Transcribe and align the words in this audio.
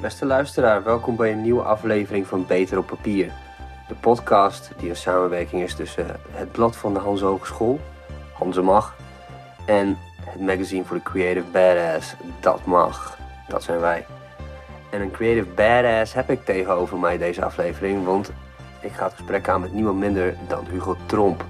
Beste 0.00 0.26
luisteraar, 0.26 0.82
welkom 0.82 1.16
bij 1.16 1.32
een 1.32 1.42
nieuwe 1.42 1.62
aflevering 1.62 2.26
van 2.26 2.46
Beter 2.46 2.78
op 2.78 2.86
Papier. 2.86 3.32
De 3.88 3.94
podcast 3.94 4.70
die 4.78 4.88
een 4.88 4.96
samenwerking 4.96 5.62
is 5.62 5.74
tussen 5.74 6.06
het 6.30 6.52
blad 6.52 6.76
van 6.76 6.94
de 6.94 6.98
Hans 6.98 7.20
Hogeschool, 7.20 7.80
Hanze 8.32 8.62
Mag, 8.62 8.96
en 9.66 9.98
het 10.20 10.40
magazine 10.40 10.84
voor 10.84 10.96
de 10.96 11.02
Creative 11.02 11.46
Badass, 11.46 12.14
Dat 12.40 12.64
Mag. 12.64 13.18
Dat 13.48 13.62
zijn 13.62 13.80
wij. 13.80 14.06
En 14.90 15.00
een 15.00 15.10
Creative 15.10 15.46
Badass 15.54 16.12
heb 16.12 16.30
ik 16.30 16.44
tegenover 16.44 16.98
mij 16.98 17.18
deze 17.18 17.44
aflevering, 17.44 18.04
want 18.04 18.32
ik 18.80 18.92
ga 18.92 19.04
het 19.04 19.14
gesprek 19.14 19.48
aan 19.48 19.60
met 19.60 19.72
niemand 19.72 19.98
minder 19.98 20.34
dan 20.48 20.66
Hugo 20.70 20.96
Tromp. 21.06 21.44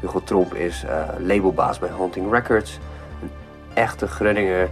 Hugo 0.00 0.20
Tromp 0.24 0.54
is 0.54 0.84
eh, 0.84 1.08
labelbaas 1.18 1.78
bij 1.78 1.90
Hunting 1.98 2.32
Records, 2.32 2.78
een 3.22 3.30
echte 3.74 4.06
Grunninger. 4.06 4.68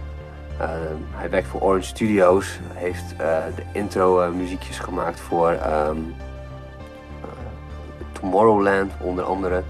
Uh, 0.61 0.67
hij 1.11 1.29
werkt 1.29 1.47
voor 1.47 1.61
Orange 1.61 1.85
Studios, 1.85 2.59
heeft 2.73 3.13
uh, 3.13 3.37
de 3.55 3.63
intro 3.71 4.31
muziekjes 4.31 4.79
gemaakt 4.79 5.19
voor 5.19 5.57
um, 5.87 6.15
Tomorrowland 8.11 8.91
onder 8.99 9.23
andere. 9.23 9.63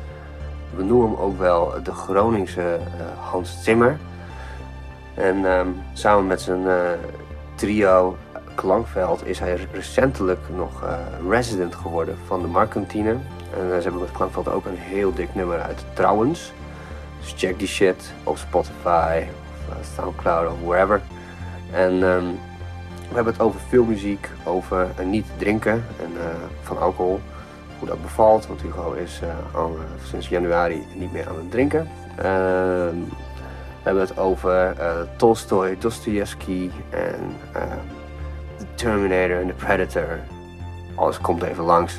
We 0.75 0.83
noemen 0.83 1.09
hem 1.09 1.19
ook 1.19 1.37
wel 1.37 1.73
de 1.83 1.91
Groningse 1.91 2.79
Hans 3.19 3.63
Zimmer. 3.63 3.97
En 5.13 5.45
um, 5.45 5.81
samen 5.93 6.27
met 6.27 6.41
zijn 6.41 6.67
trio 7.55 8.17
Klankveld 8.55 9.25
is 9.25 9.39
hij 9.39 9.67
recentelijk 9.71 10.39
nog 10.55 10.83
resident 11.29 11.75
geworden 11.75 12.17
van 12.25 12.41
de 12.41 12.47
Markantine. 12.47 13.11
En 13.59 13.67
ze 13.67 13.81
hebben 13.81 14.01
met 14.01 14.11
Klankveld 14.11 14.47
ook 14.47 14.65
een 14.65 14.77
heel 14.77 15.13
dik 15.13 15.35
nummer 15.35 15.61
uit 15.61 15.85
trouwens. 15.93 16.53
Dus 17.19 17.33
check 17.37 17.59
die 17.59 17.67
shit 17.67 18.13
op 18.23 18.37
Spotify 18.37 19.23
Soundcloud 19.95 20.51
of 20.51 20.59
wherever. 20.65 21.01
En 21.71 21.93
um, 22.03 22.39
we 23.09 23.15
hebben 23.15 23.33
het 23.33 23.41
over 23.41 23.59
filmmuziek, 23.59 24.29
over 24.43 24.87
uh, 24.99 25.05
niet 25.05 25.25
drinken 25.37 25.85
en 25.99 26.11
uh, 26.17 26.23
van 26.61 26.79
alcohol. 26.79 27.19
Hoe 27.79 27.87
dat 27.87 28.01
bevalt, 28.01 28.47
want 28.47 28.61
Hugo 28.61 28.91
is 28.91 29.21
al 29.53 29.77
sinds 30.03 30.29
januari 30.29 30.85
niet 30.95 31.11
meer 31.11 31.29
aan 31.29 31.35
het 31.35 31.51
drinken. 31.51 31.89
Ehm, 32.17 32.95
we 33.83 33.87
hebben 33.87 34.03
het 34.03 34.17
over 34.17 34.75
Tolstoy, 35.17 35.77
Dostoevsky 35.79 36.69
en 36.89 37.35
The 38.57 38.65
Terminator 38.75 39.39
en 39.39 39.47
The 39.47 39.53
Predator. 39.53 40.19
Alles 40.95 41.21
komt 41.21 41.43
even 41.43 41.63
langs 41.63 41.95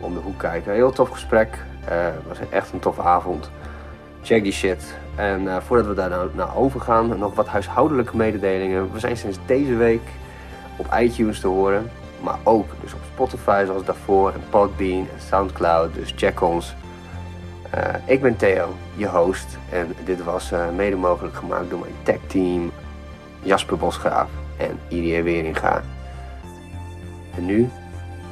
om 0.00 0.14
de 0.14 0.20
hoek 0.20 0.38
kijken. 0.38 0.72
Heel 0.72 0.92
tof 0.92 1.08
gesprek. 1.08 1.58
Het 1.84 2.26
was 2.28 2.38
echt 2.50 2.72
een 2.72 2.78
toffe 2.78 3.02
avond. 3.02 3.50
Check 4.22 4.42
die 4.42 4.52
shit. 4.52 4.94
En 5.16 5.42
uh, 5.42 5.56
voordat 5.60 5.86
we 5.86 5.94
daar 5.94 6.08
nou 6.08 6.30
naar 6.34 6.56
overgaan, 6.56 7.18
nog 7.18 7.34
wat 7.34 7.46
huishoudelijke 7.46 8.16
mededelingen. 8.16 8.92
We 8.92 8.98
zijn 8.98 9.16
sinds 9.16 9.38
deze 9.46 9.74
week 9.74 10.02
op 10.76 10.86
iTunes 11.00 11.40
te 11.40 11.46
horen. 11.46 11.90
Maar 12.20 12.38
ook 12.42 12.66
dus 12.80 12.94
op 12.94 13.00
Spotify 13.12 13.62
zoals 13.66 13.84
daarvoor. 13.84 14.32
En 14.32 14.42
Podbean 14.50 14.98
en 14.98 15.20
Soundcloud. 15.28 15.94
Dus 15.94 16.12
check 16.16 16.42
ons. 16.42 16.74
Uh, 17.74 17.80
ik 18.04 18.22
ben 18.22 18.36
Theo, 18.36 18.74
je 18.96 19.08
host. 19.08 19.58
En 19.70 19.94
dit 20.04 20.24
was 20.24 20.52
uh, 20.52 20.70
mede 20.76 20.96
mogelijk 20.96 21.34
gemaakt 21.36 21.70
door 21.70 21.78
mijn 21.78 21.92
tech 22.02 22.18
team. 22.26 22.70
Jasper 23.42 23.76
Bosgraaf 23.76 24.28
en 24.56 24.78
Irie 24.88 25.22
Weringa. 25.22 25.82
En 27.36 27.44
nu, 27.44 27.68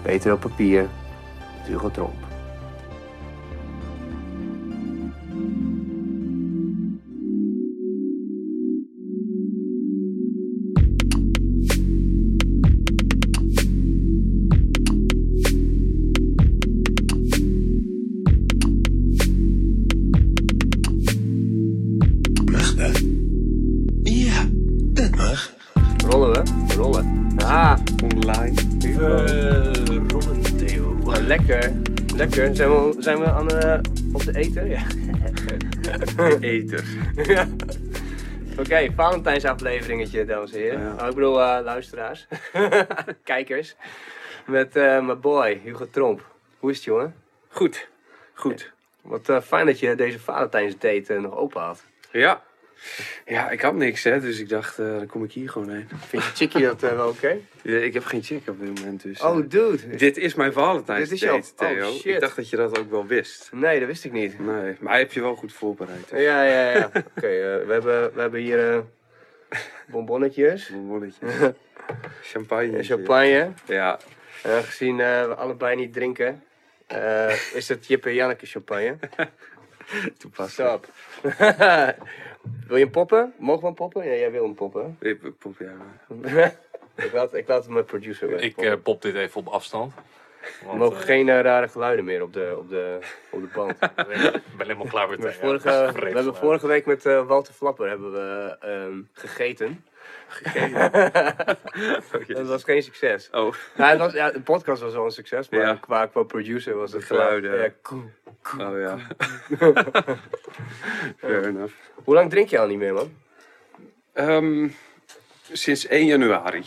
beter 0.03 0.33
op 0.33 0.41
papier, 0.41 0.87
Hugo 1.65 1.91
Tromp. 1.91 2.32
Eter. 36.41 36.85
ja. 37.35 37.47
Oké, 38.51 38.61
okay, 38.61 38.93
Valentijnsafleveringetje, 38.97 40.25
dames 40.25 40.53
en 40.53 40.59
heren. 40.59 40.81
Ja. 40.81 40.95
Oh, 41.01 41.09
ik 41.09 41.15
bedoel, 41.15 41.41
uh, 41.41 41.59
luisteraars. 41.65 42.27
Kijkers. 43.25 43.77
Met 44.47 44.77
uh, 44.77 45.07
mijn 45.07 45.21
boy, 45.21 45.61
Hugo 45.65 45.87
Tromp. 45.91 46.27
Hoe 46.59 46.71
is 46.71 46.77
het, 46.77 46.85
jongen? 46.85 47.15
Goed. 47.49 47.89
Goed. 48.35 48.73
Wat 49.03 49.31
fijn 49.45 49.67
dat 49.67 49.79
je 49.79 49.95
deze 49.95 50.19
Valentijnsdate 50.21 51.21
nog 51.21 51.37
open 51.37 51.61
had. 51.61 51.85
Ja, 52.11 52.43
ja, 53.25 53.51
ik 53.51 53.61
had 53.61 53.75
niks, 53.75 54.05
hè, 54.05 54.21
dus 54.21 54.39
ik 54.39 54.49
dacht, 54.49 54.79
uh, 54.79 54.87
dan 54.87 55.07
kom 55.07 55.25
ik 55.25 55.33
hier 55.33 55.49
gewoon 55.49 55.71
heen. 55.71 55.89
Vind 56.07 56.23
je 56.23 56.31
chickie 56.35 56.63
dat 56.63 56.83
uh, 56.83 56.91
wel 56.91 57.09
oké? 57.09 57.17
Okay? 57.17 57.45
Ja, 57.63 57.79
ik 57.79 57.95
heb 57.95 58.05
geen 58.05 58.23
chick 58.23 58.49
op 58.49 58.61
dit 58.61 58.81
moment, 58.81 59.03
dus... 59.03 59.21
Oh, 59.21 59.37
dude! 59.37 59.97
Dit 59.97 60.17
is 60.17 60.35
mijn 60.35 60.53
Valentijns 60.53 61.09
dit 61.09 61.23
is 61.23 61.29
date, 61.29 61.55
Theo. 61.55 61.89
Oh, 61.89 61.95
shit. 61.95 62.15
Ik 62.15 62.21
dacht 62.21 62.37
dat 62.37 62.51
je 62.51 62.57
dat 62.57 62.79
ook 62.79 62.91
wel 62.91 63.07
wist. 63.07 63.51
Nee, 63.53 63.79
dat 63.79 63.89
wist 63.89 64.05
ik 64.05 64.13
niet. 64.13 64.39
Nee, 64.39 64.77
maar 64.81 64.99
heb 64.99 65.13
je 65.13 65.21
wel 65.21 65.35
goed 65.35 65.53
voorbereid. 65.53 66.11
Ja, 66.11 66.43
ja, 66.43 66.71
ja. 66.71 66.87
oké, 66.87 67.05
okay, 67.17 67.37
uh, 67.37 67.67
we, 67.67 67.73
hebben, 67.73 68.15
we 68.15 68.21
hebben 68.21 68.41
hier 68.41 68.85
bonbonnetjes. 69.87 70.69
Bonbonnetjes. 70.69 71.31
champagne. 72.23 72.83
champagne. 72.93 73.53
Ja. 73.67 73.99
En 74.43 74.51
aangezien 74.51 74.97
we 74.97 75.35
allebei 75.37 75.77
niet 75.77 75.93
drinken, 75.93 76.43
is 77.55 77.69
het 77.69 77.87
Jip 77.87 78.07
en 78.07 78.15
Janneke 78.15 78.47
champagne. 78.47 78.97
Toepasselijk. 80.19 80.87
Wil 82.67 82.77
je 82.77 82.83
hem 82.83 82.93
poppen? 82.93 83.33
Mogen 83.39 83.61
we 83.61 83.67
hem 83.67 83.75
poppen? 83.75 84.05
Ja, 84.05 84.15
jij 84.15 84.31
wil 84.31 84.45
hem 84.45 84.55
poppen. 84.55 84.97
Ik 85.01 85.39
pop, 85.39 85.55
ja. 85.59 86.53
ik, 86.97 87.13
laat, 87.13 87.35
ik 87.35 87.49
laat 87.49 87.69
mijn 87.69 87.85
producer 87.85 88.41
Ik 88.41 88.63
uh, 88.63 88.73
pop 88.83 89.03
dit 89.03 89.15
even 89.15 89.41
op 89.41 89.49
afstand. 89.49 89.93
Want, 90.61 90.73
er 90.73 90.79
mogen 90.79 91.01
uh, 91.01 91.05
geen 91.05 91.29
uh, 91.29 91.41
rare 91.41 91.69
geluiden 91.69 92.05
meer 92.05 92.23
op 92.23 92.33
de, 92.33 92.55
op 92.59 92.69
de, 92.69 92.99
op 93.31 93.41
de 93.41 93.49
band. 93.55 93.71
ik 94.51 94.57
ben 94.57 94.67
helemaal 94.67 94.87
klaar 94.87 95.09
met 95.09 95.23
het. 95.23 95.35
Vorige, 95.35 95.91
we 95.95 96.11
hebben 96.11 96.35
vorige 96.35 96.67
week 96.67 96.87
met 96.87 97.03
Walter 97.03 97.55
Flapper 97.55 97.89
hebben 97.89 98.13
we 98.13 98.57
um, 98.67 99.09
gegeten. 99.13 99.85
Gegeten? 100.33 100.93
oh, 102.15 102.37
dat 102.37 102.47
was 102.47 102.65
geen 102.65 102.83
succes. 102.83 103.29
Oh. 103.31 103.55
Ja, 103.77 103.89
het 103.89 103.99
was, 103.99 104.13
ja, 104.13 104.31
de 104.31 104.41
podcast 104.41 104.83
was 104.83 104.93
wel 104.93 105.05
een 105.05 105.11
succes, 105.11 105.49
maar 105.49 105.61
ja. 105.61 105.75
qua, 105.75 106.07
qua 106.07 106.23
producer 106.23 106.77
was 106.77 106.91
de 106.91 106.97
het... 106.97 107.07
geluiden. 107.07 107.63
ja, 107.63 107.71
cool, 107.83 108.11
cool, 108.43 108.67
oh 108.67 108.81
ja. 108.81 108.99
Fair 111.19 111.47
enough. 111.47 111.75
Hoe 111.95 112.15
lang 112.15 112.31
drink 112.31 112.49
je 112.49 112.59
al 112.59 112.67
niet 112.67 112.79
meer, 112.79 112.95
man? 112.95 113.17
Um, 114.15 114.75
sinds 115.53 115.87
1 115.87 116.07
januari. 116.07 116.65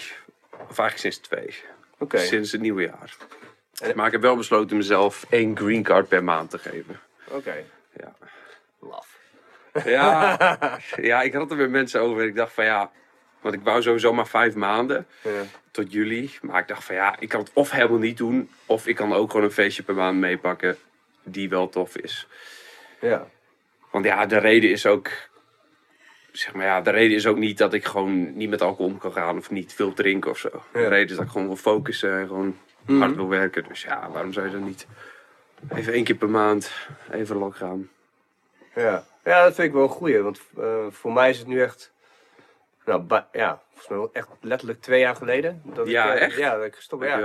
Of 0.52 0.80
eigenlijk 0.80 0.98
sinds 0.98 1.18
2. 1.18 1.56
Okay. 1.98 2.26
Sinds 2.26 2.52
het 2.52 2.62
nieuwe 2.62 2.82
jaar. 2.82 3.16
En... 3.82 3.96
Maar 3.96 4.06
ik 4.06 4.12
heb 4.12 4.22
wel 4.22 4.36
besloten 4.36 4.78
mezelf 4.78 5.26
één 5.30 5.58
green 5.58 5.84
card 5.84 6.08
per 6.08 6.24
maand 6.24 6.50
te 6.50 6.58
geven. 6.58 7.00
Oké. 7.28 7.36
Okay. 7.36 7.66
Ja. 7.94 8.16
Laf. 8.80 9.20
Ja, 9.86 10.38
ja, 11.02 11.22
ik 11.22 11.34
had 11.34 11.52
er 11.52 11.58
met 11.58 11.70
mensen 11.70 12.02
over. 12.02 12.24
Ik 12.24 12.36
dacht 12.36 12.54
van 12.54 12.66
ja, 12.66 12.92
want 13.46 13.58
ik 13.58 13.64
wou 13.64 13.82
sowieso 13.82 14.14
maar 14.14 14.28
vijf 14.28 14.56
maanden 14.56 15.08
ja. 15.22 15.30
tot 15.72 15.92
juli. 15.92 16.32
Maar 16.42 16.62
ik 16.62 16.68
dacht 16.68 16.84
van 16.84 16.96
ja, 16.96 17.16
ik 17.20 17.30
kan 17.30 17.40
het 17.40 17.52
of 17.54 17.72
helemaal 17.72 17.98
niet 17.98 18.18
doen. 18.18 18.50
Of 18.66 18.88
ik 18.88 18.96
kan 18.96 19.14
ook 19.14 19.32
gewoon 19.32 19.46
een 19.46 19.52
feestje 19.52 19.84
per 19.84 19.96
maand 19.96 20.20
meepakken 20.20 20.78
die 21.24 21.50
wel 21.50 21.70
tof 21.70 21.98
is. 21.98 22.28
Ja. 23.02 23.28
Want 23.92 24.06
ja, 24.06 24.26
de 24.26 24.38
reden 24.38 24.70
is 24.70 24.86
ook. 24.86 25.10
Zeg 26.32 26.54
maar 26.54 26.66
ja, 26.66 26.82
de 26.82 26.90
reden 26.90 27.16
is 27.16 27.28
ook 27.28 27.38
niet 27.38 27.58
dat 27.58 27.74
ik 27.74 27.86
gewoon 27.86 28.38
niet 28.38 28.50
met 28.50 28.62
alcohol 28.62 28.92
om 28.92 28.98
kan 28.98 29.12
gaan 29.14 29.38
of 29.38 29.52
niet 29.52 29.74
veel 29.74 29.94
drinken 29.94 30.32
of 30.32 30.38
zo. 30.38 30.50
Ja. 30.54 30.80
De 30.80 30.88
reden 30.88 31.10
is 31.10 31.16
dat 31.16 31.26
ik 31.26 31.32
gewoon 31.32 31.48
wil 31.48 31.56
focussen 31.56 32.20
en 32.20 32.28
gewoon 32.28 32.58
Mhm. 32.86 33.00
hard 33.00 33.16
wil 33.16 33.28
werken. 33.30 33.64
Dus 33.68 33.82
ja, 33.82 34.10
waarom 34.12 34.34
zou 34.34 34.46
je 34.46 34.52
dan 34.52 34.64
niet 34.64 34.88
even 35.76 35.94
één 35.94 36.04
keer 36.04 36.16
per 36.16 36.30
maand 36.30 36.72
even 37.12 37.36
lok 37.38 37.56
gaan? 37.56 37.90
Ja. 38.76 39.06
ja, 39.24 39.44
dat 39.44 39.56
vind 39.56 39.68
ik 39.68 39.74
wel 39.74 39.84
een 39.84 39.90
goeie. 39.90 40.22
Want 40.22 40.42
uh, 40.58 40.86
voor 40.90 41.14
mij 41.14 41.30
is 41.30 41.38
het 41.38 41.48
nu 41.48 41.62
echt. 41.62 41.92
Nou, 42.86 43.06
ja, 43.32 43.62
volgens 43.68 43.88
mij 43.88 43.98
wel 43.98 44.10
echt 44.14 44.28
letterlijk 44.42 44.82
twee 44.82 45.00
jaar 45.00 45.16
geleden. 45.16 45.62
Dat 45.66 45.88
ja, 45.88 46.14
ik, 46.14 46.18
uh, 46.20 46.22
echt? 46.26 46.38
Ja, 46.38 46.56
dat 46.56 46.66
ik 46.66 46.76
gestopt 46.76 47.04
ja. 47.04 47.18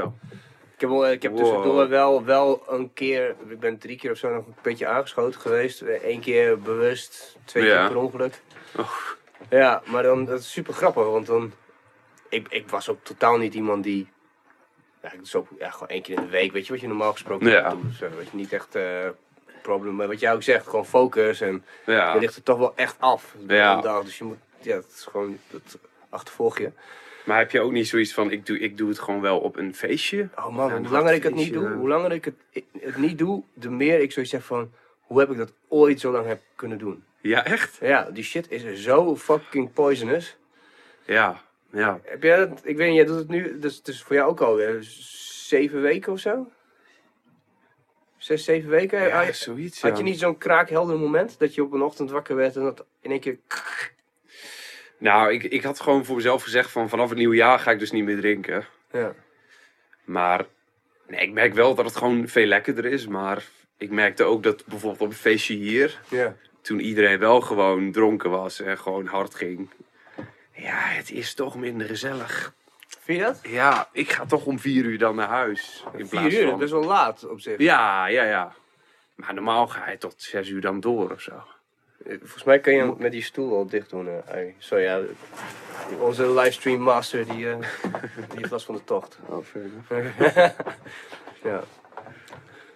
Ik 0.74 0.80
heb, 0.88 0.90
wel- 0.90 1.10
ik 1.10 1.22
heb 1.22 1.32
Wow. 1.32 1.40
tussendoor 1.40 1.88
wel, 1.88 2.24
wel 2.24 2.62
een 2.68 2.92
keer, 2.92 3.34
ik 3.48 3.60
ben 3.60 3.78
drie 3.78 3.96
keer 3.96 4.10
of 4.10 4.16
zo 4.18 4.34
nog 4.34 4.46
een 4.46 4.54
beetje 4.62 4.86
aangeschoten 4.86 5.40
geweest. 5.40 5.82
Eén 6.02 6.20
keer 6.20 6.58
bewust, 6.60 7.36
twee 7.44 7.64
Ja. 7.64 7.78
keer 7.80 7.88
per 7.88 7.96
ongeluk. 8.02 8.40
Oh. 8.76 8.90
Ja, 9.50 9.82
maar 9.86 10.02
dan, 10.02 10.24
dat 10.24 10.40
is 10.40 10.52
super 10.52 10.74
grappig, 10.74 11.04
want 11.04 11.26
dan, 11.26 11.52
ik, 12.28 12.46
ik 12.48 12.68
was 12.68 12.88
ook 12.88 13.04
totaal 13.04 13.36
niet 13.36 13.54
iemand 13.54 13.82
die, 13.84 14.08
ja, 15.02 15.10
zo, 15.22 15.46
ja, 15.58 15.70
gewoon 15.70 15.88
één 15.88 16.02
keer 16.02 16.16
in 16.16 16.24
de 16.24 16.30
week, 16.30 16.52
weet 16.52 16.66
je 16.66 16.72
wat 16.72 16.80
je 16.80 16.88
normaal 16.88 17.12
gesproken 17.12 17.50
Ja. 17.50 17.70
doet. 17.70 17.94
Zo, 17.94 18.08
weet 18.16 18.30
je, 18.30 18.36
niet 18.36 18.52
echt 18.52 18.74
eh 18.74 19.08
probleem, 19.62 19.94
maar 19.96 20.06
wat 20.08 20.20
jij 20.20 20.32
ook 20.32 20.42
zegt, 20.42 20.66
gewoon 20.68 20.86
focus 20.86 21.40
en 21.40 21.64
Ja. 21.86 22.14
je 22.14 22.20
ligt 22.20 22.36
er 22.36 22.42
toch 22.42 22.58
wel 22.58 22.72
echt 22.76 22.96
af. 22.98 23.34
Ja. 23.46 23.80
Dag, 23.80 24.04
dus 24.04 24.18
je 24.18 24.24
moet, 24.24 24.38
ja, 24.60 24.76
het 24.76 24.86
is 24.96 25.04
gewoon, 25.10 25.38
dat 25.50 25.78
achtervolg 26.08 26.58
je. 26.58 26.70
Maar 27.24 27.38
heb 27.38 27.50
je 27.50 27.60
ook 27.60 27.72
niet 27.72 27.88
zoiets 27.88 28.14
van, 28.14 28.30
ik 28.30 28.46
doe, 28.46 28.58
ik 28.58 28.76
doe 28.76 28.88
het 28.88 28.98
gewoon 28.98 29.20
wel 29.20 29.38
op 29.40 29.56
een 29.56 29.74
feestje? 29.74 30.28
Oh 30.36 30.48
man, 30.48 30.70
hoe 30.76 30.88
langer 30.88 31.12
ik 31.12 31.22
het 31.22 31.34
niet 31.34 31.52
doe, 31.52 31.68
hoe 31.78 31.88
langer 31.88 32.12
ik 32.12 32.24
het, 32.24 32.34
ik- 32.50 32.64
het 32.80 32.96
niet 32.96 33.18
doe, 33.18 33.42
de 33.54 33.70
meer 33.70 34.00
ik 34.00 34.12
zoiets 34.12 34.30
zeg 34.32 34.44
van, 34.44 34.72
hoe 35.00 35.18
heb 35.18 35.30
ik 35.30 35.36
dat 35.36 35.52
ooit 35.68 36.00
zo 36.00 36.12
lang 36.12 36.26
heb 36.26 36.40
kunnen 36.54 36.78
doen? 36.78 37.04
Ja, 37.20 37.44
echt? 37.44 37.78
Ja, 37.80 38.10
die 38.10 38.24
shit 38.24 38.50
is 38.50 38.82
zo 38.82 39.16
fucking 39.16 39.72
poisonous. 39.72 40.36
Ja, 41.04 41.42
ja. 41.72 42.00
Heb 42.04 42.22
jij 42.22 42.36
dat, 42.36 42.60
ik 42.64 42.76
weet 42.76 42.86
niet, 42.88 42.96
jij 42.96 43.04
doet 43.06 43.18
het 43.18 43.28
nu, 43.28 43.58
dus 43.58 43.76
het 43.76 43.88
is 43.88 44.02
voor 44.02 44.16
jou 44.16 44.30
ook 44.30 44.40
alweer 44.40 44.76
zeven 44.80 45.80
weken 45.82 46.12
of 46.12 46.18
zo? 46.18 46.50
Zes, 48.16 48.44
zeven 48.44 48.70
weken? 48.70 49.00
Ja, 49.00 49.16
had, 49.16 49.26
je, 49.26 49.32
zoiets, 49.32 49.82
had 49.82 49.96
je 49.96 50.02
niet 50.02 50.18
zo'n 50.18 50.38
kraakhelder 50.38 50.98
moment 50.98 51.38
dat 51.38 51.54
je 51.54 51.62
op 51.62 51.72
een 51.72 51.82
ochtend 51.82 52.10
wakker 52.10 52.36
werd 52.36 52.56
en 52.56 52.62
dat 52.62 52.84
in 53.00 53.10
één 53.10 53.20
keer... 53.20 53.38
Nou, 55.00 55.32
ik, 55.32 55.42
ik 55.42 55.62
had 55.62 55.80
gewoon 55.80 56.04
voor 56.04 56.16
mezelf 56.16 56.42
gezegd 56.42 56.70
van 56.70 56.88
vanaf 56.88 57.08
het 57.08 57.18
nieuwe 57.18 57.36
jaar 57.36 57.58
ga 57.58 57.70
ik 57.70 57.78
dus 57.78 57.90
niet 57.90 58.04
meer 58.04 58.16
drinken. 58.20 58.66
Ja. 58.92 59.14
Maar 60.04 60.46
nee, 61.06 61.20
ik 61.20 61.32
merk 61.32 61.54
wel 61.54 61.74
dat 61.74 61.84
het 61.84 61.96
gewoon 61.96 62.28
veel 62.28 62.46
lekkerder 62.46 62.84
is. 62.84 63.06
Maar 63.06 63.44
ik 63.78 63.90
merkte 63.90 64.24
ook 64.24 64.42
dat 64.42 64.66
bijvoorbeeld 64.66 65.00
op 65.02 65.08
een 65.08 65.14
feestje 65.14 65.54
hier, 65.54 66.00
Ja. 66.08 66.36
toen 66.62 66.80
iedereen 66.80 67.18
wel 67.18 67.40
gewoon 67.40 67.92
dronken 67.92 68.30
was 68.30 68.60
en 68.60 68.78
gewoon 68.78 69.06
hard 69.06 69.34
ging. 69.34 69.70
Ja, 70.54 70.78
het 70.78 71.10
is 71.10 71.34
toch 71.34 71.56
minder 71.56 71.86
gezellig. 71.86 72.52
Vind 73.00 73.18
je 73.18 73.24
dat? 73.24 73.40
Ja, 73.42 73.88
ik 73.92 74.10
ga 74.12 74.26
toch 74.26 74.44
om 74.44 74.58
vier 74.58 74.84
uur 74.84 74.98
dan 74.98 75.14
naar 75.16 75.28
huis. 75.28 75.84
In 75.96 76.06
Vier 76.08 76.40
uur, 76.42 76.48
van... 76.48 76.58
best 76.58 76.72
wel 76.72 76.84
laat 76.84 77.28
op 77.28 77.40
zich. 77.40 77.58
Ja, 77.58 78.06
ja, 78.06 78.24
ja. 78.24 78.54
Maar 79.14 79.34
normaal 79.34 79.66
ga 79.66 79.90
je 79.90 79.98
tot 79.98 80.14
zes 80.22 80.48
uur 80.48 80.60
dan 80.60 80.80
door 80.80 81.10
of 81.10 81.20
zo. 81.20 81.42
Eh, 82.06 82.16
Volgens 82.18 82.44
mij 82.44 82.60
kan 82.60 82.72
je 82.72 82.78
hem 82.78 82.94
met 82.98 83.12
die 83.12 83.22
stoel 83.22 83.50
wel 83.50 83.66
dicht 83.66 83.90
doen. 83.90 84.08
eh. 84.08 84.52
Sorry, 84.58 84.84
ja. 84.84 85.00
Onze 86.00 86.30
livestream 86.32 86.80
master 86.80 87.24
die, 87.28 87.50
eh, 87.50 87.56
die 88.28 88.38
heeft 88.38 88.50
last 88.50 88.64
van 88.66 88.74
de 88.74 88.84
tocht. 88.84 89.18
Oh, 89.26 89.44
Ja. 91.42 91.62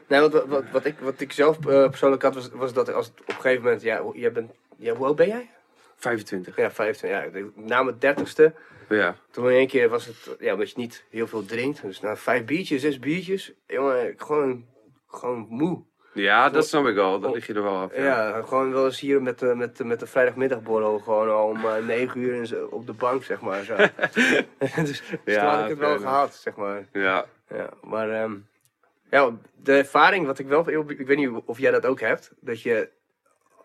Nee, 0.06 0.21
wat, 0.21 0.32
wat, 0.32 0.47
wat, 0.47 0.65
wat 0.73 0.85
ik, 0.85 0.94
wat 0.99 1.21
ik 1.21 1.32
zelf 1.32 1.56
eh, 1.67 1.88
persoonlijk 1.88 2.23
had, 2.23 2.35
was, 2.35 2.49
was 2.53 2.73
dat 2.73 2.93
als 2.93 3.09
op 3.09 3.23
een 3.29 3.35
gegeven 3.35 3.62
moment, 3.62 3.82
ja, 3.82 4.00
hoe- 4.03 4.19
jij 4.19 4.32
bent, 4.32 4.53
ja, 4.76 4.94
hoe 4.94 5.06
oud 5.06 5.17
ben 5.17 5.26
jij? 5.29 5.50
25. 5.97 6.56
Ja, 6.56 6.71
15. 6.71 7.09
Ja, 7.09 7.25
na 7.55 7.82
mijn 7.82 7.99
dertigste, 7.99 8.55
Ja. 8.88 9.17
toen 9.31 9.50
in 9.50 9.56
één 9.56 9.67
keer 9.67 9.88
was 9.88 10.06
het, 10.06 10.37
ja, 10.41 10.53
omdat 10.53 10.71
je 10.71 10.79
niet 10.79 11.05
heel 11.11 11.26
veel 11.26 11.44
drinkt. 11.44 11.82
Dus 11.82 12.00
na 12.00 12.17
vijf 12.17 12.44
biertjes, 12.44 12.81
zes 12.81 12.99
biertjes, 12.99 13.53
jongen, 13.67 14.15
gewoon, 14.17 14.67
gewoon 15.09 15.47
moe. 15.49 15.82
Ja, 16.14 16.50
dat 16.50 16.66
snap 16.66 16.87
ik 16.87 16.94
wel. 16.94 17.20
Dat 17.20 17.34
lig 17.34 17.46
je 17.46 17.55
er 17.55 17.62
wel 17.62 17.76
af. 17.76 17.96
Ja, 17.96 18.43
gewoon 18.43 18.72
wel 18.72 18.84
eens 18.84 19.00
hier 19.00 19.22
met 19.22 19.38
de, 19.38 19.55
met 19.55 19.76
de, 19.76 19.84
met 19.84 20.00
de 20.00 20.06
vrijdagmiddagborrel, 20.06 20.99
gewoon 20.99 21.31
al 21.31 21.49
om 21.49 21.64
eh, 21.66 21.84
negen 21.87 22.20
uur 22.20 22.34
in 22.34 22.69
op 22.70 22.87
de 22.87 22.93
bank, 22.93 23.25
zeg 23.25 23.40
maar. 23.40 23.64
Zo. 23.64 23.76
dus 24.84 25.02
Ja, 25.25 25.40
toen 25.40 25.49
had 25.50 25.62
ik 25.62 25.69
het 25.69 25.78
wel 25.78 25.99
gehad, 25.99 26.34
zeg 26.34 26.56
maar. 26.56 26.87
Ja. 26.93 27.25
Ja, 27.49 27.69
maar 27.82 28.11
ehm, 28.11 28.34
ja, 29.11 29.31
de 29.62 29.72
ervaring 29.72 30.26
wat 30.26 30.38
ik 30.38 30.46
wel, 30.46 30.69
ik 30.90 31.06
weet 31.06 31.16
niet 31.16 31.31
of 31.44 31.58
jij 31.58 31.70
dat 31.70 31.87
ook 31.87 32.00
hebt, 32.00 32.32
dat 32.40 32.62
je 32.62 32.88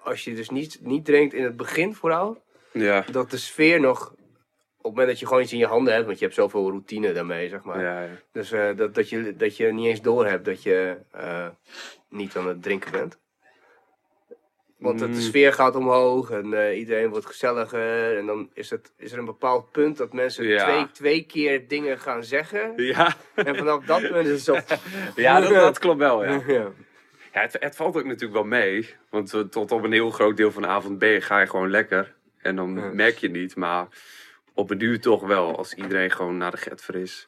als 0.04 0.24
je 0.24 0.34
dus 0.36 0.50
niet, 0.50 0.80
niet 0.82 1.06
drinkt 1.06 1.34
in 1.34 1.44
het 1.44 1.58
begin 1.58 1.96
vooral, 1.96 2.42
Ja. 2.72 3.06
dat 3.12 3.32
de 3.32 3.38
sfeer 3.38 3.80
nog, 3.80 4.14
op 4.82 4.86
het 4.86 4.92
moment 4.94 5.08
dat 5.08 5.20
je 5.20 5.26
gewoon 5.28 5.42
iets 5.42 5.52
in 5.54 5.58
je 5.60 5.66
handen 5.66 5.94
hebt, 5.94 6.06
want 6.06 6.20
je 6.20 6.24
hebt 6.26 6.38
zoveel 6.38 6.70
routine 6.70 7.14
daarmee, 7.14 7.50
zeg 7.50 7.64
maar. 7.64 7.82
Ja, 7.82 8.02
ja. 8.02 8.10
Dus 8.32 8.52
eh, 8.52 8.76
dat, 8.76 8.96
dat, 8.96 9.10
je, 9.10 9.36
dat 9.36 9.58
je 9.58 9.74
niet 9.74 9.88
eens 9.88 10.02
door 10.02 10.26
hebt 10.26 10.46
dat 10.46 10.64
je 10.64 10.98
eh, 11.12 11.48
niet 12.10 12.36
aan 12.36 12.48
het 12.48 12.64
drinken 12.64 12.92
bent. 12.92 13.18
Want 14.78 15.00
de 15.00 15.08
Mm. 15.08 15.14
sfeer 15.14 15.54
gaat 15.54 15.76
omhoog 15.76 16.30
en 16.32 16.54
eh, 16.54 16.78
iedereen 16.78 17.10
wordt 17.10 17.26
gezelliger. 17.26 18.18
En 18.18 18.26
dan 18.26 18.50
is, 18.54 18.70
het, 18.70 18.94
is 18.98 19.12
er 19.12 19.20
een 19.20 19.26
bepaald 19.26 19.72
punt 19.72 19.98
dat 19.98 20.14
mensen 20.14 20.46
Ja. 20.46 20.64
twee, 20.64 20.92
twee 20.92 21.24
keer 21.26 21.68
dingen 21.68 22.00
gaan 22.00 22.24
zeggen. 22.24 22.74
Ja, 22.76 23.16
En 23.36 23.56
vanaf 23.56 23.86
dat 23.86 24.02
punt 24.02 24.28
is 24.28 24.32
het 24.32 24.42
zo... 24.42 24.76
ja 25.22 25.40
dat, 25.40 25.50
dat 25.70 25.80
klopt 25.80 26.00
wel, 26.00 26.24
ja. 26.24 26.42
ja. 26.48 26.72
ja 27.34 27.42
het, 27.42 27.56
het 27.60 27.76
valt 27.76 27.96
ook 27.98 28.06
natuurlijk 28.06 28.34
wel 28.34 28.44
mee. 28.44 28.96
Want 29.10 29.30
tot 29.52 29.72
op 29.72 29.84
een 29.84 29.92
heel 29.92 30.10
groot 30.10 30.38
deel 30.38 30.52
van 30.52 30.62
de 30.62 30.68
avond 30.68 31.00
ben 31.00 31.10
je, 31.10 31.22
ga 31.22 31.40
je 31.40 31.48
gewoon 31.48 31.70
lekker. 31.70 32.16
En 32.38 32.56
dan 32.56 32.96
merk 32.96 33.18
je 33.18 33.30
niet. 33.30 33.56
Maar 33.56 33.88
op 34.60 34.70
een 34.70 34.78
duur 34.78 35.02
toch 35.02 35.22
wel, 35.28 35.58
als 35.58 35.74
iedereen 35.74 36.12
gewoon 36.12 36.38
naar 36.38 36.52
de 36.52 36.58
getver 36.58 36.96
is. 36.96 37.28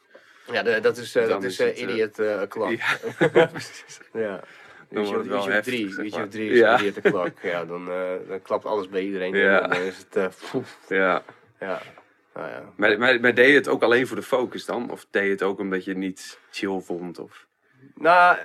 Ja, 0.51 0.63
de- 0.63 0.79
dat 0.79 0.97
is, 0.97 1.11
Dan 1.11 1.27
dat 1.27 1.43
is 1.43 1.59
is 1.59 1.59
eh, 1.59 1.67
het, 1.67 1.77
eh, 1.77 1.83
idiot 1.83 2.19
uh, 2.41 2.41
klok. 2.49 2.71
Ja, 2.71 3.45
precies. 3.51 3.99
Ja. 4.13 4.39
Dan 4.89 4.99
Uurtje, 4.99 5.13
wordt 5.13 5.17
het 5.17 5.27
wel 5.27 5.35
uurtje 5.35 5.37
of 5.37 5.45
heftig, 5.45 5.73
drie, 5.73 5.87
zeg 5.89 5.97
uurtje 6.03 6.17
maar. 6.17 6.27
of 6.27 6.33
drie 6.33 6.49
is 6.49 6.59
Ja. 6.59 6.79
idiot. 6.81 7.31
Ja, 7.41 7.65
dan, 7.65 7.85
dan 8.27 8.41
klapt 8.41 8.65
alles 8.65 8.89
bij 8.89 9.01
iedereen. 9.01 9.35
Ja. 9.35 9.61
En 9.63 9.69
dan 9.69 9.81
is 9.81 10.05
het... 10.09 10.33
Ja. 10.87 11.23
ja. 11.59 11.81
Nou 12.33 12.47
ja. 12.49 12.63
Maar, 12.75 12.97
maar, 12.97 13.19
maar 13.19 13.33
deed 13.33 13.47
je 13.49 13.53
het 13.55 13.67
ook 13.67 13.83
alleen 13.83 14.07
voor 14.07 14.15
de 14.15 14.23
focus 14.23 14.65
dan? 14.65 14.91
Of 14.91 15.07
deed 15.11 15.23
je 15.23 15.29
het 15.29 15.43
ook 15.43 15.59
omdat 15.59 15.83
je 15.83 15.89
het 15.91 15.99
niet 15.99 16.39
chill 16.51 16.79
vond? 16.79 17.19
Of... 17.19 17.45
Nou, 17.95 18.37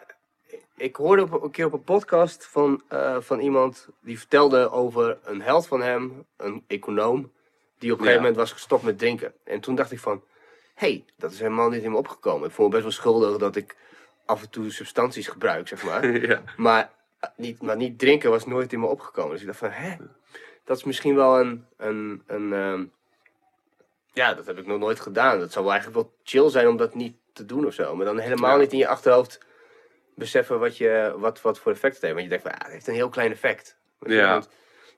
ik 0.77 0.97
hoorde 0.97 1.23
op, 1.23 1.43
een 1.43 1.51
keer 1.51 1.67
op 1.67 1.73
een 1.73 1.85
podcast 1.85 2.47
van, 2.47 2.83
van 3.19 3.41
iemand 3.41 3.89
die 4.01 4.19
vertelde 4.19 4.71
over 4.71 5.19
een 5.25 5.43
held 5.43 5.67
van 5.67 5.83
hem, 5.83 6.27
een 6.37 6.65
econoom, 6.67 7.33
die 7.79 7.93
op 7.93 7.99
een 7.99 8.05
gegeven 8.05 8.23
moment 8.27 8.41
was 8.41 8.53
gestopt 8.53 8.83
met 8.83 8.99
drinken. 8.99 9.33
En 9.45 9.61
toen 9.61 9.75
dacht 9.75 9.93
ik 9.93 9.99
van, 9.99 10.23
hé, 10.75 10.87
hey, 10.89 11.05
dat 11.17 11.33
is 11.33 11.39
helemaal 11.39 11.69
niet 11.69 11.83
in 11.83 11.91
me 11.91 11.97
opgekomen. 11.97 12.49
Ik 12.49 12.55
voel 12.55 12.65
me 12.67 12.71
best 12.71 12.83
wel 12.83 12.93
schuldig 12.93 13.37
dat 13.39 13.57
ik 13.57 13.77
af 14.25 14.43
en 14.43 14.51
toe 14.51 14.71
substanties 14.71 15.29
gebruik, 15.29 15.69
zeg 15.69 15.85
maar. 15.85 16.07
ja. 16.29 16.43
Maar 16.57 16.91
eh, 17.21 17.31
niet, 17.37 17.63
maar 17.63 17.77
niet 17.77 17.99
drinken 17.99 18.31
was 18.31 18.47
nooit 18.47 18.73
in 18.73 18.81
me 18.81 18.87
opgekomen. 18.87 19.31
Dus 19.33 19.41
ik 19.41 19.47
dacht 19.47 19.59
van, 19.59 19.71
hè, 19.71 19.97
dat 20.65 20.77
is 20.77 20.85
misschien 20.85 21.15
wel 21.15 21.41
een, 21.41 21.67
een, 21.77 22.23
een 22.27 22.53
ehm, 22.53 22.85
ja, 24.13 24.35
dat 24.35 24.47
heb 24.47 24.59
ik 24.59 24.67
nog 24.67 24.79
nooit 24.79 25.01
gedaan. 25.01 25.39
Dat 25.39 25.53
zou 25.53 25.65
wel 25.65 25.75
eigenlijk 25.75 26.03
wel 26.05 26.15
chill 26.25 26.51
zijn 26.51 26.69
om 26.69 26.77
dat 26.77 26.95
niet 26.95 27.17
te 27.33 27.45
doen 27.45 27.67
of 27.67 27.75
zo. 27.75 27.97
Maar 27.97 28.07
dan 28.07 28.19
helemaal 28.19 28.55
Ja. 28.55 28.61
niet 28.61 28.73
in 28.73 28.79
je 28.79 28.89
achterhoofd 28.89 29.41
beseffen 30.15 30.59
wat, 30.59 30.77
je, 30.77 31.15
wat, 31.17 31.41
wat 31.41 31.59
voor 31.59 31.73
effect 31.73 31.95
het 31.95 32.03
heeft. 32.03 32.15
Want 32.15 32.25
je 32.25 32.31
denkt 32.39 32.45
van, 32.49 32.55
het 32.63 32.73
heeft 32.73 32.87
een 32.87 32.95
heel 32.95 33.09
klein 33.09 33.31
effect. 33.33 33.77
Want 33.99 34.13
Ja. 34.13 34.33
bent- 34.33 34.49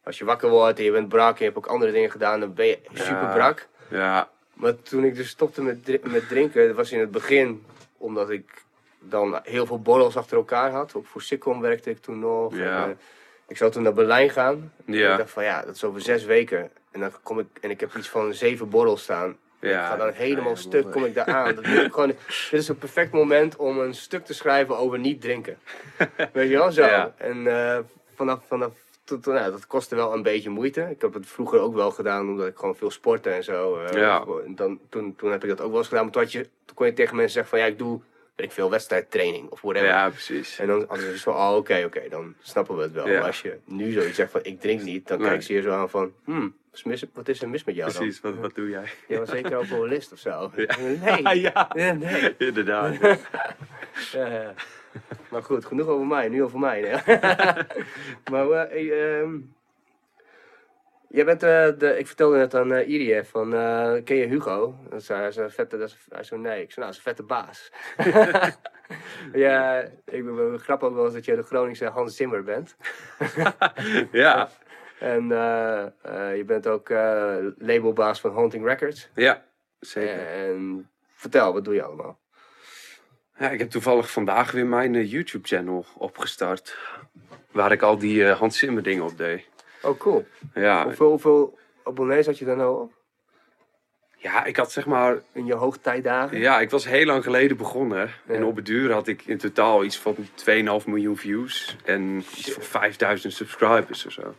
als 0.04 0.18
je 0.18 0.24
wakker 0.24 0.48
wordt 0.48 0.78
en 0.78 0.84
je 0.84 0.90
bent 0.92 1.08
brak 1.08 1.32
en 1.32 1.38
je 1.38 1.44
hebt 1.44 1.56
ook 1.56 1.66
andere 1.66 1.92
dingen 1.92 2.10
gedaan, 2.10 2.40
dan 2.40 2.54
ben 2.54 2.66
je 2.66 2.78
super 2.92 3.12
Ja. 3.22 3.32
brak. 3.34 3.66
Ja, 3.90 4.28
Maar 4.52 4.82
toen 4.82 5.04
ik 5.04 5.14
dus 5.16 5.28
stopte 5.28 5.62
met, 5.62 5.84
dri- 5.84 6.00
met 6.02 6.28
drinken, 6.28 6.66
dat 6.66 6.76
was 6.76 6.92
in 6.92 7.00
het 7.00 7.10
begin 7.10 7.64
omdat 7.98 8.30
ik 8.30 8.62
dan 9.00 9.40
heel 9.42 9.66
veel 9.66 9.80
borrels 9.80 10.16
achter 10.16 10.36
elkaar 10.36 10.70
had. 10.70 10.94
Ook 10.94 11.06
voor 11.06 11.22
Sikkom 11.22 11.60
werkte 11.60 11.90
ik 11.90 11.98
toen 12.00 12.18
nog. 12.18 12.56
Ja. 12.56 12.82
En, 12.84 12.90
eh, 12.90 12.96
ik 13.48 13.56
zou 13.56 13.70
toen 13.70 13.82
naar 13.82 13.92
Berlijn 13.92 14.30
gaan. 14.30 14.72
En 14.86 14.92
Ja. 14.94 15.12
ik 15.12 15.18
dacht 15.18 15.30
van 15.30 15.44
ja, 15.44 15.62
dat 15.62 15.74
is 15.74 15.84
over 15.84 16.00
zes 16.00 16.24
weken. 16.24 16.70
En 16.90 17.00
dan 17.00 17.12
kom 17.22 17.38
ik 17.38 17.46
en 17.60 17.70
ik 17.70 17.80
heb 17.80 17.96
iets 17.96 18.08
van 18.08 18.34
zeven 18.34 18.68
borrels 18.68 19.02
staan. 19.02 19.36
Ja, 19.60 19.80
ik 19.82 19.86
ga 19.86 19.96
dan 19.96 20.12
helemaal 20.12 20.50
ja, 20.50 20.56
stuk, 20.56 20.90
kom 20.90 21.04
ik 21.04 21.14
daar 21.14 21.26
aan. 21.26 21.54
Dat 21.54 21.66
ik 21.66 21.92
gewoon, 21.92 22.06
dit 22.50 22.52
is 22.60 22.68
een 22.68 22.78
perfect 22.78 23.12
moment 23.12 23.56
om 23.56 23.78
een 23.78 23.94
stuk 23.94 24.24
te 24.24 24.34
schrijven 24.34 24.76
over 24.78 24.98
niet 24.98 25.20
drinken. 25.20 25.58
Weet 26.32 26.50
je 26.50 26.56
wel, 26.56 26.72
zo. 26.72 26.84
Ja. 26.84 27.14
En 27.16 27.46
eh, 27.46 27.78
vanaf, 28.14 28.40
vanaf 28.46 28.72
tot, 29.08 29.26
nou, 29.26 29.50
dat 29.50 29.66
kostte 29.66 29.94
wel 29.96 30.14
een 30.14 30.22
beetje 30.22 30.50
moeite. 30.50 30.80
Ik 30.90 31.00
heb 31.00 31.14
het 31.14 31.26
vroeger 31.26 31.60
ook 31.60 31.74
wel 31.74 31.90
gedaan, 31.90 32.28
omdat 32.28 32.46
ik 32.46 32.56
gewoon 32.56 32.76
veel 32.76 32.90
sportte 32.90 33.30
en 33.30 33.44
zo. 33.44 33.76
eh, 33.78 33.92
Ja. 34.00 34.24
en 34.44 34.54
dan, 34.54 34.80
toen, 34.88 35.16
toen 35.16 35.30
heb 35.30 35.42
ik 35.42 35.48
dat 35.48 35.60
ook 35.60 35.70
wel 35.70 35.78
eens 35.78 35.88
gedaan. 35.88 36.02
Maar 36.04 36.12
toen, 36.12 36.22
had 36.22 36.32
je, 36.32 36.48
toen 36.64 36.76
kon 36.76 36.86
je 36.86 36.92
tegen 36.92 37.14
mensen 37.16 37.32
zeggen 37.32 37.50
van 37.50 37.58
ja, 37.58 37.66
ik 37.72 37.78
doe 37.78 38.00
ik 38.36 38.52
veel 38.52 38.70
wedstrijdtraining 38.70 39.50
of 39.50 39.60
whatever. 39.60 39.88
ja, 39.88 40.08
precies. 40.10 40.58
En 40.58 40.66
dan 40.66 40.78
hadden 40.78 40.98
ze 40.98 41.04
zoiets 41.04 41.22
van, 41.22 41.34
oh 41.34 41.54
oké, 41.56 41.82
oké, 41.86 42.02
dan 42.08 42.34
snappen 42.40 42.76
we 42.76 42.82
het 42.82 42.92
wel. 42.92 43.08
Ja. 43.08 43.18
Maar 43.18 43.26
als 43.26 43.42
je 43.42 43.58
nu 43.64 43.92
zoiets 43.92 44.16
zegt 44.16 44.30
van, 44.30 44.40
ik 44.44 44.60
drink 44.60 44.82
niet, 44.82 45.08
dan 45.08 45.18
Nee. 45.18 45.28
kijk 45.28 45.42
ze 45.42 45.52
je 45.54 45.62
zo 45.62 45.70
aan 45.70 45.90
van, 45.90 46.12
hmm, 46.24 46.54
wat 47.14 47.28
is, 47.28 47.42
er 47.42 47.48
mis 47.48 47.64
met 47.64 47.74
jou 47.74 47.92
Precies, 47.92 48.20
dan? 48.20 48.32
wat, 48.32 48.40
wat 48.40 48.54
doe 48.54 48.68
jij? 48.68 48.84
Je 49.08 49.18
was 49.18 49.28
zeker 49.28 49.56
alcoholist 49.56 50.12
of 50.12 50.18
zo. 50.18 50.50
Ja. 50.56 50.76
Nee. 51.22 51.40
ja, 51.52 51.70
Ja, 51.74 51.92
nee. 51.92 52.34
inderdaad. 52.38 52.94
Ja, 54.12 54.26
ja. 54.26 54.54
Maar 55.30 55.42
goed, 55.42 55.64
genoeg 55.64 55.86
over 55.86 56.06
mij, 56.06 56.28
nu 56.28 56.42
over 56.42 56.58
mij. 56.58 56.82
maar 58.30 58.50
ehm, 58.50 59.38
jij 61.08 61.24
bent, 61.24 61.42
eh, 61.42 61.68
de, 61.78 61.98
ik 61.98 62.06
vertelde 62.06 62.36
net 62.36 62.54
aan 62.54 62.72
uh, 62.72 62.88
Irie 62.88 63.22
van, 63.22 63.50
ken 64.04 64.16
je 64.16 64.26
Hugo? 64.26 64.74
Dat 64.90 65.00
is, 65.00 65.08
hij 65.08 65.28
is 65.28 65.36
een 65.36 65.50
vette, 65.50 65.78
dat 65.78 65.88
is, 65.88 66.06
hij 66.08 66.20
is 66.20 66.28
zo 66.28 66.36
nee, 66.36 66.62
ik 66.62 66.72
zei 66.72 66.86
nou, 66.86 66.86
dat 66.86 66.90
is 66.90 66.96
een 66.96 67.02
vette 67.02 67.22
baas. 67.22 67.72
ja, 69.44 69.80
ik 70.04 70.24
ben 70.24 70.58
grappig 70.58 70.88
ook 70.88 70.94
wel 70.94 71.04
eens 71.04 71.14
dat 71.14 71.24
je 71.24 71.36
de 71.36 71.42
Groningse 71.42 71.86
Hans 71.86 72.16
Zimmer 72.16 72.44
bent. 72.44 72.76
ja, 74.12 74.48
En 74.98 75.28
je 76.36 76.42
bent 76.46 76.66
ook 76.66 76.88
labelbaas 77.58 78.20
van 78.20 78.32
Haunting 78.32 78.64
Records. 78.64 79.10
ja, 79.14 79.44
zeker. 79.80 80.26
En 80.26 80.88
vertel, 81.14 81.52
wat 81.52 81.64
doe 81.64 81.74
je 81.74 81.82
allemaal? 81.82 82.18
Ja, 83.38 83.50
ik 83.50 83.58
heb 83.58 83.70
toevallig 83.70 84.10
vandaag 84.10 84.50
weer 84.50 84.66
mijn 84.66 84.94
eh, 84.94 85.10
YouTube-channel 85.10 85.86
opgestart. 85.98 86.76
Waar 87.50 87.72
ik 87.72 87.82
al 87.82 87.98
die 87.98 88.24
eh 88.24 88.38
Hans 88.38 88.58
Zimmer 88.58 88.82
dingen 88.82 89.04
op 89.04 89.16
deed. 89.16 89.44
Oh, 89.82 89.98
cool. 89.98 90.26
Ja, 90.54 90.84
Hoeveel, 90.84 91.08
hoeveel 91.08 91.58
abonnees 91.84 92.26
had 92.26 92.38
je 92.38 92.44
daar 92.44 92.56
nou 92.56 92.80
op? 92.82 92.92
ja, 94.16 94.44
ik 94.44 94.56
had 94.56 94.72
zeg 94.72 94.86
maar... 94.86 95.18
In 95.32 95.46
je 95.46 95.54
hoogtijdagen? 95.54 96.38
Ja, 96.38 96.60
ik 96.60 96.70
was 96.70 96.86
heel 96.86 97.06
lang 97.06 97.22
geleden 97.24 97.56
begonnen. 97.56 98.10
En 98.26 98.44
op 98.44 98.56
het 98.56 98.66
duur 98.66 98.92
had 98.92 99.06
ik 99.08 99.22
in 99.26 99.38
totaal 99.38 99.84
iets 99.84 99.98
van 99.98 100.16
2,5 100.16 100.24
miljoen 100.86 101.16
views. 101.16 101.76
En 101.84 102.16
iets 102.16 102.52
van 102.52 102.62
5000 102.62 103.32
subscribers 103.32 104.06
of 104.06 104.12
zo. 104.12 104.34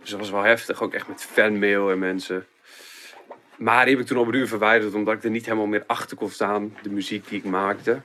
Dus 0.00 0.10
dat 0.10 0.18
was 0.18 0.30
wel 0.30 0.42
heftig. 0.42 0.82
Ook 0.82 0.94
echt 0.94 1.08
met 1.08 1.22
fanmail 1.24 1.90
en 1.90 1.98
mensen. 1.98 2.46
Maar 3.56 3.84
die 3.84 3.94
heb 3.94 4.02
ik 4.02 4.08
toen 4.08 4.18
op 4.18 4.26
een 4.26 4.32
duur 4.32 4.48
verwijderd, 4.48 4.94
omdat 4.94 5.14
ik 5.14 5.24
er 5.24 5.30
niet 5.30 5.44
helemaal 5.44 5.66
meer 5.66 5.84
achter 5.86 6.16
kon 6.16 6.30
staan, 6.30 6.76
de 6.82 6.90
muziek 6.90 7.28
die 7.28 7.38
ik 7.38 7.44
maakte. 7.44 8.00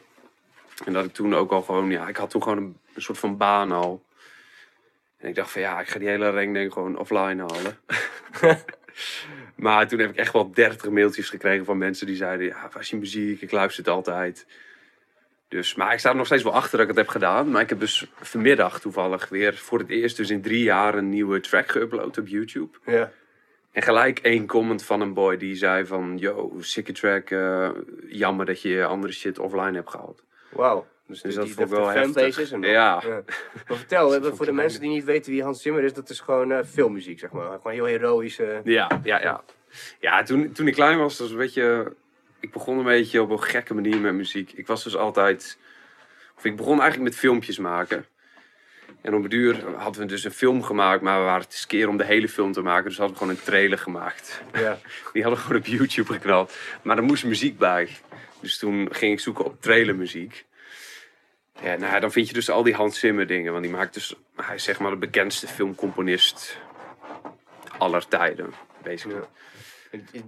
En 0.86 0.94
dat 0.94 1.06
ik 1.06 1.14
toen 1.14 1.36
ook 1.36 1.52
al 1.52 1.62
gewoon, 1.62 1.90
ja, 1.90 2.08
ik 2.08 2.18
had 2.18 2.30
toen 2.30 2.44
gewoon 2.44 2.58
een, 2.58 2.78
een 2.94 3.02
soort 3.02 3.18
van 3.18 3.38
baan 3.38 3.72
al. 3.72 4.04
En 5.18 5.30
ik 5.30 5.36
dacht 5.36 5.52
van 5.52 5.62
ja, 5.62 5.80
ik 5.80 5.88
ga 5.88 6.00
die 6.00 6.08
hele 6.08 6.30
ring 6.30 6.54
denk 6.54 6.66
ik 6.66 6.74
gewoon 6.74 6.98
offline 6.98 7.46
halen. 7.48 7.78
maar 9.56 9.88
toen 9.88 10.00
heb 10.00 10.10
ik 10.10 10.16
echt 10.16 10.34
wel 10.34 10.52
30 10.52 10.90
mailtjes 10.90 11.30
gekregen 11.30 11.66
van 11.66 11.78
mensen 11.78 12.08
die 12.08 12.16
zeiden, 12.16 12.48
ja, 12.48 12.70
was 12.74 12.90
je 12.90 12.98
muziek, 12.98 13.42
ik 13.42 13.52
luister 13.52 13.84
het 13.84 13.94
altijd. 13.94 14.46
Dus, 15.48 15.76
maar 15.76 15.94
ik 15.94 16.00
sta 16.00 16.10
er 16.10 16.16
nog 16.16 16.26
steeds 16.26 16.44
wel 16.44 16.54
achter 16.54 16.72
dat 16.72 16.82
ik 16.82 16.88
het 16.88 16.98
heb 16.98 17.08
gedaan. 17.08 17.52
Maar 17.52 17.62
ik 17.62 17.70
heb 17.70 17.80
dus 17.80 18.12
vanmiddag 18.22 18.80
toevallig 18.80 19.30
weer 19.30 19.56
voor 19.56 19.80
het 19.80 19.90
eerst 19.90 20.18
dus 20.18 20.30
in 20.30 20.42
drie 20.42 20.64
jaar 20.64 20.96
een 20.96 21.10
nieuwe 21.10 21.40
track 21.40 21.78
geüpload 21.78 22.18
op 22.20 22.28
YouTube. 22.28 22.78
Ja. 22.86 23.12
En 23.72 23.82
gelijk 23.82 24.20
één 24.20 24.46
comment 24.46 24.84
van 24.84 25.02
een 25.02 25.14
boy 25.14 25.38
die 25.38 25.56
zei 25.56 25.86
van... 25.86 26.18
Yo, 26.18 26.54
sicke 26.60 26.92
track, 26.92 27.30
eh, 27.30 27.70
jammer 28.08 28.46
dat 28.46 28.62
je 28.62 28.86
andere 28.86 29.14
shit 29.14 29.40
offline 29.40 29.74
hebt 29.74 29.90
gehaald. 29.90 30.24
Wauw. 30.50 30.88
Dus, 31.08 31.22
Dus 31.22 31.36
dat 31.36 31.46
die, 31.46 31.54
vond 31.54 31.72
ik 31.72 31.78
wel 31.78 31.88
heftig. 31.88 32.40
is. 32.40 32.50
Ja. 32.62 33.04
Maar 33.68 33.78
vertel, 33.78 34.12
vond 34.22 34.38
voor 34.38 34.46
de 34.46 34.52
mensen 34.52 34.80
die 34.82 34.90
niet 34.90 35.04
weten 35.04 35.32
wie 35.32 35.44
Hans 35.44 35.62
Zimmer 35.62 35.84
is, 35.84 35.94
dat 35.94 36.10
is 36.10 36.20
gewoon 36.20 36.52
eh, 36.52 36.64
filmmuziek, 36.66 37.20
zeg 37.20 37.32
maar. 37.32 37.52
Gewoon 37.58 37.74
heel 37.74 37.86
heroïsch. 37.86 38.40
eh, 38.40 38.64
Ja, 38.64 39.00
ja, 39.04 39.22
ja. 39.22 39.44
Ja, 40.00 40.24
toen, 40.24 40.52
toen 40.52 40.68
ik 40.68 40.74
klein 40.74 40.98
was, 40.98 41.20
was 41.20 41.32
een 41.32 41.38
beetje... 41.38 41.94
Ik 42.40 42.52
begon 42.52 42.78
een 42.78 42.84
beetje 42.84 43.22
op 43.22 43.30
een 43.30 43.44
gekke 43.44 43.74
manier 43.74 43.98
met 44.00 44.14
muziek. 44.14 44.52
Ik 44.52 44.68
was 44.68 44.84
dus 44.84 44.96
altijd... 44.96 45.58
Of 46.38 46.46
ik 46.46 46.56
begon 46.56 46.80
eigenlijk 46.82 47.10
met 47.10 47.20
filmpjes 47.20 47.58
maken. 47.58 48.06
En 49.02 49.16
op 49.16 49.24
een 49.24 49.30
duur 49.30 49.76
hadden 49.76 50.02
we 50.02 50.08
dus 50.08 50.24
een 50.24 50.32
film 50.32 50.64
gemaakt, 50.64 51.02
maar 51.02 51.20
we 51.20 51.26
waren 51.26 51.48
te 51.48 51.58
skeer 51.58 51.88
om 51.88 51.98
de 51.98 52.06
hele 52.06 52.30
film 52.30 52.52
te 52.52 52.62
maken. 52.62 52.84
Dus 52.84 52.98
hadden 52.98 53.18
we 53.18 53.22
gewoon 53.22 53.38
een 53.38 53.44
trailer 53.44 53.78
gemaakt. 53.78 54.42
ja. 54.54 54.80
Die 55.14 55.24
hadden 55.24 55.40
we 55.40 55.46
gewoon 55.46 55.62
op 55.62 55.68
YouTube 55.68 56.14
geknald. 56.14 56.54
Maar 56.82 56.98
er 56.98 57.04
moest 57.04 57.26
muziek 57.26 57.58
bij. 57.58 57.90
Dus 58.40 58.58
toen 58.58 58.88
ging 58.92 59.14
ik 59.14 59.20
zoeken 59.20 59.46
op 59.46 59.62
trailermuziek. 59.62 60.46
Ja, 61.62 61.76
nou, 61.76 61.94
ja, 61.94 62.00
dan 62.00 62.12
vind 62.12 62.28
je 62.28 62.34
dus 62.34 62.50
al 62.50 62.64
die 62.64 62.74
Hans 62.74 63.00
Zimmer 63.00 63.28
dingen. 63.28 63.52
Want 63.52 63.64
die 63.64 63.74
maakt 63.74 63.94
dus, 63.94 64.16
hij 64.36 64.56
is 64.56 64.64
zeg 64.64 64.80
maar 64.80 64.92
de 64.92 64.98
bekendste 64.98 65.48
filmcomponist 65.48 66.58
aller 67.78 68.08
tijden. 68.08 68.54
Basically. 68.84 69.24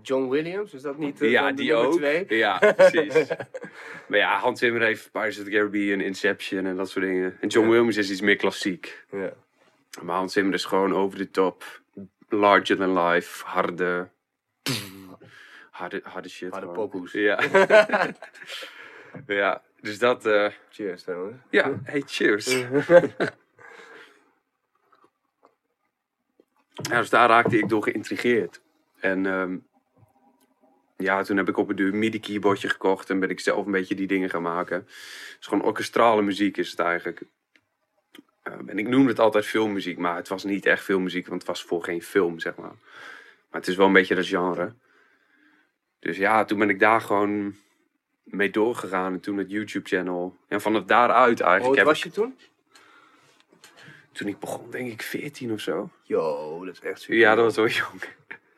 John 0.02 0.30
Williams, 0.30 0.74
is 0.74 0.82
dat 0.82 0.98
niet 0.98 1.22
eh, 1.22 1.32
Ja, 1.32 1.52
die 1.52 1.74
ook. 1.74 1.94
twee? 1.94 2.26
Ja, 2.28 2.58
precies. 2.76 3.28
maar 4.08 4.20
ja, 4.20 4.40
Hans 4.40 4.60
Zimmer 4.60 4.82
heeft 4.82 5.12
Pirates 5.12 5.38
of 5.38 5.44
the 5.44 5.50
Caribbean, 5.52 6.00
Inception 6.02 6.66
en 6.66 6.76
dat 6.76 6.90
soort 6.90 7.06
dingen. 7.06 7.38
En 7.42 7.48
John 7.48 7.66
Ja. 7.66 7.72
Williams 7.72 7.98
is 7.98 8.12
iets 8.12 8.22
meer 8.22 8.36
klassiek. 8.36 9.04
Ja. 9.12 9.34
Maar 10.02 10.16
Hans 10.16 10.34
Zimmer 10.34 10.54
is 10.54 10.66
gewoon 10.66 10.96
over 10.96 11.18
de 11.18 11.32
top. 11.32 11.82
Larger 12.30 12.78
than 12.78 13.00
life. 13.04 13.46
Harde... 13.46 14.10
Harde, 15.72 16.02
harde 16.04 16.30
shit. 16.30 16.52
Harde 16.52 16.68
pokoes. 16.68 17.12
Ja. 17.12 17.40
ja, 19.28 19.62
dus 19.80 20.00
dat... 20.00 20.26
eh, 20.26 20.48
Cheers 20.70 21.04
trouwens. 21.04 21.38
ja, 21.50 21.80
hey, 21.84 22.04
cheers. 22.06 22.46
ja, 26.90 27.00
dus 27.00 27.10
daar 27.10 27.28
raakte 27.30 27.58
ik 27.58 27.70
door 27.70 27.84
geïntrigeerd. 27.84 28.62
En 29.02 29.26
ehm, 29.26 29.58
ja, 30.98 31.24
toen 31.24 31.38
heb 31.38 31.50
ik 31.50 31.58
op 31.58 31.70
een 31.70 31.76
duur 31.76 31.96
MIDI 31.96 32.20
keyboardje 32.20 32.70
gekocht 32.70 33.10
en 33.10 33.20
ben 33.20 33.30
ik 33.30 33.40
zelf 33.40 33.66
een 33.66 33.72
beetje 33.72 33.96
die 33.96 34.08
dingen 34.08 34.30
gaan 34.30 34.42
maken. 34.42 34.78
Het 34.78 35.38
is 35.40 35.48
gewoon 35.48 35.64
orkestrale 35.64 36.22
muziek 36.22 36.58
is 36.58 36.70
het 36.70 36.80
eigenlijk. 36.80 37.24
Ehm, 38.44 38.70
en 38.70 38.78
ik 38.78 38.88
noemde 38.88 39.10
het 39.10 39.20
altijd 39.20 39.46
filmmuziek, 39.46 39.98
maar 39.98 40.16
het 40.16 40.28
was 40.28 40.44
niet 40.44 40.66
echt 40.66 40.84
filmmuziek, 40.84 41.28
want 41.28 41.42
het 41.42 41.50
was 41.50 41.64
voor 41.64 41.84
geen 41.84 42.02
film, 42.02 42.40
zeg 42.40 42.56
maar. 42.56 42.76
Maar 43.50 43.60
het 43.60 43.68
is 43.68 43.76
wel 43.76 43.88
een 43.88 43.94
beetje 43.94 44.16
dat 44.16 44.28
genre. 44.28 44.74
Dus 46.00 46.18
ja, 46.18 46.46
toen 46.46 46.60
ben 46.60 46.70
ik 46.70 46.80
daar 46.80 47.02
gewoon 47.02 47.56
mee 48.24 48.50
doorgegaan 48.50 49.14
en 49.14 49.20
toen 49.20 49.38
het 49.38 49.52
YouTube-channel. 49.52 50.38
En 50.48 50.62
vanaf 50.62 50.84
daaruit 50.84 51.40
Hoe 51.40 51.48
eigenlijk 51.48 51.66
oud 51.68 51.78
heb 51.78 51.86
was 51.86 51.98
ik, 51.98 52.04
je 52.04 52.22
toen? 52.22 52.38
toen 54.12 54.28
ik 54.28 54.40
begon, 54.40 54.72
denk 54.72 54.92
ik 54.92 55.02
14 55.02 55.52
of 55.52 55.60
zo. 55.60 55.90
Yo, 56.04 56.66
dat 56.66 56.74
is 56.74 56.82
echt 56.82 57.02
super. 57.02 57.16
Ja, 57.16 57.36
dat 57.36 57.44
was 57.44 57.56
wel 57.56 57.68
jong. 57.68 58.02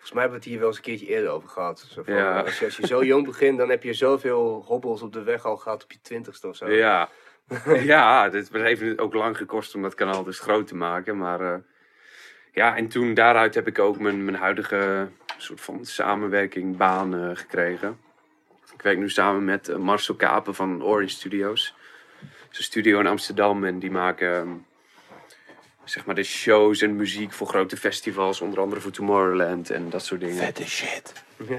Volgens 0.04 0.22
mij 0.22 0.32
hebben 0.32 0.42
we 0.42 0.46
het 0.46 0.54
hier 0.54 0.60
wel 0.60 0.68
eens 0.68 0.78
een 0.78 0.98
keertje 0.98 1.16
eerder 1.16 1.32
over 1.32 1.50
gehad. 1.50 1.80
Zo 1.80 2.04
van, 2.04 2.14
Ja. 2.14 2.40
als, 2.40 2.60
je, 2.60 2.66
als 2.66 2.78
je 2.78 2.88
zo 2.88 3.04
jong 3.04 3.26
begint, 3.26 3.58
dan 3.58 3.70
heb 3.70 3.84
je 3.84 3.94
zoveel 3.94 4.64
hobbels 4.66 5.02
op 5.02 5.14
de 5.14 5.24
weg 5.24 5.46
al 5.46 5.58
gehad 5.58 5.84
op 5.84 5.92
je 5.92 6.02
twintigste 6.02 6.48
of 6.48 6.56
zo. 6.56 6.70
Ja, 6.70 7.10
ja 7.94 8.30
het 8.32 8.50
heeft 8.52 8.82
het 8.82 9.00
ook 9.00 9.14
lang 9.14 9.38
gekost 9.38 9.76
om 9.76 9.82
dat 9.82 9.94
kanaal 9.94 10.24
dus 10.24 10.40
groot 10.40 10.68
te 10.68 10.76
maken. 10.76 11.18
Maar 11.18 11.42
eh, 11.42 11.60
ja, 12.52 12.76
en 12.76 12.88
toen 12.88 13.14
daaruit 13.14 13.56
heb 13.56 13.68
ik 13.68 13.80
ook 13.80 14.00
mijn, 14.00 14.26
mijn 14.26 14.38
huidige 14.38 15.10
soort 15.38 15.62
van 15.62 15.86
samenwerking, 15.86 16.78
baan 16.78 17.38
gekregen. 17.38 18.00
Ik 18.74 18.82
werk 18.82 18.98
nu 18.98 19.10
samen 19.10 19.46
met 19.46 19.70
eh, 19.70 19.76
Marcel 19.76 20.16
Kapen 20.16 20.56
van 20.56 20.84
Orange 20.84 21.10
Studios. 21.10 21.76
Het 22.20 22.52
is 22.52 22.58
een 22.58 22.64
studio 22.64 23.00
in 23.00 23.08
Amsterdam 23.08 23.64
en 23.64 23.80
die 23.80 23.92
maken 23.92 24.36
ehm, 24.36 24.50
zeg 25.84 26.06
maar 26.06 26.16
de 26.16 26.24
shows 26.24 26.82
en 26.82 26.96
muziek 26.96 27.32
voor 27.32 27.48
grote 27.48 27.78
festivals. 27.78 28.42
Onder 28.42 28.60
andere 28.60 28.82
voor 28.82 28.92
Tomorrowland 28.92 29.70
en 29.70 29.90
dat 29.90 30.06
soort 30.06 30.22
dingen. 30.22 30.36
Vette 30.36 30.68
shit. 30.68 31.14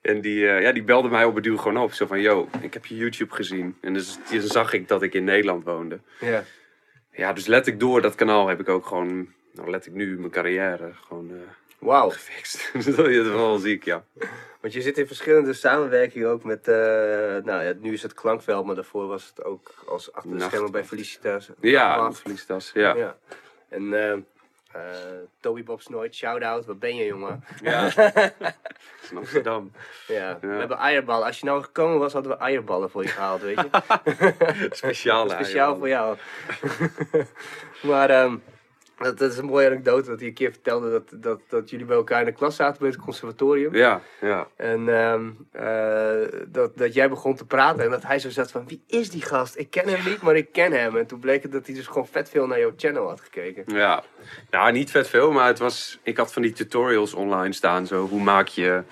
En 0.00 0.20
die, 0.20 0.48
eh, 0.48 0.62
ja, 0.62 0.72
die 0.72 0.82
belde 0.82 1.08
mij 1.08 1.24
op 1.24 1.34
het 1.34 1.44
duur 1.44 1.58
gewoon 1.58 1.82
op. 1.82 1.92
Zo 1.92 2.06
van, 2.06 2.20
yo, 2.20 2.48
ik 2.60 2.74
heb 2.74 2.86
je 2.86 2.96
YouTube 2.96 3.34
gezien. 3.34 3.76
En 3.80 3.92
dus 3.92 4.18
toen 4.30 4.40
zag 4.40 4.72
ik 4.72 4.88
dat 4.88 5.02
ik 5.02 5.14
in 5.14 5.24
Nederland 5.24 5.64
woonde. 5.64 6.00
Ja. 6.20 6.44
Ja, 7.12 7.32
dus 7.32 7.46
let 7.46 7.66
ik 7.66 7.80
door 7.80 8.02
dat 8.02 8.14
kanaal 8.14 8.48
heb 8.48 8.60
ik 8.60 8.68
ook 8.68 8.86
gewoon... 8.86 9.28
Nou, 9.52 9.70
let 9.70 9.86
ik 9.86 9.92
nu 9.92 10.18
mijn 10.18 10.30
carrière 10.30 10.92
gewoon 11.06 11.30
eh, 11.30 11.36
Wauw. 11.78 12.10
gefixt. 12.10 12.70
Dus 12.72 12.84
dat 12.84 13.08
is 13.08 13.22
wel 13.28 13.58
ziek, 13.58 13.84
ja. 13.84 14.04
Want 14.60 14.72
je 14.72 14.82
zit 14.82 14.98
in 14.98 15.06
verschillende 15.06 15.52
samenwerkingen 15.52 16.28
ook 16.28 16.44
met, 16.44 16.68
eh, 16.68 16.74
nou 17.44 17.62
ja, 17.62 17.72
nu 17.78 17.92
is 17.92 18.02
het 18.02 18.14
Klankveld, 18.14 18.66
maar 18.66 18.74
daarvoor 18.74 19.06
was 19.06 19.26
het 19.26 19.44
ook 19.44 19.84
als 19.86 20.12
achter 20.12 20.38
de 20.38 20.40
schermen 20.40 20.72
bij 20.72 20.84
Felicitas. 20.84 21.50
Ja. 21.60 22.12
Felicitas, 22.12 22.70
ja. 22.74 22.94
ja. 22.94 23.16
En 23.68 23.94
eh 23.94 24.18
eh, 24.72 24.80
Toby 25.40 25.64
Bob 25.64 25.80
Snoit, 25.80 26.14
shout-out, 26.14 26.66
waar 26.66 26.76
ben 26.76 26.96
je 26.96 27.04
jongen? 27.04 27.44
Ja. 27.62 27.90
in 29.10 29.16
Amsterdam. 29.16 29.72
Ja, 30.06 30.38
we 30.40 30.46
hebben 30.46 30.76
eierballen. 30.76 31.26
Als 31.26 31.40
je 31.40 31.46
nou 31.46 31.62
gekomen 31.62 31.98
was, 31.98 32.12
hadden 32.12 32.32
we 32.32 32.38
eierballen 32.38 32.90
voor 32.90 33.02
je 33.02 33.08
gehaald, 33.08 33.40
weet 33.40 33.60
je? 33.60 34.68
Speciaal. 34.70 35.28
Speciaal 35.28 35.76
voor 35.76 35.88
jou. 35.88 36.16
maar 37.90 38.10
ehm, 38.10 38.36
dat, 39.04 39.18
dat 39.18 39.32
is 39.32 39.38
een 39.38 39.44
mooie 39.44 39.66
anekdote 39.66 40.08
dat 40.08 40.18
hij 40.18 40.28
een 40.28 40.34
keer 40.34 40.50
vertelde 40.50 40.90
dat, 40.90 41.22
dat, 41.22 41.40
dat 41.48 41.70
jullie 41.70 41.86
bij 41.86 41.96
elkaar 41.96 42.20
in 42.20 42.26
de 42.26 42.32
klas 42.32 42.56
zaten 42.56 42.80
bij 42.80 42.88
het 42.88 42.98
conservatorium. 42.98 43.74
Ja, 43.74 44.00
ja. 44.20 44.46
En 44.56 44.88
ehm, 44.88 45.30
eh, 45.52 46.40
dat, 46.46 46.76
dat 46.76 46.94
jij 46.94 47.08
begon 47.08 47.34
te 47.34 47.46
praten 47.46 47.84
en 47.84 47.90
dat 47.90 48.02
hij 48.02 48.18
zo 48.18 48.30
zat 48.30 48.50
van, 48.50 48.68
wie 48.68 48.82
is 48.86 49.10
die 49.10 49.22
gast? 49.22 49.58
Ik 49.58 49.70
ken 49.70 49.88
hem 49.88 50.04
niet, 50.04 50.22
maar 50.22 50.36
ik 50.36 50.52
ken 50.52 50.72
hem. 50.72 50.96
En 50.96 51.06
toen 51.06 51.20
bleek 51.20 51.42
het 51.42 51.52
dat 51.52 51.66
hij 51.66 51.74
dus 51.74 51.86
gewoon 51.86 52.06
vet 52.06 52.28
veel 52.28 52.46
naar 52.46 52.58
jouw 52.58 52.72
channel 52.76 53.08
had 53.08 53.20
gekeken. 53.20 53.64
Ja, 53.66 54.02
nou 54.50 54.72
niet 54.72 54.90
vet 54.90 55.08
veel, 55.08 55.32
maar 55.32 55.46
het 55.46 55.58
was, 55.58 55.98
ik 56.02 56.16
had 56.16 56.32
van 56.32 56.42
die 56.42 56.52
tutorials 56.52 57.14
online 57.14 57.52
staan. 57.52 57.86
Zo, 57.86 58.06
hoe 58.06 58.22
maak 58.22 58.48
je, 58.48 58.82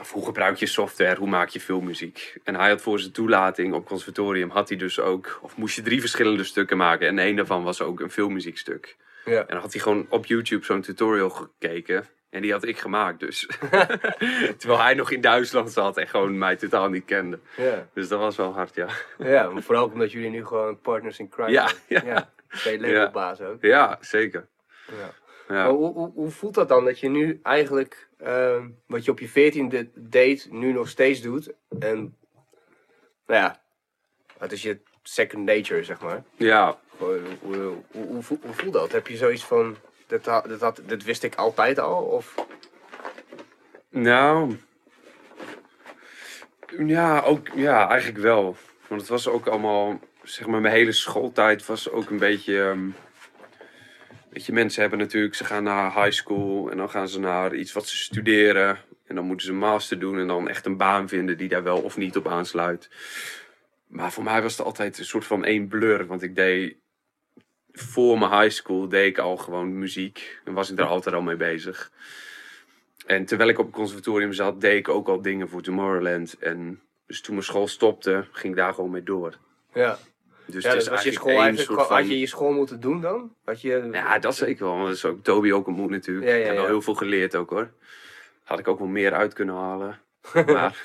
of 0.00 0.12
hoe 0.12 0.24
gebruik 0.24 0.56
je 0.56 0.66
software, 0.66 1.18
hoe 1.18 1.28
maak 1.28 1.48
je 1.48 1.60
filmmuziek. 1.60 2.36
En 2.44 2.54
hij 2.54 2.68
had 2.68 2.80
voor 2.82 2.98
zijn 3.00 3.12
toelating 3.12 3.74
op 3.74 3.86
conservatorium, 3.86 4.50
had 4.50 4.68
hij 4.68 4.78
dus 4.78 5.00
ook, 5.00 5.38
of 5.42 5.56
moest 5.56 5.76
je 5.76 5.82
drie 5.82 6.00
verschillende 6.00 6.44
stukken 6.44 6.76
maken. 6.76 7.08
En 7.08 7.18
een 7.18 7.36
daarvan 7.36 7.62
was 7.62 7.82
ook 7.82 8.00
een 8.00 8.10
filmmuziekstuk. 8.10 8.96
Ja. 9.24 9.40
En 9.40 9.46
dan 9.46 9.60
had 9.60 9.72
hij 9.72 9.82
gewoon 9.82 10.06
op 10.08 10.26
YouTube 10.26 10.64
zo'n 10.64 10.80
tutorial 10.80 11.30
gekeken. 11.30 12.04
En 12.30 12.42
die 12.42 12.52
had 12.52 12.64
ik 12.64 12.78
gemaakt 12.78 13.20
dus. 13.20 13.48
Terwijl 14.58 14.80
hij 14.80 14.94
nog 14.94 15.10
in 15.10 15.20
Duitsland 15.20 15.72
zat 15.72 15.96
en 15.96 16.08
gewoon 16.08 16.38
mij 16.38 16.56
totaal 16.56 16.88
niet 16.88 17.04
kende. 17.04 17.38
Ja, 17.56 17.88
Dus 17.94 18.08
dat 18.08 18.18
was 18.18 18.36
wel 18.36 18.52
hard, 18.52 18.74
ja. 18.74 18.86
ja 19.18 19.50
maar 19.50 19.62
vooral 19.62 19.86
omdat 19.92 20.12
jullie 20.12 20.30
nu 20.30 20.44
gewoon 20.46 20.80
partners 20.80 21.18
in 21.18 21.28
crime 21.28 21.50
Ja, 21.50 21.68
zijn. 21.88 22.04
ja. 22.06 22.28
ja. 22.64 22.78
Labelbaas 22.78 23.40
ook. 23.40 23.62
Ja, 23.62 23.98
zeker. 24.00 24.46
Ja. 24.86 25.10
Ja. 25.48 25.54
Maar 25.54 25.68
hoe, 25.68 25.92
hoe, 25.92 26.12
hoe 26.14 26.30
voelt 26.30 26.54
dat 26.54 26.68
dan 26.68 26.84
dat 26.84 27.00
je 27.00 27.08
nu 27.08 27.40
eigenlijk 27.42 28.07
ehm, 28.18 28.68
wat 28.86 29.04
je 29.04 29.10
op 29.10 29.18
je 29.18 29.28
veertiende 29.28 29.88
deed, 29.94 30.48
nu 30.50 30.72
nog 30.72 30.88
steeds 30.88 31.20
doet? 31.20 31.52
En 31.78 32.16
nou 33.26 33.40
ja, 33.42 33.60
het 34.38 34.52
is 34.52 34.62
je 34.62 34.78
second 35.02 35.44
nature, 35.44 35.84
zeg 35.84 36.00
maar. 36.00 36.22
ja, 36.36 36.78
Hoe, 36.96 37.20
hoe, 37.40 37.56
hoe, 37.56 38.06
hoe, 38.06 38.22
voel- 38.22 38.40
hoe 38.62 38.70
dat? 38.70 38.92
Heb 38.92 39.06
je 39.06 39.16
zoiets 39.16 39.44
van, 39.44 39.76
dit, 40.06 40.26
had, 40.26 40.80
dit 40.86 41.04
wist 41.04 41.22
ik 41.22 41.34
altijd 41.34 41.78
al? 41.78 42.02
Of, 42.02 42.34
Nou. 43.90 44.56
Ja, 46.78 47.20
ook, 47.20 47.48
ja, 47.54 47.88
eigenlijk 47.88 48.18
wel. 48.22 48.56
Want 48.88 49.00
het 49.00 49.10
was 49.10 49.28
ook 49.28 49.46
allemaal, 49.46 50.00
zeg 50.22 50.46
maar, 50.46 50.60
mijn 50.60 50.74
hele 50.74 50.92
schooltijd 50.92 51.66
was 51.66 51.90
ook 51.90 52.10
een 52.10 52.18
beetje. 52.18 52.62
ehm, 52.62 52.88
je, 54.46 54.52
mensen 54.52 54.80
hebben 54.80 54.98
natuurlijk, 54.98 55.34
ze 55.34 55.44
gaan 55.44 55.62
naar 55.62 55.94
high 55.94 56.10
school 56.10 56.70
en 56.70 56.76
dan 56.76 56.90
gaan 56.90 57.08
ze 57.08 57.20
naar 57.20 57.54
iets 57.54 57.72
wat 57.72 57.86
ze 57.88 57.96
studeren. 57.96 58.78
En 59.06 59.14
dan 59.14 59.24
moeten 59.24 59.46
ze 59.46 59.52
een 59.52 59.58
master 59.58 59.98
doen 59.98 60.18
en 60.18 60.26
dan 60.26 60.48
echt 60.48 60.66
een 60.66 60.76
baan 60.76 61.08
vinden 61.08 61.36
die 61.36 61.48
daar 61.48 61.62
wel 61.62 61.80
of 61.80 61.96
niet 61.96 62.16
op 62.16 62.28
aansluit. 62.28 62.90
Maar 63.86 64.12
voor 64.12 64.24
mij 64.24 64.42
was 64.42 64.56
het 64.56 64.66
altijd 64.66 64.98
een 64.98 65.04
soort 65.04 65.24
van 65.24 65.44
één 65.44 65.68
blur. 65.68 66.06
Want 66.06 66.22
ik 66.22 66.34
deed 66.34 66.76
voor 67.72 68.18
mijn 68.18 68.40
high 68.40 68.54
school 68.54 68.88
deed 68.88 69.06
ik 69.06 69.18
al 69.18 69.36
gewoon 69.36 69.78
muziek. 69.78 70.40
En 70.44 70.52
was 70.52 70.70
ik 70.70 70.78
er 70.78 70.84
altijd 70.84 71.14
al 71.14 71.22
mee 71.22 71.36
bezig. 71.36 71.92
En 73.06 73.24
terwijl 73.24 73.50
ik 73.50 73.58
op 73.58 73.66
het 73.66 73.74
conservatorium 73.74 74.32
zat, 74.32 74.60
deed 74.60 74.78
ik 74.78 74.88
ook 74.88 75.08
al 75.08 75.22
dingen 75.22 75.48
voor 75.48 75.62
Tomorrowland. 75.62 76.38
En 76.38 76.80
dus 77.06 77.20
toen 77.20 77.34
mijn 77.34 77.46
school 77.46 77.68
stopte, 77.68 78.26
ging 78.32 78.52
ik 78.52 78.58
daar 78.58 78.74
gewoon 78.74 78.90
mee 78.90 79.02
door. 79.02 79.38
Ja. 79.74 79.98
Dus 80.50 80.64
Ja, 80.64 80.70
het 80.70 80.78
dus 80.78 80.88
was 80.88 81.02
je 81.02 81.12
school 81.12 81.28
eigenlijk 81.28 81.58
soort 81.58 81.68
gewoon, 81.68 81.86
van... 81.86 81.96
had 81.96 82.08
je 82.08 82.18
je 82.18 82.26
school 82.26 82.52
moeten 82.52 82.80
doen 82.80 83.00
dan? 83.00 83.34
Had 83.44 83.60
je... 83.60 83.88
Ja, 83.92 84.18
dat 84.18 84.36
zeker 84.36 84.64
wel. 84.64 84.84
Dat 84.84 84.94
is 84.94 85.04
ook 85.04 85.22
Toby 85.22 85.52
ook 85.52 85.66
ontmoet 85.66 85.90
natuurlijk. 85.90 86.26
Ja, 86.26 86.32
ja, 86.32 86.40
ik 86.40 86.46
heb 86.46 86.56
wel 86.56 86.66
heel 86.66 86.82
veel 86.82 86.94
geleerd 86.94 87.36
ook 87.36 87.50
hoor. 87.50 87.70
Had 88.44 88.58
ik 88.58 88.68
ook 88.68 88.78
wel 88.78 88.88
meer 88.88 89.12
uit 89.12 89.32
kunnen 89.32 89.54
halen. 89.54 90.00
Maar... 90.46 90.84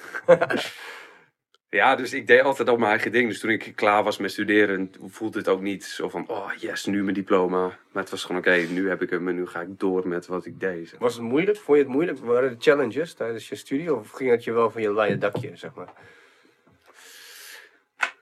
ja, 1.69 1.95
dus 1.95 2.13
ik 2.13 2.27
deed 2.27 2.41
altijd 2.41 2.69
al 2.69 2.77
mijn 2.77 2.89
eigen 2.89 3.11
ding. 3.11 3.29
Dus 3.29 3.39
toen 3.39 3.49
ik 3.49 3.71
klaar 3.75 4.03
was 4.03 4.17
met 4.17 4.31
studeren, 4.31 4.91
voelde 5.07 5.37
het 5.37 5.47
ook 5.47 5.61
niet 5.61 5.83
zo 5.83 6.09
van... 6.09 6.27
Oh 6.27 6.51
yes, 6.57 6.85
nu 6.85 7.03
mijn 7.03 7.15
diploma. 7.15 7.77
Maar 7.91 8.01
het 8.01 8.11
was 8.11 8.23
gewoon 8.23 8.41
oké, 8.41 8.55
nu 8.55 8.89
heb 8.89 9.01
ik 9.01 9.09
hem 9.09 9.27
en 9.27 9.35
nu 9.35 9.47
ga 9.47 9.61
ik 9.61 9.79
door 9.79 10.07
met 10.07 10.27
wat 10.27 10.45
ik 10.45 10.59
deed. 10.59 10.95
Was 10.99 11.13
het 11.13 11.23
moeilijk? 11.23 11.57
Vond 11.57 11.77
je 11.77 11.83
het 11.83 11.93
moeilijk? 11.93 12.19
Waren 12.19 12.49
er 12.49 12.55
challenges 12.59 13.13
tijdens 13.13 13.49
je 13.49 13.55
studie? 13.55 13.95
Of 13.95 14.09
ging 14.09 14.29
het 14.29 14.43
je 14.43 14.51
wel 14.51 14.71
van 14.71 14.81
je 14.81 14.93
leien 14.93 15.19
dakje, 15.19 15.51
zeg 15.55 15.73
maar? 15.73 15.93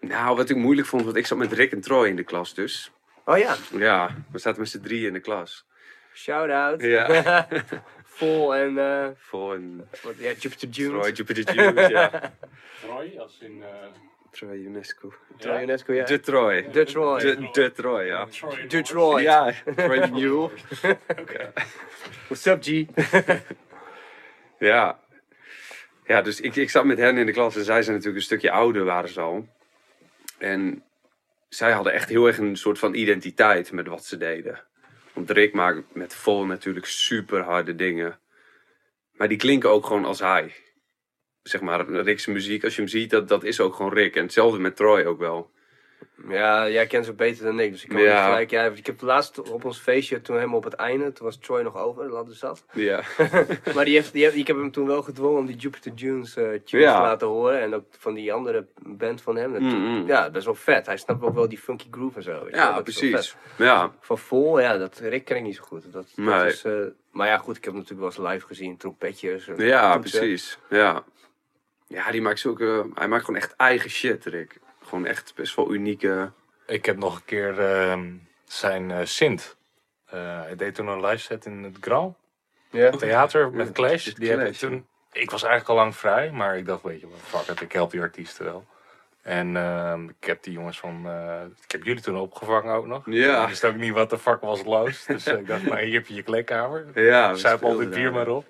Nou, 0.01 0.35
wat 0.35 0.49
ik 0.49 0.55
moeilijk 0.55 0.87
vond, 0.87 1.03
want 1.03 1.15
ik 1.15 1.25
zat 1.27 1.37
met 1.37 1.51
Rick 1.53 1.71
en 1.71 1.81
Troy 1.81 2.07
in 2.07 2.15
de 2.15 2.23
klas 2.23 2.53
dus. 2.53 2.91
Oh 3.25 3.37
ja, 3.37 3.55
Ja, 3.71 4.15
we 4.31 4.39
zaten 4.39 4.59
met 4.59 4.69
z'n 4.69 4.79
drieën 4.81 5.07
in 5.07 5.13
de 5.13 5.19
klas. 5.19 5.65
shout-out. 6.13 6.81
Ja. 6.81 7.47
Vol 8.03 8.55
en... 8.55 8.77
eh 8.77 9.07
Voor 9.17 9.53
een 9.53 9.83
wat, 10.03 10.13
ja, 10.17 10.31
Jupiter 10.31 10.69
June. 10.69 10.99
Troy, 10.99 11.11
Jupiter 11.11 11.89
ja. 11.91 12.09
Troy, 12.81 13.17
als 13.17 13.37
in... 13.41 13.63
eh, 13.63 13.69
Troy 14.31 14.55
UNESCO. 14.57 15.13
Troy 15.37 15.61
UNESCO, 15.61 15.93
ja. 15.93 16.03
De 16.05 16.19
Troy. 16.19 16.69
De 16.71 16.83
Troy. 16.85 17.19
De, 17.19 17.49
de 17.51 17.71
Troy, 17.71 18.03
ja. 18.05 18.25
Troy 18.25 18.67
Detroit. 18.67 19.23
Ja, 19.23 19.53
Troy 19.75 20.09
Mule. 20.09 20.49
What's 22.27 22.45
up, 22.45 22.63
G? 22.63 22.85
Ja. 24.59 24.99
Ja, 26.05 26.21
dus 26.21 26.41
ik, 26.41 26.55
ik 26.55 26.69
zat 26.69 26.85
met 26.85 26.97
hen 26.97 27.17
in 27.17 27.25
de 27.25 27.31
klas 27.31 27.55
en 27.55 27.63
zij 27.63 27.81
zijn 27.81 27.95
natuurlijk 27.95 28.15
een 28.15 28.25
stukje 28.29 28.51
ouder, 28.51 28.83
waren 28.83 29.09
ze 29.09 29.21
al. 29.21 29.47
En 30.41 30.83
zij 31.49 31.71
hadden 31.71 31.93
echt 31.93 32.09
heel 32.09 32.27
erg 32.27 32.37
een 32.37 32.55
soort 32.55 32.79
van 32.79 32.93
identiteit 32.93 33.71
met 33.71 33.87
wat 33.87 34.05
ze 34.05 34.17
deden. 34.17 34.63
Want 35.13 35.29
Rick 35.29 35.53
maakt 35.53 35.95
met 35.95 36.13
vol 36.13 36.45
natuurlijk 36.45 36.85
super 36.85 37.41
harde 37.41 37.75
dingen. 37.75 38.19
Maar 39.11 39.27
die 39.27 39.37
klinken 39.37 39.69
ook 39.69 39.85
gewoon 39.85 40.05
als 40.05 40.19
hij. 40.19 40.53
Zeg 41.43 41.61
maar, 41.61 41.89
Rick's 41.89 42.25
muziek, 42.25 42.63
als 42.63 42.75
je 42.75 42.81
hem 42.81 42.89
ziet, 42.89 43.09
dat, 43.09 43.27
dat 43.27 43.43
is 43.43 43.59
ook 43.59 43.75
gewoon 43.75 43.93
Rick. 43.93 44.15
En 44.15 44.23
hetzelfde 44.23 44.59
met 44.59 44.75
Troy 44.75 45.03
ook 45.03 45.19
wel. 45.19 45.51
Ja, 46.29 46.69
jij 46.69 46.87
kent 46.87 47.05
ze 47.05 47.13
beter 47.13 47.43
dan 47.45 47.59
ik, 47.59 47.71
dus 47.71 47.83
ik 47.83 47.89
kan 47.89 48.01
Ja. 48.01 48.13
niet 48.15 48.23
gelijk... 48.31 48.49
Ja, 48.49 48.63
ik 48.63 48.85
heb 48.85 49.01
laatst 49.01 49.49
op 49.51 49.65
ons 49.65 49.79
feestje, 49.79 50.21
toen 50.21 50.35
helemaal 50.35 50.57
op 50.57 50.63
het 50.63 50.73
einde, 50.73 51.11
toen 51.13 51.25
was 51.25 51.37
Troy 51.37 51.61
nog 51.61 51.77
over, 51.77 52.03
dat 52.03 52.13
hadden 52.15 52.35
zat. 52.35 52.65
Ja. 52.73 53.01
Maar 53.75 53.85
die 53.85 53.93
heeft, 53.93 54.13
die 54.13 54.23
heeft, 54.23 54.35
ik 54.35 54.47
heb 54.47 54.55
hem 54.55 54.71
toen 54.71 54.87
wel 54.87 55.01
gedwongen 55.01 55.39
om 55.39 55.45
die 55.45 55.55
Jupiter 55.55 55.95
Dunes 55.95 56.35
eh 56.35 56.43
tunes 56.43 56.65
Ja. 56.69 56.95
te 56.95 57.01
laten 57.01 57.27
horen. 57.27 57.59
En 57.61 57.75
ook 57.75 57.85
van 57.89 58.13
die 58.13 58.33
andere 58.33 58.65
band 58.81 59.21
van 59.21 59.35
hem. 59.35 59.51
Dat- 59.51 59.61
Mm, 59.61 59.69
mm. 59.85 60.07
Ja, 60.07 60.23
dat 60.29 60.35
is 60.35 60.45
wel 60.45 60.55
vet. 60.55 60.85
Hij 60.85 60.97
snapt 60.97 61.23
ook 61.23 61.33
wel 61.35 61.49
die 61.49 61.57
funky 61.57 61.87
groove 61.91 62.15
en 62.17 62.23
zo. 62.23 62.47
Ja, 62.51 62.73
Dat 62.73 62.83
precies. 62.83 63.35
Ja, 63.57 63.91
Van 63.99 64.17
vol, 64.17 64.59
ja, 64.59 64.77
dat 64.77 64.97
Rick 64.99 65.25
ken 65.25 65.37
ik 65.37 65.43
niet 65.43 65.55
zo 65.55 65.63
goed. 65.63 65.83
Dat, 65.93 66.05
is, 66.45 66.63
eh, 66.63 66.73
maar 67.11 67.27
ja, 67.27 67.37
goed, 67.37 67.57
ik 67.57 67.63
heb 67.63 67.73
hem 67.73 67.81
natuurlijk 67.83 68.15
wel 68.17 68.25
eens 68.25 68.33
live 68.33 68.45
gezien. 68.47 68.77
Trompetjes. 68.77 69.45
ja 69.57 69.93
toetsen. 69.93 70.19
precies. 70.19 70.57
Ja. 70.69 71.03
ja, 71.87 72.11
die 72.11 72.21
maakt 72.21 72.39
zulke... 72.39 72.85
Hij 72.93 73.07
maakt 73.07 73.25
gewoon 73.25 73.41
echt 73.41 73.55
eigen 73.55 73.89
shit, 73.89 74.25
Rick. 74.25 74.59
Gewoon 74.91 75.05
echt 75.05 75.33
best 75.35 75.55
wel 75.55 75.73
unieke... 75.73 76.31
Ik 76.65 76.85
heb 76.85 76.97
nog 76.97 77.15
een 77.15 77.25
keer 77.25 77.59
ehm, 77.59 78.09
zijn 78.45 78.91
eh 78.91 78.99
Sint. 79.03 79.55
Eh, 80.05 80.41
hij 80.41 80.55
deed 80.55 80.75
toen 80.75 80.87
een 80.87 81.05
live 81.05 81.17
set 81.17 81.45
in 81.45 81.63
het 81.63 81.77
Grand 81.81 82.15
Ja. 82.69 82.89
Theater 82.89 83.51
met 83.51 83.67
Ja, 83.67 83.73
Clash. 83.73 84.05
Die 84.13 84.29
heb 84.29 84.39
ik 84.39 84.43
Clash, 84.45 84.59
toen... 84.59 84.85
Ik 85.11 85.31
was 85.31 85.43
eigenlijk 85.43 85.71
al 85.71 85.83
lang 85.83 85.95
vrij, 85.95 86.31
maar 86.31 86.57
ik 86.57 86.65
dacht, 86.65 86.83
weet 86.83 86.99
je 87.01 87.07
wat, 87.09 87.41
fuck 87.41 87.55
it, 87.55 87.61
ik 87.61 87.71
help 87.71 87.91
die 87.91 88.01
artiesten 88.01 88.45
wel. 88.45 88.65
En 89.21 89.57
ehm, 89.57 90.03
ik 90.09 90.25
heb 90.25 90.43
die 90.43 90.53
jongens 90.53 90.79
van... 90.79 91.01
eh, 91.05 91.41
ik 91.63 91.71
heb 91.71 91.83
jullie 91.83 92.01
toen 92.01 92.17
opgevangen 92.17 92.73
ook 92.75 92.85
nog. 92.87 93.01
Ja. 93.05 93.41
Ik 93.41 93.47
wist 93.47 93.65
ook 93.65 93.75
niet 93.75 93.93
wat 93.93 94.09
de 94.09 94.17
fuck 94.17 94.41
was 94.41 94.63
los. 94.63 95.05
Dus 95.05 95.25
eh, 95.25 95.37
ik 95.39 95.47
dacht, 95.47 95.63
nou 95.69 95.81
hier 95.81 95.93
heb 95.93 96.07
je 96.07 96.13
je 96.13 96.23
kleedkamer. 96.23 96.85
Ja, 97.01 97.33
Zuip 97.35 97.63
al 97.63 97.69
speelden 97.71 97.89
bier 97.89 98.11
maar 98.11 98.27
op. 98.27 98.45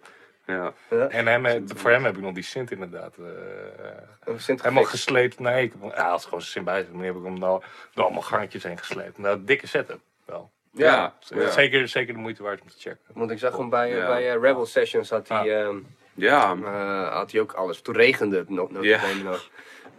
Ja. 0.52 0.74
En 1.10 1.28
hem, 1.28 1.46
eh, 1.46 1.62
voor 1.66 1.92
hem 1.92 2.04
heb 2.06 2.16
ik 2.16 2.22
nog 2.22 2.34
die 2.34 2.44
Sint 2.44 2.72
inderdaad. 2.72 3.14
eh, 3.18 4.34
Sint 4.38 4.62
Helemaal 4.62 4.84
gesleept. 4.84 5.40
Nee, 5.40 5.64
ik, 5.64 5.74
ja, 5.96 6.10
als 6.10 6.24
gewoon 6.26 6.42
zin 6.42 6.64
bij 6.64 6.88
nu 6.92 7.06
heb 7.06 7.16
ik 7.16 7.24
hem 7.24 7.40
nou 7.40 7.62
door 7.94 8.04
allemaal 8.04 8.22
gangetjes 8.22 8.64
heen 8.64 8.78
gesleept. 8.78 9.18
Nou, 9.18 9.36
een 9.38 9.46
dikke 9.46 9.68
setup 9.68 10.00
wel. 10.26 10.52
Ja. 10.74 11.14
Ja. 11.30 11.50
Zeker, 11.52 11.88
zeker 11.88 12.14
de 12.14 12.20
moeite 12.20 12.44
waard 12.44 12.62
om 12.62 12.68
te 12.70 12.76
checken. 12.80 13.00
Want 13.14 13.32
ik 13.32 13.40
zag 13.40 13.58
hem 13.58 13.70
bij, 13.70 13.92
eh, 13.92 13.98
Ja. 13.98 14.08
bij 14.08 14.28
eh, 14.34 14.42
Rebel 14.42 14.66
Sessions 14.66 15.10
had 15.10 15.28
hij, 15.28 15.64
ehm, 15.64 15.78
Ja, 16.14 16.56
eh, 16.64 17.14
had 17.14 17.32
hij 17.32 17.42
ook 17.42 17.52
alles. 17.54 17.82
Toen 17.82 17.96
regende 17.96 18.38
het 18.38 18.50
nog. 18.50 18.72
nog, 18.72 18.84
Ja. 18.84 19.00
nog. 19.24 19.50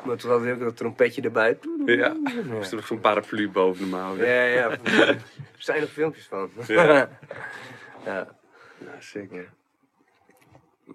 Maar 0.04 0.16
toen 0.16 0.30
had 0.30 0.40
hij 0.42 0.52
ook 0.54 0.60
een 0.60 0.74
trompetje 0.74 1.22
erbij. 1.22 1.58
ja. 1.86 2.14
Er 2.50 2.58
is 2.60 2.70
er 2.70 2.76
nog 2.76 2.86
zo'n 2.86 3.00
paraplu 3.00 3.50
boven 3.50 3.84
hem 3.84 3.94
houden. 4.00 4.26
Ja, 4.26 4.42
ja. 4.42 4.70
Er 4.70 5.18
zijn 5.58 5.80
nog 5.80 5.90
filmpjes 5.90 6.26
van. 6.26 6.50
Ja. 6.66 6.84
ja. 8.04 8.28
Ja, 8.78 8.96
zeker. 9.00 9.48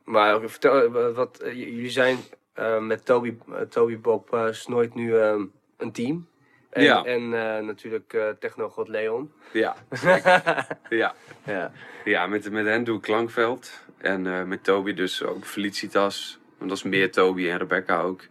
Maar 0.04 0.50
vertel, 0.50 0.96
eh, 0.96 1.16
wat, 1.16 1.40
eh, 1.40 1.54
jullie 1.54 1.90
zijn 1.90 2.18
eh, 2.54 2.80
met 2.80 3.06
Toby, 3.06 3.38
Toby 3.70 4.00
Bob 4.00 4.48
Snoit 4.52 4.96
nu 4.96 5.18
ehm, 5.18 5.46
een 5.78 5.92
team. 5.92 6.28
En, 6.70 6.84
Ja. 6.84 7.04
en 7.04 7.34
eh, 7.34 7.64
natuurlijk 7.66 8.14
eh 8.14 8.30
technogod 8.40 8.88
Leon. 8.88 9.32
Ja, 9.52 9.76
ja. 10.90 11.16
Ja. 11.46 11.72
Ja, 12.06 12.28
met, 12.28 12.52
met 12.52 12.66
hen 12.66 12.84
doe 12.84 12.96
ik 12.96 13.02
Klankveld. 13.02 13.86
En 13.98 14.28
eh, 14.28 14.44
met 14.44 14.64
Toby 14.64 14.94
dus 14.94 15.24
ook 15.24 15.46
Felicitas. 15.46 16.40
Want 16.58 16.70
dat 16.70 16.78
is 16.80 16.84
meer 16.84 17.12
Toby 17.12 17.50
en 17.50 17.58
Rebecca 17.58 18.00
ook. 18.02 18.22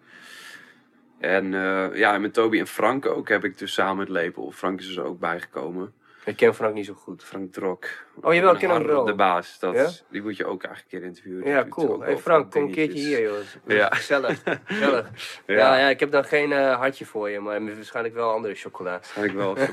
En 1.19 1.55
eh, 1.55 1.99
ja, 1.99 2.19
met 2.19 2.33
Toby 2.35 2.59
en 2.59 2.67
Frank 2.67 3.07
ook 3.07 3.29
heb 3.29 3.45
ik 3.45 3.59
dus 3.59 3.73
samen 3.73 4.01
het 4.01 4.09
label. 4.09 4.51
Frank 4.51 4.81
is 4.81 4.97
er 4.97 5.05
ook 5.05 5.19
bijgekomen. 5.21 5.93
Ik 6.27 6.37
ken 6.37 6.55
Frank 6.55 6.75
niet 6.75 6.87
zo 6.87 6.95
goed. 6.95 7.25
Frank 7.25 7.53
Drok. 7.53 7.85
Oh, 8.21 8.35
Harro, 8.35 8.87
wel. 8.87 9.05
De 9.05 9.15
baas. 9.15 9.59
Dat, 9.59 9.75
Ja? 9.75 9.91
Die 10.11 10.23
moet 10.23 10.37
je 10.37 10.45
ook 10.45 10.65
eigenlijk 10.65 10.93
een 10.93 10.99
keer 10.99 11.09
interviewen. 11.09 11.47
Ja, 11.47 11.67
cool. 11.69 12.01
Hey 12.01 12.19
Frank, 12.19 12.51
kom 12.51 12.63
een 12.63 12.71
keertje 12.71 12.99
hier, 12.99 13.23
joh. 13.23 13.37
Ja. 13.67 13.89
Gezellig. 13.95 14.43
Gezellig. 14.65 15.11
Ja. 15.47 15.55
Ja. 15.55 15.79
Ja, 15.79 15.89
ik 15.89 16.01
heb 16.01 16.11
dan 16.11 16.25
geen 16.25 16.53
eh, 16.53 16.77
hartje 16.77 17.05
voor 17.05 17.31
je, 17.31 17.41
maar 17.41 17.65
waarschijnlijk 17.65 18.15
wel 18.15 18.31
andere 18.31 18.55
chocola. 18.55 19.01
Ik 19.23 19.33
wel 19.33 19.59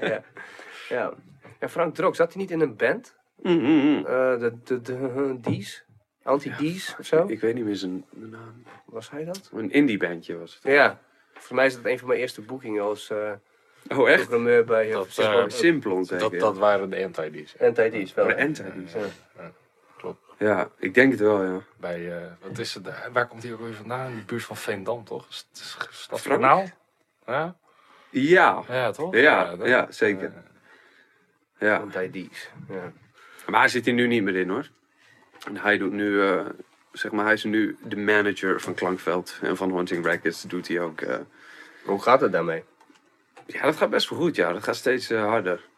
ja. 0.00 0.22
ja. 0.88 1.12
En 1.58 1.70
Frank 1.70 1.94
Drok, 1.94 2.16
zat 2.16 2.32
hij 2.32 2.42
niet 2.42 2.50
in 2.50 2.60
een 2.60 2.76
band? 2.76 3.16
Mm, 3.36 3.58
mm, 3.58 3.80
mm. 3.84 3.96
Eh, 3.96 4.38
de, 4.38 4.52
de, 4.64 4.80
de, 4.80 5.36
Dies? 5.40 5.84
Anti-Dies 6.22 6.96
of 6.98 7.06
zo? 7.06 7.24
Ik 7.26 7.40
weet 7.40 7.54
niet 7.54 7.64
meer 7.64 7.76
zijn 7.76 8.04
naam. 8.10 8.62
Was 8.86 9.10
hij 9.10 9.24
dat? 9.24 9.50
Een 9.54 9.70
indie 9.70 9.98
bandje 9.98 10.38
was 10.38 10.54
het. 10.54 10.72
Ja. 10.72 11.00
Voor 11.34 11.56
mij 11.56 11.66
is 11.66 11.74
dat 11.74 11.84
een 11.84 11.98
van 11.98 12.08
mijn 12.08 12.20
eerste 12.20 12.40
boekingen 12.40 12.82
als 12.82 13.10
eh 13.10 13.32
Oh 13.88 14.08
echt? 14.10 14.20
programmeur 14.20 14.64
bij 14.64 14.86
uh, 14.88 14.92
Dat, 14.92 15.08
zeg 15.10 15.26
eh, 15.34 15.44
Simplon 15.48 16.04
zeker. 16.04 16.30
Dat, 16.30 16.40
dat 16.40 16.58
waren 16.58 16.90
de 16.90 17.04
anti-D's. 17.04 17.54
Anti-Dies 17.60 18.14
wel. 18.14 18.26
De 18.26 18.34
hè? 18.34 18.44
Anti-Dies. 18.44 18.92
Ja. 18.92 19.52
Klopt. 19.96 20.20
Ja, 20.38 20.68
ik 20.78 20.94
denk 20.94 21.10
het 21.10 21.20
wel, 21.20 21.42
ja. 21.44 21.60
Bij, 21.76 22.16
eh, 22.16 22.22
wat 22.40 22.58
is 22.58 22.74
het, 22.74 22.88
waar 23.12 23.26
komt 23.28 23.42
hij 23.42 23.52
ook 23.52 23.60
weer 23.60 23.74
vandaan? 23.74 24.10
In 24.10 24.16
de 24.18 24.24
buurt 24.24 24.44
van 24.44 24.56
Veendam, 24.56 25.04
toch? 25.04 25.26
Is 25.30 25.46
het- 25.50 25.60
is 25.60 25.76
het 25.78 25.88
Stad 25.94 26.20
Frank? 26.20 26.40
Kanaal? 26.40 26.66
Ja? 27.26 27.56
Ja, 28.10 28.62
Ja, 28.68 28.90
toch? 28.90 29.14
Ja, 29.14 29.56
dat- 29.56 29.66
ja, 29.68 29.86
zeker. 29.90 30.24
eh, 31.58 31.68
ja. 31.68 31.76
Anti-Dies. 31.76 32.50
Ja. 32.68 32.92
Maar 33.46 33.60
hij 33.60 33.68
zit 33.68 33.86
er 33.86 33.92
nu 33.92 34.06
niet 34.06 34.22
meer 34.22 34.36
in 34.36 34.48
hoor. 34.48 34.68
En 35.46 35.56
hij 35.56 35.78
doet 35.78 35.92
nu, 35.92 36.22
eh, 36.22 36.46
zeg 36.92 37.10
maar, 37.12 37.24
hij 37.24 37.34
is 37.34 37.44
nu 37.44 37.76
de 37.82 37.96
manager 37.96 38.60
van 38.60 38.74
Klankveld. 38.74 39.38
En 39.42 39.56
van 39.56 39.70
Haunting 39.72 40.04
Records 40.06 40.42
doet 40.42 40.68
hij 40.68 40.80
ook. 40.80 41.00
eh, 41.00 41.16
Hoe 41.84 42.02
gaat 42.02 42.20
het 42.20 42.32
daarmee? 42.32 42.64
Ja, 43.52 43.62
dat 43.62 43.76
gaat 43.76 43.90
best 43.90 44.08
wel 44.08 44.18
goed, 44.18 44.36
ja. 44.36 44.52
Dat 44.52 44.62
gaat 44.62 44.76
steeds 44.76 45.10
eh, 45.10 45.24
harder. 45.24 45.68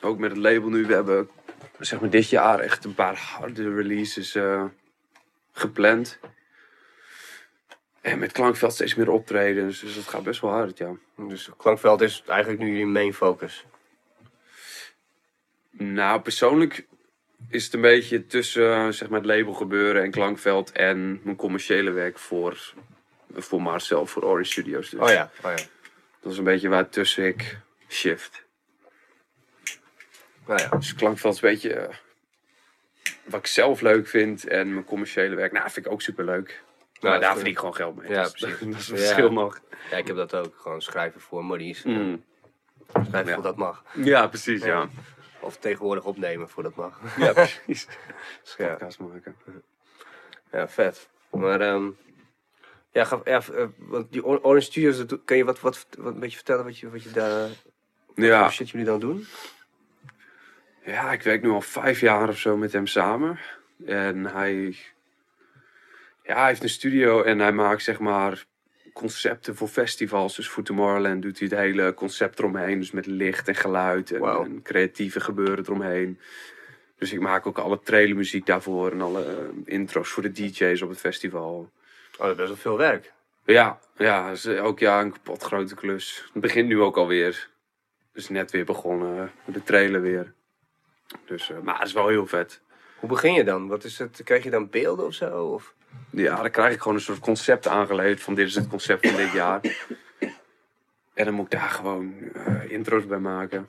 Ook 0.00 0.18
met 0.18 0.30
het 0.30 0.40
label 0.40 0.68
nu. 0.68 0.86
We 0.86 0.94
hebben, 0.94 1.30
zeg 1.78 2.00
maar, 2.00 2.10
dit 2.10 2.28
jaar 2.28 2.58
echt 2.58 2.84
een 2.84 2.94
paar 2.94 3.16
harde 3.16 3.74
releases 3.74 4.34
eh, 4.34 4.64
gepland. 5.52 6.18
En 8.00 8.18
met 8.18 8.32
Klankveld 8.32 8.72
steeds 8.72 8.94
meer 8.94 9.10
optredens. 9.10 9.80
Dus 9.80 9.94
dat 9.94 10.08
gaat 10.08 10.22
best 10.22 10.40
wel 10.40 10.50
hard, 10.50 10.78
ja. 10.78 10.92
Dus 11.16 11.50
Klankveld 11.56 12.00
is 12.00 12.22
eigenlijk 12.26 12.60
nu 12.60 12.68
jullie 12.68 12.86
main 12.86 13.14
focus. 13.14 13.64
Nou, 15.70 16.20
persoonlijk 16.20 16.86
is 17.48 17.64
het 17.64 17.74
een 17.74 17.80
beetje 17.80 18.26
tussen 18.26 18.74
eh, 18.74 18.88
zeg 18.88 19.08
maar, 19.08 19.20
het 19.20 19.28
label 19.28 19.52
gebeuren 19.52 20.02
en 20.02 20.10
Klankveld 20.10 20.72
en 20.72 21.20
mijn 21.22 21.36
commerciële 21.36 21.90
werk 21.90 22.18
voor, 22.18 22.74
voor 23.34 23.62
Marcel, 23.62 24.06
voor 24.06 24.22
Orange 24.22 24.50
Studios. 24.50 24.90
Dus 24.90 25.00
Oh 25.00 25.08
ja. 25.08 25.30
Oh 25.44 25.50
ja. 25.56 25.64
Dat 26.20 26.32
is 26.32 26.38
een 26.38 26.44
beetje 26.44 26.68
waar 26.68 26.88
tussen 26.88 27.24
ik 27.26 27.58
shift. 27.88 28.42
Nou 30.46 30.60
ja. 30.62 30.68
Dus 30.68 30.94
Klankveld 30.94 31.34
is 31.34 31.42
een 31.42 31.48
beetje 31.50 31.72
eh, 31.74 31.94
wat 33.24 33.40
ik 33.40 33.46
zelf 33.46 33.80
leuk 33.80 34.08
vind 34.08 34.46
en 34.46 34.72
mijn 34.72 34.84
commerciële 34.84 35.34
werk, 35.34 35.52
nou, 35.52 35.70
vind 35.70 35.86
ik 35.86 35.92
ook 35.92 36.02
super 36.02 36.24
leuk. 36.24 36.62
maar 37.00 37.12
dat 37.12 37.20
daar 37.20 37.32
verdien 37.34 37.52
ik 37.52 37.58
gewoon 37.58 37.74
geld 37.74 37.96
mee. 37.96 38.10
Ja, 38.10 38.22
Dus 38.22 38.32
precies. 38.32 38.58
Dat 38.70 38.78
is 38.80 38.88
een 38.88 38.96
Ja. 38.96 39.02
verschil 39.02 39.32
nog. 39.32 39.60
ja, 39.90 39.96
ik 39.96 40.06
heb 40.06 40.16
dat 40.16 40.34
ook. 40.34 40.54
Gewoon 40.56 40.82
schrijven 40.82 41.20
voor 41.20 41.44
monies. 41.44 41.82
Mm. 41.82 42.24
Schrijven 42.92 43.26
Ja. 43.26 43.34
voor 43.34 43.42
dat 43.42 43.56
mag. 43.56 43.84
Ja, 43.94 44.26
precies, 44.26 44.64
ja. 44.64 44.88
Of 45.40 45.56
tegenwoordig 45.56 46.04
opnemen 46.04 46.48
voordat 46.48 46.74
mag. 46.74 47.00
Ja, 47.16 47.32
precies. 47.32 47.86
Ja. 48.58 48.66
Podcast 48.68 48.98
maken. 48.98 49.36
Ja, 50.52 50.68
vet. 50.68 51.08
Maar 51.30 51.60
ehm 51.60 51.88
ja, 52.92 53.04
ga, 53.04 53.20
ja, 53.24 53.42
eh, 53.54 53.66
want 53.78 54.12
die 54.12 54.24
Or- 54.24 54.42
Orange 54.42 54.60
Studios, 54.64 55.04
kan 55.24 55.36
je 55.36 55.44
wat, 55.44 55.60
wat, 55.60 55.86
wat 55.98 56.14
een 56.14 56.20
beetje 56.20 56.36
vertellen 56.36 56.64
wat 56.64 56.78
je, 56.78 56.90
wat 56.90 57.02
je 57.02 57.10
daar, 57.10 57.48
wat 58.06 58.26
Ja. 58.26 58.42
voor 58.42 58.52
shit 58.52 58.70
jullie 58.70 58.86
dan 58.86 59.00
doen? 59.00 59.26
ja, 60.84 61.12
ik 61.12 61.22
werk 61.22 61.42
nu 61.42 61.48
al 61.48 61.60
vijf 61.60 62.00
jaar 62.00 62.28
of 62.28 62.38
zo 62.38 62.56
met 62.56 62.72
hem 62.72 62.86
samen. 62.86 63.38
En 63.86 64.24
hij, 64.24 64.76
ja, 66.22 66.36
hij 66.38 66.46
heeft 66.46 66.62
een 66.62 66.68
studio 66.68 67.22
en 67.22 67.38
hij 67.38 67.52
maakt 67.52 67.82
zeg 67.82 67.98
maar 67.98 68.44
concepten 68.92 69.56
voor 69.56 69.68
festivals. 69.68 70.36
Dus 70.36 70.48
voor 70.48 70.62
Tomorrowland 70.62 71.22
doet 71.22 71.38
hij 71.38 71.48
het 71.50 71.58
hele 71.58 71.94
concept 71.94 72.38
eromheen. 72.38 72.78
Dus 72.78 72.90
met 72.90 73.06
licht 73.06 73.48
en 73.48 73.54
geluid 73.54 74.12
en 74.12 74.60
creatieve 74.62 75.20
gebeuren 75.20 75.64
eromheen. 75.64 76.18
Dus 76.96 77.12
ik 77.12 77.20
maak 77.20 77.46
ook 77.46 77.58
alle 77.58 77.80
trailermuziek 77.80 78.46
daarvoor 78.46 78.90
en 78.92 79.00
alle 79.00 79.24
eh, 79.24 79.34
intro's 79.64 80.08
voor 80.08 80.22
de 80.22 80.32
DJ's 80.32 80.82
op 80.82 80.88
het 80.88 80.98
festival. 81.00 81.70
Oh, 82.20 82.26
dat 82.26 82.30
is 82.30 82.36
best 82.36 82.48
wel 82.48 82.56
veel 82.56 82.76
werk. 82.76 83.12
Ja, 83.44 83.78
ja, 83.96 84.28
dat 84.28 84.36
is 84.36 84.44
elk 84.44 84.78
jaar 84.78 85.02
een 85.02 85.12
kapot 85.12 85.42
grote 85.42 85.74
klus. 85.74 86.28
Het 86.32 86.42
begint 86.42 86.68
nu 86.68 86.80
ook 86.80 86.96
alweer. 86.96 87.48
Dus 88.12 88.28
net 88.28 88.50
weer 88.50 88.64
begonnen, 88.64 89.30
de 89.44 89.62
trailer 89.62 90.00
weer. 90.00 90.32
Dus, 91.24 91.50
eh, 91.50 91.58
maar 91.58 91.78
het 91.78 91.86
is 91.86 91.92
wel 91.92 92.08
heel 92.08 92.26
vet. 92.26 92.60
Hoe 92.98 93.08
begin 93.08 93.32
je 93.32 93.44
dan? 93.44 93.68
Wat 93.68 93.84
is 93.84 93.98
het? 93.98 94.20
Krijg 94.24 94.42
je 94.42 94.50
dan 94.50 94.70
beelden 94.70 95.06
of 95.06 95.14
zo? 95.14 95.44
Of? 95.44 95.74
Ja, 96.10 96.42
dan 96.42 96.50
krijg 96.50 96.74
ik 96.74 96.80
gewoon 96.80 96.96
een 96.96 97.02
soort 97.02 97.18
concept 97.18 97.66
aangeleverd 97.66 98.20
van 98.20 98.34
dit 98.34 98.46
is 98.46 98.54
het 98.54 98.68
concept 98.68 99.06
van 99.06 99.16
dit 99.16 99.32
jaar. 99.32 99.60
En 101.14 101.24
dan 101.24 101.34
moet 101.34 101.44
ik 101.44 101.60
daar 101.60 101.70
gewoon 101.70 102.14
eh, 102.34 102.70
intro's 102.70 103.06
bij 103.06 103.18
maken. 103.18 103.68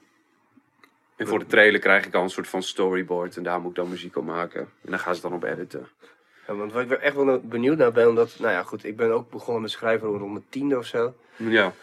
En 1.16 1.28
voor 1.28 1.40
de 1.40 1.46
trailer 1.46 1.80
krijg 1.80 2.06
ik 2.06 2.14
al 2.14 2.24
een 2.24 2.30
soort 2.30 2.48
van 2.48 2.64
storyboard 2.64 3.38
en 3.38 3.44
daar 3.44 3.60
moet 3.62 3.70
ik 3.70 3.76
dan 3.76 3.90
muziek 3.90 4.16
op 4.16 4.26
maken. 4.26 4.62
En 4.62 4.90
dan 4.90 5.00
gaan 5.00 5.16
ze 5.16 5.22
dan 5.22 5.34
op 5.34 5.44
editen. 5.44 5.88
Ja, 6.52 6.58
want 6.58 6.74
wat 6.74 6.82
ik 6.84 6.92
echt 6.92 7.16
wel 7.16 7.40
benieuwd 7.44 7.78
naar 7.78 7.92
ben, 7.92 8.08
omdat, 8.08 8.36
nou 8.40 8.52
ja, 8.54 8.64
goed, 8.64 8.84
ik 8.84 8.96
ben 8.96 9.12
ook 9.12 9.30
begonnen 9.30 9.62
met 9.62 9.72
schrijven 9.72 10.08
rond 10.08 10.32
mijn 10.32 10.46
tiende 10.50 10.78
of 10.78 10.86
zo. 10.86 11.14
Ja, 11.36 11.74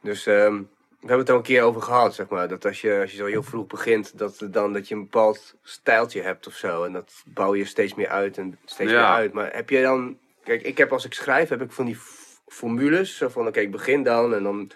Dus 0.00 0.26
ehm, 0.26 0.54
we 1.00 1.08
hebben 1.08 1.18
het 1.18 1.28
er 1.28 1.32
al 1.34 1.40
een 1.40 1.46
keer 1.46 1.62
over 1.62 1.82
gehad, 1.82 2.14
zeg 2.14 2.28
maar. 2.28 2.48
Dat 2.48 2.64
als 2.64 2.80
je, 2.80 2.98
als 3.00 3.10
je 3.10 3.16
zo 3.16 3.26
heel 3.26 3.42
vroeg 3.42 3.66
begint, 3.66 4.18
dat, 4.18 4.46
dan, 4.50 4.72
dat 4.72 4.88
je 4.88 4.94
een 4.94 5.00
bepaald 5.00 5.54
stijltje 5.62 6.20
hebt 6.22 6.46
of 6.46 6.54
zo. 6.54 6.84
En 6.84 6.92
dat 6.92 7.22
bouw 7.26 7.54
je 7.54 7.64
steeds 7.64 7.94
meer 7.94 8.08
uit 8.08 8.38
en 8.38 8.58
steeds 8.64 8.90
Ja. 8.90 8.96
meer 8.96 9.16
uit. 9.16 9.32
Maar 9.32 9.52
heb 9.54 9.70
je 9.70 9.82
dan... 9.82 10.18
Kijk, 10.44 10.62
ik 10.62 10.78
heb 10.78 10.92
als 10.92 11.04
ik 11.04 11.14
schrijf, 11.14 11.48
heb 11.48 11.62
ik 11.62 11.72
van 11.72 11.84
die 11.84 11.98
formules. 12.46 13.16
Zo 13.16 13.28
van, 13.28 13.46
oké, 13.46 13.60
ik 13.60 13.70
begin 13.70 14.02
dan 14.02 14.34
en 14.34 14.42
dan... 14.42 14.70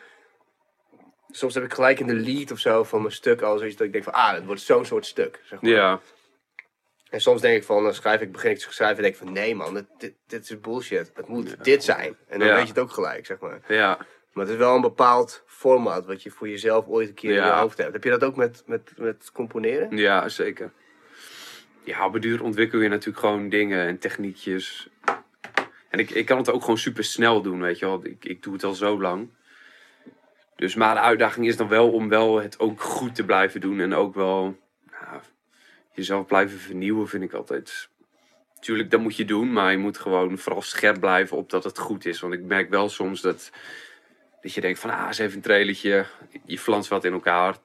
Soms 1.30 1.54
heb 1.54 1.64
ik 1.64 1.74
gelijk 1.74 2.00
in 2.00 2.06
de 2.06 2.14
lead 2.14 2.50
of 2.50 2.59
zo 2.59 2.85
van 2.85 3.00
mijn 3.00 3.12
stuk 3.14 3.42
al 3.42 3.59
zoiets 3.59 3.76
dat 3.76 3.87
ik 3.87 3.92
denk 3.92 4.04
van, 4.04 4.12
ah, 4.12 4.32
het 4.32 4.44
wordt 4.46 4.61
zo'n 4.61 4.85
soort 4.85 5.06
stuk, 5.06 5.40
zeg 5.44 5.61
maar. 5.61 5.70
ja, 5.70 6.00
En 7.10 7.20
soms 7.20 7.40
denk 7.40 7.56
ik 7.56 7.64
van, 7.64 7.82
dan 7.82 7.94
schrijf 7.94 8.20
ik, 8.20 8.32
begin 8.32 8.50
ik 8.50 8.58
te 8.58 8.72
schrijven 8.72 8.96
en 8.96 9.02
denk 9.02 9.14
ik 9.14 9.20
van, 9.20 9.32
nee 9.32 9.54
man, 9.54 9.74
dit, 9.74 9.86
dit, 9.98 10.14
dit 10.26 10.42
is 10.42 10.60
bullshit. 10.60 11.10
Het 11.14 11.28
moet 11.28 11.64
dit 11.64 11.84
zijn. 11.84 12.16
En 12.28 12.38
dan 12.38 12.48
Ja. 12.48 12.54
weet 12.54 12.62
je 12.62 12.68
het 12.68 12.78
ook 12.78 12.90
gelijk, 12.90 13.26
zeg 13.26 13.38
maar. 13.38 13.60
ja. 13.68 13.98
Maar 14.32 14.44
het 14.44 14.54
is 14.54 14.60
wel 14.60 14.74
een 14.74 14.80
bepaald 14.80 15.42
format 15.46 16.06
wat 16.06 16.22
je 16.22 16.30
voor 16.30 16.48
jezelf 16.48 16.86
ooit 16.86 17.08
een 17.08 17.14
keer 17.14 17.30
in 17.30 17.44
je 17.44 17.50
hoofd 17.50 17.78
hebt. 17.78 17.92
Heb 17.92 18.04
je 18.04 18.10
dat 18.10 18.24
ook 18.24 18.36
met, 18.36 18.62
met, 18.66 18.92
met 18.96 19.30
componeren? 19.32 19.96
Ja, 19.96 20.28
zeker. 20.28 20.72
Ja, 21.84 22.06
op 22.06 22.14
een 22.14 22.20
duur 22.20 22.42
ontwikkel 22.42 22.80
je 22.80 22.88
natuurlijk 22.88 23.18
gewoon 23.18 23.48
dingen 23.48 23.86
en 23.86 23.98
techniekjes. 23.98 24.88
En 25.88 25.98
ik, 25.98 26.10
ik 26.10 26.26
kan 26.26 26.38
het 26.38 26.50
ook 26.50 26.60
gewoon 26.60 26.78
super 26.78 27.04
snel 27.04 27.42
doen, 27.42 27.60
weet 27.60 27.78
je 27.78 27.86
wel. 27.86 28.00
Ik, 28.04 28.24
ik 28.24 28.42
doe 28.42 28.52
het 28.52 28.64
al 28.64 28.74
zo 28.74 29.00
lang. 29.00 29.28
Dus 30.56 30.74
maar 30.74 30.94
de 30.94 31.00
uitdaging 31.00 31.46
is 31.46 31.56
dan 31.56 31.68
wel 31.68 31.90
om 31.92 32.08
wel 32.08 32.40
het 32.40 32.58
ook 32.58 32.80
goed 32.80 33.14
te 33.14 33.24
blijven 33.24 33.60
doen. 33.60 33.80
En 33.80 33.94
ook 33.94 34.14
wel 34.14 34.56
jezelf 35.96 36.26
blijven 36.26 36.59
vernieuwen, 36.59 37.09
vind 37.09 37.22
ik 37.22 37.32
altijd. 37.32 37.88
Tuurlijk, 38.61 38.90
dat 38.90 39.00
moet 39.00 39.16
je 39.16 39.24
doen, 39.24 39.52
maar 39.52 39.70
je 39.70 39.78
moet 39.78 39.98
gewoon 39.98 40.38
vooral 40.38 40.62
scherp 40.62 41.00
blijven 41.00 41.37
op 41.37 41.50
dat 41.50 41.64
het 41.64 41.78
goed 41.78 42.06
is. 42.06 42.20
Want 42.20 42.35
ik 42.35 42.42
merk 42.42 42.70
wel 42.70 42.88
soms 42.88 43.20
dat, 43.20 43.50
dat 44.42 44.52
je 44.52 44.61
denkt 44.61 44.78
van, 44.78 44.90
ah, 44.90 45.06
eens 45.06 45.18
even 45.18 45.37
een 45.37 45.42
trailertje. 45.42 46.06
Je 46.44 46.59
flanst 46.59 46.88
wat 46.88 47.04
in 47.04 47.12
elkaar. 47.12 47.56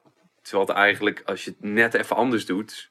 Terwijl 0.42 0.66
het 0.66 0.76
eigenlijk, 0.76 1.22
als 1.24 1.44
je 1.44 1.50
het 1.50 1.70
net 1.70 1.94
even 1.94 2.16
anders 2.16 2.46
doet, 2.46 2.90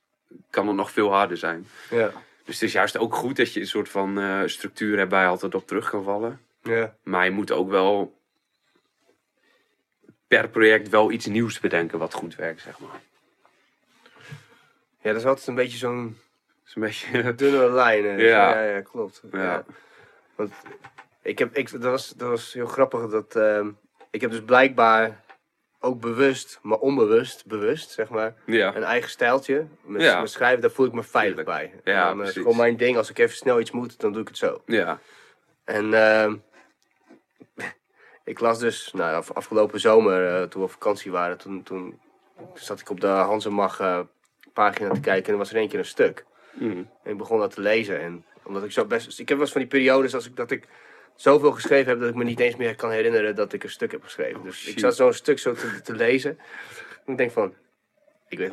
kan 0.50 0.68
het 0.68 0.76
nog 0.76 0.92
veel 0.92 1.14
harder 1.14 1.38
zijn. 1.38 1.68
Ja. 1.90 2.12
Dus 2.46 2.56
het 2.56 2.64
is 2.64 2.72
juist 2.72 2.98
ook 2.98 3.16
goed 3.16 3.36
dat 3.36 3.54
je 3.54 3.60
een 3.60 3.68
soort 3.68 3.90
van 3.90 4.20
eh, 4.20 4.42
structuur 4.46 4.98
hebt 4.98 5.12
waar 5.12 5.24
je 5.24 5.30
altijd 5.30 5.56
op 5.56 5.68
terug 5.68 5.90
kan 5.90 6.04
vallen. 6.04 6.40
Ja. 6.64 6.96
Maar 7.04 7.26
je 7.26 7.32
moet 7.32 7.52
ook 7.52 7.70
wel 7.70 8.20
per 10.28 10.50
project 10.50 10.90
wel 10.90 11.12
iets 11.12 11.26
nieuws 11.26 11.60
bedenken 11.60 12.00
wat 12.00 12.14
goed 12.14 12.36
werkt, 12.36 12.62
zeg 12.62 12.80
maar. 12.80 13.02
Ja, 15.02 15.12
dat 15.12 15.22
is 15.22 15.26
altijd 15.28 15.48
een 15.48 15.56
beetje 15.56 15.78
zo'n 15.78 16.18
een 16.74 16.82
beetje... 16.82 17.36
dunne 17.36 17.72
lijn. 17.72 18.04
hè. 18.06 18.12
Ja. 18.16 18.54
ja, 18.64 18.64
ja, 18.64 18.82
klopt. 18.82 19.22
Ja. 19.32 19.42
Ja. 19.44 19.66
Want 20.36 20.52
ik 21.22 21.40
heb, 21.40 21.56
ik, 21.56 21.72
dat, 21.72 21.82
was, 21.84 22.10
dat 22.10 22.30
was 22.30 22.54
heel 22.54 22.66
grappig. 22.68 23.10
Dat, 23.10 23.36
ehm, 23.36 23.70
ik 24.12 24.22
heb 24.22 24.32
dus 24.32 24.44
blijkbaar 24.44 25.24
ook 25.80 26.00
bewust, 26.02 26.60
maar 26.62 26.78
onbewust, 26.78 27.46
bewust, 27.46 27.90
zeg 27.92 28.10
maar, 28.10 28.34
Ja, 28.46 28.76
een 28.76 28.84
eigen 28.84 29.10
stijltje. 29.10 29.66
Met, 29.82 30.02
Ja. 30.02 30.20
met 30.20 30.30
schrijven, 30.30 30.62
daar 30.62 30.72
voel 30.72 30.86
ik 30.86 30.92
me 30.94 31.04
veilig 31.04 31.46
bij. 31.46 31.74
Ja, 31.84 32.08
dan, 32.08 32.22
eh, 32.22 32.28
is 32.28 32.34
gewoon 32.34 32.56
mijn 32.58 32.78
ding. 32.78 32.98
Als 32.98 33.10
ik 33.10 33.18
even 33.18 33.36
snel 33.36 33.60
iets 33.60 33.72
moet, 33.72 34.00
dan 34.00 34.12
doe 34.12 34.22
ik 34.22 34.28
het 34.28 34.38
zo. 34.38 34.62
ja, 34.66 35.00
En 35.64 35.94
ehm, 35.94 36.36
ik 38.24 38.40
las 38.40 38.60
dus, 38.60 38.92
nou, 38.94 39.16
af- 39.16 39.32
afgelopen 39.32 39.80
zomer, 39.80 40.28
eh, 40.28 40.42
toen 40.48 40.62
we 40.62 40.68
op 40.68 40.72
vakantie 40.72 41.12
waren, 41.12 41.38
toen, 41.38 41.64
toen 41.64 42.00
zat 42.54 42.80
ik 42.80 42.90
op 42.90 43.00
de 43.02 43.08
Hansemag 43.08 43.80
eh 43.80 44.00
pagina 44.54 44.90
te 44.94 45.00
kijken 45.00 45.26
en 45.26 45.32
er 45.32 45.38
was 45.38 45.50
er 45.50 45.56
één 45.58 45.68
keer 45.68 45.80
een 45.80 45.86
stuk. 45.86 46.26
Mm. 46.54 46.90
En 47.04 47.12
ik 47.12 47.18
begon 47.18 47.40
dat 47.40 47.54
te 47.54 47.62
lezen. 47.62 48.00
En 48.00 48.26
omdat 48.44 48.64
ik 48.64 48.72
zo 48.72 48.86
best. 48.86 49.20
Ik 49.20 49.30
heb 49.30 49.38
wel 49.38 49.40
eens 49.40 49.52
van 49.52 49.62
die 49.62 49.70
periodes 49.70 50.16
als 50.16 50.26
ik, 50.26 50.36
dat 50.36 50.52
ik 50.52 50.68
zoveel 51.16 51.52
geschreven 51.52 51.90
heb 51.90 52.00
dat 52.00 52.10
ik 52.10 52.16
me 52.16 52.24
niet 52.24 52.40
eens 52.40 52.56
meer 52.56 52.76
kan 52.76 52.92
herinneren 52.92 53.36
dat 53.36 53.54
ik 53.54 53.64
een 53.64 53.70
stuk 53.70 53.92
heb 53.92 54.04
geschreven. 54.04 54.44
Dus 54.44 54.66
ik 54.66 54.80
zat 54.80 54.96
zo'n 54.96 55.14
stuk 55.14 55.40
zo 55.40 55.54
te, 55.54 55.82
te 55.84 55.94
lezen. 55.94 56.38
En 57.06 57.12
ik 57.12 57.18
denk 57.18 57.32
van. 57.32 57.54
Ik 58.28 58.38
weet 58.38 58.52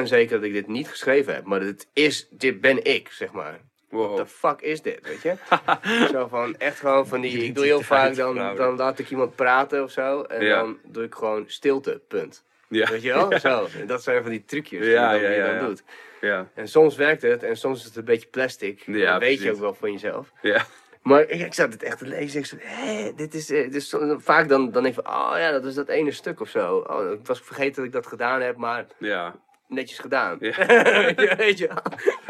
100% 0.00 0.02
zeker 0.02 0.36
dat 0.36 0.46
ik 0.46 0.52
dit 0.52 0.66
niet 0.66 0.88
geschreven 0.88 1.34
heb. 1.34 1.44
Maar 1.44 1.60
dit, 1.60 1.86
is, 1.92 2.26
dit 2.30 2.60
ben 2.60 2.84
ik, 2.84 3.08
zeg 3.08 3.32
maar. 3.32 3.60
What 3.88 4.16
the 4.16 4.26
fuck 4.26 4.60
is 4.60 4.82
dit, 4.82 4.98
weet 5.02 5.22
je? 5.22 5.34
zo 6.12 6.26
van, 6.26 6.56
echt 6.56 6.78
gewoon 6.78 7.06
van 7.06 7.20
die... 7.20 7.44
Ik 7.44 7.54
doe 7.54 7.64
heel 7.64 7.80
vaak, 7.80 8.14
dan, 8.14 8.34
dan 8.56 8.76
laat 8.76 8.98
ik 8.98 9.10
iemand 9.10 9.34
praten 9.34 9.82
of 9.82 9.90
zo. 9.90 10.22
En 10.22 10.44
Ja. 10.44 10.58
dan 10.60 10.78
doe 10.84 11.04
ik 11.04 11.14
gewoon 11.14 11.44
stilte, 11.46 12.00
punt. 12.08 12.44
Ja, 12.70 12.90
Weet 12.90 13.02
je 13.02 13.12
wel? 13.12 13.38
Zo. 13.48 13.66
En 13.80 13.86
dat 13.86 14.02
zijn 14.02 14.22
van 14.22 14.30
die 14.30 14.44
trucjes 14.44 14.80
die, 14.80 14.88
je 14.88 14.94
dan, 14.94 15.20
ja, 15.20 15.58
doet. 15.58 15.82
ja, 16.20 16.48
En 16.54 16.68
soms 16.68 16.96
werkt 16.96 17.22
het 17.22 17.42
en 17.42 17.56
soms 17.56 17.78
is 17.78 17.84
het 17.84 17.96
een 17.96 18.04
beetje 18.04 18.28
plastic. 18.28 18.82
Ja, 18.86 19.12
dat 19.12 19.20
weet 19.20 19.42
je 19.42 19.50
ook 19.52 19.58
wel 19.58 19.74
van 19.74 19.92
jezelf. 19.92 20.32
ja. 20.42 20.64
Maar 21.02 21.20
ik, 21.20 21.40
ik 21.40 21.54
zat 21.54 21.72
het 21.72 21.82
echt 21.82 21.98
te 21.98 22.06
lezen. 22.06 22.40
Ik 22.40 22.46
zei, 22.46 22.60
hé, 22.64 23.12
dit 23.16 23.34
is... 23.34 23.50
eh, 23.50 23.62
dit 23.62 23.74
is 23.74 23.96
vaak 24.16 24.48
dan, 24.48 24.70
dan 24.70 24.92
van, 24.94 25.06
oh 25.08 25.32
ja, 25.36 25.50
dat 25.50 25.64
is 25.64 25.74
dat 25.74 25.88
ene 25.88 26.10
stuk 26.10 26.40
of 26.40 26.48
zo. 26.48 26.76
Oh, 26.76 27.12
ik 27.12 27.26
was 27.26 27.40
vergeten 27.40 27.74
dat 27.74 27.84
ik 27.84 27.92
dat 27.92 28.06
gedaan 28.06 28.40
heb, 28.40 28.56
maar 28.56 28.86
ja. 28.98 29.34
netjes 29.68 29.98
gedaan. 29.98 30.36
Ja. 30.40 30.54
Weet 31.36 31.58
je 31.58 31.70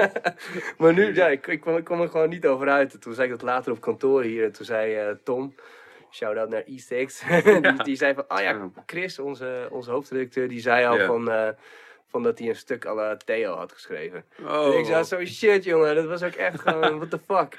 maar 0.78 0.92
nu, 0.92 1.14
ja, 1.14 1.28
ik, 1.28 1.46
ik, 1.46 1.60
kwam, 1.60 1.76
ik 1.76 1.84
kwam 1.84 2.00
er 2.00 2.08
gewoon 2.08 2.28
niet 2.28 2.46
over 2.46 2.68
uit. 2.68 2.92
En 2.92 3.00
Toen 3.00 3.14
zei 3.14 3.26
ik 3.26 3.32
dat 3.32 3.42
later 3.42 3.72
op 3.72 3.80
kantoor 3.80 4.22
hier. 4.22 4.44
En 4.44 4.52
toen 4.52 4.64
zei 4.66 4.94
eh, 4.94 5.08
Tom, 5.24 5.54
shout-out 6.10 6.48
naar 6.48 6.62
E6. 6.62 7.28
die, 7.62 7.82
die 7.82 7.96
zei 7.96 8.14
van, 8.14 8.24
oh 8.28 8.40
ja, 8.40 8.70
Chris, 8.86 9.18
onze, 9.18 9.68
onze 9.70 9.90
hoofdredacteur, 9.90 10.48
die 10.48 10.60
zei 10.60 10.86
al 10.86 11.06
van, 11.06 11.30
eh, 11.30 11.48
van 12.08 12.22
dat 12.22 12.38
hij 12.38 12.48
een 12.48 12.56
stuk 12.56 12.86
à 12.86 12.94
la 12.94 13.16
Theo 13.16 13.54
had 13.54 13.72
geschreven. 13.72 14.24
Oh. 14.46 14.78
Ik 14.78 14.84
zei 14.84 15.04
zo, 15.04 15.24
shit 15.24 15.64
jongen, 15.64 15.94
dat 15.94 16.06
was 16.06 16.22
ook 16.22 16.34
echt 16.34 16.60
gewoon, 16.60 16.96
what 16.96 17.10
the 17.10 17.18
fuck. 17.28 17.58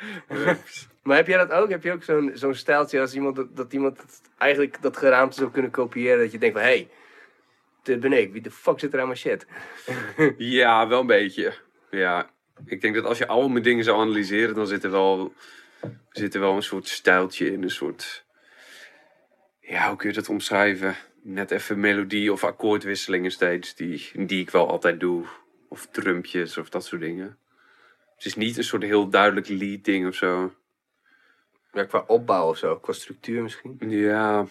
maar 1.03 1.15
heb 1.17 1.27
jij 1.27 1.37
dat 1.37 1.51
ook? 1.51 1.69
Heb 1.69 1.83
je 1.83 1.91
ook 1.91 2.03
zo'n 2.03 2.31
zo'n 2.33 2.53
stijltje 2.53 2.99
als 2.99 3.13
iemand, 3.13 3.35
dat, 3.35 3.55
dat 3.55 3.73
iemand 3.73 3.97
het- 3.97 4.21
eigenlijk 4.37 4.81
dat 4.81 4.97
geraamte 4.97 5.37
zou 5.37 5.51
kunnen 5.51 5.71
kopiëren? 5.71 6.19
Dat 6.19 6.31
je 6.31 6.37
denkt 6.37 6.57
van, 6.57 6.65
hé, 6.65 6.73
hey, 6.73 6.89
dit 7.83 7.99
ben 7.99 8.13
ik. 8.13 8.31
Wie 8.31 8.41
de 8.41 8.51
fuck 8.51 8.79
zit 8.79 8.93
er 8.93 8.99
aan 8.99 9.05
mijn 9.05 9.17
shit? 9.19 9.45
Ja, 10.37 10.87
wel 10.87 10.99
een 10.99 11.07
beetje. 11.07 11.53
Ja, 11.89 12.29
ik 12.65 12.81
denk 12.81 12.95
dat 12.95 13.05
als 13.05 13.17
je 13.17 13.27
al 13.27 13.49
mijn 13.49 13.63
dingen 13.63 13.83
zou 13.83 13.99
analyseren, 13.99 14.55
dan 14.55 14.67
zit 14.67 14.83
er 14.83 14.91
wel, 14.91 15.33
zit 16.09 16.33
er 16.33 16.39
wel 16.39 16.55
een 16.55 16.63
soort 16.63 16.87
stijltje 16.87 17.51
in. 17.51 17.63
Een 17.63 17.69
soort, 17.69 18.25
ja, 19.71 19.87
hoe 19.87 19.97
kun 19.97 20.09
je 20.09 20.15
dat 20.15 20.29
omschrijven? 20.29 20.95
Net 21.21 21.51
even 21.51 21.79
melodie 21.79 22.31
of 22.31 22.43
akkoordwisselingen 22.43 23.31
steeds, 23.31 23.75
die, 23.75 24.11
die 24.15 24.41
ik 24.41 24.49
wel 24.49 24.69
altijd 24.69 24.99
doe. 24.99 25.25
Of 25.67 25.87
trumpjes 25.91 26.57
of 26.57 26.69
dat 26.69 26.85
soort 26.85 27.01
dingen. 27.01 27.37
Het 28.15 28.25
is 28.25 28.35
niet 28.35 28.57
een 28.57 28.63
soort 28.63 28.83
heel 28.83 29.09
duidelijk 29.09 29.47
lead 29.47 29.83
ding 29.83 30.07
of 30.07 30.15
zo. 30.15 30.53
Ja, 31.73 31.83
qua 31.83 32.03
opbouw 32.07 32.49
of 32.49 32.57
zo, 32.57 32.75
qua 32.75 32.93
structuur 32.93 33.43
misschien. 33.43 33.77
Ja, 33.89 34.47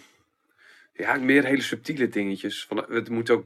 ja 0.93 1.17
meer 1.17 1.45
hele 1.45 1.63
subtiele 1.63 2.09
dingetjes. 2.09 2.65
Van, 2.65 2.85
het 2.89 3.09
moet 3.09 3.31
ook. 3.31 3.45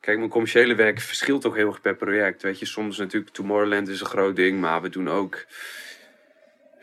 Kijk, 0.00 0.18
mijn 0.18 0.30
commerciële 0.30 0.74
werk 0.74 1.00
verschilt 1.00 1.46
ook 1.46 1.56
heel 1.56 1.68
erg 1.68 1.80
per 1.80 1.96
project. 1.96 2.42
Weet 2.42 2.58
je, 2.58 2.66
soms 2.66 2.98
natuurlijk 2.98 3.32
Tomorrowland 3.32 3.88
is 3.88 4.00
een 4.00 4.06
groot 4.06 4.36
ding, 4.36 4.60
maar 4.60 4.82
we 4.82 4.88
doen 4.88 5.08
ook 5.08 5.46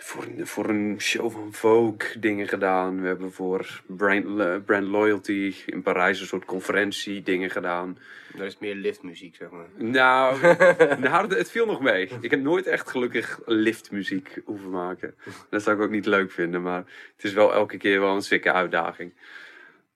voor, 0.04 0.24
een- 0.24 0.48
voor 0.48 0.70
een 0.70 0.96
show 1.02 1.32
van 1.32 1.54
Vogue 1.54 2.20
dingen 2.20 2.48
gedaan. 2.48 3.02
We 3.02 3.08
hebben 3.08 3.32
voor 3.32 3.82
Brand, 3.88 4.66
Brand 4.66 4.88
Loyalty 4.88 5.54
in 5.66 5.82
Parijs 5.82 6.20
een 6.20 6.28
soort 6.28 6.46
conferentie 6.46 7.24
dingen 7.24 7.50
gedaan. 7.50 7.98
Dat 8.36 8.46
is 8.46 8.58
meer 8.60 8.76
liftmuziek, 8.76 9.36
zeg 9.36 9.50
maar. 9.50 9.68
Nou, 9.78 10.42
nou, 11.00 11.36
het 11.36 11.52
viel 11.52 11.66
nog 11.66 11.82
mee. 11.82 12.10
Ik 12.22 12.32
heb 12.32 12.42
nooit 12.42 12.66
echt 12.68 12.90
gelukkig 12.90 13.40
liftmuziek 13.46 14.42
hoeven 14.46 14.70
maken. 14.70 15.16
Dat 15.50 15.62
zou 15.64 15.76
ik 15.78 15.82
ook 15.84 15.90
niet 15.90 16.06
leuk 16.06 16.32
vinden, 16.32 16.62
maar 16.62 16.84
het 17.16 17.24
is 17.24 17.34
wel 17.34 17.54
elke 17.54 17.78
keer 17.78 18.00
wel 18.00 18.16
een 18.16 18.22
sikke 18.22 18.52
uitdaging. 18.52 19.14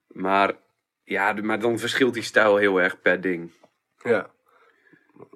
Maar 0.07 0.53
ja, 1.03 1.33
maar 1.41 1.59
dan 1.59 1.79
verschilt 1.79 2.13
die 2.13 2.23
stijl 2.23 2.57
heel 2.57 2.81
erg 2.81 3.01
per 3.01 3.21
ding. 3.21 3.51
Ja. 4.03 4.29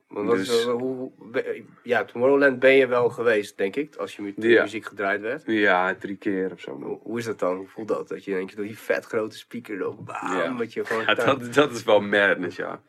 Wat 0.08 0.36
Dus- 0.36 0.66
eh, 0.66 0.72
hoe, 0.72 1.12
be- 1.32 1.64
ja, 1.84 2.06
Tomorrowland 2.06 2.60
ben 2.60 2.74
je 2.76 2.88
wel 2.88 3.10
geweest, 3.10 3.58
denk 3.58 3.76
ik, 3.76 3.96
als 3.96 4.16
je 4.16 4.34
Ja. 4.38 4.62
muziek 4.62 4.86
gedraaid 4.86 5.22
werd. 5.22 5.44
Ja, 5.46 5.96
drie 5.96 6.16
keer 6.18 6.52
of 6.52 6.60
zo. 6.60 6.82
Hoe, 6.82 7.00
hoe 7.02 7.18
is 7.20 7.26
dat 7.26 7.40
dan? 7.40 7.56
Hoe 7.56 7.68
voelt 7.68 7.88
dat? 7.88 8.08
Dat 8.08 8.24
je 8.24 8.32
denk 8.34 8.50
je 8.50 8.56
door 8.56 8.66
die 8.66 8.78
vet 8.78 9.06
grote 9.06 9.38
speaker 9.38 9.76
erop, 9.82 10.06
bam, 10.06 10.38
Ja. 10.38 10.50
dat 10.58 10.74
je 10.74 10.86
gewoon... 10.86 11.04
Ja, 11.06 11.14
dat, 11.14 11.54
dat 11.54 11.72
is 11.72 11.84
wel 11.84 12.02
madness, 12.02 12.56
ja. 12.56 12.82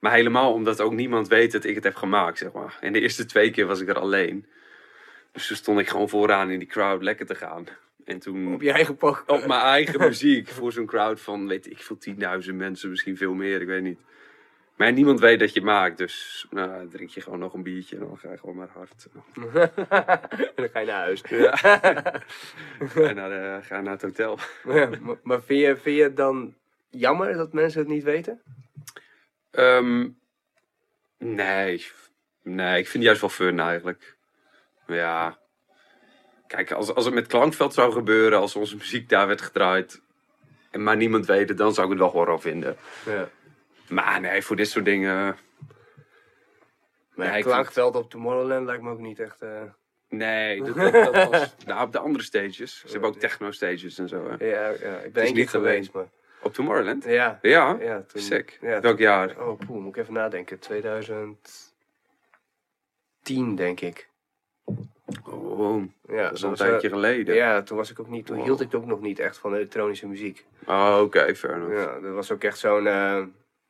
Maar 0.00 0.12
helemaal 0.12 0.52
omdat 0.52 0.80
ook 0.80 0.92
niemand 0.92 1.28
weet 1.28 1.52
dat 1.52 1.64
ik 1.64 1.74
het 1.74 1.84
heb 1.84 1.94
gemaakt, 1.94 2.38
zeg 2.38 2.52
maar. 2.52 2.78
En 2.80 2.92
de 2.92 3.00
eerste 3.00 3.24
twee 3.24 3.50
keer 3.50 3.66
was 3.66 3.80
ik 3.80 3.88
er 3.88 3.98
alleen. 3.98 4.46
Dus 5.32 5.46
toen 5.46 5.56
stond 5.56 5.78
ik 5.80 5.88
gewoon 5.88 6.08
vooraan 6.08 6.50
in 6.50 6.58
die 6.58 6.68
crowd 6.68 7.02
lekker 7.02 7.26
te 7.26 7.34
gaan. 7.34 7.66
En 8.04 8.18
toen 8.18 8.54
Op 8.54 8.62
je 8.62 8.72
eigen 8.72 8.96
pak. 8.96 9.22
op 9.26 9.46
mijn 9.46 9.60
eigen 9.60 10.00
muziek 10.00 10.48
voor 10.48 10.72
zo'n 10.72 10.86
crowd 10.86 11.20
van, 11.20 11.48
weet 11.48 11.70
ik 11.70 11.78
veel, 11.82 11.98
10.000 12.44 12.54
mensen, 12.54 12.90
misschien 12.90 13.16
veel 13.16 13.34
meer, 13.34 13.60
ik 13.60 13.66
weet 13.66 13.82
niet. 13.82 13.98
Maar 14.82 14.92
niemand 14.92 15.20
weet 15.20 15.38
dat 15.38 15.48
je 15.52 15.60
het 15.60 15.68
maakt, 15.68 15.98
dus 15.98 16.46
nou, 16.50 16.88
drink 16.88 17.10
je 17.10 17.20
gewoon 17.20 17.38
nog 17.38 17.54
een 17.54 17.62
biertje 17.62 17.96
en 17.96 18.02
dan 18.02 18.18
ga 18.18 18.30
je 18.30 18.38
gewoon 18.38 18.56
maar 18.56 18.68
hard. 18.72 19.08
en 20.36 20.52
dan 20.54 20.68
ga 20.68 20.78
je 20.78 20.86
naar 20.86 21.00
huis. 21.00 21.22
Ja. 21.28 21.56
ga, 21.56 23.08
je 23.08 23.14
naar 23.14 23.28
de- 23.28 23.58
ga 23.62 23.80
naar 23.80 23.92
het 23.92 24.02
hotel. 24.02 24.38
Ja, 24.64 24.90
maar, 25.22 25.42
vind, 25.42 25.60
je, 25.60 25.76
vind 25.76 25.96
je 25.96 26.02
het 26.02 26.16
dan 26.16 26.54
jammer 26.90 27.32
dat 27.32 27.52
mensen 27.52 27.80
het 27.80 27.88
niet 27.88 28.02
weten? 28.02 28.40
Ehm, 29.50 30.08
nee. 31.18 31.86
Nee, 32.42 32.78
ik 32.78 32.88
vind 32.88 32.92
het 32.92 33.02
juist 33.02 33.20
wel 33.20 33.30
fun 33.30 33.60
eigenlijk. 33.60 34.16
Ja. 34.86 35.38
Kijk, 36.46 36.72
als, 36.72 36.94
als 36.94 37.04
het 37.04 37.14
met 37.14 37.26
Klankveld 37.26 37.74
zou 37.74 37.92
gebeuren, 37.92 38.38
als 38.38 38.56
onze 38.56 38.76
muziek 38.76 39.08
daar 39.08 39.26
werd 39.26 39.40
gedraaid, 39.40 40.02
en 40.70 40.82
maar 40.82 40.96
niemand 40.96 41.26
weet 41.26 41.48
het, 41.48 41.58
dan 41.58 41.74
zou 41.74 41.86
ik 41.86 41.92
het 41.92 42.02
wel 42.02 42.10
horror 42.10 42.40
vinden. 42.40 42.76
Ja. 43.06 43.28
Maar 43.92 44.20
nee, 44.20 44.42
voor 44.42 44.56
dit 44.56 44.68
soort 44.68 44.84
dingen. 44.84 45.36
Maar 47.14 47.40
klankveld 47.40 47.96
op 47.96 48.10
Tomorrowland 48.10 48.66
lijkt 48.66 48.82
me 48.82 48.90
ook 48.90 48.98
niet 48.98 49.20
echt... 49.20 49.42
eh, 49.42 49.62
Nee, 50.08 50.62
dat, 50.64 50.74
dat, 50.74 50.92
dat 50.92 51.28
was. 51.30 51.54
Nou, 51.66 51.86
op 51.86 51.92
de 51.92 51.98
andere 51.98 52.24
stages. 52.24 52.80
Ze 52.80 52.90
hebben 52.90 53.08
ook 53.08 53.16
techno-stages 53.16 53.98
en 53.98 54.08
zo. 54.08 54.30
Hè. 54.30 54.44
Ja, 54.46 54.68
ja, 54.68 54.98
ik 54.98 55.12
ben 55.12 55.34
niet 55.34 55.48
geweest, 55.48 55.92
maar... 55.92 56.06
Op 56.42 56.54
Tomorrowland? 56.54 57.04
Ja, 57.04 57.38
Ja, 57.42 57.76
ja 57.80 58.02
toen, 58.02 58.20
sick. 58.20 58.58
Ja, 58.60 58.80
Welk 58.80 58.98
jaar? 58.98 59.48
Oh, 59.48 59.58
poeh, 59.58 59.80
moet 59.82 59.96
ik 59.96 60.02
even 60.02 60.14
nadenken. 60.14 60.58
2010, 60.58 63.54
denk 63.54 63.80
ik. 63.80 64.08
Oh, 65.24 65.82
Ja, 66.08 66.22
dat 66.22 66.32
is 66.32 66.44
al 66.44 66.50
een 66.50 66.56
tijdje 66.56 66.88
geleden. 66.88 67.34
Ja, 67.34 67.62
toen 67.62 67.76
was 67.76 67.90
ik 67.90 68.00
ook 68.00 68.08
niet, 68.08 68.26
toen 68.26 68.42
hield 68.42 68.60
ik 68.60 68.74
ook 68.74 68.86
nog 68.86 69.00
niet 69.00 69.18
echt 69.18 69.38
van 69.38 69.54
elektronische 69.54 70.06
muziek. 70.08 70.46
Oh, 70.66 70.98
oké, 71.02 71.34
fair 71.34 71.54
enough. 71.54 71.74
Ja, 71.74 72.00
dat 72.00 72.12
was 72.14 72.30
ook 72.32 72.44
echt 72.44 72.58
zo'n. 72.58 72.86
eh, 72.86 73.22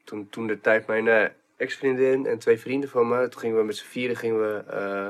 toen, 0.04 0.28
toen 0.30 0.46
de 0.46 0.60
tijd 0.60 0.86
mijn 0.86 1.08
eh, 1.08 1.24
ex-vriendin 1.56 2.26
en 2.26 2.38
twee 2.38 2.58
vrienden 2.58 2.88
van 2.88 3.08
me, 3.08 3.28
toen 3.28 3.40
gingen 3.40 3.56
we 3.56 3.62
met 3.64 3.76
z'n 3.76 3.84
vieren 3.86 4.16
gingen 4.16 4.40
we 4.40 4.62
eh, 4.70 5.06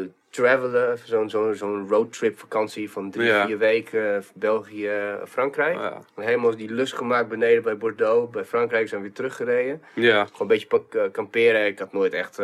eh, 0.00 0.06
travelen, 0.30 0.98
zo'n 1.04 1.30
zo'n 1.30 1.54
zo'n 1.54 1.88
roadtrip 1.88 2.38
vakantie 2.38 2.90
van 2.90 3.10
drie, 3.10 3.26
Ja. 3.26 3.46
vier 3.46 3.58
weken 3.58 4.24
België, 4.34 4.92
Frankrijk. 5.26 5.76
Oh, 5.76 5.80
ja. 5.82 6.22
Helemaal 6.24 6.56
die 6.56 6.70
lus 6.70 6.92
gemaakt 6.92 7.28
beneden 7.28 7.62
bij 7.62 7.76
Bordeaux, 7.76 8.30
bij 8.30 8.44
Frankrijk 8.44 8.88
zijn 8.88 9.00
we 9.00 9.06
weer 9.06 9.16
teruggereden. 9.16 9.82
ja. 9.94 10.24
Gewoon 10.24 10.40
een 10.40 10.46
beetje 10.46 10.66
pak- 10.66 11.12
kamperen. 11.12 11.66
Ik 11.66 11.78
had 11.78 11.92
nooit 11.92 12.12
echt 12.12 12.38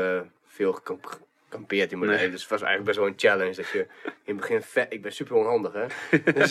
veel 0.47 0.73
gekampeerd 1.55 1.93
in 1.93 1.99
mijn 1.99 2.11
Nee. 2.11 2.19
leven. 2.19 2.33
Dus 2.33 2.43
het 2.43 2.51
was 2.51 2.63
eigenlijk 2.63 2.89
best 2.89 2.99
wel 2.99 3.07
een 3.09 3.21
challenge. 3.31 3.55
Dat 3.55 3.69
je 3.69 3.79
in 4.05 4.13
het 4.25 4.37
begin 4.37 4.63
vet... 4.63 4.87
Ik 4.93 5.03
ben 5.03 5.13
super 5.13 5.37
onhandig, 5.37 5.73
hè. 5.73 5.87
dus, 6.33 6.51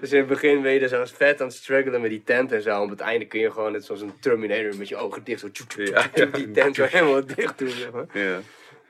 dus 0.00 0.12
in 0.12 0.18
het 0.18 0.26
begin 0.26 0.62
ben 0.62 0.72
je 0.72 0.80
er 0.80 0.88
zo 0.88 1.04
vet 1.04 1.40
aan 1.40 1.46
het 1.46 1.56
struggelen 1.56 2.00
met 2.00 2.10
die 2.10 2.22
tent 2.24 2.52
en 2.52 2.62
zo. 2.62 2.82
Op 2.82 2.90
het 2.90 3.00
einde 3.00 3.26
kun 3.26 3.40
je 3.40 3.50
gewoon 3.50 3.72
net 3.72 3.84
zoals 3.84 4.00
een 4.00 4.18
Terminator 4.20 4.76
met 4.76 4.88
je 4.88 4.96
ogen 4.96 5.24
dicht 5.24 5.40
zo... 5.40 5.50
tjoep, 5.50 5.68
tjoep, 5.68 5.86
Ja. 5.86 6.00
tjoep, 6.00 6.12
tjoep, 6.14 6.34
die 6.34 6.50
tent 6.50 6.74
zo 6.76 6.84
helemaal 6.84 7.26
dicht 7.26 7.58
doen, 7.58 7.68
zeg 7.68 7.90
maar. 7.92 8.06
ja. 8.12 8.38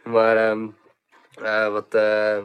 Maar 0.02 0.36
ehm, 0.36 0.66
eh, 1.42 1.68
wat 1.72 1.94
eh, 1.94 2.36
eh, 2.36 2.44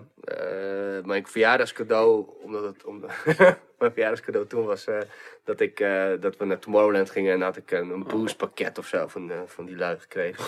mijn 1.05 1.27
verjaardagscadeau, 1.27 2.25
omdat 2.41 2.63
het 2.63 2.84
om, 2.86 2.99
mijn 3.79 3.91
verjaardagscadeau 3.91 4.47
toen 4.47 4.65
was 4.65 4.88
eh, 4.88 4.97
dat, 5.43 5.60
ik, 5.60 5.79
eh, 5.79 6.08
dat 6.19 6.38
we 6.38 6.45
naar 6.45 6.60
Tomorrowland 6.60 7.10
gingen 7.10 7.34
en 7.34 7.41
had 7.41 7.58
ik 7.58 7.71
een, 7.71 7.89
een 7.89 8.03
boostpakket 8.03 8.77
of 8.77 8.88
zo 8.88 9.08
van, 9.08 9.32
eh, 9.32 9.38
van 9.45 9.65
die 9.65 9.75
lui 9.75 9.99
gekregen. 9.99 10.43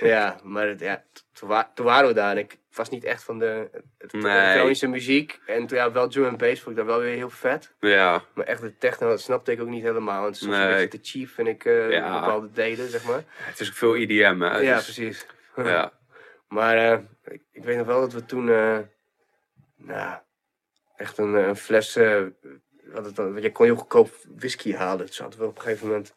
Ja, 0.00 0.36
maar 0.42 0.66
het, 0.68 0.80
ja, 0.80 1.04
toen, 1.38 1.48
wa- 1.48 1.70
toen 1.74 1.86
waren 1.86 2.08
we 2.08 2.14
daar 2.14 2.30
en 2.30 2.38
ik 2.38 2.56
was 2.72 2.88
niet 2.88 3.04
echt 3.04 3.24
van 3.24 3.38
de 3.38 3.70
Nee. 4.10 4.38
elektronische 4.38 4.86
muziek. 4.86 5.40
En 5.46 5.66
toen 5.66 5.78
ja, 5.78 5.92
wel 5.92 6.08
drum 6.08 6.24
and 6.24 6.38
bass 6.38 6.60
vond 6.62 6.70
ik 6.78 6.84
dat 6.84 6.86
wel 6.94 7.00
weer 7.04 7.14
heel 7.16 7.30
vet. 7.30 7.74
Ja. 7.80 8.22
Maar 8.34 8.44
echt 8.46 8.60
de 8.60 8.76
techno, 8.78 9.08
dat 9.08 9.20
snapte 9.20 9.52
ik 9.52 9.60
ook 9.60 9.68
niet 9.68 9.82
helemaal. 9.82 10.24
Het 10.24 10.34
is 10.34 10.40
Nee. 10.40 10.60
een 10.60 10.68
beetje 10.76 10.98
te 11.00 11.08
cheap, 11.10 11.28
vind 11.28 11.48
ik, 11.48 11.64
Ja. 11.64 12.20
bepaalde 12.20 12.50
delen, 12.52 12.88
zeg 12.88 13.04
maar. 13.04 13.22
Het 13.26 13.60
is 13.60 13.68
ook 13.68 13.74
veel 13.74 13.96
IDM, 13.96 14.40
hè? 14.40 14.58
ja, 14.58 14.74
dus- 14.74 14.84
precies. 14.84 15.26
Ja. 15.56 15.92
Maar 16.48 16.76
eh, 16.76 16.98
ik, 17.24 17.42
ik 17.52 17.64
weet 17.64 17.76
nog 17.76 17.86
wel 17.86 18.00
dat 18.00 18.12
we 18.12 18.24
toen, 18.24 18.48
eh, 18.48 18.78
nou, 19.76 20.18
echt 20.96 21.18
een, 21.18 21.34
een 21.34 21.56
fles, 21.56 21.94
wat 22.84 23.04
het 23.04 23.16
dan, 23.16 23.30
want 23.32 23.42
je 23.42 23.52
kon 23.52 23.64
heel 23.64 23.76
goedkoop 23.76 24.10
whisky 24.36 24.74
halen. 24.74 25.06
Dus 25.06 25.18
hadden 25.18 25.38
we 25.40 25.46
op 25.46 25.56
een 25.56 25.62
gegeven 25.62 25.86
moment, 25.86 26.14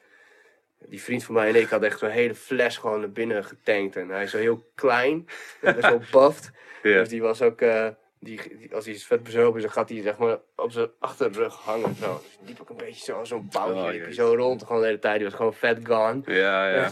die 0.88 1.02
vriend 1.02 1.24
van 1.24 1.36
mij 1.36 1.50
en 1.50 1.56
ik 1.56 1.70
hadden 1.70 1.90
echt 1.90 2.00
zo'n 2.00 2.10
hele 2.10 2.36
fles 2.36 2.78
gewoon 2.78 3.00
naar 3.00 3.12
binnen 3.12 3.44
getankt. 3.46 3.96
En 3.96 4.10
hij 4.10 4.24
is 4.24 4.32
zo 4.32 4.38
heel 4.38 4.64
klein, 4.76 5.28
en 5.62 5.76
best 5.76 5.88
wel 5.90 6.02
buffed. 6.12 6.52
Dus 6.82 7.10
die 7.10 7.22
was 7.22 7.42
ook, 7.42 7.62
eh, 7.62 7.88
die, 8.20 8.58
die- 8.58 8.76
als 8.76 8.86
hij 8.86 8.96
vet 8.96 9.24
bezopen 9.24 9.56
is, 9.58 9.62
dan 9.64 9.72
gaat 9.72 9.90
hij 9.90 10.02
zeg 10.02 10.18
maar 10.18 10.38
op 10.56 10.72
zijn 10.72 10.90
achterrug 11.00 11.56
hangen. 11.56 11.96
Zo. 11.96 12.14
Dus 12.24 12.38
die 12.40 12.48
liep 12.48 12.62
ook 12.62 12.70
een 12.70 12.78
beetje 12.78 13.04
zo, 13.04 13.24
zo'n 13.24 13.50
boutje, 13.52 14.06
Oh, 14.06 14.12
zo 14.12 14.34
rond 14.36 14.64
gewoon 14.64 14.82
de 14.82 14.88
hele 14.88 15.00
tijd. 15.00 15.16
Die 15.16 15.26
was 15.26 15.34
gewoon 15.36 15.54
vet 15.54 15.80
gone. 15.84 16.22
Ja, 16.26 16.68
ja. 16.70 16.90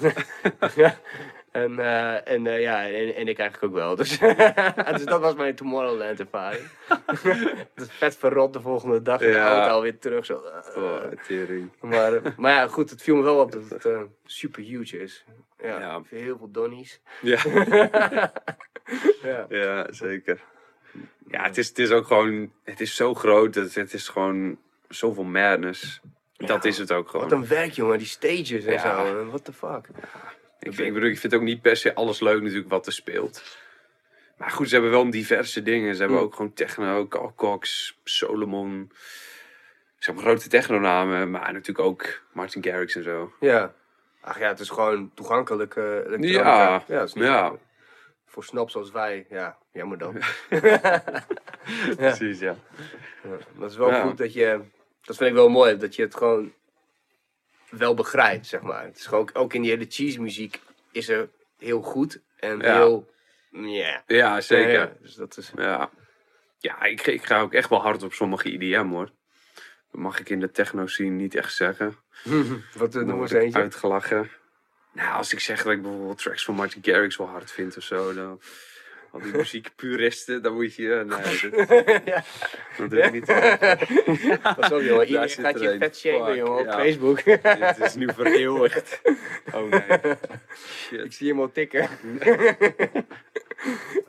Ja. 0.75 0.95
En, 1.51 1.79
eh, 1.79 2.27
en, 2.33 2.47
eh, 2.47 2.61
ja, 2.61 2.87
en, 2.87 3.15
en 3.15 3.27
ik 3.27 3.39
eigenlijk 3.39 3.63
ook 3.63 3.79
wel. 3.79 3.95
Dus, 3.95 4.17
dus 4.95 5.05
dat 5.05 5.19
was 5.21 5.35
mijn 5.35 5.55
Tomorrowland 5.55 6.19
ervaring. 6.19 6.63
Het 7.75 7.87
is 7.87 7.91
vet 7.91 8.17
verrot 8.17 8.53
de 8.53 8.61
volgende 8.61 9.01
dag 9.01 9.19
de 9.19 9.27
Ja. 9.27 9.51
auto 9.55 9.69
alweer 9.73 9.99
terug. 9.99 10.25
Zo. 10.25 10.41
eh, 10.43 10.83
Oh, 10.83 11.03
tering. 11.27 11.71
maar, 11.81 12.21
maar 12.37 12.51
ja, 12.53 12.67
goed, 12.67 12.89
het 12.89 13.01
viel 13.01 13.15
me 13.15 13.21
wel 13.21 13.39
op 13.39 13.51
dat 13.51 13.69
het 13.83 14.07
super 14.25 14.63
huge 14.63 14.99
is. 15.01 15.25
Ja, 15.63 15.79
Ja. 15.79 16.01
heel 16.09 16.37
veel 16.37 16.51
donnies. 16.51 17.01
Ja. 17.21 17.37
Ja. 19.21 19.45
ja, 19.49 19.87
zeker. 19.89 20.39
Ja, 21.27 21.43
het 21.43 21.57
is, 21.57 21.67
het 21.67 21.79
is 21.79 21.91
ook 21.91 22.07
gewoon... 22.07 22.51
Het 22.63 22.81
is 22.81 22.95
zo 22.95 23.13
groot. 23.13 23.55
Het, 23.55 23.75
het 23.75 23.93
is 23.93 24.07
gewoon 24.07 24.57
zoveel 24.87 25.23
madness. 25.23 26.01
Dat 26.37 26.65
is 26.65 26.77
het 26.77 26.91
ook 26.91 27.11
Wat 27.11 27.21
gewoon. 27.23 27.41
een 27.41 27.47
werk, 27.47 27.71
jongen, 27.71 27.97
die 27.97 28.07
stages 28.07 28.65
en 28.65 28.79
zo. 28.79 29.25
What 29.25 29.45
the 29.45 29.53
fuck. 29.53 29.87
Ik, 30.59 30.73
vind- 30.73 30.87
ik 30.87 30.93
bedoel, 30.93 31.09
ik 31.09 31.19
vind 31.19 31.33
ook 31.33 31.41
niet 31.41 31.61
per 31.61 31.75
se 31.77 31.95
alles 31.95 32.19
leuk 32.19 32.41
natuurlijk 32.41 32.69
wat 32.69 32.85
er 32.85 32.93
speelt. 32.93 33.57
Maar 34.37 34.49
goed, 34.51 34.67
ze 34.67 34.73
hebben 34.73 34.91
wel 34.91 35.09
diverse 35.09 35.61
dingen. 35.61 35.93
Ze 35.95 35.99
hebben 35.99 36.17
Mm. 36.19 36.23
ook 36.25 36.35
gewoon 36.35 36.53
techno, 36.53 37.07
Carl 37.07 37.33
Cox, 37.35 37.97
Solomon. 38.03 38.91
Ze 39.97 40.05
hebben 40.05 40.23
grote 40.23 40.49
technonamen, 40.49 41.31
maar 41.31 41.53
natuurlijk 41.53 41.87
ook 41.87 42.21
Martin 42.33 42.63
Garrix 42.63 42.95
en 42.95 43.03
zo. 43.03 43.33
Ja. 43.39 43.73
Ach 44.21 44.39
ja, 44.39 44.47
het 44.47 44.59
is 44.59 44.69
gewoon 44.69 45.11
toegankelijk 45.13 45.75
elektronica. 45.75 46.29
Ja, 46.39 46.83
ja, 46.87 47.01
is 47.03 47.13
niet 47.13 47.23
ja. 47.23 47.53
Voor 48.25 48.43
snaps 48.43 48.71
zoals 48.71 48.91
wij, 48.91 49.25
ja, 49.29 49.57
jammer 49.71 49.97
dan. 49.97 50.17
Precies, 51.97 52.39
ja. 52.39 52.55
Ja, 53.23 53.37
dat 53.59 53.71
is 53.71 53.77
wel 53.77 53.89
Ja. 53.89 54.01
goed 54.01 54.17
dat 54.17 54.33
je, 54.33 54.59
dat 55.01 55.15
vind 55.17 55.29
ik 55.29 55.35
wel 55.35 55.49
mooi, 55.49 55.77
dat 55.77 55.95
je 55.95 56.01
het 56.01 56.15
gewoon 56.15 56.53
wel 57.69 57.93
begrijpt, 57.93 58.47
zeg 58.47 58.61
maar. 58.61 58.83
Het 58.83 58.97
is 58.97 59.05
gewoon, 59.05 59.29
ook 59.33 59.53
in 59.53 59.61
die 59.61 59.71
hele 59.71 59.85
cheese 59.89 60.21
muziek 60.21 60.59
is 60.91 61.09
er 61.09 61.29
heel 61.57 61.81
goed 61.81 62.19
en 62.39 62.59
Ja. 62.59 62.73
heel, 62.75 63.09
ja. 63.51 64.03
Ja, 64.07 64.41
zeker. 64.41 64.71
Ja, 64.71 64.91
dus 65.01 65.13
dat 65.13 65.37
is, 65.37 65.51
Ja, 65.55 65.89
ja 66.57 66.83
ik, 66.83 67.07
ik 67.07 67.23
ga 67.25 67.39
ook 67.39 67.53
echt 67.53 67.69
wel 67.69 67.81
hard 67.81 68.03
op 68.03 68.13
sommige 68.13 68.51
IDM 68.51 68.87
hoor. 68.87 69.11
Dat 69.91 70.01
mag 70.01 70.19
ik 70.19 70.29
in 70.29 70.39
de 70.39 70.51
techno 70.51 70.87
scene 70.87 71.09
niet 71.15 71.35
echt 71.35 71.53
zeggen. 71.53 71.97
wat 72.73 72.91
Dan 72.91 73.05
noem 73.05 73.21
eens 73.21 73.31
eentje. 73.31 73.59
uitgelachen. 73.59 74.31
Nou, 74.93 75.13
als 75.13 75.33
ik 75.33 75.39
zeg 75.39 75.63
dat 75.63 75.73
ik 75.73 75.81
bijvoorbeeld 75.81 76.17
tracks 76.17 76.43
van 76.43 76.55
Martin 76.55 76.83
Garrix 76.83 77.17
wel 77.17 77.27
hard 77.27 77.51
vind 77.51 77.77
of 77.77 77.83
zo, 77.83 78.13
dan... 78.13 78.41
Al 79.11 79.19
die 79.21 79.31
muziekpuristen, 79.31 80.41
dan 80.41 80.53
moet 80.53 80.75
je... 80.75 81.03
Nee, 81.07 81.65
dat, 81.67 82.01
ja, 82.05 82.23
dat 82.77 82.89
doe 82.89 82.99
ik 83.01 83.11
niet. 83.11 83.25
pas 84.55 84.71
op 84.71 84.81
jongen, 84.81 85.05
iedereen 85.05 85.29
gaat 85.29 85.59
je 85.59 85.71
een. 85.71 85.79
vet 85.79 85.97
shamen 85.97 86.35
jongen 86.35 86.59
op 86.59 86.65
ja. 86.65 86.71
Facebook. 86.79 87.23
Dit 87.23 87.79
is 87.79 87.95
nu 87.95 88.09
vereeuwigd. 88.13 89.01
Oh 89.53 89.69
nee. 89.69 89.81
ik 89.81 90.17
Shit. 90.87 91.13
zie 91.13 91.27
hem 91.29 91.39
al 91.39 91.51
tikken. 91.51 91.81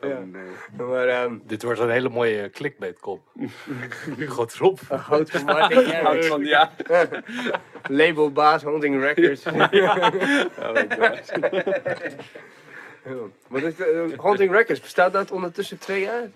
Oh, 0.00 0.08
Ja. 0.10 0.18
nee. 0.18 0.86
Maar 0.88 1.08
ehm 1.08 1.38
Dit 1.46 1.62
wordt 1.62 1.80
een 1.80 1.90
hele 1.90 2.08
mooie 2.08 2.50
clickbait-kop. 2.50 3.20
Hugo 4.18 4.44
Tromp. 4.44 4.80
groot 4.88 5.30
van 5.30 5.44
Martin 5.44 5.76
Houdt 5.76 5.90
Garrix. 5.90 6.26
van, 6.26 6.44
ja. 6.44 6.72
Labelbaas 7.88 8.62
Hunting 8.62 9.00
Records. 9.02 9.44
Oh 10.60 10.72
my 10.72 10.86
god. 10.98 11.32
Ja. 13.50 13.60
De, 13.60 13.84
eh, 14.12 14.24
Hunting 14.24 14.52
Records, 14.52 14.80
bestaat 14.80 15.12
dat 15.12 15.30
ondertussen 15.30 15.78
twee 15.78 16.00
jaar? 16.00 16.28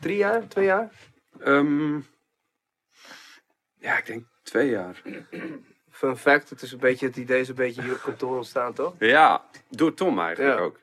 Drie 0.00 0.16
jaar? 0.16 0.48
Twee 0.48 0.64
jaar? 0.64 0.90
Ehm, 1.40 1.94
ja, 3.78 3.98
ik 3.98 4.06
denk 4.06 4.24
twee 4.42 4.68
jaar. 4.70 5.02
Fun 5.90 6.16
fact, 6.16 6.50
het 6.50 6.62
is 6.62 6.72
een 6.72 6.78
beetje, 6.78 7.06
het 7.06 7.16
idee 7.16 7.40
is 7.40 7.48
een 7.48 7.54
beetje 7.54 7.82
hier 7.82 7.92
op 7.92 8.00
kantoor 8.00 8.36
ontstaan, 8.36 8.72
toch? 8.74 8.94
Ja, 8.98 9.44
door 9.70 9.94
Tom 9.94 10.18
eigenlijk 10.20 10.58
Ja. 10.58 10.64
ook. 10.64 10.76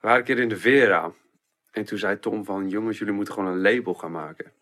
waren 0.00 0.18
een 0.18 0.24
keer 0.24 0.38
in 0.38 0.48
de 0.48 0.56
Vera. 0.56 1.12
En 1.70 1.84
toen 1.84 1.98
zei 1.98 2.18
Tom 2.18 2.44
van, 2.44 2.68
jongens, 2.68 2.98
jullie 2.98 3.14
moeten 3.14 3.34
gewoon 3.34 3.52
een 3.52 3.60
label 3.60 3.94
gaan 3.94 4.12
maken. 4.12 4.52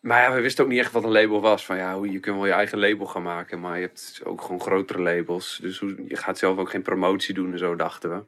Maar 0.00 0.22
ja, 0.22 0.32
we 0.34 0.40
wisten 0.40 0.64
ook 0.64 0.70
niet 0.70 0.78
echt 0.78 0.92
wat 0.92 1.04
een 1.04 1.10
label 1.12 1.40
was. 1.40 1.64
Van 1.66 1.76
ja, 1.76 1.94
hoe- 1.96 2.10
je 2.10 2.20
kunt 2.20 2.36
wel 2.36 2.46
je 2.46 2.52
eigen 2.52 2.78
label 2.78 3.06
gaan 3.06 3.22
maken, 3.22 3.60
maar 3.60 3.74
je 3.78 3.86
hebt 3.86 4.20
ook 4.24 4.42
gewoon 4.42 4.60
grotere 4.60 5.02
labels. 5.02 5.58
Dus 5.62 5.78
je 6.08 6.16
gaat 6.16 6.38
zelf 6.38 6.58
ook 6.58 6.70
geen 6.70 6.82
promotie 6.82 7.34
doen 7.34 7.52
en 7.52 7.58
zo, 7.58 7.76
dachten 7.76 8.10
we. 8.10 8.24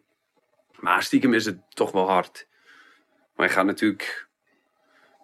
Maar 0.81 1.03
stiekem 1.03 1.35
is 1.35 1.45
het 1.45 1.59
toch 1.69 1.91
wel 1.93 2.09
hard. 2.11 2.47
Maar 3.37 3.47
je 3.47 3.53
gaat 3.53 3.65
natuurlijk... 3.65 4.29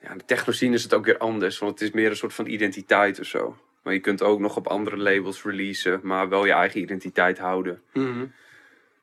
Ja, 0.01 0.15
de 0.15 0.25
techno-scene 0.25 0.75
is 0.75 0.83
het 0.83 0.95
ook 0.95 1.05
weer 1.05 1.19
anders, 1.19 1.59
want 1.59 1.73
het 1.73 1.89
is 1.89 1.91
meer 1.95 2.11
een 2.11 2.17
soort 2.17 2.35
van 2.35 2.47
identiteit 2.47 3.21
of 3.21 3.27
zo. 3.27 3.57
Maar 3.83 3.93
je 3.93 4.01
kunt 4.01 4.23
ook 4.23 4.41
nog 4.41 4.57
op 4.57 4.67
andere 4.67 4.97
labels 4.97 5.43
releasen, 5.45 6.01
maar 6.03 6.29
wel 6.29 6.45
je 6.47 6.53
eigen 6.53 6.81
identiteit 6.81 7.39
houden. 7.39 7.83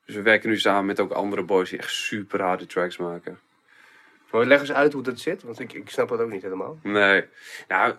Dus 0.05 0.15
we 0.15 0.21
werken 0.21 0.49
nu 0.49 0.59
samen 0.59 0.85
met 0.85 0.99
ook 0.99 1.11
andere 1.11 1.43
boys 1.43 1.69
die 1.69 1.79
echt 1.79 1.91
super 1.91 2.41
harde 2.41 2.65
tracks 2.65 2.97
maken. 2.97 3.39
Maar 4.33 4.45
leg 4.45 4.59
eens 4.59 4.71
uit 4.73 4.93
hoe 4.93 5.03
dat 5.03 5.19
zit, 5.19 5.43
want 5.43 5.59
ik, 5.59 5.73
ik 5.73 5.89
snap 5.89 6.09
dat 6.09 6.19
ook 6.19 6.31
niet 6.31 6.41
helemaal. 6.41 6.79
Nee. 6.83 7.23
Nou, 7.67 7.93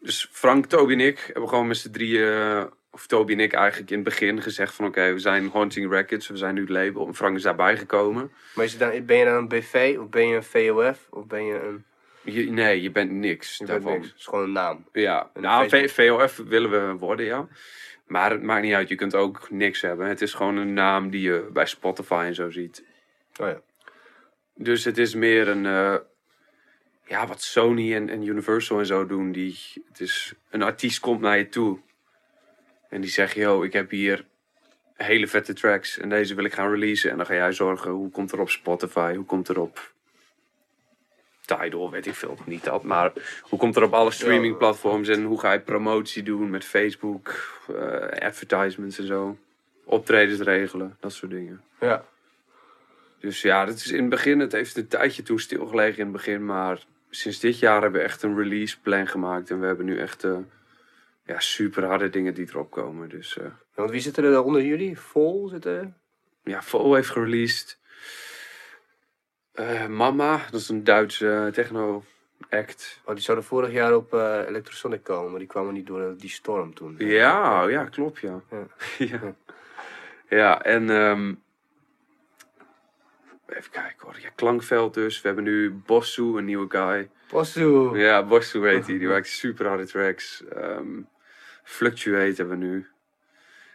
dus 0.00 0.28
Frank, 0.32 0.66
Toby 0.66 0.92
en 0.92 1.00
ik 1.00 1.18
hebben 1.32 1.48
gewoon 1.48 1.66
met 1.66 1.76
z'n 1.76 1.90
drieën, 1.90 2.32
eh, 2.32 2.64
of 2.90 3.06
Toby 3.06 3.32
en 3.32 3.40
ik 3.40 3.52
eigenlijk 3.52 3.90
in 3.90 3.96
het 3.96 4.04
begin 4.08 4.42
gezegd 4.42 4.74
van 4.74 4.86
oké, 4.86 5.12
we 5.12 5.18
zijn 5.18 5.50
Haunting 5.50 5.90
Records, 5.90 6.28
we 6.28 6.36
zijn 6.36 6.54
nu 6.54 6.60
het 6.60 6.70
label. 6.70 7.06
En 7.06 7.14
Frank 7.14 7.36
is 7.36 7.42
daarbij 7.42 7.76
gekomen. 7.76 8.32
Maar 8.54 8.64
is 8.64 8.70
het 8.72 8.80
dan, 8.80 9.04
ben 9.06 9.16
je 9.16 9.24
dan 9.24 9.34
een 9.34 9.48
BV, 9.48 9.96
of 10.00 10.08
ben 10.08 10.28
je 10.28 10.36
een 10.36 10.42
VOF, 10.44 11.06
of 11.10 11.26
ben 11.26 11.44
je 11.44 11.60
een... 11.62 11.84
Je, 12.22 12.50
nee, 12.50 12.82
je 12.82 12.90
bent 12.90 13.10
niks 13.10 13.58
Je 13.58 13.64
bent 13.64 13.68
daarvan. 13.82 13.92
niks, 14.00 14.08
het 14.10 14.18
is 14.18 14.26
gewoon 14.26 14.44
een 14.44 14.52
naam. 14.52 14.84
Ja, 14.92 15.30
Een 15.34 15.42
nou. 15.42 15.68
V- 15.68 15.92
VOF 15.94 16.36
willen 16.36 16.70
we 16.70 16.98
worden, 16.98 17.26
ja. 17.26 17.48
Maar 18.06 18.30
het 18.30 18.42
maakt 18.42 18.62
niet 18.62 18.74
uit, 18.74 18.88
je 18.88 18.94
kunt 18.94 19.14
ook 19.14 19.50
niks 19.50 19.80
hebben. 19.80 20.06
Het 20.06 20.20
is 20.22 20.34
gewoon 20.34 20.56
een 20.56 20.72
naam 20.72 21.10
die 21.10 21.20
je 21.20 21.48
bij 21.52 21.66
Spotify 21.66 22.24
en 22.26 22.34
zo 22.34 22.50
ziet. 22.50 22.84
Oh 23.40 23.46
ja. 23.48 23.60
Dus 24.60 24.84
het 24.84 24.98
is 24.98 25.14
meer 25.14 25.48
een. 25.48 25.66
eh, 25.66 25.96
ja, 27.04 27.26
wat 27.26 27.42
Sony 27.42 27.94
en, 27.94 28.08
en 28.08 28.26
Universal 28.26 28.78
en 28.78 28.86
zo 28.86 29.06
doen. 29.06 29.32
Die, 29.32 29.58
het 29.88 30.00
is, 30.00 30.34
een 30.50 30.62
artiest 30.62 31.00
komt 31.00 31.20
naar 31.20 31.38
je 31.38 31.48
toe. 31.48 31.78
En 32.88 33.00
die 33.00 33.10
zegt: 33.10 33.34
Yo, 33.34 33.62
ik 33.62 33.72
heb 33.72 33.90
hier 33.90 34.24
hele 34.94 35.26
vette 35.26 35.52
tracks. 35.52 35.98
En 35.98 36.08
deze 36.08 36.34
wil 36.34 36.44
ik 36.44 36.52
gaan 36.52 36.70
releasen. 36.70 37.10
En 37.10 37.16
dan 37.16 37.26
ga 37.26 37.34
jij 37.34 37.52
zorgen 37.52 37.90
hoe 37.90 38.10
komt 38.10 38.32
er 38.32 38.40
op 38.40 38.50
Spotify, 38.50 39.14
hoe 39.14 39.24
komt 39.24 39.48
er 39.48 39.60
op. 39.60 39.92
Tidal, 41.44 41.90
weet 41.90 42.06
ik 42.06 42.14
veel, 42.14 42.38
niet 42.44 42.64
dat. 42.64 42.82
Maar 42.82 43.12
hoe 43.40 43.58
komt 43.58 43.76
er 43.76 43.82
op 43.82 43.92
alle 43.92 44.10
streamingplatforms 44.10 45.08
en 45.08 45.24
hoe 45.24 45.40
ga 45.40 45.52
je 45.52 45.60
promotie 45.60 46.22
doen 46.22 46.50
met 46.50 46.64
Facebook, 46.64 47.52
eh, 47.68 48.26
advertisements 48.26 48.98
en 48.98 49.06
zo. 49.06 49.38
Optredens 49.84 50.40
regelen, 50.40 50.96
dat 51.00 51.12
soort 51.12 51.30
dingen. 51.30 51.62
Ja. 51.80 52.04
Dus 53.18 53.42
ja, 53.42 53.64
dat 53.64 53.74
is 53.74 53.90
in 53.90 54.00
het 54.00 54.08
begin, 54.08 54.38
het 54.38 54.52
heeft 54.52 54.76
een 54.76 54.88
tijdje 54.88 55.22
toen 55.22 55.38
stilgelegen 55.38 55.98
in 55.98 56.04
het 56.06 56.12
begin, 56.12 56.44
maar 56.44 56.86
sinds 57.10 57.40
dit 57.40 57.58
jaar 57.58 57.82
hebben 57.82 58.00
we 58.00 58.06
echt 58.06 58.22
een 58.22 58.36
release 58.36 58.80
plan 58.80 59.06
gemaakt 59.06 59.50
en 59.50 59.60
we 59.60 59.66
hebben 59.66 59.86
nu 59.86 59.98
echt 59.98 60.24
eh, 60.24 60.38
ja, 61.24 61.40
super 61.40 61.84
harde 61.84 62.10
dingen 62.10 62.34
die 62.34 62.48
erop 62.48 62.70
komen. 62.70 63.08
Dus 63.08 63.38
eh, 63.38 63.46
Want 63.74 63.90
wie 63.90 64.00
zit 64.00 64.16
er 64.16 64.22
dan 64.22 64.44
onder 64.44 64.62
jullie? 64.62 64.98
Vol 64.98 65.48
zit 65.48 65.64
er? 65.64 65.92
ja, 66.44 66.62
Vo 66.62 66.94
heeft 66.94 67.10
gereleased. 67.10 67.78
Eh, 69.52 69.86
Mama, 69.86 70.40
dat 70.50 70.60
is 70.60 70.68
een 70.68 70.84
Duitse 70.84 71.50
techno 71.52 72.04
act. 72.50 73.00
Oh, 73.04 73.14
die 73.14 73.22
zouden 73.24 73.46
vorig 73.46 73.72
jaar 73.72 73.94
op 73.94 74.12
Electrosonic 74.12 75.02
komen, 75.02 75.30
maar 75.30 75.38
die 75.38 75.48
kwamen 75.48 75.74
niet 75.74 75.86
door 75.86 76.14
die 76.18 76.30
storm 76.30 76.74
toen. 76.74 76.94
Ja, 76.98 77.68
ja, 77.68 77.84
klopt 77.84 78.20
ja. 78.20 78.42
Ja. 78.50 78.66
Ja, 79.08 79.34
ja. 80.28 80.62
en 80.62 80.90
ehm, 80.90 81.34
even 83.48 83.70
kijken 83.70 83.96
hoor. 83.98 84.16
Ja, 84.20 84.28
Klankveld 84.34 84.94
dus. 84.94 85.20
We 85.20 85.26
hebben 85.26 85.44
nu 85.44 85.70
Bossu, 85.86 86.22
een 86.36 86.44
nieuwe 86.44 86.66
guy. 86.68 87.08
Postu! 87.28 87.98
Ja, 87.98 88.24
Bossu 88.26 88.66
heet 88.68 88.86
hij. 88.86 88.98
Die 88.98 89.08
maakt 89.08 89.26
super 89.28 89.66
harde 89.66 89.86
tracks. 89.86 90.44
Ehm, 90.52 91.00
Fluctuate 91.64 92.34
hebben 92.36 92.58
we 92.58 92.64
nu. 92.64 92.86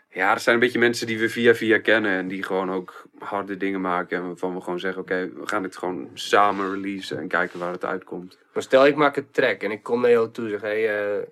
Ja, 0.09 0.33
er 0.33 0.39
zijn 0.39 0.55
een 0.55 0.61
beetje 0.61 0.79
mensen 0.79 1.07
die 1.07 1.19
we 1.19 1.29
via 1.29 1.53
via 1.55 1.79
kennen. 1.79 2.11
En 2.11 2.27
die 2.27 2.43
gewoon 2.43 2.71
ook 2.71 3.03
harde 3.19 3.57
dingen 3.57 3.81
maken. 3.81 4.17
En 4.17 4.27
waarvan 4.27 4.53
we 4.55 4.61
gewoon 4.61 4.79
zeggen, 4.79 5.01
oké, 5.01 5.29
we 5.35 5.47
gaan 5.47 5.63
het 5.63 5.77
gewoon 5.77 6.09
samen 6.13 6.71
releasen. 6.71 7.17
En 7.19 7.27
kijken 7.27 7.59
waar 7.59 7.71
het 7.71 7.85
uitkomt. 7.85 8.37
Maar 8.53 8.63
stel 8.63 8.85
ik 8.85 8.95
maak 8.95 9.15
een 9.17 9.31
track 9.31 9.61
en 9.61 9.71
ik 9.71 9.83
kom 9.83 10.01
naar 10.01 10.11
jou 10.11 10.31
toe 10.31 10.45
en 10.45 10.51
zeg, 10.51 10.61
hey, 10.61 11.15
eh, 11.17 11.27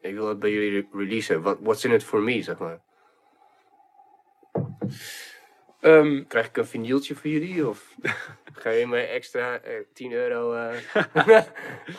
ik 0.00 0.14
wil 0.14 0.28
het 0.28 0.38
bij 0.38 0.52
jullie 0.52 0.70
re- 0.92 0.98
releasen. 0.98 1.42
What, 1.42 1.58
what's 1.60 1.84
in 1.84 1.90
it 1.92 2.04
for 2.04 2.22
me, 2.22 2.42
zeg 2.42 2.58
maar. 2.58 2.80
Ehm, 5.80 6.22
Krijg 6.28 6.46
ik 6.46 6.56
een 6.56 6.66
vinyltje 6.66 7.14
voor 7.14 7.30
jullie? 7.30 7.68
Of 7.68 7.94
ga 8.62 8.70
je 8.70 8.86
me 8.86 8.96
extra 9.00 9.58
eh, 9.60 9.72
10 9.92 10.12
euro 10.12 10.52
eh, 10.54 10.76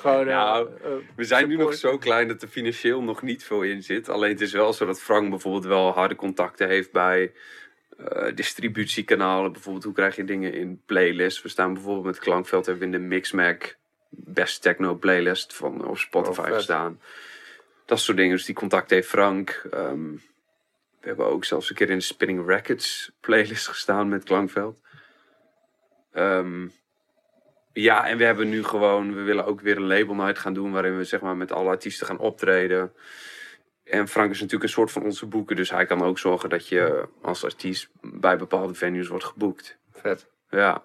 gewoon... 0.01 0.27
eh, 0.27 0.35
Nou, 0.35 0.69
eh, 0.83 0.91
we 1.15 1.23
zijn 1.23 1.47
nu 1.47 1.55
nog 1.55 1.73
zo 1.73 1.97
klein 1.97 2.27
dat 2.27 2.41
er 2.41 2.47
financieel 2.47 3.01
nog 3.03 3.21
niet 3.21 3.43
veel 3.43 3.61
in 3.61 3.83
zit. 3.83 4.09
Alleen 4.09 4.31
het 4.31 4.41
is 4.41 4.51
wel 4.51 4.73
zo 4.73 4.85
dat 4.85 5.01
Frank 5.01 5.29
bijvoorbeeld 5.29 5.65
wel 5.65 5.91
harde 5.91 6.15
contacten 6.15 6.67
heeft 6.67 6.91
bij 6.91 7.31
eh, 7.97 8.35
distributiekanalen. 8.35 9.51
Bijvoorbeeld, 9.51 9.83
hoe 9.83 9.93
krijg 9.93 10.15
je 10.15 10.23
dingen 10.23 10.53
in 10.53 10.81
playlists? 10.85 11.41
We 11.41 11.49
staan 11.49 11.73
bijvoorbeeld 11.73 12.05
met 12.05 12.19
Klankveld 12.19 12.65
hebben 12.65 12.89
we 12.89 12.95
in 12.95 13.01
de 13.01 13.07
Mixmag 13.07 13.57
Best 14.09 14.61
Techno 14.61 14.95
playlist 14.95 15.53
van 15.55 15.87
op 15.87 15.97
Spotify 15.97 16.49
Oh, 16.51 16.57
staan. 16.59 17.01
Dat 17.85 17.99
soort 17.99 18.17
dingen. 18.17 18.35
Dus 18.35 18.45
die 18.45 18.55
contact 18.55 18.89
heeft 18.89 19.07
Frank. 19.07 19.63
Ehm, 19.71 20.09
we 21.01 21.07
hebben 21.07 21.25
ook 21.25 21.45
zelfs 21.45 21.69
een 21.69 21.75
keer 21.75 21.89
in 21.89 21.97
de 21.97 22.03
Spinning 22.03 22.47
Records 22.47 23.11
playlist 23.19 23.67
gestaan 23.67 24.09
met 24.09 24.23
Klankveld. 24.23 24.79
Ehm, 26.11 26.67
ja, 27.73 28.07
en 28.07 28.17
we 28.17 28.23
hebben 28.23 28.49
nu 28.49 28.63
gewoon, 28.63 29.13
we 29.15 29.21
willen 29.21 29.45
ook 29.45 29.61
weer 29.61 29.75
een 29.77 29.87
label 29.87 30.15
night 30.15 30.37
gaan 30.39 30.53
doen 30.53 30.71
waarin 30.71 30.97
we 30.97 31.03
zeg 31.03 31.21
maar 31.21 31.37
met 31.37 31.51
alle 31.51 31.69
artiesten 31.69 32.07
gaan 32.07 32.19
optreden. 32.19 32.93
En 33.83 34.07
Frank 34.07 34.31
is 34.31 34.37
natuurlijk 34.37 34.63
een 34.63 34.75
soort 34.75 34.91
van 34.91 35.03
onze 35.03 35.25
boeken, 35.25 35.55
dus 35.55 35.69
hij 35.71 35.85
kan 35.85 36.01
ook 36.03 36.19
zorgen 36.19 36.49
dat 36.49 36.67
je 36.67 37.07
als 37.21 37.43
artiest 37.43 37.89
bij 38.01 38.37
bepaalde 38.37 38.73
venues 38.73 39.07
wordt 39.07 39.23
geboekt. 39.25 39.77
Vet. 39.91 40.27
Ja, 40.49 40.83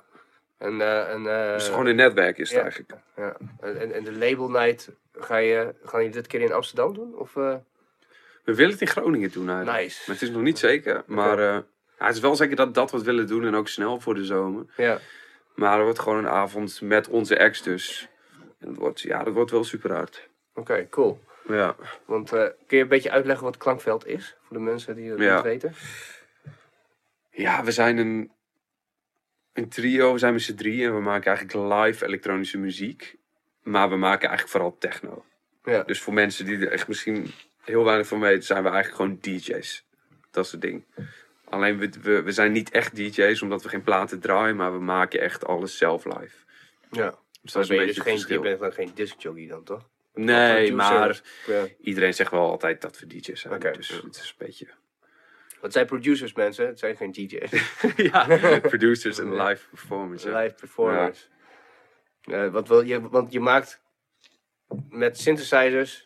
En, 0.58 0.80
eh, 0.80 1.12
en, 1.12 1.26
eh, 1.26 1.52
dus 1.52 1.68
gewoon 1.68 1.86
een 1.86 1.96
netwerk 1.96 2.38
is 2.38 2.48
het 2.48 2.56
ja. 2.56 2.62
eigenlijk. 2.62 2.92
ja. 3.16 3.36
en, 3.60 3.80
en- 3.80 3.92
en 3.92 4.04
de 4.04 4.12
label 4.12 4.48
night, 4.50 4.90
ga 5.12 5.36
je, 5.36 5.74
gaan 5.84 6.00
jullie 6.00 6.14
dit 6.16 6.26
keer 6.26 6.40
in 6.40 6.52
Amsterdam 6.52 6.94
doen? 6.94 7.14
Of, 7.18 7.36
eh, 7.36 7.54
We 8.46 8.54
willen 8.54 8.72
het 8.72 8.80
in 8.80 8.86
Groningen 8.86 9.32
doen 9.32 9.48
eigenlijk. 9.48 9.78
Nice. 9.78 10.02
Maar 10.06 10.14
het 10.14 10.24
is 10.24 10.30
nog 10.30 10.42
niet 10.42 10.58
zeker. 10.58 11.02
Maar 11.06 11.38
eh, 11.38 11.58
ja, 11.98 12.06
het 12.06 12.14
is 12.14 12.20
wel 12.20 12.36
zeker 12.36 12.56
dat 12.56 12.74
dat 12.74 12.90
wat 12.90 13.00
we 13.00 13.06
willen 13.06 13.26
doen 13.26 13.44
en 13.44 13.54
ook 13.54 13.68
snel 13.68 14.00
voor 14.00 14.14
de 14.14 14.24
zomer. 14.24 14.64
ja. 14.76 14.98
Maar 15.54 15.78
er 15.78 15.84
wordt 15.84 15.98
gewoon 15.98 16.18
een 16.18 16.28
avond 16.28 16.80
met 16.80 17.08
onze 17.08 17.36
ex 17.36 17.62
dus. 17.62 18.08
En 18.58 18.68
dat 18.68 18.76
wordt, 18.76 19.00
ja, 19.00 19.22
dat 19.22 19.34
wordt 19.34 19.50
wel 19.50 19.64
super 19.64 19.92
hard. 19.92 20.28
Oké, 20.54 20.86
cool. 20.90 21.24
Ja. 21.48 21.76
Want 22.04 22.32
eh, 22.32 22.40
kun 22.66 22.76
je 22.76 22.82
een 22.82 22.88
beetje 22.88 23.10
uitleggen 23.10 23.44
wat 23.44 23.56
klankveld 23.56 24.06
is? 24.06 24.36
Voor 24.42 24.56
de 24.56 24.62
mensen 24.62 24.96
die 24.96 25.10
het 25.10 25.20
Ja. 25.20 25.34
niet 25.34 25.42
weten. 25.44 25.74
Ja, 27.30 27.64
we 27.64 27.70
zijn 27.72 27.98
een, 27.98 28.30
een 29.52 29.68
trio, 29.68 30.12
we 30.12 30.18
zijn 30.18 30.32
met 30.32 30.42
z'n 30.42 30.54
drieën 30.54 30.88
en 30.88 30.94
we 30.94 31.00
maken 31.00 31.26
eigenlijk 31.36 31.74
live 31.84 32.04
elektronische 32.06 32.58
muziek. 32.58 33.16
Maar 33.62 33.88
we 33.88 33.96
maken 33.96 34.28
eigenlijk 34.28 34.50
vooral 34.50 34.76
techno. 34.78 35.24
Ja. 35.64 35.82
Dus 35.82 36.02
voor 36.02 36.12
mensen 36.14 36.44
die 36.44 36.58
er 36.58 36.72
echt 36.72 36.88
misschien 36.88 37.30
heel 37.66 37.84
weinig 37.84 38.06
van 38.06 38.20
weten, 38.20 38.42
zijn 38.42 38.62
we 38.62 38.68
eigenlijk 38.68 39.02
gewoon 39.02 39.18
DJ's. 39.20 39.84
Dat 40.30 40.44
is 40.44 40.52
het 40.52 40.60
ding. 40.60 40.84
Alleen 41.44 41.78
we, 41.78 41.90
we, 42.02 42.22
we 42.22 42.32
zijn 42.32 42.52
niet 42.52 42.70
echt 42.70 42.96
DJ's 42.96 43.42
omdat 43.42 43.62
we 43.62 43.68
geen 43.68 43.82
platen 43.82 44.20
draaien, 44.20 44.56
maar 44.56 44.72
we 44.72 44.78
maken 44.78 45.20
echt 45.20 45.46
alles 45.46 45.76
zelf 45.78 46.04
live. 46.04 46.36
Ja. 46.90 47.18
Dus 47.42 47.52
dat 47.52 47.62
is 47.62 47.68
een 47.68 47.74
je 47.74 47.80
beetje 47.86 48.02
dus 48.02 48.24
geen, 48.24 48.34
je 48.34 48.40
bent 48.40 48.60
dan 48.60 48.72
geen 48.72 48.90
discjockey 48.94 49.46
dan, 49.46 49.64
toch? 49.64 49.88
Nee, 50.14 50.72
maar 50.72 51.20
Ja. 51.46 51.66
iedereen 51.80 52.14
zegt 52.14 52.30
wel 52.30 52.50
altijd 52.50 52.80
dat 52.80 52.98
we 52.98 53.06
DJ's 53.06 53.40
zijn. 53.40 53.60
Dus 53.60 53.88
het 53.88 54.16
is 54.16 54.34
een 54.38 54.46
beetje... 54.46 54.68
Het 55.60 55.72
zijn 55.72 55.86
producers, 55.86 56.32
mensen. 56.32 56.66
Het 56.66 56.78
zijn 56.78 56.96
geen 56.96 57.12
DJ's. 57.12 57.50
ja, 58.12 58.58
producers 58.60 59.18
en 59.18 59.42
live 59.42 59.68
performance. 59.68 60.28
ja. 60.28 60.40
Live 60.40 60.54
performers. 60.54 61.28
Eh, 62.22 62.48
wat 62.48 62.68
wil 62.68 62.80
je, 62.80 63.08
want 63.08 63.32
je 63.32 63.40
maakt 63.40 63.82
met 64.88 65.18
synthesizers 65.20 66.05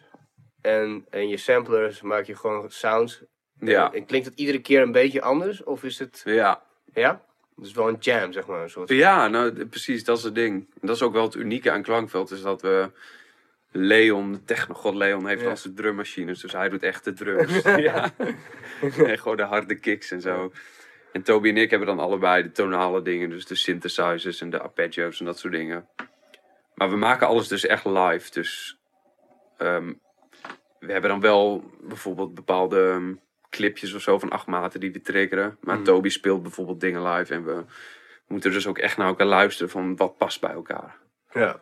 en, 0.63 1.07
en 1.11 1.29
je 1.29 1.37
samplers 1.37 2.01
maak 2.03 2.25
je 2.25 2.37
gewoon 2.37 2.71
sounds. 2.71 3.23
Ja, 3.61 3.93
En 3.93 4.07
klinkt 4.07 4.27
het 4.27 4.39
iedere 4.39 4.61
keer 4.61 4.83
een 4.83 4.93
beetje 4.93 5.23
anders? 5.23 5.65
Of 5.65 5.83
is 5.85 5.99
het... 5.99 6.23
ja. 6.25 6.63
Ja? 6.95 7.25
Dus 7.57 7.73
wel 7.73 7.89
een 7.89 7.97
jam, 8.01 8.33
zeg 8.33 8.47
maar. 8.47 8.63
Een 8.63 8.71
soort. 8.71 8.89
Ja, 8.89 9.29
nou 9.29 9.67
precies, 9.67 10.05
dat 10.05 10.19
is 10.19 10.25
het 10.25 10.35
ding. 10.35 10.69
En 10.81 10.87
dat 10.87 10.97
is 10.97 11.03
ook 11.03 11.13
wel 11.13 11.23
het 11.25 11.35
unieke 11.35 11.71
aan 11.71 11.83
Klankveld, 11.83 12.31
is 12.31 12.43
dat 12.43 12.63
we... 12.63 12.91
Leon, 13.73 14.33
de 14.33 14.45
technogod 14.45 14.95
Leon, 14.95 15.27
heeft 15.27 15.43
Ja. 15.43 15.49
al 15.49 15.57
zijn 15.57 15.75
drummachines, 15.75 16.41
dus 16.41 16.53
hij 16.53 16.69
doet 16.69 16.83
echt 16.83 17.05
de 17.05 17.13
drums. 17.13 17.63
ja. 17.91 18.11
En 19.07 19.19
gewoon 19.19 19.37
de 19.37 19.43
harde 19.43 19.75
kicks 19.75 20.11
en 20.11 20.21
zo. 20.21 20.53
En 21.13 21.23
Toby 21.23 21.49
en 21.49 21.57
ik 21.57 21.71
hebben 21.71 21.89
dan 21.89 21.99
allebei 21.99 22.43
de 22.43 22.53
tonale 22.53 23.03
dingen, 23.03 23.31
dus 23.31 23.47
de 23.47 23.55
synthesizers 23.55 24.41
en 24.41 24.51
de 24.51 24.61
arpeggios 24.61 25.19
en 25.21 25.27
dat 25.27 25.39
soort 25.39 25.53
dingen. 25.53 25.89
Maar 26.75 26.91
we 26.91 26.97
maken 26.97 27.27
alles 27.27 27.49
dus 27.49 27.67
echt 27.67 27.85
live, 27.85 28.31
dus 28.31 28.79
ehm, 29.57 29.93
we 30.81 30.93
hebben 30.93 31.11
dan 31.11 31.21
wel 31.21 31.71
bijvoorbeeld 31.81 32.35
bepaalde 32.35 32.91
ehm, 32.91 33.15
clipjes 33.51 33.93
of 33.95 34.03
zo 34.03 34.19
van 34.19 34.31
acht 34.31 34.47
maten 34.47 34.81
die 34.81 34.93
we 34.93 35.01
triggeren. 35.01 35.57
Maar 35.61 35.75
Mhm. 35.77 35.85
Toby 35.85 36.09
speelt 36.09 36.43
bijvoorbeeld 36.43 36.81
dingen 36.81 37.03
live 37.03 37.35
en 37.35 37.45
we 37.45 37.65
moeten 38.27 38.53
dus 38.53 38.67
ook 38.67 38.79
echt 38.79 38.97
naar 38.97 39.07
elkaar 39.07 39.27
luisteren 39.27 39.71
van 39.71 39.97
wat 39.97 40.17
past 40.17 40.41
bij 40.41 40.51
elkaar. 40.51 40.97
Ja. 41.33 41.61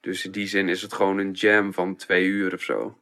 Dus 0.00 0.24
in 0.24 0.30
die 0.30 0.46
zin 0.46 0.68
is 0.68 0.82
het 0.82 0.92
gewoon 0.92 1.18
een 1.18 1.32
jam 1.32 1.72
van 1.72 1.96
twee 1.96 2.26
uur 2.26 2.54
of 2.54 2.62
zo. 2.62 2.98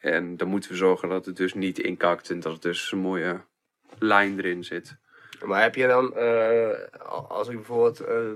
En 0.00 0.36
dan 0.36 0.48
moeten 0.48 0.70
we 0.70 0.76
zorgen 0.76 1.08
dat 1.08 1.26
het 1.26 1.36
dus 1.36 1.54
niet 1.54 1.78
inkakt 1.78 2.30
en 2.30 2.40
dat 2.40 2.52
het 2.52 2.62
dus 2.62 2.92
een 2.92 2.98
mooie 2.98 3.40
lijn 3.98 4.38
erin 4.38 4.64
zit. 4.64 4.96
Maar 5.44 5.62
heb 5.62 5.74
je 5.74 5.86
dan, 5.86 6.16
eh, 6.16 7.00
als 7.28 7.48
ik 7.48 7.54
bijvoorbeeld 7.56 8.00
eh, 8.00 8.32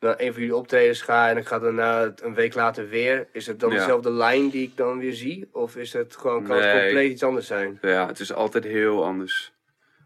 naar 0.00 0.14
een 0.20 0.32
van 0.32 0.40
jullie 0.42 0.56
optredens 0.56 1.02
ga 1.02 1.28
en 1.28 1.36
ik 1.36 1.46
ga 1.46 1.58
daarna 1.58 2.12
een 2.22 2.34
week 2.34 2.54
later 2.54 2.88
weer, 2.88 3.28
is 3.32 3.46
het 3.46 3.60
dan 3.60 3.70
Ja. 3.70 3.76
dezelfde 3.78 4.10
lijn 4.10 4.48
die 4.50 4.62
ik 4.66 4.76
dan 4.76 4.98
weer 4.98 5.12
zie? 5.12 5.48
Of 5.52 5.76
is 5.76 5.92
het 5.92 6.16
gewoon, 6.16 6.44
kan 6.44 6.56
het 6.56 6.80
compleet 6.82 7.10
iets 7.10 7.22
anders 7.22 7.46
zijn? 7.46 7.78
Ja, 7.82 8.06
het 8.06 8.20
is 8.20 8.32
altijd 8.32 8.64
heel 8.64 9.04
anders. 9.04 9.52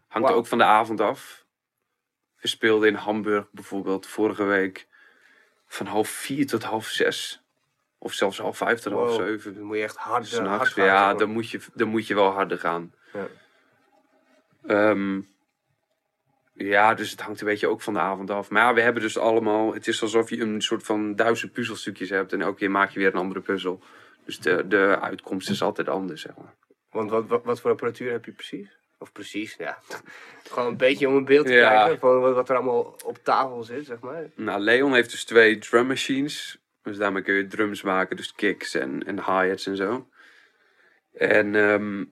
Hangt 0.07 0.31
ook 0.31 0.47
van 0.47 0.57
de 0.57 0.63
avond 0.63 1.01
af. 1.01 1.45
We 2.41 2.47
speelden 2.47 2.87
in 2.89 2.95
Hamburg 2.95 3.45
bijvoorbeeld 3.51 4.07
vorige 4.07 4.43
week 4.43 4.87
van 5.67 5.85
half 5.85 6.09
vier 6.09 6.47
tot 6.47 6.63
half 6.63 6.87
zes. 6.87 7.41
Of 7.97 8.13
zelfs 8.13 8.37
half 8.37 8.57
vijf 8.57 8.79
tot 8.79 8.93
half 8.93 9.15
zeven. 9.15 9.53
Dan 9.53 9.63
moet 9.63 9.77
je 9.77 9.83
echt 9.83 9.95
hard, 9.95 10.37
hard 10.37 10.67
gaan. 10.67 10.85
ja, 10.85 11.13
dan 11.13 11.29
moet, 11.29 11.49
je, 11.49 11.59
dan 11.73 11.87
moet 11.87 12.07
je 12.07 12.15
wel 12.15 12.29
harder 12.31 12.59
gaan. 12.59 12.93
Ja. 13.13 13.27
Ehm, 14.67 15.21
ja, 16.65 16.93
dus 16.93 17.11
het 17.11 17.21
hangt 17.21 17.41
een 17.41 17.47
beetje 17.47 17.67
ook 17.67 17.81
van 17.81 17.93
de 17.93 17.99
avond 17.99 18.29
af. 18.29 18.49
Maar 18.49 18.61
ja, 18.63 18.73
we 18.73 18.81
hebben 18.81 19.01
dus 19.01 19.17
allemaal... 19.17 19.73
Het 19.73 19.87
is 19.87 20.01
alsof 20.01 20.29
je 20.29 20.39
een 20.41 20.61
soort 20.61 20.83
van 20.83 21.15
duizend 21.15 21.51
puzzelstukjes 21.51 22.09
hebt. 22.09 22.33
En 22.33 22.41
elke 22.41 22.57
keer 22.57 22.71
maak 22.71 22.89
je 22.89 22.99
weer 22.99 23.07
een 23.07 23.19
andere 23.19 23.39
puzzel. 23.41 23.83
Dus 24.25 24.39
de, 24.39 24.67
de 24.67 24.97
uitkomst 25.01 25.49
is 25.49 25.61
altijd 25.61 25.89
anders, 25.89 26.21
zeg 26.21 26.35
maar. 26.37 26.53
Want 26.91 27.09
wat, 27.09 27.27
wat, 27.27 27.43
wat 27.43 27.61
voor 27.61 27.71
apparatuur 27.71 28.11
heb 28.11 28.25
je 28.25 28.31
precies? 28.31 28.77
Of 28.97 29.11
precies, 29.11 29.55
ja. 29.57 29.77
Gewoon 30.51 30.67
een 30.69 30.77
beetje 30.77 31.07
om 31.07 31.15
een 31.15 31.25
beeld 31.25 31.45
te 31.45 31.53
Ja. 31.53 31.69
krijgen 31.69 31.99
van 31.99 32.19
wat, 32.19 32.33
wat 32.35 32.49
er 32.49 32.55
allemaal 32.55 32.95
op 33.05 33.17
tafel 33.23 33.63
zit, 33.63 33.85
zeg 33.85 33.99
maar. 33.99 34.29
Nou, 34.35 34.59
Leon 34.59 34.93
heeft 34.93 35.11
dus 35.11 35.25
twee 35.25 35.57
drum 35.57 35.87
machines. 35.87 36.57
Dus 36.83 36.97
daarmee 36.97 37.21
kun 37.23 37.33
je 37.33 37.47
drums 37.47 37.81
maken, 37.81 38.15
dus 38.15 38.33
kicks 38.33 38.73
en, 38.73 39.03
en 39.05 39.15
hi-hats 39.15 39.65
en 39.67 39.75
zo. 39.75 40.07
En 41.13 41.55
ehm, 41.55 42.03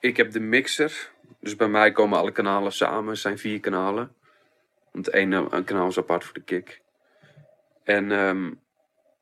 ik 0.00 0.16
heb 0.16 0.30
de 0.32 0.40
mixer. 0.40 1.11
Dus 1.42 1.56
bij 1.56 1.68
mij 1.68 1.92
komen 1.92 2.18
alle 2.18 2.32
kanalen 2.32 2.72
samen. 2.72 3.10
Het 3.10 3.18
zijn 3.18 3.38
vier 3.38 3.60
kanalen. 3.60 4.14
Want 4.92 5.08
één 5.08 5.32
eh, 5.32 5.44
een 5.50 5.64
kanaal 5.64 5.88
is 5.88 5.98
apart 5.98 6.24
voor 6.24 6.34
de 6.34 6.42
kick. 6.42 6.80
En 7.84 8.12
ehm, 8.12 8.52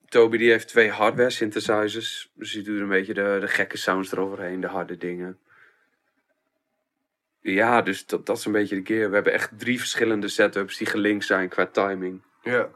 Toby 0.09 0.37
die 0.37 0.51
heeft 0.51 0.69
twee 0.69 0.91
hardware 0.91 1.31
synthesizers. 1.31 2.31
Dus 2.35 2.53
die 2.53 2.63
doet 2.63 2.81
een 2.81 2.89
beetje 2.89 3.15
de, 3.15 3.39
de 3.41 3.49
gekke 3.49 3.77
sounds 3.77 4.13
eroverheen, 4.13 4.61
de 4.61 4.67
harde 4.67 4.97
dingen. 4.97 5.39
Ja, 7.41 7.83
dus 7.83 8.07
dat, 8.07 8.27
dat 8.27 8.39
is 8.39 8.45
een 8.45 8.53
beetje 8.53 8.75
de 8.75 8.83
keer. 8.83 9.09
We 9.09 9.15
hebben 9.15 9.33
echt 9.33 9.59
drie 9.59 9.79
verschillende 9.79 10.29
setups 10.29 10.77
die 10.77 10.87
gelinkt 10.87 11.25
zijn 11.25 11.49
qua 11.49 11.67
timing. 11.67 12.23
Ja. 12.43 12.69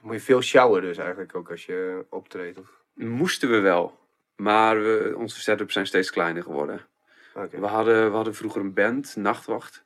Moet 0.00 0.14
je 0.14 0.20
veel 0.20 0.42
sjouwen 0.42 0.82
dus 0.82 0.98
eigenlijk 0.98 1.34
ook 1.34 1.50
als 1.50 1.66
je 1.66 2.06
optreedt. 2.10 2.58
Of... 2.58 2.82
Moesten 2.94 3.50
we 3.50 3.58
wel. 3.58 3.98
Maar 4.36 4.82
we, 4.82 5.14
onze 5.16 5.40
setups 5.40 5.72
zijn 5.72 5.86
steeds 5.86 6.10
kleiner 6.10 6.42
geworden. 6.42 6.88
We 7.32 7.66
hadden, 7.66 8.10
we 8.10 8.16
hadden 8.16 8.34
vroeger 8.34 8.60
een 8.60 8.74
band, 8.74 9.16
Nachtwacht. 9.16 9.82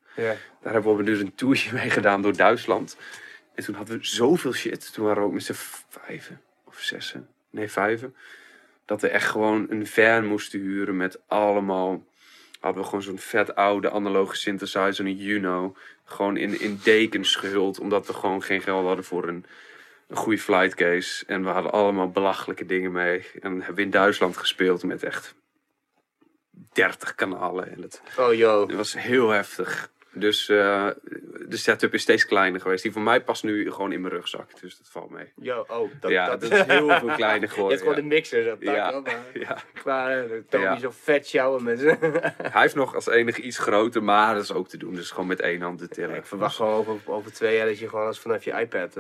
Daar 0.63 0.73
hebben 0.73 0.97
we 0.97 1.03
dus 1.03 1.21
een 1.21 1.35
toertje 1.35 1.73
mee 1.79 1.91
gedaan 1.91 2.23
door 2.23 2.37
Duitsland. 2.37 2.97
En 3.55 3.65
toen 3.65 3.75
hadden 3.75 3.99
we 3.99 4.07
zoveel 4.07 4.53
shit. 4.53 4.93
Toen 4.93 5.05
waren 5.05 5.23
we 5.23 5.29
ook 5.29 5.35
met 5.35 5.45
z'n 5.45 5.55
vijven 5.89 6.41
of 6.65 6.79
zessen. 6.79 7.29
Nee, 7.51 7.71
vijven. 7.71 8.15
Dat 8.85 9.01
we 9.01 9.09
echt 9.09 9.29
gewoon 9.29 9.67
een 9.71 9.87
van 9.87 10.27
moesten 10.27 10.61
huren 10.61 10.97
met 10.97 11.21
allemaal... 11.27 12.05
Hadden 12.61 12.83
we 12.83 12.89
gewoon 12.89 13.05
zo'n 13.05 13.19
vet 13.19 13.55
oude 13.55 13.91
analoge 13.91 14.37
synthesizer, 14.37 15.05
een 15.05 15.17
Juno. 15.17 15.77
Gewoon 16.05 16.37
in, 16.37 16.61
in 16.61 16.81
dekens 16.83 17.37
gehuld. 17.37 17.81
Omdat 17.81 18.07
we 18.07 18.13
gewoon 18.13 18.43
geen 18.43 18.63
geld 18.63 18.87
hadden 18.87 19.05
voor 19.05 19.29
een, 19.29 19.45
een 20.09 20.17
goede 20.17 20.39
flightcase. 20.39 21.25
En 21.27 21.45
we 21.45 21.49
hadden 21.49 21.73
allemaal 21.73 22.11
belachelijke 22.11 22.67
dingen 22.67 22.93
mee. 22.93 23.27
En 23.41 23.53
hebben 23.53 23.75
we 23.75 23.83
in 23.83 23.91
Duitsland 23.91 24.37
gespeeld 24.37 24.83
met 24.83 25.03
echt 25.03 25.35
30 26.75 27.15
kanalen. 27.15 27.71
En 27.73 27.83
het, 27.83 28.03
Oh, 28.19 28.35
yo. 28.35 28.67
het 28.67 28.77
was 28.77 28.93
heel 28.99 29.29
heftig. 29.31 29.93
Dus 30.17 30.49
eh, 30.49 30.87
de 31.49 31.57
setup 31.57 31.95
is 31.95 32.03
steeds 32.03 32.27
kleiner 32.27 32.61
geweest. 32.61 32.83
Die 32.83 32.93
van 32.93 33.03
mij 33.03 33.21
past 33.21 33.43
nu 33.45 33.71
gewoon 33.73 33.93
in 33.93 34.01
mijn 34.01 34.13
rugzak. 34.15 34.61
Dus 34.61 34.79
dat 34.79 34.89
valt 34.91 35.11
mee. 35.11 35.33
Yo, 35.37 35.65
oh. 35.69 35.91
Dat, 36.01 36.11
ja, 36.11 36.37
dat, 36.37 36.43
is 36.43 36.63
heel 36.63 36.89
veel 36.89 37.09
kleiner 37.17 37.41
Je 37.49 37.49
geworden. 37.49 37.79
hebt 37.79 37.81
gewoon 37.81 37.95
ja. 37.97 38.01
de 38.03 38.15
mixer. 38.15 38.45
Dat 38.45 38.57
Ja. 38.61 39.01
maar 39.01 39.13
Ja. 39.49 39.59
qua 39.75 40.11
eh, 40.11 40.23
Toby 40.49 40.65
Ja. 40.65 40.79
zo 40.79 40.91
vet 41.03 41.27
sjouwen 41.29 41.63
met 41.63 41.79
ze. 41.81 41.97
Hij 42.53 42.61
heeft 42.63 42.75
nog 42.75 42.95
als 42.95 43.07
enige 43.07 43.41
iets 43.41 43.59
groter, 43.59 44.03
maar 44.03 44.35
dat 44.35 44.43
is 44.43 44.53
ook 44.53 44.69
te 44.69 44.77
doen. 44.77 44.95
Dus 44.95 45.11
gewoon 45.11 45.27
met 45.27 45.41
één 45.41 45.61
hand 45.63 45.79
te 45.79 45.89
tillen. 45.89 46.17
ik 46.17 46.27
verwacht 46.27 46.57
gewoon 46.57 46.75
over, 46.75 46.97
over 47.05 47.33
twee 47.33 47.57
jaar 47.57 47.67
dat 47.67 47.79
je 47.79 47.89
gewoon 47.89 48.07
als 48.07 48.21
vanaf 48.21 48.45
je 48.45 48.53
iPad... 48.61 48.95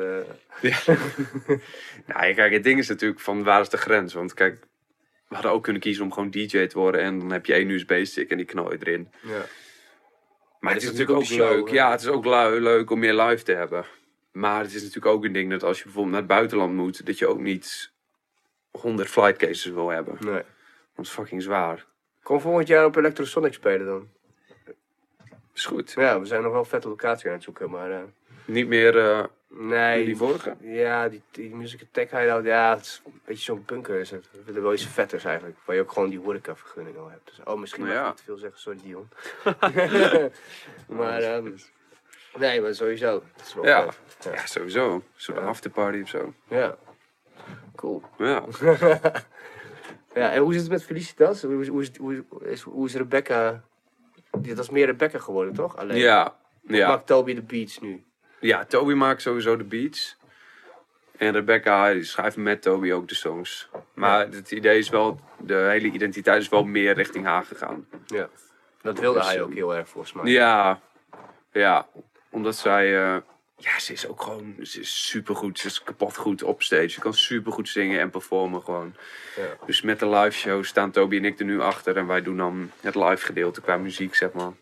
Nou, 2.06 2.26
ja, 2.26 2.34
kijk, 2.34 2.52
het 2.52 2.64
ding 2.64 2.78
is 2.78 2.88
natuurlijk 2.88 3.20
van 3.20 3.44
waar 3.44 3.60
is 3.60 3.68
de 3.68 3.76
grens? 3.76 4.14
Want 4.14 4.34
kijk, 4.34 4.58
we 5.34 5.40
hadden 5.40 5.58
ook 5.58 5.62
kunnen 5.62 5.82
kiezen 5.82 6.04
om 6.04 6.12
gewoon 6.12 6.30
DJ 6.30 6.66
te 6.66 6.78
worden. 6.78 7.00
En 7.00 7.18
dan 7.18 7.32
heb 7.32 7.46
je 7.46 7.52
één 7.54 7.70
USB-stick 7.70 8.30
en 8.30 8.36
die 8.36 8.46
knal 8.46 8.72
je 8.72 8.78
erin. 8.80 9.08
ja. 9.22 9.44
Maar 10.60 10.72
het 10.72 10.82
het 10.82 10.92
is 10.92 10.98
is 11.00 11.06
natuurlijk 11.06 11.32
ook 11.32 11.38
leuk. 11.38 11.68
hè? 11.68 11.74
Ja, 11.74 11.90
het 11.90 12.00
is 12.00 12.06
ook 12.06 12.24
leuk 12.24 12.90
om 12.90 12.98
meer 12.98 13.14
live 13.14 13.42
te 13.42 13.52
hebben. 13.52 13.84
Maar 14.32 14.60
het 14.62 14.74
is 14.74 14.82
natuurlijk 14.82 15.14
ook 15.14 15.24
een 15.24 15.32
ding 15.32 15.50
dat 15.50 15.62
als 15.62 15.78
je 15.78 15.84
bijvoorbeeld 15.84 16.12
naar 16.14 16.22
het 16.24 16.32
buitenland 16.32 16.74
moet, 16.74 17.06
dat 17.06 17.18
je 17.18 17.26
ook 17.26 17.40
niet 17.40 17.92
100 18.70 19.08
flight 19.08 19.36
cases 19.36 19.64
wil 19.64 19.88
hebben. 19.88 20.16
Nee. 20.20 20.42
Dat 20.94 21.04
is 21.04 21.10
fucking 21.10 21.42
zwaar. 21.42 21.86
Kom 22.22 22.40
volgend 22.40 22.68
jaar 22.68 22.84
op 22.84 22.96
Electrosonic 22.96 23.52
spelen 23.52 23.86
dan. 23.86 24.08
Is 25.54 25.64
goed. 25.66 25.92
Ja, 25.96 26.20
we 26.20 26.26
zijn 26.26 26.42
nog 26.42 26.52
wel 26.52 26.64
vette 26.64 26.88
locatie 26.88 27.26
aan 27.28 27.34
het 27.34 27.42
zoeken, 27.42 27.70
maar... 27.70 27.90
eh, 27.90 27.98
Niet 28.44 28.66
meer 28.68 28.98
eh, 28.98 29.24
nee. 29.48 30.04
die 30.04 30.16
vorige. 30.16 30.56
Ja, 30.60 31.08
die, 31.08 31.22
die 31.30 31.54
Music 31.54 31.82
Attack 31.82 32.10
Hideout, 32.10 32.44
ja, 32.44 32.74
het 32.76 32.84
is 32.84 33.02
een 33.06 33.20
beetje 33.24 33.42
zo'n 33.44 33.62
bunker 33.66 34.00
is 34.00 34.10
het. 34.10 34.28
We 34.32 34.38
willen 34.44 34.62
wel 34.62 34.72
iets 34.72 34.86
vetters 34.86 35.24
eigenlijk, 35.24 35.58
waar 35.64 35.76
je 35.76 35.82
ook 35.82 35.92
gewoon 35.92 36.08
die 36.10 36.20
horecavergunning 36.20 36.96
al 36.98 37.08
hebt. 37.10 37.26
Dus, 37.26 37.40
oh, 37.44 37.58
misschien 37.60 37.84
Nou 37.84 37.94
mag 37.94 38.02
ik 38.02 38.06
ja. 38.06 38.08
niet 38.08 38.16
te 38.18 38.24
veel 38.24 38.36
zeggen, 38.36 38.60
sorry 38.60 38.78
Dion. 38.82 39.08
maar, 40.98 41.22
ehm, 41.22 41.50
nee, 42.38 42.60
maar 42.60 42.74
sowieso. 42.74 43.22
Dat 43.36 43.46
is 43.46 43.54
wel 43.54 43.64
Ja. 43.66 43.88
Ja, 44.20 44.46
sowieso. 44.46 44.94
Een 44.94 45.02
soort 45.16 45.38
Ja. 45.38 45.44
afterparty 45.44 46.00
of 46.02 46.08
zo. 46.08 46.32
Ja. 46.48 46.76
Cool. 47.76 48.02
Ja. 48.18 48.44
Ja, 50.14 50.32
en 50.32 50.40
hoe 50.42 50.52
zit 50.52 50.62
het 50.62 50.70
met 50.70 50.84
Felicitas? 50.84 51.42
Hoe 51.42 51.60
is, 51.60 51.68
hoe 51.68 51.82
is, 51.82 51.90
hoe 51.98 52.24
is, 52.40 52.60
hoe 52.62 52.86
is 52.86 52.94
Rebecca... 52.94 53.64
Dat 54.40 54.58
is 54.58 54.70
meer 54.70 54.86
Rebecca 54.86 55.18
geworden, 55.18 55.54
toch? 55.54 55.76
Alleen. 55.76 55.96
Ja. 55.98 56.36
Ja. 56.66 56.88
Maakt 56.88 57.06
Toby 57.06 57.34
de 57.34 57.42
beats 57.42 57.80
nu? 57.80 58.04
ja, 58.40 58.64
Toby 58.64 58.92
maakt 58.92 59.22
sowieso 59.22 59.56
de 59.56 59.64
beats. 59.64 60.16
En 61.16 61.32
Rebecca 61.32 62.02
schrijft 62.02 62.36
met 62.36 62.62
Toby 62.62 62.92
ook 62.92 63.08
de 63.08 63.14
songs. 63.14 63.68
Maar 63.94 64.28
het 64.30 64.50
idee 64.50 64.78
is 64.78 64.88
wel, 64.88 65.20
de 65.38 65.54
hele 65.54 65.90
identiteit 65.90 66.40
is 66.42 66.48
wel 66.48 66.64
meer 66.64 66.94
richting 66.94 67.24
haar 67.24 67.44
gegaan. 67.44 67.86
Ja. 68.06 68.28
Dat 68.82 68.98
wilde 68.98 69.18
Dus, 69.18 69.28
hij 69.28 69.36
ehm, 69.36 69.44
ook 69.44 69.54
heel 69.54 69.74
erg, 69.74 69.88
volgens 69.88 70.12
mij. 70.12 70.32
Ja, 70.32 70.80
ja. 71.52 71.86
Omdat 72.30 72.56
zij, 72.56 73.02
eh, 73.04 73.16
ja, 73.56 73.78
ze 73.78 73.92
is 73.92 74.06
ook 74.08 74.22
gewoon, 74.22 74.54
ze 74.62 74.80
is 74.80 75.08
supergoed. 75.08 75.58
Ze 75.58 75.66
is 75.66 75.82
kapot 75.82 76.16
goed 76.16 76.42
op 76.42 76.62
stage. 76.62 76.88
Ze 76.88 77.00
kan 77.00 77.14
supergoed 77.14 77.68
zingen 77.68 78.00
en 78.00 78.10
performen 78.10 78.62
gewoon. 78.62 78.94
Ja. 79.36 79.42
Dus 79.66 79.82
met 79.82 79.98
de 79.98 80.08
live 80.08 80.38
show 80.38 80.64
staan 80.64 80.90
Toby 80.90 81.16
en 81.16 81.24
ik 81.24 81.38
er 81.38 81.44
nu 81.44 81.60
achter. 81.60 81.96
En 81.96 82.06
wij 82.06 82.22
doen 82.22 82.36
dan 82.36 82.70
het 82.80 82.94
live 82.94 83.26
gedeelte 83.26 83.60
qua 83.60 83.76
muziek, 83.76 84.14
zeg 84.14 84.32
maar. 84.32 84.52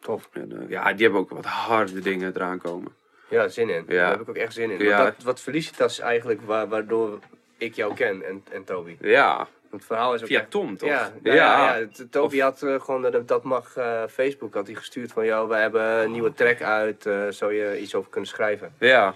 Tof. 0.00 0.28
En, 0.32 0.60
eh, 0.62 0.68
ja, 0.70 0.92
die 0.92 1.02
hebben 1.02 1.20
ook 1.20 1.30
wat 1.30 1.44
harde 1.44 2.00
dingen 2.00 2.32
eraan 2.34 2.58
komen. 2.58 2.92
Ja, 3.28 3.48
zin 3.48 3.68
in. 3.70 3.84
Ja. 3.88 3.94
Daar 4.00 4.10
heb 4.10 4.20
ik 4.20 4.28
ook 4.28 4.36
echt 4.36 4.52
zin 4.52 4.70
in. 4.70 4.78
Ja. 4.84 5.02
Want 5.02 5.14
dat, 5.14 5.24
wat 5.24 5.40
Felicitas 5.40 5.98
eigenlijk 5.98 6.40
wa- 6.42 6.68
waardoor 6.68 7.18
ik 7.58 7.74
jou 7.74 7.94
ken 7.94 8.26
en, 8.26 8.44
en 8.50 8.64
Toby. 8.64 8.96
Ja, 9.00 9.48
het 9.76 9.84
verhaal 9.86 10.14
is 10.14 10.20
ook 10.20 10.26
via 10.26 10.40
echt- 10.40 10.50
Tom 10.50 10.76
toch? 10.76 10.88
Ja, 10.88 11.12
nou 11.22 11.36
ja. 11.36 11.86
Toby 12.10 12.38
had 12.38 12.62
eh, 12.62 12.80
gewoon, 12.80 13.02
dat, 13.02 13.28
dat 13.28 13.42
mag 13.42 13.76
eh, 13.76 14.02
Facebook, 14.10 14.54
had 14.54 14.66
hij 14.66 14.76
gestuurd 14.76 15.12
van, 15.12 15.24
jou, 15.24 15.48
we 15.48 15.54
hebben 15.56 15.82
een 16.02 16.10
nieuwe 16.10 16.32
track 16.32 16.62
uit, 16.62 17.06
eh, 17.06 17.22
zou 17.28 17.54
je 17.54 17.80
iets 17.80 17.94
over 17.94 18.10
kunnen 18.10 18.30
schrijven? 18.30 18.74
Ja, 18.78 19.14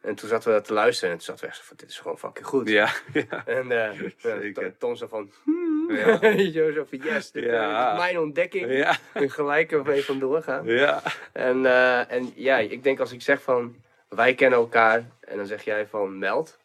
En 0.00 0.14
toen 0.14 0.28
zaten 0.28 0.54
we 0.54 0.60
te 0.60 0.72
luisteren 0.72 1.10
en 1.10 1.16
toen 1.16 1.26
zaten 1.26 1.44
we 1.44 1.50
echt 1.50 1.60
van, 1.64 1.76
dit 1.76 1.90
is 1.90 1.98
gewoon 1.98 2.18
fucking 2.18 2.46
goed. 2.46 2.68
ja, 2.68 2.88
ja. 3.12 3.42
En 3.58 3.68
ja, 4.18 4.70
Tom 4.78 4.96
zo 4.96 5.06
van, 5.06 5.30
hmm. 5.44 5.68
Ja. 5.96 6.18
Zo 6.72 6.84
van 6.88 6.98
yes, 7.02 7.30
dit, 7.30 7.44
Ja. 7.44 7.84
dit 7.84 7.92
is 7.92 7.98
mijn 7.98 8.18
ontdekking. 8.18 8.72
Ja, 8.72 8.96
En 9.12 9.30
gelijk 9.30 9.72
er 9.72 9.82
mee 9.84 10.04
vandoor 10.04 10.42
gaan. 10.42 10.66
ja. 10.66 11.02
En, 11.32 11.66
eh, 11.66 12.12
en 12.12 12.32
ja, 12.34 12.58
ik 12.58 12.82
denk 12.82 13.00
als 13.00 13.12
ik 13.12 13.22
zeg 13.22 13.42
van 13.42 13.76
wij 14.08 14.34
kennen 14.34 14.58
elkaar 14.58 15.04
en 15.20 15.36
dan 15.36 15.46
zeg 15.46 15.64
jij 15.64 15.86
van 15.86 16.18
meld. 16.18 16.58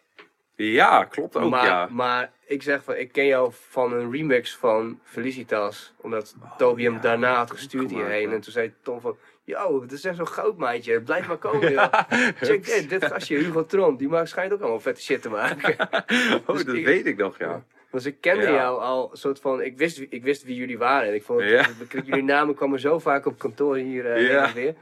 Ja, 0.55 1.03
klopt 1.03 1.35
ook, 1.35 1.49
maar, 1.49 1.65
ja. 1.65 1.87
maar 1.91 2.31
ik 2.47 2.61
zeg 2.63 2.83
van 2.83 2.95
ik 2.95 3.11
ken 3.11 3.25
jou 3.25 3.51
van 3.69 3.93
een 3.93 4.11
remix 4.11 4.55
van 4.55 4.99
Felicitas. 5.03 5.93
Omdat 6.01 6.35
Toby 6.57 6.83
hem 6.83 6.93
ja, 6.93 6.99
daarna 6.99 7.35
had 7.35 7.51
gestuurd 7.51 7.89
hierheen. 7.91 8.31
En 8.31 8.41
toen 8.41 8.51
zei 8.51 8.73
Tom 8.81 9.01
van 9.01 9.17
Yo, 9.43 9.81
het 9.81 9.91
is 9.91 10.05
echt 10.05 10.15
zo'n 10.15 10.27
goudmaatje. 10.27 11.01
Blijf 11.01 11.27
maar 11.27 11.37
komen, 11.37 11.71
joh. 11.73 11.93
Check 12.41 12.65
dit, 12.65 12.89
dit 12.89 13.05
gastje, 13.05 13.37
Hugo 13.43 13.65
Tron. 13.65 13.97
Die 13.97 14.07
maakt, 14.07 14.29
schijnt 14.29 14.53
ook 14.53 14.59
allemaal 14.61 14.79
vette 14.79 15.01
shit 15.01 15.21
te 15.21 15.29
maken. 15.29 15.75
Oh, 16.45 16.55
Dus 16.55 16.65
dat 16.65 16.75
ik- 16.75 16.85
weet 16.85 17.05
ik 17.05 17.17
nog, 17.17 17.37
ja. 17.37 17.63
Dus 17.91 18.05
ik 18.05 18.15
kende 18.21 18.43
Ja. 18.43 18.51
jou 18.53 18.79
al 18.81 19.09
soort 19.13 19.39
van, 19.39 19.61
ik 19.61 19.77
wist, 19.77 19.97
wie- 19.97 20.07
ik 20.09 20.23
wist 20.23 20.43
wie 20.43 20.55
jullie 20.55 20.77
waren. 20.77 21.07
En 21.09 21.15
ik 21.15 21.23
vond, 21.23 21.41
het- 21.41 21.49
Ja. 21.49 21.65
jullie 22.05 22.23
namen 22.23 22.55
kwamen 22.55 22.79
zo 22.79 22.99
vaak 22.99 23.25
op 23.25 23.39
kantoor 23.39 23.75
hier 23.75 24.05
eh, 24.05 24.43
en 24.47 24.53
weer. 24.53 24.73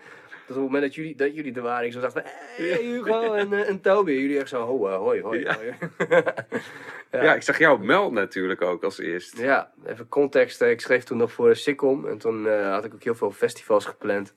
Op 0.56 0.62
het 0.64 0.72
moment 0.72 0.84
dat 0.84 0.96
jullie, 0.96 1.16
dat 1.16 1.36
jullie 1.36 1.54
er 1.56 1.62
waren, 1.62 1.86
ik 1.86 1.94
zo 1.94 2.00
dacht 2.00 2.14
van, 2.14 2.22
hey 2.26 2.82
Hugo 2.82 3.34
en, 3.44 3.54
en 3.54 3.82
Toby. 3.82 4.12
Jullie 4.12 4.40
echt 4.40 4.50
zo, 4.50 4.62
ho, 4.66 4.88
eh, 4.88 4.96
hoi, 4.98 5.22
hoi, 5.22 5.40
Ja. 5.40 5.56
hoi. 5.56 5.74
Ja, 7.12 7.34
ik 7.36 7.42
zag 7.42 7.58
jou 7.58 7.76
op 7.76 7.84
Meld 7.84 8.12
natuurlijk 8.12 8.62
ook 8.62 8.84
als 8.84 9.00
eerst. 9.00 9.38
Ja, 9.38 9.72
even 9.86 10.08
context. 10.10 10.62
eh, 10.62 10.70
Ik 10.70 10.82
schreef 10.82 11.04
toen 11.04 11.18
nog 11.18 11.32
voor 11.32 11.56
Sicom 11.56 12.08
en 12.08 12.18
toen 12.18 12.48
had 12.64 12.86
ik 12.86 12.94
ook 12.94 13.04
heel 13.04 13.16
veel 13.16 13.32
festivals 13.32 13.86
gepland. 13.86 14.34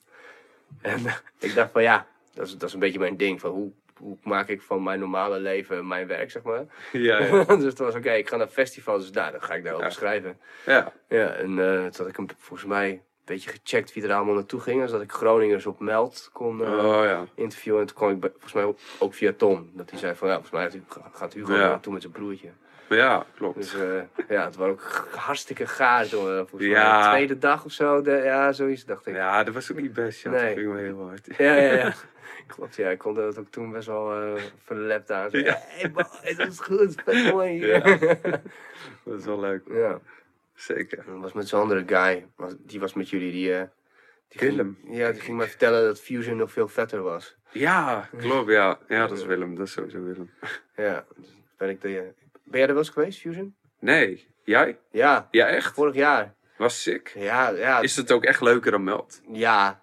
En 0.81 0.99
ik 1.39 1.55
dacht 1.55 1.71
van 1.71 1.81
ja, 1.81 2.07
dat 2.33 2.45
is, 2.47 2.57
dat 2.57 2.67
is 2.67 2.73
een 2.73 2.79
beetje 2.79 2.99
mijn 2.99 3.17
ding. 3.17 3.39
Van 3.39 3.51
hoe, 3.51 3.71
hoe 3.97 4.17
maak 4.23 4.47
ik 4.47 4.61
van 4.61 4.83
mijn 4.83 4.99
normale 4.99 5.39
leven 5.39 5.87
mijn 5.87 6.07
werk, 6.07 6.31
zeg 6.31 6.43
maar. 6.43 6.65
Ja, 6.91 7.23
ja. 7.23 7.43
dus 7.45 7.63
het 7.63 7.77
was 7.77 7.95
oké, 7.95 8.11
ik 8.11 8.29
ga 8.29 8.35
naar 8.37 8.47
festivals, 8.47 9.01
dus 9.01 9.11
nou, 9.11 9.31
dan 9.31 9.41
ga 9.43 9.53
ik 9.53 9.63
daarover 9.63 9.87
Ja. 9.87 9.93
schrijven. 9.93 10.39
ja. 10.65 10.93
Ja, 11.09 11.33
en 11.33 11.59
eh, 11.59 11.73
toen 11.73 11.91
had 11.97 12.07
ik 12.07 12.15
hem 12.15 12.27
volgens 12.37 12.67
mij 12.69 13.01
beetje 13.35 13.49
gecheckt 13.49 13.93
wie 13.93 14.03
er 14.03 14.13
allemaal 14.13 14.33
naartoe 14.35 14.59
gingen. 14.59 14.87
Zodat 14.87 15.03
ik 15.03 15.11
Groningers 15.11 15.65
op 15.65 15.79
Meld 15.79 16.29
kon 16.33 16.63
eh, 16.63 16.85
Oh 16.85 17.03
ja. 17.03 17.25
interviewen. 17.35 17.81
En 17.81 17.87
toen 17.87 17.95
kwam 17.95 18.09
ik 18.09 18.19
bij- 18.19 18.29
volgens 18.29 18.53
mij 18.53 18.73
ook, 18.99 19.13
via 19.13 19.33
Tom. 19.37 19.69
Dat 19.73 19.89
hij 19.89 19.99
zei 19.99 20.15
van 20.15 20.27
ja, 20.27 20.33
volgens 20.41 20.53
mij 20.53 20.81
gaat- 21.13 21.33
Hugo 21.33 21.53
Ja. 21.53 21.59
naartoe 21.59 21.93
met 21.93 22.01
zijn 22.01 22.13
broertje. 22.13 22.49
Ja, 22.89 23.25
klopt. 23.35 23.55
Dus 23.55 23.73
eh, 23.75 24.01
ja, 24.29 24.45
het 24.45 24.55
was 24.55 24.69
ook 24.69 25.07
hartstikke 25.15 25.67
gaar 25.67 26.05
volgens 26.05 26.51
mij 26.51 26.67
Ja. 26.67 27.01
de 27.03 27.15
tweede 27.15 27.37
dag 27.37 27.65
of 27.65 27.71
zo. 27.71 28.01
De, 28.01 28.11
ja, 28.11 28.51
zoiets 28.51 28.85
dacht 28.85 29.07
ik. 29.07 29.15
Ja, 29.15 29.43
dat 29.43 29.53
was 29.53 29.71
ook 29.71 29.81
niet 29.81 29.93
best. 29.93 30.21
Ja, 30.21 30.29
Nee. 30.29 30.39
dat 30.55 30.57
ging 30.63 30.73
me 30.73 30.79
heel 30.79 31.07
hard. 31.07 31.27
Ja, 31.37 31.53
ja, 31.53 31.73
ja. 31.73 31.93
Klopt, 32.55 32.75
ja. 32.75 32.89
Ik 32.89 32.97
kon 32.97 33.13
dat 33.13 33.37
ook 33.39 33.49
toen 33.49 33.71
best 33.71 33.87
wel 33.87 34.21
eh 34.21 34.41
verlept 34.63 35.11
aan. 35.11 35.29
Zo, 35.29 35.37
Ja. 35.37 35.57
Hey, 35.59 36.35
dat 36.35 36.47
is 36.47 36.59
goed, 36.59 36.95
vet 37.05 37.31
mooi. 37.33 37.65
Ja. 37.65 37.79
Dat 39.03 39.19
is 39.19 39.25
wel 39.25 39.39
leuk. 39.39 39.61
ja. 39.69 39.99
Zeker. 40.57 41.03
Dat 41.05 41.19
was 41.19 41.33
met 41.33 41.47
zo'n 41.47 41.61
andere 41.61 41.83
guy. 41.87 42.27
Was- 42.35 42.55
Die 42.59 42.79
was 42.79 42.93
met 42.93 43.09
jullie. 43.09 43.31
Die, 43.31 43.53
eh, 43.55 43.63
die 44.27 44.39
ging- 44.39 44.51
Willem. 44.55 44.77
ja, 44.89 45.11
die 45.11 45.21
ging 45.21 45.37
mij 45.37 45.47
vertellen 45.47 45.85
dat 45.85 46.01
Fusion 46.01 46.37
nog 46.37 46.51
veel 46.51 46.67
vetter 46.67 47.01
was. 47.01 47.35
Ja, 47.51 48.09
klopt. 48.17 48.49
Ja. 48.51 48.79
ja, 48.87 49.07
dat 49.07 49.17
is 49.17 49.25
Willem. 49.25 49.55
Dat 49.55 49.67
is 49.67 49.71
sowieso 49.73 50.03
Willem. 50.03 50.31
Ja. 50.75 51.05
dus 51.15 51.35
Ben, 51.57 51.69
ik 51.69 51.81
de, 51.81 52.13
ben 52.43 52.59
jij 52.59 52.61
er 52.61 52.67
wel 52.67 52.77
eens 52.77 52.89
geweest, 52.89 53.19
Fusion? 53.19 53.55
Nee, 53.79 54.27
jij? 54.43 54.77
Ja, 54.91 55.27
Ja, 55.31 55.47
echt? 55.47 55.73
vorig 55.73 55.95
jaar. 55.95 56.35
Was 56.57 56.81
sick. 56.81 57.11
Ja, 57.15 57.49
ja. 57.49 57.79
Is 57.79 57.95
het 57.95 58.11
ook 58.11 58.23
echt 58.23 58.41
leuker 58.41 58.71
dan 58.71 58.83
Meld? 58.83 59.21
Ja, 59.31 59.81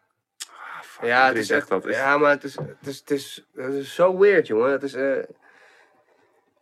Ah, 0.49 0.81
fuck, 0.83 1.05
ja, 1.05 1.27
het 1.27 1.37
is 1.37 1.51
echt, 1.51 1.68
dat. 1.68 1.87
Is- 1.87 1.97
ja, 1.97 2.18
maar 2.18 2.31
het 2.31 2.45
is, 2.45 2.57
het 2.57 2.87
is, 2.87 2.99
het 2.99 3.11
is, 3.11 3.47
het 3.55 3.72
is 3.75 3.95
zo 3.95 4.18
weird, 4.18 4.47
jongen. 4.47 4.70
Het 4.70 4.83
is, 4.83 4.95
eh, 4.95 5.03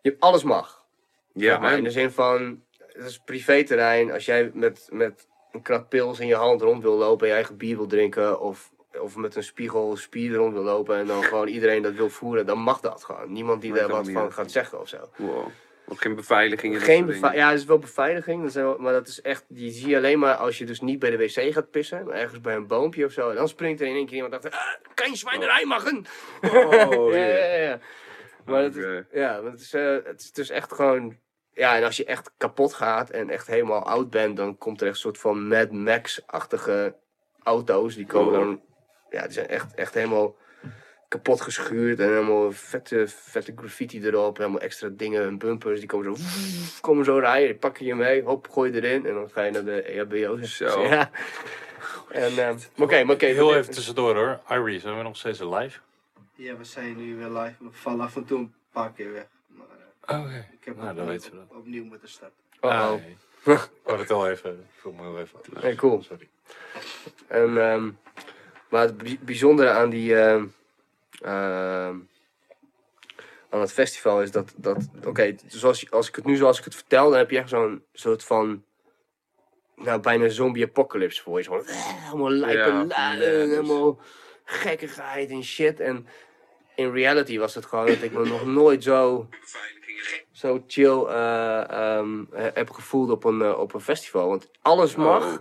je 0.01 0.09
hebt 0.11 0.21
alles 0.21 0.43
mag. 0.43 0.85
ja, 1.33 1.51
zeg 1.53 1.61
maar, 1.61 1.77
in 1.77 1.85
de 1.85 1.91
zin 1.91 2.11
van, 2.11 2.65
het 2.93 3.07
is 3.07 3.19
privéterrein. 3.19 4.13
Als 4.13 4.25
jij 4.25 4.51
met, 4.55 4.89
met 4.91 5.29
een 5.53 5.63
krat 5.63 5.89
pils 5.89 6.21
in 6.21 6.27
je 6.27 6.35
hand 6.35 6.61
rond 6.63 6.83
wil 6.83 6.97
lopen 6.97 7.21
en 7.23 7.29
je 7.29 7.35
eigen 7.35 7.57
bier 7.57 7.77
wil 7.77 7.87
drinken, 7.87 8.41
of, 8.41 8.73
of 9.01 9.17
met 9.17 9.37
een 9.37 9.43
spiegel 9.43 9.97
spier 9.97 10.35
rond 10.35 10.53
wil 10.53 10.63
lopen 10.63 10.97
en 10.97 11.07
dan 11.07 11.23
gewoon 11.23 11.49
iedereen 11.49 11.83
dat 11.83 11.95
wil 11.95 12.09
voeren, 12.11 12.47
dan 12.47 12.59
mag 12.59 12.81
dat 12.81 13.05
gewoon. 13.05 13.33
Niemand 13.33 13.63
die 13.63 13.73
daar 13.73 13.89
wat 13.89 14.11
van 14.11 14.33
gaat 14.33 14.51
zeggen 14.51 14.81
of 14.81 14.89
zo. 14.89 15.09
Wow. 15.17 15.47
Ook 15.87 16.01
geen 16.01 16.15
beveiliging. 16.15 16.85
Geen 16.85 17.07
dingen. 17.07 17.35
ja, 17.35 17.49
er 17.49 17.55
is 17.55 17.65
wel 17.65 17.79
beveiliging, 17.79 18.43
dat 18.43 18.53
zijn 18.53 18.65
wel- 18.65 18.79
maar 18.79 18.93
dat 18.93 19.09
is 19.09 19.21
echt, 19.21 19.45
die 19.49 19.71
zie 19.71 19.89
je 19.89 19.97
alleen 19.97 20.19
maar 20.19 20.35
als 20.35 20.59
je 20.59 20.65
dus 20.65 20.81
niet 20.81 20.99
bij 20.99 21.11
de 21.11 21.17
wc 21.17 21.53
gaat 21.53 21.71
pissen, 21.71 22.05
maar 22.05 22.15
ergens 22.15 22.41
bij 22.41 22.55
een 22.55 22.67
boompje 22.67 23.05
of 23.05 23.13
zo. 23.13 23.31
En 23.31 23.37
dan 23.37 23.49
springt 23.49 23.81
er 23.81 23.87
in 23.87 23.95
één 23.95 24.07
keer 24.07 24.15
iemand 24.15 24.35
achter, 24.35 24.51
ah, 24.51 24.59
kan 24.95 25.11
je 25.11 25.17
zwijnerij 25.17 25.65
maken? 25.65 26.05
Oh, 26.41 26.51
ja, 27.13 27.17
ja. 27.17 27.37
ja, 27.37 27.55
ja. 27.55 27.79
Maar 28.45 28.63
het 28.63 28.77
is, 28.77 28.85
ja, 29.13 29.43
het 29.45 29.61
is, 29.61 29.73
het 30.05 30.21
is 30.21 30.33
dus 30.33 30.51
echt 30.51 30.73
gewoon. 30.73 31.17
Ja, 31.55 31.77
en 31.77 31.85
als 31.85 31.97
je 31.97 32.05
echt 32.05 32.31
kapot 32.37 32.73
gaat 32.75 33.11
en 33.11 33.31
echt 33.31 33.47
helemaal 33.47 33.83
oud 33.87 34.11
bent, 34.11 34.37
dan 34.37 34.59
komt 34.59 34.81
er 34.81 34.87
echt 34.87 34.95
een 34.97 35.01
soort 35.03 35.19
van 35.19 35.49
Mad 35.49 35.71
Max-achtige 35.71 36.95
auto's. 37.43 37.95
Die 37.95 38.07
komen 38.07 38.33
Oh. 38.33 38.39
dan. 38.39 38.61
Ja, 39.11 39.23
die 39.23 39.33
zijn 39.33 39.49
echt, 39.49 39.75
echt 39.75 39.95
helemaal 39.95 40.37
kapot 41.09 41.41
geschuurd 41.41 41.99
en 42.01 42.09
helemaal 42.09 42.53
vette, 42.53 43.05
vette 43.09 43.53
graffiti 43.57 44.07
erop. 44.07 44.37
Helemaal 44.37 44.61
extra 44.61 44.89
dingen 44.93 45.23
en 45.23 45.39
bumpers. 45.39 45.79
Die 45.79 45.89
komen 45.89 46.17
zo, 46.17 46.25
komen 46.81 47.05
zo 47.05 47.19
rijden. 47.19 47.49
Die 47.49 47.57
pakken 47.59 47.87
je 47.87 47.95
mee, 47.95 48.23
hop, 48.23 48.49
gooi 48.51 48.73
je 48.73 48.83
erin 48.83 49.07
en 49.07 49.15
dan 49.15 49.31
ga 49.31 49.43
je 49.43 49.51
naar 49.51 49.65
de 49.65 49.91
E 49.93 49.99
EHBO. 49.99 50.43
Zo. 50.43 50.83
Ja. 50.89 51.11
En, 52.11 52.31
eh, 52.31 52.37
maar 52.77 52.87
oké, 52.87 53.05
maar 53.05 53.15
oké. 53.15 53.27
Heel 53.27 53.55
even 53.55 53.73
tussendoor 53.73 54.15
hoor. 54.15 54.41
Irie, 54.51 54.81
zijn 54.81 54.97
we 54.97 55.03
nog 55.03 55.17
steeds 55.17 55.41
live? 55.41 55.79
Ja, 56.35 56.57
we 56.57 56.65
zijn 56.65 56.97
nu 56.97 57.17
weer 57.17 57.29
live. 57.29 57.55
We 57.59 57.69
vallen 57.71 58.01
af 58.01 58.17
en 58.17 58.25
toe 58.25 58.39
een 58.39 58.55
paar 58.73 58.93
keer 58.93 59.13
weg. 59.13 59.27
Eh, 60.05 60.21
Oké. 60.21 60.49
ik 60.53 60.65
heb 60.65 60.77
Nou, 60.77 60.89
ook 60.91 60.97
dan 60.97 61.05
op- 61.05 61.11
weten 61.11 61.31
we 61.31 61.37
dat. 61.37 61.57
opnieuw 61.59 61.85
moeten 61.85 62.09
starten. 62.09 62.39
Uh-oh. 62.63 62.81
Ah, 62.81 62.91
nee. 62.91 63.17
Ik 63.55 63.69
wou 63.83 63.99
het 63.99 64.11
al 64.11 64.29
even. 64.29 64.51
Ik 64.51 64.81
voel 64.81 64.93
me 64.93 65.03
heel 65.03 65.19
even. 65.19 65.39
Nee, 65.63 65.75
cool. 65.75 66.03
Sorry. 66.03 66.29
En, 67.27 67.59
ehm, 67.59 67.91
maar 68.69 68.83
het 68.83 68.97
bij- 68.99 69.19
bijzondere 69.21 69.71
aan 69.71 69.91
die. 69.91 70.17
ehm, 70.17 70.47
ehm, 71.21 71.97
aan 73.51 73.61
het 73.61 73.73
festival 73.73 74.23
is 74.23 74.31
dat. 74.31 74.53
dat 74.57 74.89
Oké, 75.07 75.35
zoals 75.47 75.91
als 75.91 76.09
ik 76.09 76.15
het 76.17 76.25
nu 76.25 76.37
zoals 76.37 76.59
ik 76.59 76.65
het 76.65 76.75
vertel, 76.75 77.09
dan 77.11 77.19
heb 77.19 77.31
je 77.31 77.39
echt 77.39 77.49
zo'n 77.49 77.85
soort 77.93 78.25
van. 78.25 78.65
Nou, 79.77 80.01
bijna 80.01 80.29
zombie 80.29 80.65
apocalypse 80.65 81.23
voor 81.23 81.39
je. 81.39 81.45
Zo, 81.45 81.57
eh, 81.59 81.77
helemaal 82.07 82.31
lijpe 82.31 82.59
Ja, 82.59 82.85
laden, 82.85 83.19
dus- 83.49 83.49
helemaal 83.57 84.01
gekkigheid 84.45 85.31
en 85.31 85.45
shit. 85.45 85.81
En 85.81 86.07
in 86.75 86.93
reality 86.93 87.39
was 87.39 87.55
het 87.55 87.67
gewoon 87.67 87.87
dat 87.87 88.03
ik 88.03 88.13
me 88.13 88.25
nog 88.25 88.47
nooit 88.47 88.83
zo 88.83 89.29
zo 90.43 90.63
chill 90.67 91.05
eh, 91.09 91.71
ehm, 91.71 92.25
eh, 92.33 92.45
heb 92.55 92.71
gevoeld 92.71 93.11
op 93.11 93.25
een, 93.25 93.43
eh, 93.43 93.59
op 93.59 93.75
een 93.75 93.81
festival. 93.81 94.29
Want 94.29 94.51
alles 94.63 94.95
mag. 94.97 95.25
Oh. 95.25 95.37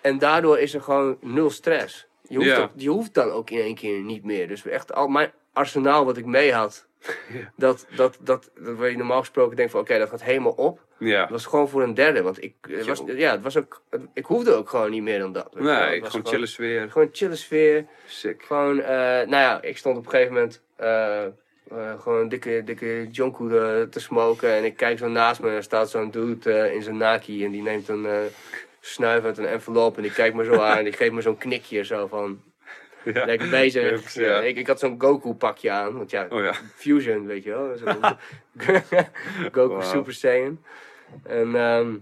En 0.00 0.18
daardoor 0.18 0.58
is 0.58 0.74
er 0.74 0.80
gewoon 0.82 1.16
nul 1.20 1.50
stress. 1.50 2.06
Je 2.28 2.36
hoeft, 2.36 2.48
Ja. 2.48 2.62
ook- 2.62 2.70
je 2.76 2.88
hoeft 2.88 3.14
dan 3.14 3.30
ook 3.30 3.50
in 3.50 3.58
één 3.60 3.74
keer 3.74 4.00
niet 4.00 4.24
meer. 4.24 4.48
Dus 4.48 4.66
echt 4.66 4.92
al 4.94 5.08
mijn 5.08 5.32
arsenaal 5.52 6.04
wat 6.04 6.16
ik 6.16 6.24
mee 6.26 6.52
had. 6.52 6.86
Ja. 7.32 7.52
Dat, 7.56 7.86
dat, 7.96 8.18
dat, 8.20 8.50
dat 8.54 8.76
waar 8.76 8.90
je 8.90 8.96
normaal 8.96 9.18
gesproken 9.18 9.56
denkt 9.56 9.72
van 9.72 9.80
oké, 9.80 9.98
dat 9.98 10.08
gaat 10.08 10.22
helemaal 10.22 10.52
op. 10.52 10.80
Ja. 10.98 11.20
Dat 11.20 11.30
was 11.30 11.46
gewoon 11.46 11.68
voor 11.68 11.82
een 11.82 11.94
derde. 11.94 12.22
Want 12.22 12.42
ik, 12.42 12.54
het 12.68 12.86
was, 12.86 13.02
ja, 13.06 13.30
het 13.30 13.42
was 13.42 13.56
ook, 13.56 13.82
ik 14.14 14.24
hoefde 14.24 14.52
ook 14.54 14.68
gewoon 14.68 14.90
niet 14.90 15.02
meer 15.02 15.18
dan 15.18 15.32
dat. 15.32 15.48
Het 15.54 15.62
Nee, 15.62 16.00
was 16.00 16.10
gewoon 16.10 16.26
chille 16.26 16.46
sfeer. 16.46 16.90
Gewoon 16.90 17.08
chille 17.12 17.36
sfeer. 17.36 17.86
Sick. 18.06 18.42
Gewoon, 18.42 18.80
eh, 18.80 18.88
nou 18.96 19.28
ja, 19.30 19.62
ik 19.62 19.76
stond 19.78 19.96
op 19.98 20.04
een 20.04 20.10
gegeven 20.10 20.32
moment 20.34 20.62
eh, 20.76 21.24
eh, 21.70 22.00
gewoon 22.00 22.20
een 22.20 22.28
dikke, 22.28 22.62
dikke 22.64 23.08
jonko 23.10 23.48
eh, 23.48 23.82
te 23.82 24.00
smoken. 24.00 24.54
En 24.54 24.64
ik 24.64 24.76
kijk 24.76 24.98
zo 24.98 25.08
naast 25.08 25.40
me 25.40 25.48
en 25.48 25.54
er 25.54 25.62
staat 25.62 25.90
zo'n 25.90 26.10
dude 26.10 26.52
eh, 26.52 26.74
in 26.74 26.82
zijn 26.82 26.96
naki. 26.96 27.44
En 27.44 27.50
die 27.50 27.62
neemt 27.62 27.88
een 27.88 28.06
snuif 28.80 29.24
uit 29.24 29.38
een 29.38 29.46
envelop. 29.46 29.96
En 29.96 30.02
die 30.02 30.12
kijkt 30.12 30.36
me 30.36 30.44
zo 30.44 30.60
aan 30.60 30.78
en 30.78 30.84
die 30.84 30.92
geeft 30.92 31.12
me 31.12 31.20
zo'n 31.20 31.38
knikje 31.38 31.84
zo 31.84 32.06
van... 32.06 32.40
Ja. 33.04 33.24
Lekker 33.24 33.48
bezig. 33.48 34.14
Ja, 34.14 34.40
ik, 34.40 34.56
ik 34.56 34.66
had 34.66 34.78
zo'n 34.78 35.00
Goku 35.00 35.34
pakje 35.34 35.70
aan. 35.70 35.96
Want 35.96 36.10
ja, 36.10 36.26
Oh 36.30 36.42
ja. 36.42 36.52
Fusion, 36.74 37.26
weet 37.26 37.42
je 37.44 37.50
wel. 37.50 37.74
Goku. 39.52 39.82
Super 39.82 40.12
Saiyan. 40.12 40.64
En 41.22 41.54
ehm, 41.54 41.96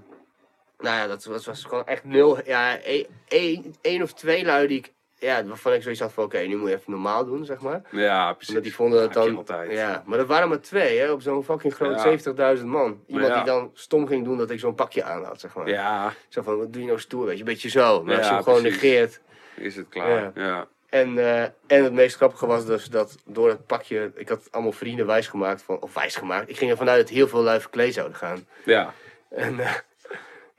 nou 0.79 0.97
ja, 0.97 1.07
dat 1.07 1.25
was, 1.25 1.47
was 1.47 1.65
gewoon 1.65 1.87
echt 1.87 2.05
nul. 2.05 2.39
Ja, 2.45 2.81
één, 2.81 3.07
één, 3.29 3.75
één 3.81 4.03
of 4.03 4.13
twee 4.13 4.45
lui 4.45 4.67
die 4.67 4.79
ik... 4.79 4.93
Ja, 5.23 5.45
waarvan 5.45 5.73
ik 5.73 5.83
zoiets 5.83 6.01
had 6.01 6.13
van, 6.13 6.25
oké, 6.25 6.39
nu 6.39 6.57
moet 6.57 6.69
je 6.69 6.75
even 6.75 6.91
normaal 6.93 7.25
doen, 7.25 7.45
zeg 7.45 7.61
maar. 7.61 7.83
Ja, 7.91 8.33
precies. 8.33 8.49
Omdat 8.49 8.65
die 8.65 8.75
vonden 8.75 9.01
dat 9.01 9.13
dan... 9.13 9.37
altijd. 9.37 9.73
Ja, 9.73 10.03
maar 10.07 10.19
dat 10.19 10.27
waren 10.27 10.49
maar 10.49 10.61
twee, 10.61 10.99
hè, 10.99 11.11
op 11.11 11.23
zo'n 11.23 11.45
fucking 11.45 11.75
groot 11.75 12.25
Ja. 12.35 12.57
70.000 12.59 12.65
man. 12.65 13.01
Iemand 13.07 13.27
ja. 13.29 13.35
die 13.35 13.45
dan 13.45 13.71
stom 13.75 14.07
ging 14.07 14.25
doen 14.25 14.37
dat 14.39 14.51
ik 14.51 14.59
zo'n 14.59 14.75
pakje 14.75 15.03
aan 15.03 15.25
had, 15.25 15.41
zeg 15.41 15.55
maar. 15.55 15.69
Ja, 15.69 16.13
Zo 16.29 16.43
van, 16.43 16.59
wat 16.59 16.73
doe 16.73 16.81
je 16.83 16.87
nou 16.89 17.01
stoer, 17.01 17.25
weet 17.25 17.35
je, 17.35 17.41
een 17.41 17.45
beetje 17.49 17.69
zo. 17.69 18.03
Maar 18.05 18.17
als 18.17 18.25
je 18.25 18.31
Ja, 18.31 18.35
hem 18.35 18.45
gewoon 18.45 18.61
precies. 18.61 18.83
negeert... 18.83 19.21
is 19.55 19.77
het 19.77 19.89
klaar. 19.89 20.31
Ja. 20.35 20.67
En, 20.89 21.19
eh, 21.19 21.43
en 21.43 21.85
het 21.85 21.93
meest 21.93 22.17
grappige 22.17 22.47
was 22.47 22.67
dus 22.67 22.85
dat 22.85 23.19
door 23.25 23.49
het 23.49 23.67
pakje, 23.67 24.13
ik 24.15 24.29
had 24.29 24.49
allemaal 24.51 24.73
vrienden 24.73 25.07
wijsgemaakt, 25.07 25.63
van, 25.63 25.81
of 25.81 25.95
wijsgemaakt. 25.95 26.49
Ik 26.49 26.57
ging 26.57 26.71
ervan 26.71 26.89
uit 26.89 27.01
dat 27.01 27.09
heel 27.09 27.29
veel 27.29 27.43
lui 27.43 27.61
verkleed 27.61 27.95
zouden 27.95 28.17
gaan. 28.17 28.47
Ja. 28.65 28.93
En 29.29 29.61
eh, 29.61 29.73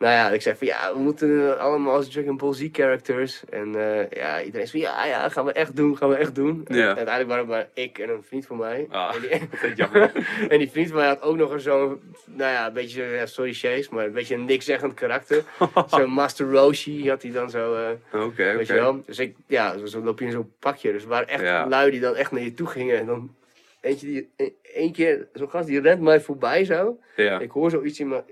Nou 0.03 0.15
ja, 0.15 0.29
ik 0.29 0.41
zei 0.41 0.55
van 0.55 0.67
ja, 0.67 0.93
we 0.93 0.99
moeten 0.99 1.59
allemaal 1.59 1.93
als 1.95 2.09
Dragon 2.09 2.37
Ball 2.37 2.53
Z 2.53 2.67
characters. 2.71 3.43
En 3.49 3.75
eh, 3.75 4.09
ja, 4.09 4.41
iedereen 4.43 4.67
zei 4.67 4.83
van 4.83 4.91
ja, 4.93 5.05
ja, 5.05 5.29
gaan 5.29 5.45
we 5.45 5.51
echt 5.51 5.75
doen, 5.75 5.97
gaan 5.97 6.09
we 6.09 6.15
echt 6.15 6.35
doen. 6.35 6.65
En 6.67 6.75
uiteindelijk 6.77 7.27
waren 7.27 7.37
het 7.37 7.47
maar 7.47 7.67
ik 7.73 7.97
en 7.99 8.09
een 8.09 8.23
vriend 8.23 8.45
van 8.45 8.57
mij. 8.57 8.87
Ah, 8.89 9.15
En, 9.15 9.21
die, 9.21 9.85
en 10.49 10.57
die 10.59 10.69
vriend 10.71 10.87
van 10.87 10.97
mij 10.97 11.07
had 11.07 11.21
ook 11.21 11.35
nog 11.37 11.51
een 11.51 11.59
zo'n, 11.59 11.99
nou 12.25 12.51
ja, 12.51 12.67
een 12.67 12.73
beetje, 12.73 13.21
sorry 13.23 13.53
Chase, 13.53 13.87
maar 13.91 14.05
een 14.05 14.11
beetje 14.11 14.35
een 14.35 14.45
niks 14.45 14.65
zeggend 14.65 14.93
karakter. 14.93 15.43
zo'n 15.87 16.09
Master 16.09 16.51
Roshi 16.51 17.09
had 17.09 17.21
hij 17.21 17.31
dan 17.31 17.49
zo, 17.49 17.75
eh, 17.75 18.21
Oké, 18.23 18.55
weet 18.55 18.67
je 18.67 18.73
oké. 18.73 18.81
wel. 18.81 19.03
Dus 19.05 19.19
ik, 19.19 19.35
ja, 19.47 19.77
zo, 19.77 19.85
zo 19.85 20.01
loop 20.03 20.19
je 20.19 20.25
in 20.25 20.31
zo'n 20.31 20.51
pakje. 20.59 20.91
Dus 20.91 21.03
er 21.03 21.09
waren 21.09 21.27
echt 21.27 21.41
Ja. 21.43 21.67
lui 21.67 21.91
die 21.91 21.99
dan 21.99 22.15
echt 22.15 22.31
naar 22.31 22.41
je 22.43 22.53
toe 22.53 22.67
gingen. 22.67 22.97
En 22.97 23.05
dan 23.05 23.35
eentje 23.81 24.05
die, 24.07 24.29
e- 24.35 24.49
één 24.73 24.91
keer, 24.91 25.27
zo'n 25.33 25.49
gast 25.49 25.67
die 25.67 25.81
rent 25.81 26.01
mij 26.01 26.21
voorbij 26.21 26.65
zo. 26.65 26.97
Ja. 27.15 27.39
Ik 27.39 27.51
hoor 27.51 27.69
zoiets 27.69 27.99
in 27.99 28.07
mijn, 28.07 28.23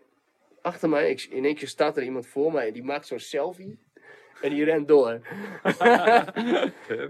achter 0.62 0.89
mij. 0.89 1.09
Ik, 1.09 1.22
in 1.30 1.45
één 1.45 1.55
keer 1.55 1.68
staat 1.68 1.97
er 1.97 2.03
iemand 2.03 2.28
voor 2.28 2.51
mij 2.51 2.68
en 2.68 2.74
die 2.74 2.84
maakt 2.84 3.07
zo'n 3.07 3.20
selfie. 3.20 3.78
En 4.41 4.49
die 4.49 4.64
rent 4.64 4.88
door. 4.88 5.20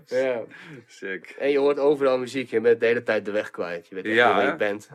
Ja. 0.06 0.44
Sick. 0.88 1.36
En 1.40 1.50
je 1.50 1.58
hoort 1.58 1.80
overal 1.80 2.18
muziek. 2.18 2.50
Je 2.50 2.62
bent 2.62 2.80
de 2.80 2.86
hele 2.86 3.04
tijd 3.04 3.26
de 3.26 3.32
weg 3.32 3.52
kwijt. 3.52 3.88
Je 3.88 3.96
weet 3.96 4.06
echt 4.06 4.14
Ja, 4.16 4.36
waar 4.36 4.46
je 4.46 4.56
bent. 4.56 4.90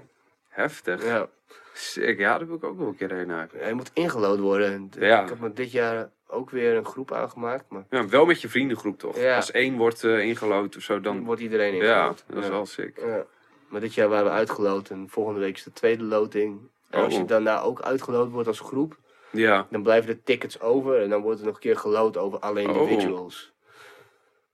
Heftig. 0.49 1.05
Ja. 1.05 1.29
Sick. 1.73 2.19
Ja, 2.19 2.39
daar 2.39 2.47
wil 2.47 2.57
ik 2.57 2.65
ook 2.65 2.79
wel 2.79 2.87
een 2.87 2.97
keer 2.97 3.13
heen 3.15 3.31
eigenlijk. 3.31 3.63
Ja, 3.63 3.69
Je 3.69 3.75
moet 3.75 3.91
ingelood 3.93 4.39
worden. 4.39 4.91
Ja. 4.99 5.23
Ik 5.23 5.29
heb 5.29 5.41
me 5.41 5.53
dit 5.53 5.73
jaar 5.73 6.11
ook 6.27 6.51
weer 6.51 6.75
een 6.77 6.85
groep 6.85 7.13
aangemaakt. 7.13 7.65
Maar 7.69 7.85
Ja, 7.91 8.09
wel 8.09 8.27
met 8.27 8.41
je 8.41 8.49
vriendengroep 8.49 8.99
toch? 8.99 9.19
Ja. 9.19 9.37
Als 9.37 9.51
één 9.51 9.77
wordt 9.77 10.05
eh 10.05 10.19
ingelood 10.25 10.77
of 10.77 10.83
zo, 10.83 11.01
dan 11.01 11.25
wordt 11.25 11.41
iedereen 11.41 11.75
Ja, 11.75 11.81
ingelood. 11.97 12.25
dat 12.27 12.37
is 12.39 12.45
Ja. 12.45 12.51
wel 12.51 12.67
sick. 12.67 13.01
Ja. 13.01 13.25
Maar 13.69 13.81
dit 13.81 13.95
jaar 13.95 14.09
waren 14.09 14.25
we 14.25 14.31
uitgeloot 14.31 14.91
en 14.91 15.09
volgende 15.09 15.41
week 15.41 15.55
is 15.57 15.63
de 15.63 15.73
tweede 15.73 16.05
loting. 16.05 16.61
En 16.91 17.03
als 17.05 17.15
je 17.15 17.21
Oh. 17.21 17.29
daarna 17.29 17.61
ook 17.61 17.81
uitgeloot 17.83 18.31
wordt 18.31 18.49
als 18.49 18.61
groep, 18.61 18.97
Ja. 19.31 19.67
dan 19.71 19.83
blijven 19.83 20.15
de 20.15 20.23
tickets 20.23 20.61
over 20.61 21.03
en 21.03 21.11
dan 21.11 21.23
wordt 21.23 21.41
er 21.41 21.47
nog 21.47 21.55
een 21.55 21.61
keer 21.61 21.77
geloot 21.77 22.17
over 22.17 22.39
alle 22.39 22.69
Oh. 22.69 22.77
individuals. 22.91 23.53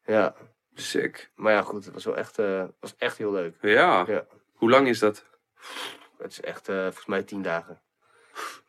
Ja, 0.04 0.34
Sick. 0.74 1.30
maar 1.34 1.52
ja, 1.52 1.62
goed, 1.62 1.84
het 1.84 1.94
was 1.94 2.04
wel 2.04 2.16
echt, 2.16 2.38
eh, 2.38 2.64
was 2.80 2.94
echt 2.98 3.18
heel 3.18 3.32
leuk. 3.32 3.56
Ja. 3.60 4.04
Ja. 4.06 4.26
Hoe 4.54 4.70
lang 4.70 4.88
is 4.88 4.98
dat? 4.98 5.24
Het 6.18 6.30
is 6.32 6.40
echt 6.40 6.68
eh, 6.68 6.82
volgens 6.82 7.06
mij 7.06 7.22
tien 7.22 7.42
dagen. 7.42 7.80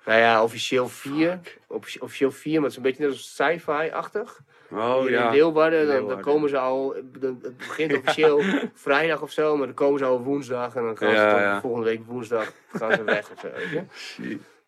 Nou 0.05 0.19
ja, 0.19 0.43
officieel 0.43 0.87
vier. 0.89 1.39
Offici- 1.67 1.99
Officieel 1.99 2.31
vier, 2.31 2.53
maar 2.53 2.61
het 2.63 2.71
is 2.71 2.77
een 2.77 2.83
beetje 2.83 3.03
net 3.03 3.11
als 3.11 3.33
sci-fi-achtig. 3.33 4.39
Oh 4.73 5.01
Hier 5.01 5.11
ja. 5.11 5.25
in 5.27 5.31
Leeuwarden, 5.35 5.87
dan, 5.87 6.07
dan 6.07 6.21
komen 6.21 6.49
ze 6.49 6.57
al, 6.57 6.95
dan- 7.19 7.39
het 7.41 7.57
begint 7.57 7.97
officieel 7.97 8.41
vrijdag 8.73 9.21
of 9.21 9.31
zo, 9.31 9.57
maar 9.57 9.65
dan 9.65 9.75
komen 9.75 9.99
ze 9.99 10.05
al 10.05 10.21
woensdag 10.23 10.75
en 10.75 10.83
dan 10.83 10.97
gaan 10.97 11.09
ze 11.09 11.15
ja. 11.15 11.61
volgende 11.61 11.85
week 11.85 12.05
woensdag 12.05 12.51
gaan 12.73 12.91
ze 12.91 13.03
weg 13.03 13.31
of 13.31 13.39
zo. 13.39 13.47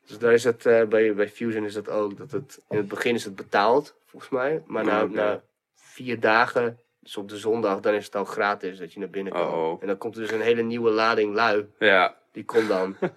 Dus 0.08 0.18
daar 0.18 0.34
is 0.34 0.44
het, 0.44 0.66
eh, 0.66 0.84
bij, 0.84 1.14
bij 1.14 1.30
Fusion 1.30 1.66
is 1.66 1.74
dat 1.74 1.90
ook, 1.90 2.18
dat 2.18 2.32
het, 2.32 2.62
in 2.70 2.78
het 2.78 2.88
begin 2.88 3.16
is 3.16 3.24
het 3.24 3.36
betaald, 3.36 3.96
volgens 4.06 4.32
mij. 4.32 4.64
Maar 4.66 4.84
na, 4.86 5.04
na 5.06 5.42
vier 5.74 6.20
dagen, 6.20 6.80
dus 7.06 7.18
op 7.18 7.30
de 7.30 7.38
zondag, 7.38 7.80
dan 7.80 7.94
is 7.94 8.06
het 8.06 8.16
al 8.16 8.26
gratis 8.26 8.78
dat 8.78 8.94
je 8.94 9.00
naar 9.00 9.10
binnen 9.10 9.34
kan. 9.34 9.54
Oh. 9.54 9.82
En 9.82 9.88
dan 9.88 9.98
komt 9.98 10.16
er 10.16 10.22
dus 10.22 10.32
een 10.32 10.42
hele 10.42 10.62
nieuwe 10.62 10.90
lading 10.92 11.36
lui, 11.36 11.68
Ja. 11.80 12.16
die 12.32 12.46
komt 12.46 12.68
dan. 12.68 12.96
en 13.02 13.12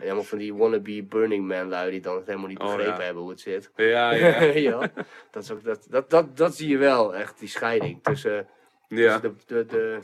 helemaal 0.00 0.22
van 0.22 0.38
die 0.38 0.54
wannabe 0.54 1.02
Burning 1.02 1.46
Man 1.46 1.68
lui, 1.68 1.90
die 1.90 2.00
dan 2.00 2.16
het 2.16 2.26
helemaal 2.26 2.48
niet 2.48 2.58
Oh, 2.58 2.64
begrepen 2.66 2.98
ja. 2.98 3.02
hebben 3.02 3.22
hoe 3.22 3.30
het 3.30 3.40
zit. 3.40 3.70
Ja, 3.76 4.10
ja. 4.12 4.40
ja. 4.70 4.90
Dat, 5.30 5.42
is 5.42 5.50
ook, 5.50 5.64
dat, 5.64 5.86
dat, 5.90 6.10
dat, 6.10 6.36
dat 6.36 6.54
zie 6.56 6.68
je 6.68 6.78
wel, 6.78 7.14
echt, 7.14 7.38
die 7.38 7.48
scheiding 7.48 8.02
tussen... 8.02 8.46
Ja. 8.88 9.18
Dus 9.18 9.32
de, 9.46 9.54
de, 9.54 9.66
de, 9.66 9.98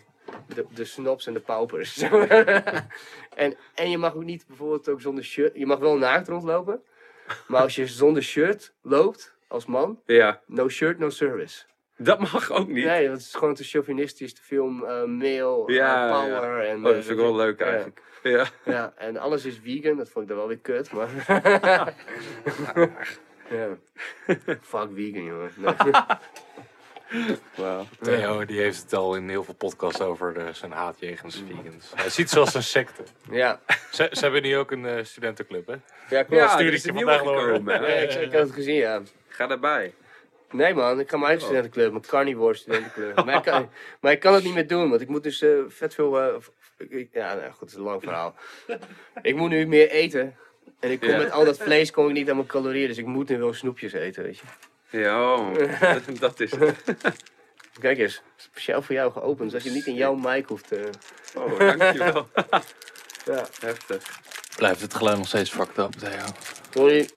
de, 0.55 0.65
de 0.75 0.85
snobs 0.85 1.27
en 1.27 1.33
de 1.33 1.41
paupers. 1.41 2.03
en, 3.35 3.57
en 3.75 3.91
je 3.91 3.99
mag 3.99 4.15
ook 4.15 4.25
niet 4.25 4.45
bijvoorbeeld 4.47 4.89
ook 4.89 5.01
zonder 5.01 5.25
shirt. 5.25 5.57
Je 5.57 5.67
mag 5.67 5.79
wel 5.79 5.97
naakt 5.97 6.29
rondlopen. 6.29 6.83
Maar 7.47 7.63
als 7.63 7.75
je 7.75 7.87
zonder 7.87 8.23
shirt 8.23 8.73
loopt 8.83 9.35
als 9.49 9.67
man, 9.67 10.01
Ja. 10.07 10.41
no 10.47 10.69
shirt, 10.69 10.99
no 10.99 11.11
service. 11.11 11.65
Dat 11.99 12.19
mag 12.19 12.51
ook 12.51 12.69
niet. 12.69 12.85
Nee, 12.85 13.09
dat 13.09 13.19
is 13.19 13.35
gewoon 13.35 13.55
te 13.55 13.65
chauvinistisch, 13.65 14.35
te 14.35 14.43
film 14.43 14.83
uh, 14.83 14.89
male, 15.05 15.65
uh, 15.67 15.77
Ja, 15.77 16.11
power. 16.11 16.61
En, 16.61 16.77
Oh, 16.77 16.83
dat 16.83 16.93
eh, 16.95 16.99
vind 16.99 17.11
ik 17.11 17.25
wel 17.25 17.37
leuk 17.37 17.61
eigenlijk. 17.61 18.01
Ja. 18.23 18.47
Ja, 18.65 18.93
en 18.97 19.17
alles 19.17 19.45
is 19.45 19.61
vegan, 19.63 19.97
dat 19.97 20.09
vond 20.09 20.25
ik 20.25 20.31
dan 20.31 20.39
wel 20.39 20.49
weer 20.49 20.59
kut, 20.59 20.93
maar... 20.93 21.09
ja. 23.51 23.77
Fuck 24.63 24.89
vegan, 24.95 25.25
jongen. 25.25 25.51
Nee. 25.57 25.75
Wauw. 27.57 27.87
Theo 28.01 28.45
die 28.45 28.61
heeft 28.61 28.83
het 28.83 28.93
al 28.93 29.15
in 29.15 29.29
heel 29.29 29.45
veel 29.45 29.55
podcasts 29.55 30.01
over 30.01 30.35
de, 30.35 30.49
zijn 30.53 30.73
haat 30.73 30.97
jegens 30.99 31.43
vegans. 31.49 31.93
Hij 31.95 32.11
ziet 32.11 32.31
ze 32.31 32.39
als 32.39 32.55
een 32.55 32.63
secte. 32.63 33.03
Ja, 33.31 33.61
Ze, 33.93 34.09
ze 34.13 34.21
hebben 34.21 34.43
nu 34.43 34.57
ook 34.57 34.71
een 34.71 34.87
eh, 34.87 35.05
studentenclub, 35.05 35.67
hè? 35.67 35.75
ja 36.17 36.23
klopt. 36.23 36.43
Ja, 36.43 36.49
stuur 36.49 36.67
ik 36.67 36.73
is 36.73 36.83
je 36.83 36.93
vandaag 36.93 37.19
gekomen. 37.19 37.83
Ja, 37.83 37.87
ik, 37.87 38.15
ik 38.15 38.33
had 38.33 38.41
het 38.43 38.53
gezien, 38.53 38.75
ja. 38.75 39.03
Ga 39.29 39.47
daarbij. 39.47 39.95
Nee 40.51 40.75
man, 40.75 41.01
ik 41.01 41.09
ga 41.11 41.17
mijn 41.17 41.29
eigen 41.29 41.45
studentenclub, 41.47 41.91
mijn 41.91 42.07
carnivore 42.07 42.55
studentenclub. 42.55 43.25
maar, 43.25 43.37
ik 43.37 43.43
kan, 43.43 43.71
maar 44.01 44.13
ik 44.13 44.21
kan 44.21 44.35
het 44.35 44.45
niet 44.45 44.55
meer 44.55 44.67
doen, 44.67 44.89
want 44.91 45.01
ik 45.01 45.09
moet 45.09 45.23
dus 45.23 45.43
eh, 45.43 45.51
vet 45.69 45.95
veel... 45.95 46.21
eh, 46.21 46.35
ik- 46.89 47.09
ja, 47.13 47.35
nou, 47.35 47.51
goed, 47.51 47.61
het 47.61 47.69
is 47.71 47.75
een 47.77 47.83
lang 47.83 48.03
verhaal. 48.03 48.35
ik 49.23 49.37
moet 49.37 49.51
nu 49.51 49.67
meer 49.67 49.91
eten. 49.91 50.37
En 50.81 50.91
ik 50.91 51.01
kom 51.01 51.09
Ja. 51.09 51.17
met 51.17 51.31
al 51.31 51.45
dat 51.45 51.59
vlees 51.59 51.91
kom 51.91 52.07
ik 52.07 52.13
niet 52.13 52.29
aan 52.31 52.37
mijn 52.37 52.49
calorieën, 52.49 52.89
dus 52.89 52.99
ik 52.99 53.07
moet 53.07 53.29
nu 53.29 53.39
wel 53.39 53.53
snoepjes 53.55 53.93
eten, 53.93 54.23
weet 54.23 54.39
je. 54.39 54.45
Ja, 54.99 55.35
oh, 55.35 55.55
dat, 55.81 56.19
dat 56.19 56.41
is 56.41 56.51
het. 56.51 56.85
Kijk 57.81 57.99
eens, 57.99 58.23
speciaal 58.37 58.83
voor 58.83 58.95
jou 58.95 59.13
geopend, 59.13 59.51
zodat 59.51 59.67
je 59.67 59.73
niet 59.73 59.87
in 59.87 59.95
jouw 59.95 60.15
mic 60.15 60.47
hoeft 60.47 60.69
te... 60.69 60.91
Oh, 61.35 61.59
dankjewel. 61.59 62.29
Ja, 63.25 63.47
Heftig. 63.61 64.21
Blijft 64.57 64.81
het 64.81 64.95
geluid 64.95 65.17
nog 65.17 65.27
steeds 65.27 65.51
fucked 65.51 65.79
up, 65.79 65.93
Theo? 65.93 66.25
sorry. 66.71 67.09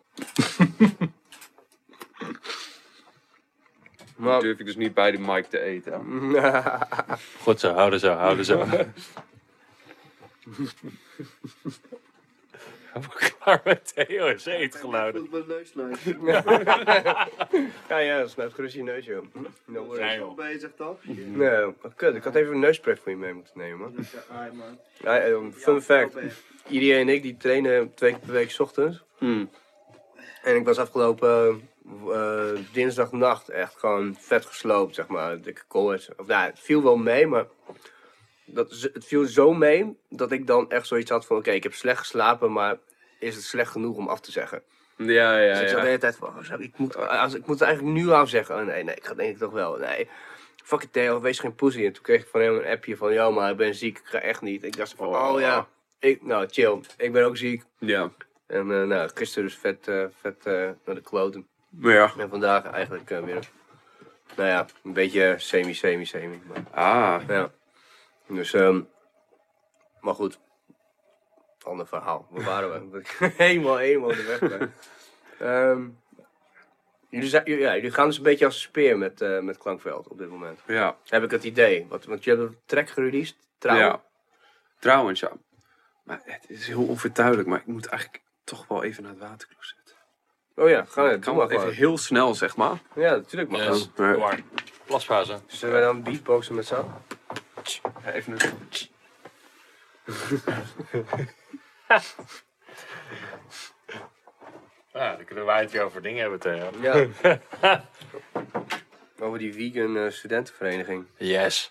Maar... 4.22 4.40
durf 4.40 4.60
ik 4.60 4.66
dus 4.66 4.76
niet 4.76 4.94
bij 4.94 5.12
de 5.12 5.20
mic 5.20 5.46
te 5.46 5.60
eten. 5.60 6.02
Goed 7.44 7.60
zo, 7.60 7.74
houden 7.74 8.00
zo, 8.00 8.14
houden 8.14 8.46
zo. 8.46 8.66
Klaar 13.40 13.62
met 13.64 13.94
Theo 13.96 14.28
is 14.28 14.46
eetgeluiden. 14.46 15.22
Goed 15.22 15.48
mijn 15.48 15.48
neus 15.48 15.74
ja, 17.90 17.98
ja, 17.98 18.20
dat 18.20 18.30
snijdt 18.30 18.54
gerust 18.54 18.76
je 18.76 18.84
neus, 18.84 19.06
joh. 19.06 19.26
No 19.66 19.84
worries. 19.86 20.16
Joh. 20.16 20.36
bezig 20.36 20.72
toch? 20.76 20.98
Nee, 21.16 21.66
wat 21.82 21.94
kut. 21.96 22.16
Ik 22.16 22.24
had 22.24 22.36
even 22.36 22.54
een 22.54 22.60
neuspret 22.60 23.00
voor 23.00 23.12
je 23.12 23.18
mee 23.18 23.34
moeten 23.34 23.58
nemen, 23.58 23.80
man. 23.80 23.94
Ja, 23.98 24.36
ai, 24.36 24.52
man. 24.52 24.80
Ja, 24.98 25.20
eh, 25.20 25.38
fun 25.54 25.82
fact. 25.82 26.16
Iedereen 26.68 27.08
en 27.08 27.14
ik 27.14 27.22
die 27.22 27.38
trainen 27.38 27.94
twee 27.94 28.12
keer 28.12 28.20
per 28.20 28.34
week 28.34 28.52
's 28.52 28.60
ochtends. 28.60 29.04
Hmm. 29.18 29.50
En 30.44 30.56
ik 30.56 30.66
was 30.66 30.78
afgelopen 30.78 31.70
eh, 31.86 32.52
dinsdagnacht 32.72 33.50
echt 33.50 33.80
gewoon 33.80 34.16
vet 34.20 34.46
gesloopt, 34.46 34.96
zeg 34.96 35.08
maar. 35.08 35.42
Dikke 35.42 35.64
koorts. 35.68 36.10
Of 36.18 36.28
nou, 36.28 36.50
het 36.50 36.60
viel 36.60 36.84
wel 36.84 36.98
mee, 36.98 37.28
maar 37.28 37.46
dat, 38.46 38.90
het 38.94 39.06
viel 39.06 39.26
zo 39.26 39.54
mee 39.54 39.98
dat 40.10 40.32
ik 40.32 40.48
dan 40.48 40.70
echt 40.70 40.88
zoiets 40.88 41.10
had 41.10 41.26
van... 41.26 41.38
Oké, 41.38 41.52
ik 41.52 41.64
heb 41.64 41.74
slecht 41.74 42.00
geslapen, 42.00 42.52
maar 42.52 42.78
is 43.20 43.36
het 43.36 43.44
slecht 43.44 43.72
genoeg 43.72 43.98
om 43.98 44.08
af 44.08 44.20
te 44.20 44.32
zeggen? 44.32 44.64
Ja, 44.98 45.38
ja, 45.38 45.52
Dus 45.54 45.62
ik 45.62 45.68
zat 45.68 45.82
de 45.82 45.86
hele 45.86 45.98
tijd 45.98 46.16
van, 46.16 46.28
oh, 46.28 46.60
ik, 46.60 46.78
moet, 46.78 46.96
als, 46.98 47.34
ik 47.34 47.46
moet 47.46 47.60
het 47.60 47.68
eigenlijk 47.68 47.98
nu 47.98 48.10
afzeggen. 48.10 48.56
Oh, 48.56 48.66
nee, 48.66 48.84
nee, 48.84 48.96
ik 48.96 49.06
ga 49.06 49.14
denk 49.14 49.32
ik 49.32 49.38
toch 49.38 49.52
wel. 49.52 49.78
Nee, 49.78 50.10
fuck 50.64 50.84
it 50.84 50.94
Theo, 50.94 51.22
wees 51.22 51.40
geen 51.40 51.56
pussy. 51.56 51.86
En 51.86 51.94
toen 51.94 52.04
kreeg 52.04 52.22
ik 52.22 52.28
van 52.28 52.42
hem 52.42 52.56
een 52.56 52.66
appje 52.66 52.98
van, 52.98 53.14
ja, 53.14 53.30
maar 53.30 53.52
ik 53.52 53.58
ben 53.58 53.76
ziek, 53.76 53.98
ik 53.98 54.06
ga 54.06 54.20
echt 54.20 54.42
niet. 54.42 54.64
Ik 54.64 54.78
dacht 54.78 54.94
van, 54.94 55.08
oh, 55.08 55.34
Oh. 55.34 55.40
ja, 55.40 55.68
ik, 56.00 56.24
nou 56.24 56.48
chill, 56.52 56.80
ik 56.98 57.12
ben 57.12 57.26
ook 57.26 57.38
ziek. 57.38 57.64
Ja. 57.80 58.12
En 58.48 58.72
eh, 58.72 58.84
nou, 58.84 59.10
gisteren 59.14 59.48
dus 59.50 59.58
vet, 59.58 59.88
eh, 59.88 60.06
vet 60.22 60.46
naar 60.86 60.96
de 60.96 61.02
kloten. 61.02 61.48
Ja. 61.80 62.14
En 62.18 62.30
vandaag 62.30 62.64
eigenlijk 62.66 63.10
eh, 63.12 63.20
weer, 63.24 63.50
nou 64.36 64.50
ja, 64.50 64.66
een 64.84 64.94
beetje 64.94 65.36
semi, 65.38 65.74
semi, 65.74 66.06
semi. 66.06 66.42
Maar, 66.48 66.64
Ah. 66.72 67.22
ja. 67.28 67.52
Dus, 68.28 68.54
ehm 68.54 68.82
maar 70.00 70.16
goed. 70.16 70.40
Ander 71.64 71.88
verhaal. 71.88 72.28
Waar 72.30 72.44
waren 72.44 72.92
we? 72.92 73.02
helemaal, 73.38 73.78
helemaal 73.78 74.10
de 74.10 74.24
weg 74.24 74.38
kwijt. 74.38 74.70
Ehm, 75.40 75.88
jullie, 77.10 77.30
zijn- 77.30 77.44
ja, 77.60 77.76
jullie 77.76 77.92
gaan 77.92 78.08
dus 78.08 78.18
een 78.18 78.24
beetje 78.24 78.46
als 78.46 78.62
speer 78.62 78.98
met, 78.98 79.22
eh, 79.22 79.40
met 79.40 79.58
Klankveld 79.58 80.08
op 80.08 80.18
dit 80.18 80.30
moment. 80.30 80.60
Ja. 80.68 80.98
Heb 81.08 81.24
ik 81.24 81.32
het 81.32 81.44
idee. 81.44 81.86
Want, 81.90 82.06
want 82.06 82.24
je 82.24 82.30
hebt 82.30 82.42
een 82.42 82.58
track 82.66 82.90
gereleased, 82.90 83.36
trouwens. 83.58 83.88
Ja. 83.90 84.04
Trouwens, 84.80 85.20
ja. 85.20 85.32
Maar 86.04 86.22
het 86.24 86.50
is 86.50 86.68
heel 86.68 86.84
onvertuidelijk, 86.88 87.48
maar 87.48 87.60
ik 87.60 87.66
moet 87.66 87.86
eigenlijk 87.86 88.24
toch 88.44 88.68
wel 88.68 88.84
even 88.84 89.04
naar 89.04 89.12
het 89.12 89.22
watercloset. 89.22 89.80
Oh 90.62 90.70
ja, 90.70 90.86
ga 90.90 91.18
kan 91.18 91.42
even 91.42 91.50
gewoon. 91.50 91.74
heel 91.74 91.98
snel, 91.98 92.36
zeg 92.36 92.56
maar. 92.56 92.78
Ja, 92.94 93.16
natuurlijk 93.16 93.52
mag 93.52 93.66
Yes, 93.66 93.90
dat. 93.96 94.18
Maar. 94.18 94.40
Plasfase. 94.86 95.40
Zullen 95.46 95.76
wij 95.76 95.84
dan 95.84 96.04
beatboxen 96.04 96.56
met 96.56 96.66
z'n? 96.66 96.76
Even 98.06 98.34
een... 98.34 98.40
Ja, 104.94 105.16
dan 105.16 105.26
kunnen 105.26 105.46
wij 105.46 105.62
het 105.62 105.72
hier 105.72 105.84
over 105.84 106.02
dingen 106.02 106.22
hebben, 106.22 106.40
Theo. 106.40 106.70
Ja. 106.82 107.08
Over 109.20 109.40
die 109.40 109.54
vegan 109.54 109.98
eh, 109.98 110.12
studentenvereniging. 110.12 111.06
Yes. 111.18 111.70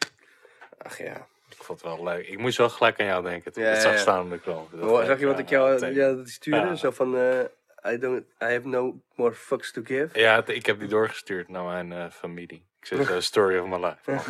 Ach 0.78 0.98
ja. 0.98 1.26
Ik 1.48 1.62
vond 1.62 1.82
het 1.82 1.94
wel 1.94 2.04
leuk. 2.04 2.28
Ik 2.28 2.38
moest 2.38 2.58
wel 2.58 2.68
gelijk 2.68 3.00
aan 3.00 3.06
jou 3.06 3.22
denken 3.22 3.52
toen 3.52 3.62
Ja, 3.62 3.68
ik 3.68 3.74
het 3.74 3.84
zag 3.84 3.92
ja. 3.92 3.98
staan 3.98 4.22
op 4.22 4.30
de 4.30 4.38
krant. 4.38 4.70
Dat 4.70 5.06
zag 5.06 5.20
je 5.20 5.26
wat 5.26 5.36
ja, 5.36 5.42
ik 5.42 5.48
jou 5.48 5.94
ja, 5.94 6.14
dat 6.14 6.28
stuurde? 6.28 6.66
Ja. 6.66 6.74
Zo 6.74 6.90
van, 6.90 7.16
eh, 7.16 7.40
I, 7.84 7.98
don't, 7.98 8.24
I 8.42 8.44
have 8.44 8.66
no 8.68 9.00
more 9.14 9.32
fucks 9.34 9.72
to 9.72 9.82
give. 9.84 10.18
Ja, 10.18 10.46
ik 10.46 10.66
heb 10.66 10.78
die 10.78 10.88
doorgestuurd 10.88 11.48
naar 11.48 11.64
mijn 11.64 11.92
eh, 11.92 12.10
familie. 12.10 12.68
Ik 12.80 12.86
zeg 12.86 13.06
zo, 13.06 13.20
story 13.20 13.58
of 13.58 13.66
my 13.66 13.76
life. 13.86 14.22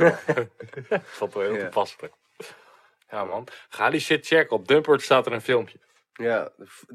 Vond 1.02 1.34
wel 1.34 1.42
heel 1.42 1.58
toepasselijk. 1.58 2.12
Ja 3.08 3.24
man, 3.24 3.46
ga 3.68 3.90
die 3.90 4.00
shit 4.00 4.26
checken. 4.26 4.56
Op 4.56 4.68
Dumpert 4.68 5.02
staat 5.02 5.26
er 5.26 5.32
een 5.32 5.40
filmpje. 5.40 5.78
Ja, 6.12 6.50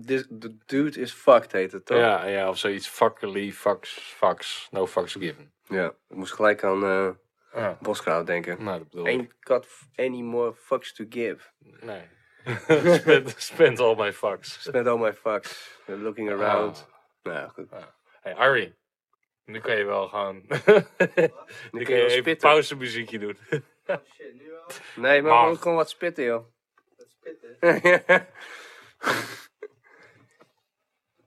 this, 0.06 0.28
the 0.40 0.58
dude 0.66 1.00
is 1.00 1.12
fucked 1.12 1.52
heet 1.52 1.72
het 1.72 1.86
toch? 1.86 1.98
Ja, 1.98 2.26
ja, 2.26 2.50
of 2.50 2.58
zoiets. 2.58 2.88
Fuckily, 2.88 3.52
fucks, 3.52 3.90
fucks, 3.92 4.68
no 4.72 4.88
fucks 4.88 5.14
given. 5.14 5.52
Ja, 5.68 5.86
ik 6.10 6.16
moest 6.16 6.34
gelijk 6.34 6.64
aan 6.64 6.84
eh 6.84 7.10
Ja, 7.54 7.78
Boskraut 7.82 8.28
denken. 8.28 8.64
nou 8.64 8.78
dat 8.80 8.90
bedoel 8.90 9.08
ik. 9.08 9.12
Ain't 9.12 9.34
got 9.40 9.68
any 9.96 10.22
more 10.22 10.54
fucks 10.54 10.94
to 10.94 11.06
give. 11.10 11.38
Nee. 11.60 12.02
spend, 13.00 13.36
spend 13.38 13.80
all 13.80 13.96
my 13.96 14.12
fucks. 14.12 14.64
Spend 14.64 14.88
all 14.88 14.98
my 14.98 15.14
fucks. 15.14 15.80
Looking 15.88 16.30
around. 16.30 16.88
Nou 17.24 17.38
ja, 17.38 17.48
goed. 17.48 17.70
Hey 18.22 18.36
Ari, 18.36 18.76
nu 19.46 19.60
kan 19.60 19.78
je 19.78 19.84
wel 19.84 20.08
gewoon... 20.08 20.36
nu 21.72 21.84
kun 21.84 21.96
je 21.96 22.02
je 22.02 22.08
wel 22.08 22.10
even 22.10 22.38
pauzemuziekje 22.38 23.20
doen. 23.20 23.38
Oh 23.86 23.96
shit, 24.14 24.34
nu 24.34 24.56
al? 24.56 24.72
Nee, 24.96 25.22
maar 25.22 25.32
Mag. 25.32 25.50
ook 25.50 25.62
gewoon 25.62 25.78
wat 25.78 25.90
spitten, 25.90 26.24
joh. 26.24 26.46
Dat 26.96 27.08
spitten. 27.10 27.58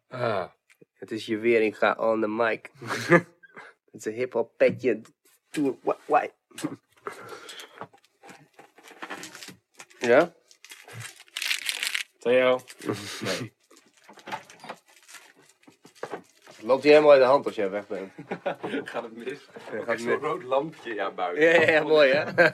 Ah. 0.09 0.49
Het 0.93 1.11
is 1.11 1.27
je 1.27 1.39
weer, 1.39 1.63
ik 1.63 1.77
ga 1.77 1.97
on 1.99 2.21
the 2.21 2.29
mic. 2.29 2.71
Het 3.91 3.93
is 3.93 4.05
een 4.05 4.13
hip-hop 4.13 4.57
petje. 4.57 5.01
Doe 5.51 5.77
why? 5.83 5.95
why? 6.07 6.31
Ja? 9.99 10.35
Theo? 12.19 12.61
Nee. 13.21 13.57
Loopt 16.61 16.83
hier 16.83 16.93
helemaal 16.93 17.13
uit 17.13 17.21
de 17.21 17.27
hand 17.27 17.47
als 17.47 17.55
jij 17.55 17.71
weg 17.71 17.87
bent. 17.87 18.13
Gaat 18.91 19.03
het 19.03 19.17
mis? 19.17 19.49
Ja, 19.73 19.85
Gaat 19.85 20.01
zo'n 20.01 20.19
rood 20.19 20.43
lampje 20.43 20.95
ja, 20.95 21.11
buiten. 21.11 21.45
Ja, 21.45 21.61
ja, 21.61 21.71
ja, 21.71 21.83
mooi 21.83 22.13
hè? 22.13 22.25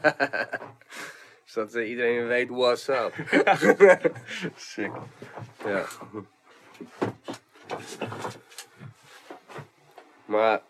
Zodat 1.44 1.74
eh, 1.74 1.88
iedereen 1.88 2.26
weet 2.26 2.48
what's 2.48 2.88
up. 2.88 3.12
Sick. 4.56 4.90
Ja. 5.64 5.84
Maar 10.24 10.62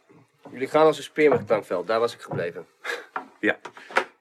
jullie 0.50 0.68
gaan 0.68 0.86
als 0.86 0.96
een 0.96 1.02
speer 1.02 1.28
met 1.30 1.38
het 1.38 1.48
tankveld, 1.48 1.86
daar 1.86 2.00
was 2.00 2.14
ik 2.14 2.20
gebleven. 2.20 2.66
Ja. 3.40 3.58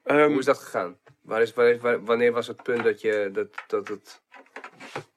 Ehm, 0.04 0.30
Hoe 0.30 0.40
is 0.40 0.46
dat 0.46 0.58
gegaan? 0.58 0.98
Waar 1.22 1.42
is, 1.42 1.54
waar 1.54 1.68
is, 1.70 1.80
waar- 1.80 2.04
wanneer 2.04 2.32
was 2.32 2.48
het 2.48 2.64
punt 2.64 2.84
dat 2.84 3.02
je, 3.02 3.30
dat, 3.34 3.48
dat 3.68 3.88
het, 3.88 4.22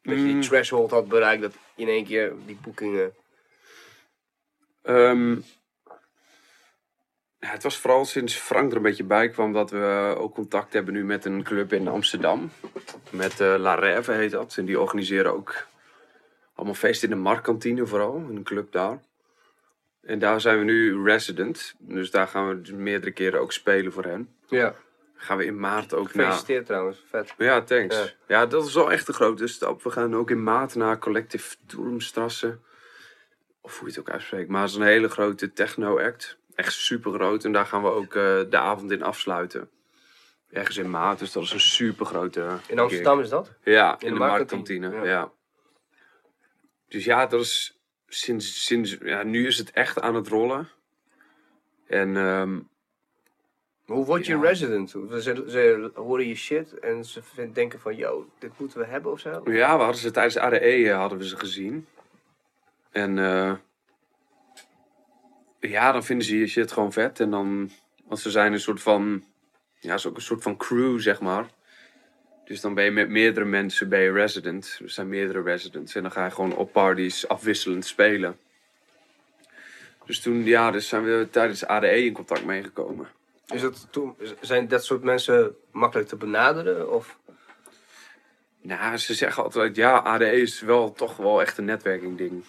dat 0.07 0.17
je 0.17 0.25
die 0.25 0.35
Mm. 0.35 0.41
threshold 0.41 0.91
had 0.91 1.09
bereikt, 1.09 1.43
dat 1.43 1.55
in 1.75 1.89
één 1.89 2.05
keer 2.05 2.33
die 2.47 2.59
boekingen... 2.63 3.15
Ehm, 4.83 5.33
ja, 7.39 7.53
het 7.53 7.63
was 7.63 7.77
vooral 7.77 8.05
sinds 8.05 8.35
Frank 8.35 8.71
er 8.71 8.77
een 8.77 8.83
beetje 8.83 9.05
bij 9.05 9.29
kwam 9.29 9.53
dat 9.53 9.71
we 9.71 10.15
ook 10.19 10.35
contact 10.35 10.73
hebben 10.73 10.95
nu 10.95 11.05
met 11.05 11.25
een 11.25 11.43
club 11.43 11.73
in 11.73 11.89
Amsterdam. 11.89 12.51
Met 13.11 13.41
eh, 13.41 13.55
La 13.59 13.77
Rêve 13.77 14.11
heet 14.13 14.31
dat. 14.31 14.57
En 14.57 14.65
die 14.65 14.81
organiseren 14.81 15.33
ook 15.33 15.67
allemaal 16.55 16.75
feesten 16.75 17.09
in 17.11 17.15
de 17.17 17.23
Marktkantine 17.23 17.87
vooral. 17.87 18.17
In 18.17 18.37
een 18.37 18.43
club 18.43 18.73
daar. 18.73 18.99
En 20.03 20.19
daar 20.19 20.41
zijn 20.41 20.59
we 20.59 20.65
nu 20.65 21.03
resident. 21.05 21.75
Dus 21.79 22.11
daar 22.11 22.29
gaan 22.29 22.63
we 22.63 22.73
meerdere 22.73 23.13
keren 23.13 23.41
ook 23.41 23.53
spelen 23.53 23.93
voor 23.93 24.05
hen. 24.05 24.35
Ja, 24.49 24.75
Gaan 25.17 25.37
we 25.37 25.45
in 25.45 25.59
maart 25.59 25.95
ook 25.95 26.15
naar... 26.15 26.25
gefeliciteerd 26.25 26.67
trouwens, 26.67 27.05
vet. 27.11 27.35
Ja, 27.39 27.63
thanks. 27.63 27.97
Ja. 27.97 28.11
Ja. 28.27 28.47
dat 28.47 28.67
is 28.67 28.75
wel 28.75 28.93
echt 28.93 29.09
een 29.09 29.15
grote 29.15 29.47
stap. 29.47 29.83
We 29.83 29.91
gaan 29.91 30.17
ook 30.17 30.31
in 30.31 30.43
maart 30.43 30.75
naar 30.75 30.99
Collective 30.99 31.57
Turmstrasse. 31.67 32.59
Of 33.61 33.79
hoe 33.79 33.89
je 33.89 33.95
het 33.95 34.01
ook 34.01 34.11
uitspreekt. 34.11 34.49
Maar 34.49 34.61
het 34.61 34.71
is 34.71 34.77
een 34.77 34.83
hele 34.83 35.09
grote 35.09 35.53
techno-act. 35.53 36.39
Echt 36.55 36.73
super 36.73 37.13
groot. 37.13 37.45
En 37.45 37.53
daar 37.53 37.67
gaan 37.67 37.83
we 37.83 37.89
ook 37.89 38.15
eh, 38.15 38.41
de 38.51 38.59
avond 38.59 38.91
in 38.91 39.03
afsluiten. 39.03 39.71
Ergens 40.51 40.77
in 40.77 40.91
maart. 40.91 41.19
Dus 41.19 41.33
dat 41.33 41.43
is 41.43 41.53
een 41.53 41.61
super 41.61 42.07
grote. 42.07 42.59
In 42.67 42.79
Amsterdam 42.79 43.21
is 43.21 43.29
dat? 43.29 43.53
Ja, 43.63 43.93
in, 43.93 44.07
de 44.07 44.13
de, 44.13 44.19
Marktkantine, 44.19 44.91
ja. 44.91 45.05
Ja. 45.05 45.33
Dus 46.89 47.05
ja, 47.05 47.27
dat 47.27 47.41
is 47.41 47.81
sinds, 48.09 48.65
sinds 48.65 48.97
ja, 49.01 49.23
nu 49.23 49.47
is 49.47 49.59
het 49.59 49.71
echt 49.71 50.01
aan 50.01 50.15
het 50.15 50.29
rollen. 50.29 50.69
En 51.87 52.17
Hoe 53.87 54.05
word 54.05 54.27
je 54.27 54.35
Ja. 54.37 54.41
resident? 54.41 54.91
Ze, 54.91 55.45
ze 55.49 55.91
horen 55.95 56.27
je 56.27 56.35
shit 56.35 56.79
en 56.79 57.05
ze 57.05 57.21
denken 57.53 57.81
van, 57.81 57.97
yo, 57.97 58.29
dit 58.39 58.51
moeten 58.59 58.79
we 58.79 58.87
hebben 58.87 59.13
of 59.13 59.21
zo? 59.21 59.43
Ja, 59.45 59.77
we 59.77 59.83
hadden 59.83 60.01
ze 60.01 60.11
tijdens 60.11 60.37
ADE 60.37 60.59
eh, 60.59 60.97
hadden 60.97 61.19
we 61.19 61.29
ze 61.29 61.37
gezien. 61.37 61.87
En 62.91 63.19
eh, 63.19 63.53
ja, 65.61 65.93
dan 65.93 66.05
vinden 66.05 66.27
ze 66.27 66.39
je 66.39 66.47
shit 66.47 66.73
gewoon 66.73 66.93
vet. 66.93 67.21
En 67.21 67.31
dan, 67.31 67.71
want 68.05 68.21
ze 68.21 68.31
zijn 68.31 68.53
een 68.53 68.61
soort 68.61 68.83
van, 68.83 69.25
ja, 69.81 69.95
is 69.95 70.07
ook 70.07 70.17
een 70.17 70.23
soort 70.23 70.43
van 70.43 70.57
crew, 70.57 71.01
zeg 71.01 71.21
maar. 71.21 71.47
Dus 72.45 72.61
dan 72.61 72.75
ben 72.75 72.85
je 72.85 72.91
met 72.91 73.09
meerdere 73.09 73.47
mensen 73.47 73.89
je 73.91 74.13
resident. 74.13 74.79
Er 74.83 74.91
zijn 74.91 75.09
meerdere 75.09 75.43
residents. 75.43 75.95
En 75.95 76.03
dan 76.03 76.11
ga 76.13 76.25
je 76.25 76.31
gewoon 76.31 76.57
op 76.57 76.73
parties 76.73 77.29
afwisselend 77.29 77.85
spelen. 77.85 78.39
Dus 80.05 80.21
toen, 80.21 80.45
ja, 80.45 80.71
dus 80.71 80.89
zijn 80.89 81.05
we 81.05 81.29
tijdens 81.31 81.67
ADE 81.67 82.05
in 82.05 82.13
contact 82.13 82.45
meegekomen. 82.45 83.09
Is 83.47 83.63
het 83.63 83.87
toen, 83.91 84.17
zijn 84.41 84.69
dat 84.69 84.85
soort 84.85 85.03
mensen 85.03 85.57
makkelijk 85.73 86.09
te 86.09 86.17
benaderen? 86.17 86.93
Of? 86.93 87.19
Nou, 88.63 88.97
ze 88.97 89.15
zeggen 89.15 89.43
altijd, 89.43 89.77
ja, 89.77 89.99
ADE 89.99 90.41
is 90.41 90.61
wel 90.61 90.93
toch 90.93 91.17
wel 91.17 91.41
echt 91.41 91.59
een 91.59 91.65
netwerking 91.65 92.17
ding. 92.19 92.45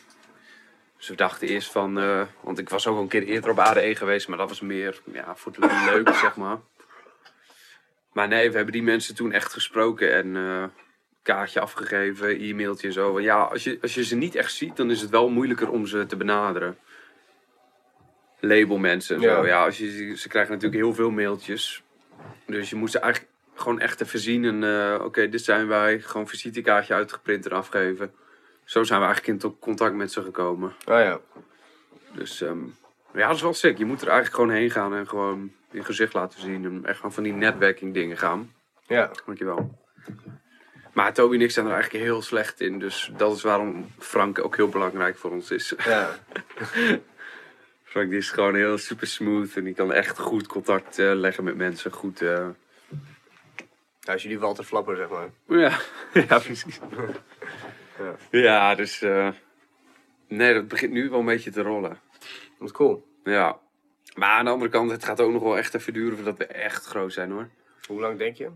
Dus 0.98 1.08
we 1.08 1.16
dachten 1.16 1.48
eerst 1.48 1.72
van, 1.72 2.00
eh, 2.00 2.22
want 2.42 2.60
ik 2.60 2.70
was 2.70 2.88
ook 2.88 2.96
al 2.96 3.02
een 3.02 3.08
keer 3.08 3.24
eerder 3.24 3.50
op 3.50 3.60
ADE 3.60 3.96
geweest, 3.96 4.28
maar 4.28 4.38
dat 4.38 4.50
was 4.50 4.62
meer 4.62 5.02
ja, 5.12 5.36
voor 5.36 5.52
leuk, 5.60 6.14
zeg 6.14 6.36
maar. 6.36 6.58
Maar 8.14 8.28
nee, 8.28 8.50
we 8.50 8.56
hebben 8.56 8.74
die 8.74 8.84
mensen 8.84 9.16
toen 9.16 9.32
echt 9.32 9.54
gesproken 9.54 10.14
en 10.14 10.36
eh 10.36 10.64
kaartje 11.28 11.60
afgegeven, 11.60 12.40
e-mailtje 12.40 12.88
en 12.88 12.94
zo. 12.94 13.20
Ja, 13.20 13.42
als 13.42 13.64
je, 13.64 13.78
als 13.82 13.94
je 13.94 14.04
ze 14.04 14.16
niet 14.16 14.36
echt 14.36 14.54
ziet, 14.54 14.76
dan 14.76 14.92
is 14.92 15.02
het 15.02 15.10
wel 15.10 15.30
moeilijker 15.30 15.70
om 15.70 15.86
ze 15.86 16.06
te 16.06 16.16
benaderen. 16.16 16.78
Labelmensen 18.40 19.16
en 19.16 19.22
Ja. 19.22 19.36
zo. 19.36 19.46
Ja, 19.46 19.66
als 19.66 19.78
je, 19.78 20.14
ze 20.18 20.28
krijgen 20.28 20.54
natuurlijk 20.54 20.82
heel 20.82 20.94
veel 20.94 21.10
mailtjes. 21.12 21.84
Dus 22.46 22.70
je 22.70 22.76
moet 22.76 22.92
ze 22.92 23.00
eigenlijk 23.00 23.34
gewoon 23.56 23.80
echt 23.80 24.02
even 24.02 24.20
zien 24.20 24.46
en 24.46 24.64
eh, 24.64 25.04
oké, 25.06 25.30
dit 25.30 25.44
zijn 25.44 25.68
wij. 25.68 26.00
Gewoon 26.00 26.28
visitekaartje 26.28 26.94
uitgeprint 26.94 27.46
en 27.46 27.52
afgeven. 27.52 28.12
Zo 28.64 28.84
zijn 28.84 29.00
we 29.00 29.06
eigenlijk 29.06 29.44
in 29.44 29.56
contact 29.60 29.96
met 29.96 30.12
ze 30.12 30.22
gekomen. 30.24 30.74
Ah 30.86 31.00
ja. 31.00 31.20
Dus 32.14 32.42
ehm, 32.42 32.60
ja, 33.14 33.28
dat 33.28 33.36
is 33.36 33.42
wel 33.42 33.54
sick. 33.54 33.78
Je 33.78 33.86
moet 33.86 34.02
er 34.02 34.08
eigenlijk 34.08 34.36
gewoon 34.36 34.56
heen 34.56 34.72
gaan 34.72 34.96
en 34.96 35.08
gewoon 35.08 35.52
je 35.72 35.84
gezicht 35.84 36.14
laten 36.14 36.42
zien. 36.42 36.66
En 36.66 36.86
echt 36.86 36.96
gewoon 36.96 37.14
van 37.14 37.24
die 37.24 37.34
netwerking 37.34 37.94
dingen 37.94 38.18
gaan. 38.18 38.54
Ja. 38.88 39.12
Dankjewel. 39.26 39.86
Maar 40.94 41.14
Toby 41.14 41.36
en 41.36 41.42
ik 41.42 41.52
zijn 41.52 41.66
er 41.66 41.74
eigenlijk 41.74 42.04
heel 42.04 42.22
slecht 42.22 42.62
in. 42.62 42.80
Dus 42.80 43.12
dat 43.18 43.36
is 43.36 43.42
waarom 43.42 43.92
Frank 44.00 44.40
ook 44.44 44.56
heel 44.56 44.70
belangrijk 44.70 45.18
voor 45.18 45.32
ons 45.32 45.52
is. 45.52 45.74
ja. 45.86 46.10
Frank 47.98 48.12
die 48.12 48.20
is 48.20 48.30
gewoon 48.32 48.56
heel 48.56 48.78
super 48.78 49.08
smooth. 49.08 49.56
En 49.56 49.64
die 49.64 49.74
kan 49.74 49.94
echt 49.94 50.20
goed 50.20 50.48
contact 50.48 51.00
eh, 51.00 51.12
leggen 51.14 51.44
met 51.44 51.56
mensen. 51.56 51.92
Goed... 51.92 52.22
eh, 52.22 52.48
Ja, 54.00 54.14
als 54.14 54.22
jullie 54.24 54.40
Walter 54.40 54.64
Flapper, 54.64 54.96
zeg 54.96 55.10
maar. 55.10 55.30
Ja, 55.60 55.80
ja 56.28 56.40
precies. 56.40 56.80
Ja. 58.00 58.16
Ja, 58.32 58.76
dus... 58.76 59.02
eh, 59.02 59.30
nee, 60.28 60.54
dat 60.54 60.68
begint 60.68 60.92
nu 60.92 61.10
wel 61.10 61.20
een 61.20 61.26
beetje 61.26 61.52
te 61.52 61.62
rollen. 61.62 62.00
Dat 62.60 62.68
is 62.68 62.72
cool. 62.72 63.08
Ja. 63.24 63.60
Maar 64.16 64.30
aan 64.30 64.46
de 64.46 64.52
andere 64.52 64.72
kant, 64.72 64.92
het 64.92 65.06
gaat 65.06 65.20
ook 65.20 65.32
nog 65.32 65.44
wel 65.44 65.58
echt 65.58 65.74
even 65.76 65.94
duren 65.94 66.16
voordat 66.16 66.38
we 66.38 66.46
echt 66.46 66.86
groot 66.86 67.14
zijn 67.14 67.32
hoor. 67.32 67.50
Hoe 67.88 68.00
lang 68.00 68.18
denk 68.18 68.36
je? 68.36 68.50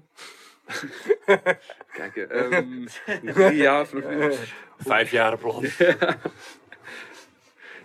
Kijk, 1.98 2.16
ehm 2.16 2.86
drie 3.34 3.56
jaar 3.56 3.88
vanaf 3.88 4.10
nu. 4.10 4.32
Vijf 4.92 5.12
jaren 5.12 5.38
plan. 5.38 5.66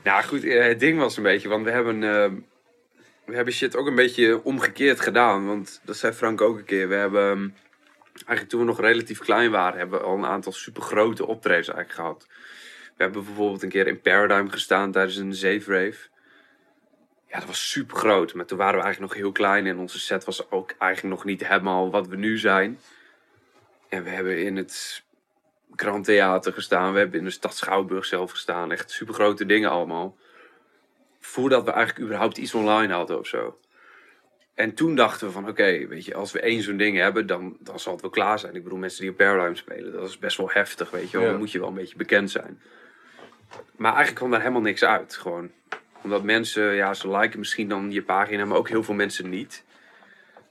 Nou 0.07 0.25
goed, 0.25 0.45
eh, 0.45 0.67
het 0.67 0.81
ding 0.81 0.99
was 0.99 1.17
een 1.17 1.23
beetje, 1.23 1.49
want 1.49 1.65
we 1.65 1.71
hebben, 1.71 2.03
ehm, 2.03 2.35
we 3.25 3.35
hebben 3.35 3.55
shit 3.55 3.77
ook 3.77 3.87
een 3.87 3.95
beetje 3.95 4.45
omgekeerd 4.45 5.01
gedaan. 5.01 5.47
Want 5.47 5.81
dat 5.85 5.97
zei 5.97 6.13
Frank 6.13 6.41
ook 6.41 6.59
een 6.59 6.65
keer. 6.65 6.89
We 6.89 6.95
hebben, 6.95 7.31
ehm, 7.31 7.49
eigenlijk 8.15 8.49
toen 8.49 8.61
we 8.61 8.67
nog 8.67 8.81
relatief 8.81 9.19
klein 9.19 9.51
waren, 9.51 9.79
hebben 9.79 9.99
we 9.99 10.05
al 10.05 10.17
een 10.17 10.27
aantal 10.27 10.53
super 10.53 10.83
grote 10.83 11.27
optredens 11.27 11.69
eigenlijk 11.69 11.99
gehad. 11.99 12.27
We 12.97 13.03
hebben 13.03 13.25
bijvoorbeeld 13.25 13.63
een 13.63 13.69
keer 13.69 13.87
in 13.87 14.01
Paradigm 14.01 14.49
gestaan 14.49 14.93
tijdens 14.93 15.17
een 15.17 15.35
zeefrave. 15.35 16.09
Ja, 17.29 17.39
dat 17.39 17.47
was 17.47 17.71
super 17.71 17.97
groot. 17.97 18.35
Maar 18.35 18.47
toen 18.47 18.59
waren 18.59 18.79
we 18.79 18.83
eigenlijk 18.85 19.13
nog 19.13 19.23
heel 19.23 19.33
klein 19.33 19.67
en 19.67 19.79
onze 19.79 19.99
set 19.99 20.25
was 20.25 20.51
ook 20.51 20.75
eigenlijk 20.79 21.15
nog 21.15 21.25
niet 21.25 21.47
helemaal 21.47 21.91
wat 21.91 22.09
we 22.09 22.17
nu 22.17 22.39
zijn. 22.39 22.79
En 23.89 24.03
we 24.03 24.11
hebben 24.11 24.45
in 24.45 24.57
het 24.57 25.05
Grand 25.77 26.05
Theater 26.05 26.53
gestaan. 26.53 26.93
We 26.93 26.99
hebben 26.99 27.19
in 27.19 27.25
de 27.25 27.31
stad 27.31 27.57
Schouwburg 27.57 28.05
zelf 28.05 28.31
gestaan. 28.31 28.73
Echt 28.73 28.91
super 28.91 29.15
grote 29.15 29.47
dingen 29.47 29.71
allemaal. 29.71 30.17
Voordat 31.21 31.65
we 31.65 31.71
eigenlijk 31.71 32.05
überhaupt 32.07 32.39
iets 32.39 32.55
online 32.55 32.93
hadden 32.93 33.19
of 33.19 33.27
zo. 33.27 33.59
En 34.55 34.75
toen 34.75 34.95
dachten 34.95 35.27
we 35.27 35.33
van 35.33 35.49
oké, 35.49 35.87
weet 35.87 36.05
je, 36.05 36.15
als 36.15 36.33
we 36.33 36.41
één 36.41 36.63
zo'n 36.63 36.77
ding 36.77 36.97
hebben, 36.97 37.27
dan, 37.27 37.57
dan 37.61 37.81
zal 37.81 37.93
het 37.93 38.01
wel 38.01 38.11
klaar 38.11 38.39
zijn. 38.39 38.55
Ik 38.55 38.63
bedoel, 38.63 38.79
mensen 38.79 39.01
die 39.01 39.11
op 39.11 39.17
Paradigm 39.17 39.55
spelen, 39.55 39.93
dat 39.93 40.09
is 40.09 40.19
best 40.19 40.37
wel 40.37 40.51
heftig, 40.51 40.91
weet 40.91 41.11
je 41.11 41.17
wel. 41.17 41.27
Ja. 41.27 41.31
Dan 41.31 41.41
moet 41.41 41.53
je 41.53 41.59
wel 41.59 41.69
een 41.69 41.75
beetje 41.75 41.97
bekend 41.97 42.31
zijn. 42.31 42.61
Maar 43.77 43.91
eigenlijk 43.91 44.17
kwam 44.17 44.31
daar 44.31 44.41
helemaal 44.41 44.63
niks 44.63 44.85
uit. 44.85 45.17
Gewoon. 45.17 45.51
Omdat 46.03 46.23
mensen, 46.23 46.75
ja, 46.75 46.95
ze 46.95 47.11
liken 47.11 47.39
misschien 47.39 47.69
dan 47.69 47.93
je 47.93 48.03
pagina, 48.03 48.45
maar 48.45 48.59
ook 48.59 48.69
heel 48.69 48.83
veel 48.83 48.95
mensen 48.95 49.29
niet. 49.29 49.65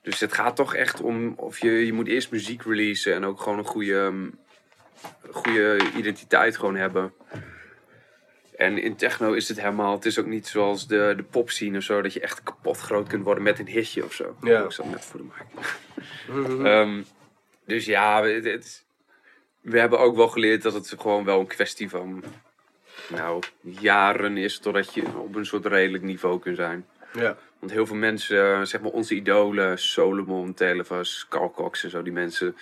Dus 0.02 0.20
het 0.20 0.34
gaat 0.34 0.56
toch 0.56 0.76
echt 0.76 1.02
om 1.02 1.34
of 1.38 1.60
je, 1.60 1.86
je 1.86 1.94
moet 1.94 2.08
eerst 2.08 2.32
muziek 2.32 2.64
releasen 2.64 3.14
en 3.14 3.26
ook 3.26 3.42
gewoon 3.42 3.58
een 3.58 3.66
goede, 3.66 4.00
ehm, 4.00 4.28
goede 5.32 5.78
identiteit 5.96 6.58
gewoon 6.58 6.76
hebben. 6.76 7.14
En 8.58 8.78
in 8.78 8.96
techno 8.96 9.34
is 9.34 9.48
het 9.48 9.60
helemaal, 9.60 9.96
het 9.96 10.06
is 10.06 10.20
ook 10.20 10.26
niet 10.26 10.48
zoals 10.48 10.88
de, 10.88 11.14
de 11.18 11.24
pop 11.24 11.50
scene 11.50 11.78
of 11.78 11.84
zo, 11.84 12.02
dat 12.02 12.14
je 12.14 12.20
echt 12.20 12.44
kapot 12.44 12.78
groot 12.80 13.08
kunt 13.08 13.24
worden 13.24 13.44
met 13.44 13.60
een 13.60 13.68
hitje 13.68 14.04
of 14.06 14.14
zo. 14.14 14.36
Ja. 14.42 14.64
Ik 14.64 14.72
zat 14.72 14.86
net 14.90 15.06
voor 15.06 15.20
de 15.20 15.26
mic. 15.26 15.66
Ehm, 16.66 17.02
dus 17.66 17.86
ja, 17.86 18.24
het, 18.24 18.46
het- 18.46 18.84
we 19.62 19.80
hebben 19.80 20.00
ook 20.00 20.16
wel 20.16 20.28
geleerd 20.28 20.62
dat 20.62 20.74
het 20.74 20.94
gewoon 20.98 21.24
wel 21.26 21.40
een 21.40 21.48
kwestie 21.48 21.90
van 21.90 22.24
nou, 23.10 23.44
jaren 23.62 24.38
is 24.38 24.60
totdat 24.60 24.94
je 24.94 25.18
op 25.18 25.36
een 25.36 25.46
soort 25.46 25.66
redelijk 25.66 26.04
niveau 26.04 26.40
kunt 26.40 26.56
zijn. 26.58 26.86
Ja. 27.14 27.38
Want 27.60 27.72
heel 27.72 27.86
veel 27.86 27.96
mensen, 27.96 28.68
zeg 28.68 28.82
maar 28.82 28.92
onze 28.92 29.16
idolen, 29.16 29.80
Solomon, 29.80 30.54
Televas, 30.54 31.26
Carl 31.30 31.52
Cox 31.52 31.84
en 31.84 31.90
zo, 31.90 32.02
die 32.02 32.14
mensen, 32.14 32.58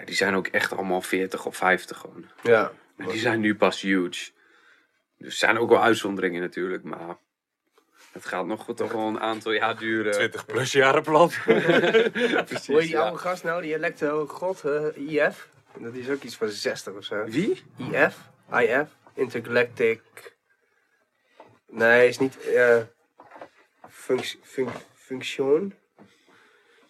ja, 0.00 0.06
die 0.06 0.14
zijn 0.14 0.34
ook 0.34 0.46
echt 0.46 0.72
allemaal 0.72 1.02
40 1.02 1.46
of 1.46 1.56
50 1.56 1.98
gewoon. 1.98 2.24
Ja. 2.42 2.72
En 2.96 3.08
die 3.08 3.18
zijn 3.18 3.40
nu 3.40 3.56
pas 3.56 3.80
huge. 3.80 4.30
Dus 5.18 5.26
er 5.26 5.32
zijn 5.32 5.58
ook 5.58 5.68
wel 5.68 5.82
uitzonderingen 5.82 6.40
natuurlijk, 6.40 6.82
maar 6.82 7.16
het 8.12 8.26
gaat 8.26 8.46
nog 8.46 8.66
wel 8.66 8.76
toch 8.76 8.92
wel 8.92 9.06
een 9.06 9.20
aantal 9.20 9.52
jaar 9.52 9.78
duren. 9.78 10.12
20 10.12 10.46
plus 10.46 10.72
jaren 10.72 11.02
plat. 11.02 11.28
Precies, 11.44 12.66
Hoe 12.66 12.76
heet 12.76 12.84
die 12.84 12.90
ja. 12.90 13.02
oude 13.02 13.18
gast 13.18 13.44
nou? 13.44 13.62
Die 13.62 13.74
electro 13.74 14.26
god, 14.26 14.64
eh, 14.64 14.96
IF? 14.96 15.48
Dat 15.78 15.94
is 15.94 16.08
ook 16.08 16.22
iets 16.22 16.36
van 16.36 16.48
60 16.48 16.94
of 16.94 17.04
zo. 17.04 17.24
Wie? 17.24 17.62
IF? 17.92 18.16
IF? 18.52 18.88
Intergalactic... 19.14 20.02
Nee, 21.66 22.08
is 22.08 22.18
niet... 22.18 22.40
eh 22.40 22.78
func 23.88 24.36
func 24.42 24.70
function? 24.94 25.74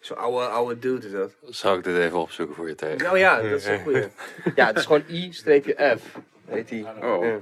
Zo'n 0.01 0.17
oude, 0.17 0.45
oude 0.45 0.79
dude 0.79 1.05
is 1.07 1.11
dat. 1.13 1.31
Zou 1.49 1.77
ik 1.77 1.83
dit 1.83 1.97
even 1.97 2.17
opzoeken 2.17 2.55
voor 2.55 2.67
je 2.67 2.75
tegen? 2.75 2.97
Nou 2.97 3.17
ja, 3.17 3.41
dat 3.41 3.51
is 3.51 3.65
een 3.65 3.81
goeie. 3.81 4.07
Ja, 4.55 4.65
het 4.67 4.77
is 4.77 4.85
gewoon 4.85 5.03
I-F. 5.09 6.01
Heet 6.45 6.67
die. 6.67 6.85
Oh. 7.01 7.25
Ja. 7.25 7.37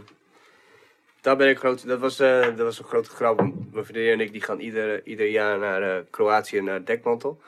Daar 1.21 1.35
ben 1.35 1.49
ik 1.49 1.57
groot. 1.57 1.87
Dat 1.87 1.99
was, 1.99 2.19
eh, 2.19 2.41
dat 2.41 2.57
was 2.57 2.79
een 2.79 2.85
grote 2.85 3.09
grap. 3.09 3.37
Mijn 3.71 3.85
vriendin 3.85 4.11
en 4.11 4.19
ik 4.19 4.31
die 4.31 4.41
gaan 4.41 4.59
ieder, 4.59 5.01
ieder 5.05 5.25
jaar 5.27 5.57
naar 5.57 5.81
eh, 5.97 6.03
Kroatië 6.09 6.61
naar 6.61 6.85
Dekmantel. 6.85 7.41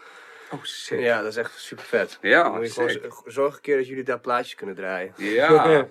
Oh, 0.51 0.64
sick. 0.64 0.99
Ja, 0.99 1.18
dat 1.22 1.28
is 1.32 1.36
echt 1.38 1.59
super 1.59 1.84
vet. 1.86 2.18
Ja, 2.22 2.49
moet 2.49 2.66
je 2.68 2.72
gewoon 2.74 2.89
sick. 2.89 3.03
z- 3.26 3.34
zorg 3.34 3.55
een 3.55 3.62
keer 3.62 3.78
dat 3.78 3.88
jullie 3.88 4.03
daar 4.03 4.20
plaatjes 4.20 4.55
kunnen 4.55 4.76
draaien. 4.76 5.14
Ja, 5.18 5.47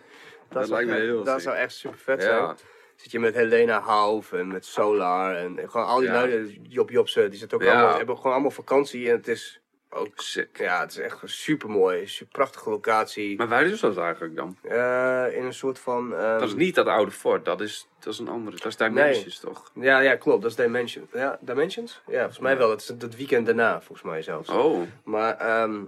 dat 0.49 0.67
zou 0.67 0.69
lijkt 0.69 0.89
me 0.89 0.95
echt- 0.95 1.05
heel 1.05 1.25
Dat 1.25 1.35
sick. 1.35 1.43
zou 1.43 1.57
echt 1.57 1.73
super 1.75 1.99
vet 1.99 2.23
Ja. 2.23 2.57
Zit 3.01 3.11
je 3.11 3.19
met 3.21 3.35
Helena 3.35 3.81
Hauf 3.81 4.33
en 4.33 4.49
met 4.49 4.65
Solar 4.65 5.35
en 5.37 5.59
gewoon 5.71 5.87
al 5.87 5.99
die 5.99 6.09
Ja. 6.09 6.13
lui, 6.13 6.61
Job 6.63 6.91
Jobsen, 6.91 7.31
die 7.31 7.39
zitten 7.39 7.59
ook 7.59 7.65
Ja. 7.65 7.71
allemaal, 7.73 7.97
hebben 7.97 8.17
gewoon 8.17 8.33
allemaal 8.33 8.51
vakantie 8.51 9.09
en 9.11 9.17
het 9.17 9.29
is 9.29 9.61
ook, 9.91 10.09
sick. 10.21 10.59
ja, 10.59 10.81
het 10.81 10.91
is 10.91 10.97
echt 10.99 11.19
super 11.25 11.71
mooi, 11.71 12.07
super 12.07 12.33
prachtige 12.33 12.71
locatie. 12.71 13.37
Maar 13.37 13.49
waar 13.49 13.65
is 13.67 13.81
dat 13.81 13.99
eigenlijk 13.99 14.37
dan? 14.37 14.57
Eh, 14.63 15.27
in 15.37 15.45
een 15.45 15.55
soort 15.55 15.79
van. 15.79 16.15
ehm, 16.15 16.39
Dat 16.39 16.49
is 16.49 16.55
niet 16.55 16.75
dat 16.75 16.87
oude 16.87 17.11
fort, 17.11 17.45
dat 17.45 17.61
is, 17.61 17.89
dat 17.99 18.13
is 18.13 18.19
een 18.19 18.29
andere. 18.29 18.57
Dat 18.57 18.67
is 18.67 18.77
Dimensions 18.77 19.39
toch? 19.41 19.71
Ja, 19.75 20.01
ja, 20.01 20.17
klopt. 20.17 20.43
Dat 20.43 20.51
is 20.51 20.57
Dimension. 20.57 21.09
Ja, 21.13 21.39
Dimensions? 21.41 22.01
Ja, 22.07 22.17
volgens 22.19 22.39
mij 22.39 22.57
wel. 22.57 22.69
Dat 22.69 22.81
is 22.81 22.89
het 22.89 23.17
weekend 23.17 23.47
daarna, 23.47 23.81
volgens 23.81 24.03
mij 24.03 24.23
zelfs. 24.23 24.49
Oh, 24.49 24.83
Maar, 25.05 25.37
ehm 25.37 25.83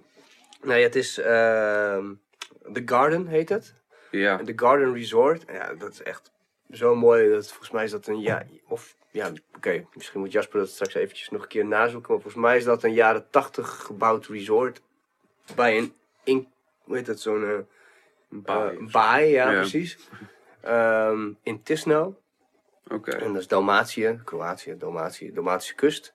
nee, 0.62 0.82
het 0.82 0.94
is. 0.96 1.18
ehm 1.18 2.06
The 2.72 2.82
Garden 2.84 3.26
heet 3.26 3.48
het. 3.48 3.74
ja. 4.10 4.36
The 4.44 4.52
Garden 4.56 4.92
Resort. 4.94 5.44
Ja, 5.52 5.74
dat 5.74 5.92
is 5.92 6.02
echt 6.02 6.30
zo 6.72 6.94
mooi. 6.94 7.30
Dat, 7.30 7.48
volgens 7.48 7.70
mij 7.70 7.84
is 7.84 7.90
dat 7.90 8.06
een 8.06 8.20
jaar. 8.20 8.46
Of 8.68 8.96
ja, 9.10 9.30
oké. 9.56 9.86
misschien 9.94 10.20
moet 10.20 10.32
Jasper 10.32 10.58
dat 10.58 10.68
straks 10.68 10.94
eventjes 10.94 11.28
nog 11.30 11.42
een 11.42 11.48
keer 11.48 11.64
nazoeken. 11.66 12.12
Maar 12.12 12.22
volgens 12.22 12.42
mij 12.42 12.56
is 12.56 12.64
dat 12.64 12.82
een 12.82 12.92
jaren 12.94 13.26
tachtig 13.30 13.68
gebouwd 13.68 14.26
resort. 14.26 14.82
Bij 15.56 15.78
een. 15.78 15.94
In, 16.24 16.48
hoe 16.82 16.96
heet 16.96 17.06
dat? 17.06 17.20
Zo'n. 17.20 17.44
eh, 17.44 17.50
Een 18.30 18.42
baai. 18.42 18.76
eh, 18.78 18.92
baai, 18.92 19.30
ja, 19.30 19.50
Ja. 19.50 19.58
precies. 19.58 19.98
Ehm, 20.60 21.30
in 21.42 21.62
Tisno. 21.62 22.16
Oké. 22.88 23.10
En 23.10 23.32
dat 23.32 23.40
is 23.42 23.48
Dalmatië, 23.48 24.20
Kroatië, 24.24 24.76
Dalmatië, 24.78 25.32
Dalmatische 25.32 25.74
kust. 25.74 26.14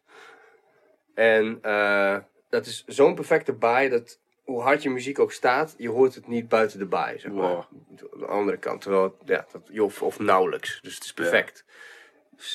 En 1.14 1.60
eh, 1.62 2.18
dat 2.50 2.66
is 2.66 2.84
zo'n 2.86 3.16
perfecte 3.16 3.54
baai 3.54 3.90
dat 3.90 4.20
hoe 4.48 4.62
hard 4.62 4.84
je 4.84 4.90
muziek 4.90 5.20
ook 5.20 5.32
staat, 5.32 5.76
je 5.78 5.90
hoort 5.90 6.16
het 6.16 6.28
niet 6.28 6.48
buiten 6.50 6.80
de 6.80 6.86
baai, 6.86 7.20
zeg 7.20 7.32
maar. 7.32 7.50
Wow. 7.50 7.66
Aan 8.14 8.20
de 8.20 8.26
andere 8.26 8.58
kant, 8.58 8.82
terwijl, 8.82 9.18
ja, 9.26 9.46
dat, 9.52 9.80
of, 9.80 10.02
of 10.02 10.20
nauwelijks. 10.20 10.80
Dus 10.82 10.96
het 10.96 11.04
is 11.04 11.14
perfect. 11.14 11.66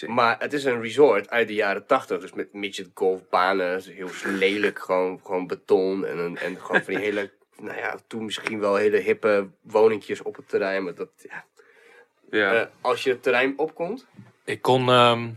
Maar 0.06 0.36
het 0.38 0.52
is 0.52 0.64
een 0.64 0.80
resort 0.80 1.30
uit 1.30 1.48
de 1.48 1.54
jaren 1.54 1.86
80, 1.86 2.20
dus 2.20 2.32
met 2.32 2.52
midget 2.52 2.90
golfbanen, 2.94 3.82
heel 3.82 4.08
lelijk, 4.24 4.78
gewoon, 4.78 5.20
gewoon 5.24 5.46
beton 5.46 6.04
en, 6.06 6.18
een, 6.18 6.38
en 6.38 6.56
gewoon 6.60 6.82
van 6.82 6.94
die 6.94 7.02
hele, 7.02 7.30
nou 7.60 7.76
ja, 7.76 7.96
toen 8.06 8.24
misschien 8.24 8.60
wel 8.60 8.74
hele 8.76 8.96
hippe 8.96 9.48
woningjes 9.60 10.22
op 10.22 10.36
het 10.36 10.48
terrein, 10.48 10.84
maar 10.84 10.94
dat, 10.94 11.10
ja, 11.30 11.44
Ja. 12.30 12.54
eh, 12.60 12.66
als 12.80 13.02
je 13.02 13.10
het 13.10 13.22
terrein 13.22 13.58
opkomt, 13.58 14.06
Ik 14.44 14.62
kon 14.62 14.88
ehm, 14.88 15.30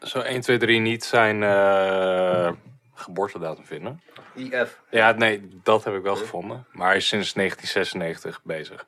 zo 0.00 0.20
1, 0.20 0.40
2, 0.40 0.58
3 0.58 0.80
niet 0.80 1.04
zijn 1.04 1.42
eh, 1.42 2.52
geboortedatum 2.96 3.64
vinden. 3.64 4.00
IF. 4.34 4.80
Ja, 4.90 5.12
nee, 5.12 5.48
dat 5.62 5.84
heb 5.84 5.94
ik 5.94 6.02
wel 6.02 6.16
gevonden. 6.16 6.66
Maar 6.72 6.86
hij 6.88 6.96
is 6.96 7.08
sinds 7.08 7.32
1996 7.32 8.40
bezig. 8.44 8.86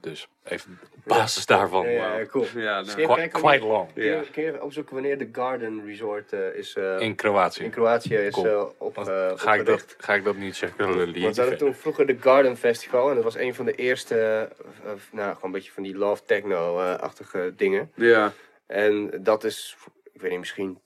Dus 0.00 0.28
even 0.44 0.78
op 0.94 0.98
basis 1.04 1.46
daarvan. 1.46 1.88
Ja, 1.90 2.18
ja, 2.18 2.26
cool. 2.26 2.46
ja, 2.54 2.60
nou, 2.80 2.80
Even 2.82 2.94
Quite, 2.94 3.14
kijken 3.14 3.40
quite 3.40 3.66
long. 3.66 3.92
Kun 3.92 4.04
je, 4.04 4.10
Ja. 4.10 4.22
kun 4.32 4.42
je 4.42 4.48
even 4.48 4.62
opzoeken 4.62 4.94
wanneer 4.94 5.18
de 5.18 5.28
Garden 5.32 5.84
Resort 5.86 6.32
eh, 6.32 6.54
is, 6.54 6.74
eh, 6.74 6.84
in, 6.94 7.00
In 7.00 7.14
Kroatië. 7.14 7.68
Kroatië 7.68 8.14
is 8.14 8.32
Cool. 8.34 8.46
eh, 8.46 8.64
op, 8.78 8.96
ga, 9.36 9.54
ik 9.54 9.66
dat, 9.66 9.94
ga 9.98 10.14
ik 10.14 10.24
dat 10.24 10.36
niet 10.36 10.56
checken? 10.56 10.96
Want 10.96 11.16
we 11.16 11.40
hadden 11.40 11.58
toen 11.58 11.74
vroeger 11.74 12.06
de 12.06 12.16
Garden 12.20 12.56
Festival 12.56 13.08
en 13.08 13.14
dat 13.14 13.24
was 13.24 13.36
een 13.36 13.54
van 13.54 13.64
de 13.64 13.72
eerste, 13.74 14.48
nou 14.84 15.00
gewoon 15.12 15.36
een 15.42 15.50
beetje 15.50 15.72
van 15.72 15.82
die 15.82 15.96
love 15.96 16.22
techno-achtige 16.24 17.52
dingen. 17.56 17.92
ja. 17.94 18.32
En 18.66 19.10
dat 19.22 19.44
is, 19.44 19.76
ik 20.12 20.20
weet 20.20 20.30
niet, 20.30 20.40
misschien 20.40 20.78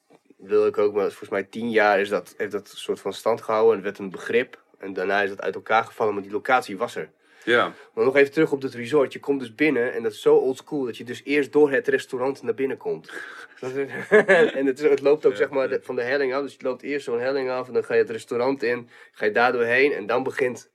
wil 0.48 0.66
ik 0.66 0.78
ook, 0.78 0.92
maar 0.94 1.02
volgens 1.08 1.28
mij 1.30 1.42
tien 1.42 1.70
jaar 1.70 2.00
is 2.00 2.08
dat, 2.08 2.34
heeft 2.36 2.52
dat 2.52 2.68
soort 2.68 3.00
van 3.00 3.12
stand 3.12 3.42
gehouden 3.42 3.70
en 3.70 3.76
het 3.76 3.84
werd 3.86 3.98
een 3.98 4.10
begrip. 4.10 4.62
En 4.78 4.92
daarna 4.92 5.22
is 5.22 5.28
dat 5.28 5.40
uit 5.42 5.54
elkaar 5.54 5.84
gevallen, 5.84 6.14
maar 6.14 6.22
die 6.22 6.32
locatie 6.32 6.76
was 6.78 6.96
er. 6.96 7.10
Ja. 7.44 7.72
Maar 7.94 8.04
nog 8.04 8.16
even 8.16 8.32
terug 8.32 8.52
op 8.52 8.60
dat 8.60 8.72
resort. 8.74 9.12
Je 9.12 9.20
komt 9.20 9.40
dus 9.40 9.54
binnen 9.54 9.92
en 9.92 10.02
dat 10.02 10.12
is 10.12 10.20
zo 10.20 10.34
old 10.36 10.56
school 10.56 10.84
dat 10.84 10.96
je 10.96 11.04
dus 11.04 11.20
eerst 11.24 11.52
door 11.52 11.70
het 11.70 11.88
restaurant 11.88 12.42
naar 12.42 12.54
binnen 12.54 12.76
komt. 12.76 13.10
En 14.54 14.66
het, 14.66 14.80
is- 14.80 14.90
het 14.90 15.00
loopt 15.00 15.26
ook 15.26 15.36
zeg 15.36 15.50
maar 15.50 15.68
de- 15.68 15.80
van 15.82 15.96
de 15.96 16.02
helling 16.02 16.34
af. 16.34 16.42
Dus 16.42 16.52
je 16.58 16.62
loopt 16.62 16.82
eerst 16.82 17.04
zo'n 17.04 17.20
helling 17.20 17.50
af 17.50 17.66
en 17.66 17.72
dan 17.72 17.84
ga 17.84 17.94
je 17.94 18.00
het 18.00 18.10
restaurant 18.10 18.62
in. 18.62 18.88
Ga 19.12 19.24
je 19.24 19.30
daar 19.30 19.52
doorheen 19.52 19.92
en 19.92 20.06
dan 20.06 20.22
begint 20.22 20.70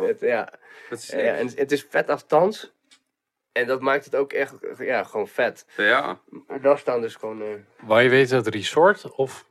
het, 0.00 0.08
het- 0.08 0.20
ja. 0.20 0.52
Is 0.90 1.06
Ja, 1.08 1.16
en 1.18 1.50
het 1.54 1.72
is 1.72 1.86
vet 1.90 2.08
aftans. 2.08 2.72
En 3.58 3.66
dat 3.66 3.80
maakt 3.80 4.04
het 4.04 4.14
ook 4.16 4.32
echt 4.32 4.54
ja, 4.78 5.02
gewoon 5.04 5.28
vet. 5.28 5.66
Ja. 5.76 6.18
Maar 6.46 6.60
daar 6.60 6.78
staan 6.78 7.00
dus 7.00 7.14
gewoon... 7.14 7.42
eh, 7.42 7.48
Wou 7.80 8.00
je 8.02 8.08
weten 8.08 8.36
het 8.36 8.46
resort 8.46 9.10
of... 9.10 9.46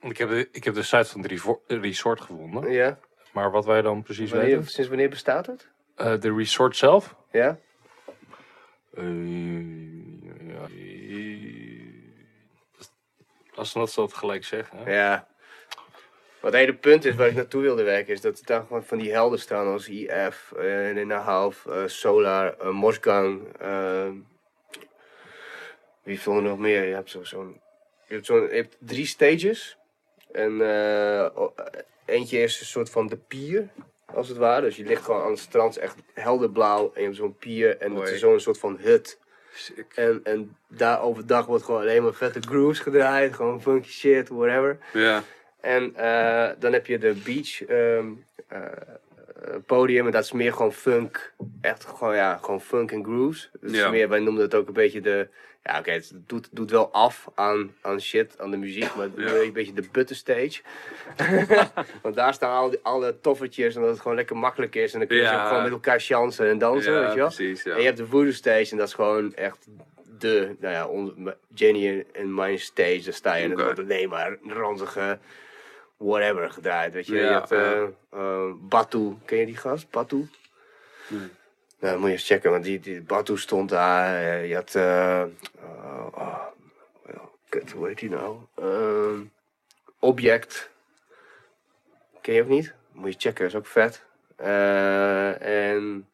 Ik 0.00 0.16
heb, 0.18 0.28
de, 0.28 0.48
ik 0.52 0.64
heb 0.64 0.74
de 0.74 0.82
site 0.82 1.04
van 1.04 1.20
het 1.22 1.32
resort 1.66 2.20
gevonden. 2.20 2.70
ja. 2.72 2.98
Maar 3.32 3.50
wat 3.50 3.64
wij 3.64 3.82
dan 3.82 4.02
precies 4.02 4.30
Wanneer, 4.30 4.56
weten... 4.56 4.70
sinds 4.70 4.88
wanneer 4.88 5.08
bestaat 5.08 5.46
het? 5.46 5.68
Eh, 5.96 6.20
de 6.20 6.34
resort 6.34 6.76
zelf? 6.76 7.16
Ja? 7.30 7.58
Eh, 8.94 9.04
ja, 10.48 10.68
als 13.54 13.70
ze 13.70 13.78
dat 13.78 13.90
zo 13.90 14.08
gelijk 14.08 14.44
zeggen. 14.44 14.78
hè? 14.78 14.94
Ja. 14.94 15.26
Wat 16.44 16.52
het 16.52 16.62
hele 16.62 16.74
punt 16.78 17.04
is 17.04 17.14
waar 17.14 17.26
ik 17.28 17.34
naartoe 17.34 17.62
wilde 17.62 17.82
werken, 17.82 18.12
is 18.14 18.20
dat 18.20 18.38
er 18.38 18.46
daar 18.46 18.60
gewoon 18.66 18.84
van 18.84 18.98
die 18.98 19.12
helden 19.12 19.38
staan 19.38 19.66
als 19.66 19.88
IF, 19.88 20.52
uh, 20.58 20.90
Nina 20.94 21.18
Half, 21.18 21.66
eh, 21.66 21.82
Solar, 21.86 22.56
eh, 22.58 22.68
Mosgang. 22.70 23.42
eh, 23.60 24.08
wie 26.02 26.20
veel 26.20 26.36
er 26.36 26.42
nog 26.42 26.58
meer? 26.58 26.84
Je 26.84 26.94
hebt 26.94 27.10
zo- 27.10 27.24
zo'n. 27.24 27.60
je, 28.06 28.14
hebt 28.14 28.26
zo'n 28.26 28.40
je 28.42 28.48
hebt 28.54 28.76
drie 28.80 29.06
stages. 29.06 29.78
En 30.32 30.60
eh, 30.60 31.46
eentje 32.04 32.38
is 32.42 32.60
een 32.60 32.66
soort 32.66 32.90
van 32.90 33.06
de 33.06 33.16
pier, 33.16 33.68
als 34.14 34.28
het 34.28 34.36
ware. 34.36 34.60
Dus 34.62 34.76
je 34.76 34.84
ligt 34.84 35.04
gewoon 35.04 35.22
aan 35.22 35.30
het 35.30 35.38
strand, 35.38 35.76
echt 35.76 35.96
helder 36.14 36.50
blauw. 36.50 36.90
En 36.94 37.00
je 37.00 37.06
hebt 37.06 37.16
zo'n 37.18 37.36
pier 37.36 37.76
en 37.78 37.92
Mooi. 37.92 38.12
is 38.12 38.20
zo'n 38.20 38.40
soort 38.40 38.58
van 38.58 38.78
hut. 38.80 39.18
Sick. 39.54 39.92
En, 39.94 40.20
en 40.24 40.56
daar 40.68 41.02
overdag 41.02 41.46
wordt 41.46 41.64
gewoon 41.64 41.80
alleen 41.80 42.02
maar 42.02 42.14
vette 42.14 42.40
grooves 42.40 42.78
gedraaid. 42.78 43.34
Gewoon 43.34 43.62
funky 43.62 43.88
shit, 43.88 44.28
whatever. 44.28 44.78
Ja. 44.92 45.22
En 45.64 45.96
eh, 45.96 46.48
dan 46.58 46.72
heb 46.72 46.86
je 46.86 46.98
de 46.98 47.14
beach, 47.24 47.64
ehm, 47.64 48.06
eh, 48.48 48.58
eh, 48.62 49.54
podium. 49.66 50.06
En 50.06 50.12
dat 50.12 50.24
is 50.24 50.32
meer 50.32 50.52
gewoon 50.52 50.72
funk. 50.72 51.32
Echt 51.60 51.84
gewoon, 51.84 52.14
ja, 52.14 52.36
gewoon 52.36 52.60
funk 52.60 52.92
en 52.92 53.04
grooves. 53.04 53.50
Dus 53.60 53.76
Ja. 53.78 53.90
meer, 53.90 54.08
wij 54.08 54.18
noemden 54.20 54.42
het 54.44 54.54
ook 54.54 54.66
een 54.66 54.72
beetje 54.72 55.00
de... 55.00 55.28
Ja, 55.62 55.78
oké, 55.78 55.90
het 55.90 56.12
doet, 56.26 56.48
doet 56.50 56.70
wel 56.70 56.92
af 56.92 57.28
aan, 57.34 57.74
aan 57.80 58.00
shit, 58.00 58.38
aan 58.40 58.50
de 58.50 58.56
muziek. 58.56 58.94
Maar 58.94 59.04
het 59.04 59.12
Ja. 59.16 59.32
een 59.40 59.52
beetje 59.52 59.72
de 59.72 59.88
butten 59.92 60.16
stage. 60.16 60.60
Want 62.02 62.14
daar 62.14 62.34
staan 62.34 62.56
al 62.56 62.70
die, 62.70 62.78
alle 62.82 63.20
toffertjes 63.20 63.74
en 63.74 63.80
dat 63.80 63.90
het 63.90 64.00
gewoon 64.00 64.16
lekker 64.16 64.36
makkelijk 64.36 64.74
is. 64.74 64.92
En 64.92 64.98
dan 64.98 65.08
kun 65.08 65.16
je 65.16 65.22
Ja. 65.22 65.46
gewoon 65.46 65.62
met 65.62 65.72
elkaar 65.72 66.00
chansen 66.00 66.48
en 66.48 66.58
dansen, 66.58 67.00
weet 67.00 67.12
je 67.12 67.18
wel. 67.18 67.26
precies. 67.26 67.64
En 67.64 67.78
je 67.78 67.84
hebt 67.84 67.96
de 67.96 68.06
voodoo 68.06 68.32
stage 68.32 68.70
en 68.70 68.76
dat 68.76 68.88
is 68.88 68.94
gewoon 68.94 69.34
echt 69.34 69.66
de, 70.18 70.56
nou 70.60 70.74
ja, 70.74 70.86
onze, 70.86 71.36
Jenny 71.54 72.04
en 72.12 72.34
mijn 72.34 72.58
stage, 72.58 73.00
daar 73.04 73.12
sta 73.12 73.34
je 73.34 73.42
en 73.44 73.50
het 73.50 73.58
Oké. 73.58 73.64
wordt 73.74 73.80
alleen 73.90 74.08
maar 74.08 74.36
ranzige 74.46 75.18
whatever 75.96 76.50
gedraaid, 76.50 76.92
weet 76.92 77.06
je. 77.06 77.14
Ja, 77.14 77.20
je 77.20 77.26
hebt 77.32 77.50
eh 77.50 77.82
eh, 78.10 78.52
Batu, 78.56 79.16
ken 79.24 79.38
je 79.38 79.46
die 79.46 79.56
gast? 79.56 79.90
Batu? 79.90 80.28
Nee. 81.08 81.28
Nou, 81.78 81.98
moet 81.98 82.06
je 82.06 82.12
eens 82.12 82.26
checken, 82.26 82.50
want 82.50 82.64
die, 82.64 82.80
die 82.80 83.02
Batu 83.02 83.36
stond 83.38 83.68
daar. 83.68 84.14
eh, 84.16 84.48
je 84.48 84.54
had, 84.54 84.74
oh, 84.76 86.46
wel, 87.02 87.30
kut, 87.48 87.70
hoe 87.70 87.86
heet 87.88 87.98
die 87.98 88.10
nou? 88.10 88.36
Ehm, 88.54 89.20
Object. 89.98 90.70
Ken 92.20 92.34
je 92.34 92.42
ook 92.42 92.48
niet? 92.48 92.74
Moet 92.92 93.12
je 93.12 93.18
checken, 93.28 93.46
is 93.46 93.54
ook 93.54 93.66
vet. 93.66 94.04
En, 94.36 96.08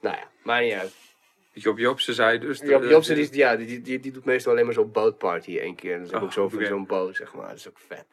nou 0.00 0.16
ja, 0.16 0.28
maakt 0.42 0.64
niet 0.64 0.72
uit. 0.74 0.92
Job 1.62 1.78
Jobsen 1.78 2.14
zei 2.14 2.38
dus... 2.38 2.58
Job, 2.58 2.80
dat- 2.82 2.90
Jobsen 2.90 3.14
die, 3.16 3.36
ja, 3.36 3.56
die, 3.56 3.80
die, 3.80 4.00
die 4.00 4.12
doet 4.12 4.24
meestal 4.24 4.52
alleen 4.52 4.64
maar 4.64 4.74
zo'n 4.74 4.92
bootparty 4.92 5.58
één 5.58 5.74
keer. 5.74 5.92
En 5.92 5.98
dat 5.98 6.08
is 6.08 6.14
Oh, 6.14 6.22
ook 6.22 6.32
zo 6.32 6.48
van 6.48 6.58
oké. 6.58 6.66
zo'n 6.68 6.86
boot, 6.86 7.16
zeg 7.16 7.34
maar. 7.34 7.48
Dat 7.48 7.56
is 7.56 7.68
ook 7.68 7.78
vet. 7.78 8.06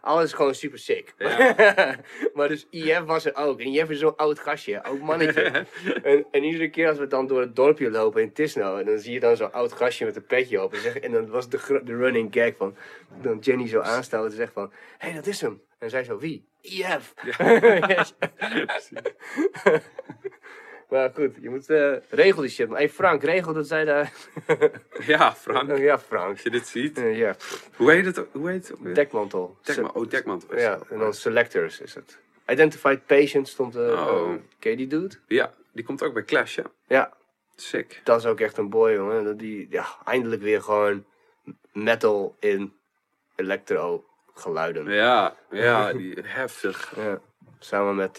Alles 0.00 0.24
is 0.24 0.32
gewoon 0.32 0.54
super 0.54 0.78
sick. 0.78 1.14
Ja. 1.18 1.56
maar 2.34 2.48
dus 2.48 2.66
IF 2.70 2.98
was 3.00 3.24
er 3.24 3.34
ook. 3.36 3.60
En 3.60 3.66
IF 3.66 3.90
is 3.90 3.98
zo'n 3.98 4.16
oud 4.16 4.38
gastje, 4.38 4.82
oud 4.82 5.00
mannetje. 5.00 5.42
en, 6.02 6.26
en 6.30 6.44
iedere 6.44 6.68
keer 6.70 6.88
als 6.88 6.98
we 6.98 7.06
dan 7.06 7.26
door 7.26 7.40
het 7.40 7.56
dorpje 7.56 7.90
lopen 7.90 8.22
in 8.22 8.32
Tisno, 8.32 8.76
en 8.76 8.84
dan 8.86 8.98
zie 8.98 9.12
je 9.12 9.20
dan 9.20 9.36
zo'n 9.36 9.52
oud 9.52 9.72
gastje 9.72 10.04
met 10.04 10.16
een 10.16 10.26
petje 10.26 10.62
op. 10.62 10.72
En, 10.74 10.80
zeg, 10.80 10.96
en 10.98 11.12
dan 11.12 11.28
was 11.28 11.48
de, 11.48 11.80
de 11.84 11.96
running 11.96 12.28
gag 12.34 12.56
van, 12.56 12.76
dan 13.22 13.38
Jenny 13.38 13.68
zo 13.68 13.80
aanstoot 13.80 14.30
en 14.30 14.36
zegt 14.36 14.52
van, 14.52 14.72
hé, 14.98 15.06
hey, 15.06 15.14
dat 15.14 15.26
is 15.26 15.40
hem. 15.40 15.62
En 15.78 15.90
zij 15.90 16.04
zo, 16.04 16.18
wie? 16.18 16.48
IF. 16.60 17.14
Yes. 17.88 18.14
Maar 20.88 21.10
goed, 21.14 21.36
je 21.40 21.50
moet, 21.50 21.70
eh 21.70 21.92
regel 22.10 22.40
die 22.40 22.50
shit. 22.50 22.68
Maar 22.68 22.78
hey 22.78 22.88
Frank, 22.88 23.22
regel 23.22 23.52
dat 23.52 23.66
zij 23.66 23.84
daar... 23.84 24.12
Ja, 25.06 25.34
Frank. 25.34 25.76
ja, 25.88 25.98
Frank. 25.98 26.30
Als 26.30 26.42
je 26.42 26.50
dit 26.50 26.66
ziet. 26.66 26.98
Eh, 26.98 27.18
ja, 27.18 27.36
Hoe 27.76 27.90
heet 27.92 28.04
het? 28.04 28.26
Hoe 28.32 28.50
heet 28.50 28.68
het? 28.68 28.94
dekmantel. 28.94 29.56
Dekman. 29.62 29.92
Oh, 29.94 30.08
dekmantel. 30.08 30.54
is 30.54 30.62
Ja, 30.62 30.78
en 30.90 30.98
dan 30.98 31.14
selectors 31.14 31.80
is 31.80 31.94
het. 31.94 32.18
Identified 32.46 33.06
patient 33.06 33.48
stond 33.48 33.74
er. 33.74 33.92
Oh. 33.92 34.32
ken 34.58 34.70
je 34.70 34.76
die 34.76 34.86
dude? 34.86 35.14
Ja, 35.26 35.54
die 35.72 35.84
komt 35.84 36.02
ook 36.02 36.12
bij 36.12 36.24
Clash, 36.24 36.54
ja. 36.56 36.64
Ja, 36.86 37.12
Sick. 37.56 38.00
dat 38.04 38.20
is 38.20 38.26
ook 38.26 38.40
echt 38.40 38.56
een 38.56 38.70
boy, 38.70 38.92
jongen. 38.92 39.24
Dat 39.24 39.38
Die, 39.38 39.66
ja, 39.70 39.86
eindelijk 40.04 40.42
weer 40.42 40.62
gewoon 40.62 41.04
metal 41.72 42.36
in 42.40 42.72
electro 43.36 44.04
geluiden. 44.34 44.90
Ja, 44.90 45.36
ja, 45.50 45.92
die 45.92 46.16
heftig. 46.22 46.92
Ja. 46.96 47.20
Samen 47.58 47.96
met, 47.96 48.18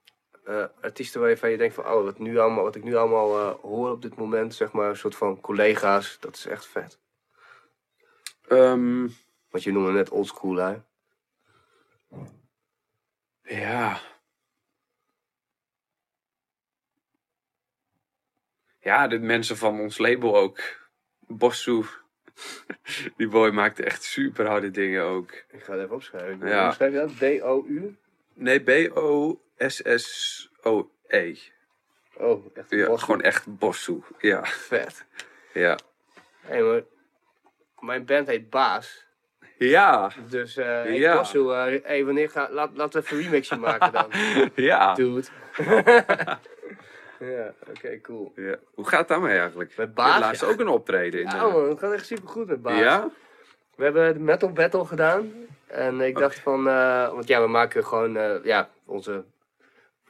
eh, 0.43 0.65
artiesten 0.81 1.21
waarvan 1.21 1.49
je 1.49 1.57
denkt 1.57 1.75
van, 1.75 1.85
oh, 1.85 2.03
wat, 2.03 2.19
nu 2.19 2.37
allemaal, 2.37 2.63
wat 2.63 2.75
ik 2.75 2.83
nu 2.83 2.95
allemaal 2.95 3.39
eh, 3.39 3.59
hoor 3.59 3.91
op 3.91 4.01
dit 4.01 4.15
moment, 4.15 4.55
zeg 4.55 4.71
maar, 4.71 4.89
een 4.89 4.97
soort 4.97 5.15
van 5.15 5.41
collega's, 5.41 6.17
dat 6.19 6.35
is 6.35 6.45
echt 6.45 6.65
vet. 6.65 6.99
Want 9.49 9.63
je 9.63 9.71
noemde 9.71 9.91
net 9.91 10.09
oldschool, 10.09 10.55
hè? 10.55 10.75
ja. 13.41 13.99
Ja, 18.79 19.07
de 19.07 19.19
mensen 19.19 19.57
van 19.57 19.79
ons 19.79 19.97
label 19.97 20.35
ook. 20.37 20.59
Bossu. 21.19 21.83
Die 23.17 23.27
boy 23.27 23.49
maakte 23.49 23.83
echt 23.83 24.03
super 24.03 24.47
harde 24.47 24.71
dingen 24.71 25.03
ook. 25.03 25.31
Ik 25.31 25.63
ga 25.63 25.73
het 25.73 25.81
even 25.81 25.95
opschrijven. 25.95 26.47
Ja. 26.47 26.63
Hoe 26.63 26.73
schrijf 26.73 26.93
je 26.93 26.99
dat? 26.99 27.39
D-O-U? 27.39 27.97
Nee, 28.33 28.63
B-O-S-S-O-E. 29.67 31.35
Oh, 32.17 32.45
echt 32.53 32.69
Ja, 32.69 32.97
gewoon 32.97 33.21
echt 33.21 33.57
Bossu. 33.57 34.01
Ja, 34.19 34.43
vet. 34.45 35.05
ja. 35.53 35.77
Hé, 36.41 36.63
maar 36.63 36.81
mijn 37.79 38.05
band 38.05 38.27
heet 38.27 38.49
Baas. 38.49 39.05
Ja, 39.57 40.11
Dus, 40.29 40.57
eh 40.57 40.65
hey, 40.65 40.93
Ja. 40.97 41.15
Bosso, 41.17 41.51
eh, 41.51 41.83
hey, 41.83 42.05
wanneer 42.05 42.29
ga, 42.29 42.47
laat, 42.51 42.69
laten 42.73 43.01
we 43.01 43.05
even 43.05 43.17
een 43.17 43.23
remixje 43.23 43.55
maken 43.55 43.91
dan. 43.91 44.07
ja. 44.55 44.93
Dude. 44.93 45.27
ja, 47.19 47.53
oké, 47.69 48.01
cool. 48.01 48.31
ja. 48.35 48.55
Hoe 48.73 48.87
gaat 48.87 48.99
het 48.99 49.07
daarmee 49.07 49.37
eigenlijk? 49.37 49.77
Met 49.77 49.93
Baas, 49.93 50.19
laatst 50.19 50.41
ja. 50.41 50.47
ook 50.47 50.59
een 50.59 50.67
optreden 50.67 51.19
in. 51.19 51.25
Ja 51.25 51.47
man, 51.47 51.69
het 51.69 51.79
gaat 51.79 51.91
echt 51.93 52.05
super 52.05 52.29
goed 52.29 52.47
met 52.47 52.61
Baas. 52.61 52.79
ja? 52.79 53.09
We 53.75 53.83
hebben 53.83 54.13
de 54.13 54.19
Metal 54.19 54.51
Battle 54.51 54.85
gedaan. 54.85 55.31
En 55.67 56.01
ik 56.01 56.17
dacht 56.17 56.39
van, 56.39 56.67
eh, 56.67 57.09
want 57.09 57.27
ja, 57.27 57.41
we 57.41 57.47
maken 57.47 57.85
gewoon, 57.85 58.17
eh, 58.17 58.43
ja, 58.43 58.69
onze, 58.85 59.23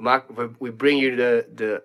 we, 0.01 0.07
maken, 0.09 0.55
we, 0.59 0.71
bring 0.73 0.99
you 1.01 1.15
the, 1.15 1.45
the 1.55 1.83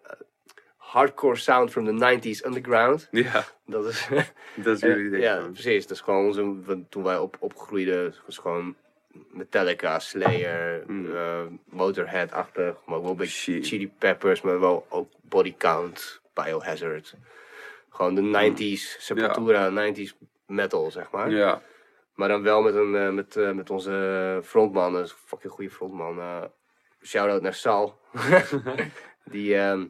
hardcore 0.77 1.37
sound 1.37 1.71
from 1.71 1.85
the 1.85 2.19
90s 2.19 2.47
underground. 2.47 3.09
Ja, 3.11 3.45
Dat 3.67 3.85
is, 3.87 4.09
dat 4.64 4.75
is 4.77 4.81
jullie 4.81 5.11
ding. 5.11 5.23
ja, 5.23 5.35
gewoon. 5.37 5.53
precies. 5.53 5.87
Dat 5.87 5.97
is 5.97 6.03
gewoon 6.03 6.27
onze, 6.27 6.85
toen 6.89 7.03
wij 7.03 7.19
op, 7.19 7.37
opgroeiden, 7.39 8.14
was 8.27 8.39
gewoon 8.39 8.75
Metallica, 9.31 9.99
Slayer, 9.99 10.83
Mm. 10.87 11.14
eh, 11.14 11.41
Motorhead-achtig, 11.64 12.77
maar 12.87 13.03
wel 13.03 13.11
een 13.11 13.17
beetje. 13.17 13.62
Chili 13.62 13.89
Peppers, 13.99 14.41
maar 14.41 14.61
wel 14.61 14.87
ook 14.89 15.11
Body 15.23 15.55
Count, 15.59 16.21
Biohazard. 16.35 17.14
Gewoon 17.91 18.14
de 18.14 18.23
90s, 18.23 18.97
Sepultura, 18.99 19.71
90s 19.71 20.12
metal, 20.47 20.91
zeg 20.91 21.11
maar. 21.11 21.31
Ja, 21.31 21.62
Maar 22.14 22.29
dan 22.29 22.43
wel 22.43 22.62
met, 22.62 22.75
een, 22.75 22.95
eh, 22.97 23.11
met, 23.11 23.37
eh, 23.37 23.51
met 23.53 23.71
onze 23.71 24.41
frontman, 24.45 24.95
een 24.95 25.07
fucking 25.09 25.53
goede 25.53 25.71
frontman. 25.71 26.21
Shout-out 27.07 27.43
naar 27.43 27.55
Sal. 27.55 27.99
die, 29.25 29.57
eh, 29.57 29.81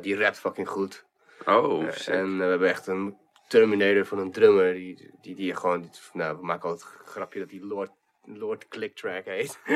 die 0.00 0.16
rapt 0.16 0.38
fucking 0.38 0.68
goed. 0.68 1.04
oh, 1.46 1.82
Eh, 1.86 2.08
en 2.08 2.32
eh, 2.32 2.38
we 2.38 2.44
hebben 2.44 2.68
echt 2.68 2.86
een 2.86 3.16
Terminator 3.48 4.04
van 4.04 4.18
een 4.18 4.32
drummer. 4.32 4.72
Die, 4.74 5.10
die, 5.20 5.34
die 5.34 5.54
gewoon, 5.54 5.80
die- 5.80 5.90
nou, 6.12 6.36
we 6.36 6.44
maken 6.44 6.68
altijd 6.68 6.90
een 7.00 7.06
grapje 7.06 7.38
dat 7.40 7.50
hij 7.50 7.60
Lord, 7.60 7.90
Lord 8.24 8.68
Clicktrack 8.68 9.24
heet. 9.24 9.58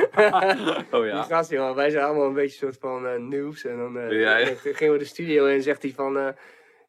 oh 0.90 0.90
Die 0.90 1.04
ja. 1.04 1.22
gast, 1.22 1.50
jongen, 1.50 1.74
wij 1.74 1.90
zijn 1.90 2.04
allemaal 2.04 2.26
een 2.26 2.34
beetje 2.34 2.56
soort 2.56 2.76
van 2.80 3.06
eh 3.06 3.18
noobs. 3.18 3.64
En 3.64 3.76
dan 3.76 3.92
Ja, 4.10 4.36
ja. 4.36 4.46
dan 4.46 4.56
gingen 4.56 4.92
we 4.92 4.98
de 4.98 5.04
studio 5.04 5.46
in 5.46 5.54
en 5.54 5.62
zegt 5.62 5.82
hij 5.82 5.92
van, 5.92 6.34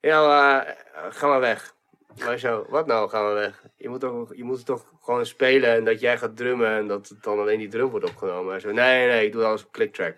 ja, 0.01 0.75
ga 1.09 1.27
maar 1.27 1.39
weg. 1.39 1.75
Maar 2.19 2.37
zo, 2.37 2.65
wat 2.69 2.85
nou, 2.87 3.09
ga 3.09 3.21
maar 3.21 3.33
weg. 3.33 3.63
Je 3.77 3.89
moet, 3.89 3.99
toch, 3.99 4.35
je 4.35 4.43
moet 4.43 4.65
toch 4.65 4.85
gewoon 5.01 5.25
spelen 5.25 5.69
en 5.69 5.83
dat 5.85 5.99
jij 5.99 6.17
gaat 6.17 6.37
drummen 6.37 6.67
en 6.69 6.87
dat 6.87 7.07
het 7.09 7.23
dan 7.23 7.39
alleen 7.39 7.59
die 7.59 7.67
drum 7.67 7.89
wordt 7.89 8.09
opgenomen. 8.09 8.51
Hij 8.51 8.59
zo, 8.59 8.71
nee, 8.71 9.07
nee, 9.07 9.25
ik 9.25 9.31
doe 9.31 9.43
alles 9.43 9.65
op 9.65 9.71
clicktrack. 9.71 10.17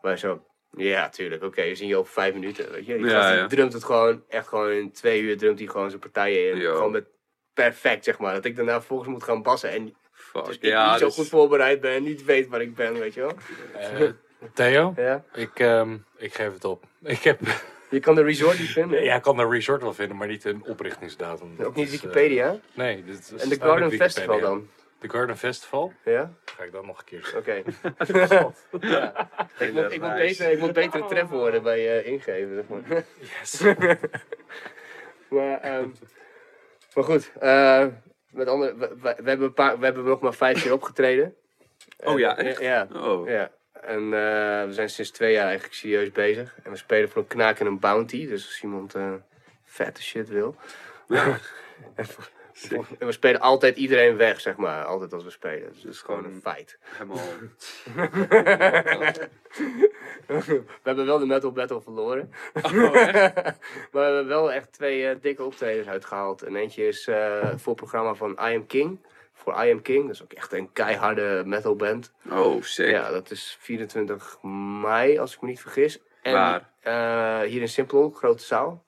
Maar 0.00 0.18
zo, 0.18 0.44
ja, 0.70 1.08
tuurlijk, 1.08 1.42
oké, 1.42 1.62
we 1.62 1.74
zien 1.74 1.88
je 1.88 1.96
over 1.96 2.12
vijf 2.12 2.34
minuten, 2.34 2.70
weet 2.72 2.86
je. 2.86 2.96
Die 2.96 3.06
Ja, 3.06 3.12
gast 3.20 3.28
die 3.32 3.38
ja. 3.38 3.46
drumt 3.46 3.72
het 3.72 3.84
gewoon, 3.84 4.24
echt 4.28 4.48
gewoon 4.48 4.70
in 4.70 4.92
twee 4.92 5.20
uur 5.20 5.36
drumt 5.38 5.58
hij 5.58 5.68
gewoon 5.68 5.88
zijn 5.88 6.00
partijen 6.00 6.50
in. 6.50 6.56
Yo. 6.56 6.74
Gewoon 6.74 6.90
met 6.90 7.06
perfect, 7.54 8.04
zeg 8.04 8.18
maar. 8.18 8.34
Dat 8.34 8.44
ik 8.44 8.56
daarna 8.56 8.80
volgens 8.82 9.08
moet 9.08 9.22
gaan 9.24 9.42
bassen 9.42 9.70
en 9.70 9.94
Fuck. 10.12 10.44
dus 10.44 10.56
ik 10.56 10.62
ja, 10.62 10.90
niet 10.90 10.98
zo 10.98 11.06
dus- 11.06 11.14
goed 11.14 11.28
voorbereid 11.28 11.80
ben, 11.80 12.02
niet 12.02 12.24
weet 12.24 12.48
waar 12.48 12.60
ik 12.60 12.74
ben, 12.74 12.92
weet 12.98 13.14
je 13.14 13.20
wel. 13.20 13.32
Eh, 13.74 14.10
Theo, 14.54 14.92
Ja. 14.96 15.24
ik, 15.34 15.58
ehm, 15.58 15.96
ik 16.16 16.34
geef 16.34 16.52
het 16.52 16.64
op. 16.64 16.84
Ik 17.02 17.22
heb, 17.22 17.40
Je 17.90 18.00
kan 18.00 18.14
de 18.14 18.22
resort 18.22 18.58
niet 18.58 18.68
vinden. 18.70 19.02
ja, 19.02 19.14
ik 19.16 19.22
kan 19.22 19.38
een 19.38 19.50
resort 19.50 19.82
wel 19.82 19.92
vinden, 19.94 20.16
maar 20.16 20.26
niet 20.26 20.44
een 20.44 20.64
oprichtingsdatum. 20.64 21.56
Ook 21.64 21.74
niet 21.74 21.86
is, 21.86 21.94
eh, 21.94 22.00
Wikipedia. 22.00 22.56
nee. 22.74 23.04
Dit 23.04 23.18
is, 23.18 23.42
en 23.42 23.48
de 23.48 23.54
Garden 23.56 23.74
Wikipedia. 23.88 23.98
Festival 24.08 24.40
dan. 24.40 24.68
De 24.98 25.08
Garden 25.08 25.36
Festival? 25.36 25.92
Ja? 26.04 26.32
Ga 26.44 26.62
ik 26.64 26.72
dan 26.72 26.86
nog 26.86 26.98
een 26.98 27.04
keer 27.04 27.20
zeggen. 27.24 27.38
Oké. 27.38 28.86
ja. 28.86 29.30
ik, 29.58 29.72
moet, 29.72 29.92
ik, 29.92 30.00
moet 30.02 30.14
beter, 30.14 30.50
ik 30.50 30.58
moet 30.58 30.72
betere 30.72 31.04
trefwoorden 31.06 31.62
bij 31.62 31.80
je 31.80 32.04
ingeven. 32.04 32.54
Zeg 32.54 32.68
maar. 32.88 33.04
Yes. 33.40 33.60
maar, 35.28 35.60
ehm, 35.60 35.88
maar 36.94 37.04
goed. 37.04 37.32
eh, 37.40 37.86
met 38.30 38.48
andere, 38.48 38.76
we, 38.76 38.88
we- 39.00 39.16
we 39.22 39.28
hebben 39.28 39.46
een 39.46 39.52
paar, 39.52 39.78
we 39.78 39.84
hebben 39.84 40.04
nog 40.04 40.20
maar 40.20 40.34
vijf 40.34 40.62
keer 40.62 40.72
opgetreden. 40.72 41.34
Oh 42.04 42.18
ja, 42.18 42.36
echt? 42.38 42.60
Ja. 42.60 42.88
Oh, 42.94 43.28
ja. 43.28 43.50
En 43.82 44.02
eh, 44.02 44.64
we 44.64 44.68
zijn 44.70 44.90
sinds 44.90 45.10
twee 45.10 45.32
jaar 45.32 45.44
eigenlijk 45.44 45.74
serieus 45.74 46.10
bezig. 46.10 46.56
En 46.62 46.70
we 46.70 46.76
spelen 46.76 47.08
voor 47.08 47.22
een 47.22 47.28
knaak 47.28 47.60
en 47.60 47.66
een 47.66 47.78
bounty. 47.78 48.26
Dus 48.26 48.46
als 48.46 48.62
iemand 48.62 48.94
eh, 48.94 49.12
vette 49.64 50.02
shit 50.02 50.28
wil. 50.28 50.56
Ja. 51.08 51.24
en 52.98 53.06
we 53.06 53.12
spelen 53.12 53.40
altijd 53.40 53.76
iedereen 53.76 54.16
weg, 54.16 54.40
zeg 54.40 54.56
maar. 54.56 54.84
Altijd 54.84 55.12
als 55.12 55.24
we 55.24 55.30
spelen. 55.30 55.72
Dus 55.72 55.82
dat 55.82 55.92
is 55.92 56.00
gewoon 56.00 56.24
een 56.24 56.40
feit. 56.42 56.78
Helemaal. 56.82 57.24
We 60.46 60.64
hebben 60.82 61.06
wel 61.06 61.18
de 61.18 61.26
Metal 61.26 61.52
Battle 61.52 61.80
verloren. 61.80 62.32
Oh, 62.52 62.72
maar 62.72 62.92
we 63.92 63.98
hebben 63.98 64.26
wel 64.26 64.52
echt 64.52 64.72
twee 64.72 65.08
eh, 65.08 65.16
dikke 65.20 65.44
optredens 65.44 65.88
uitgehaald. 65.88 66.42
En 66.42 66.56
eentje 66.56 66.86
is 66.86 67.04
voor 67.56 67.72
het 67.72 67.76
programma 67.76 68.14
van 68.14 68.30
I 68.30 68.54
Am 68.54 68.66
King. 68.66 68.98
Voor 69.46 69.64
I 69.66 69.70
Am 69.72 69.82
King. 69.82 70.02
Dat 70.06 70.14
is 70.14 70.22
ook 70.22 70.32
echt 70.32 70.52
een 70.52 70.72
keiharde 70.72 71.42
metalband. 71.44 72.12
Oh, 72.30 72.62
sick. 72.62 72.90
Ja, 72.90 73.10
dat 73.10 73.30
is 73.30 73.56
24 73.60 74.38
mei, 74.82 75.18
als 75.18 75.34
ik 75.34 75.40
me 75.40 75.48
niet 75.48 75.60
vergis. 75.60 75.98
En, 76.22 76.32
Waar? 76.32 76.70
eh, 76.80 77.48
hier 77.48 77.60
in 77.60 77.68
Simplon, 77.68 78.14
grote 78.14 78.42
zaal. 78.42 78.84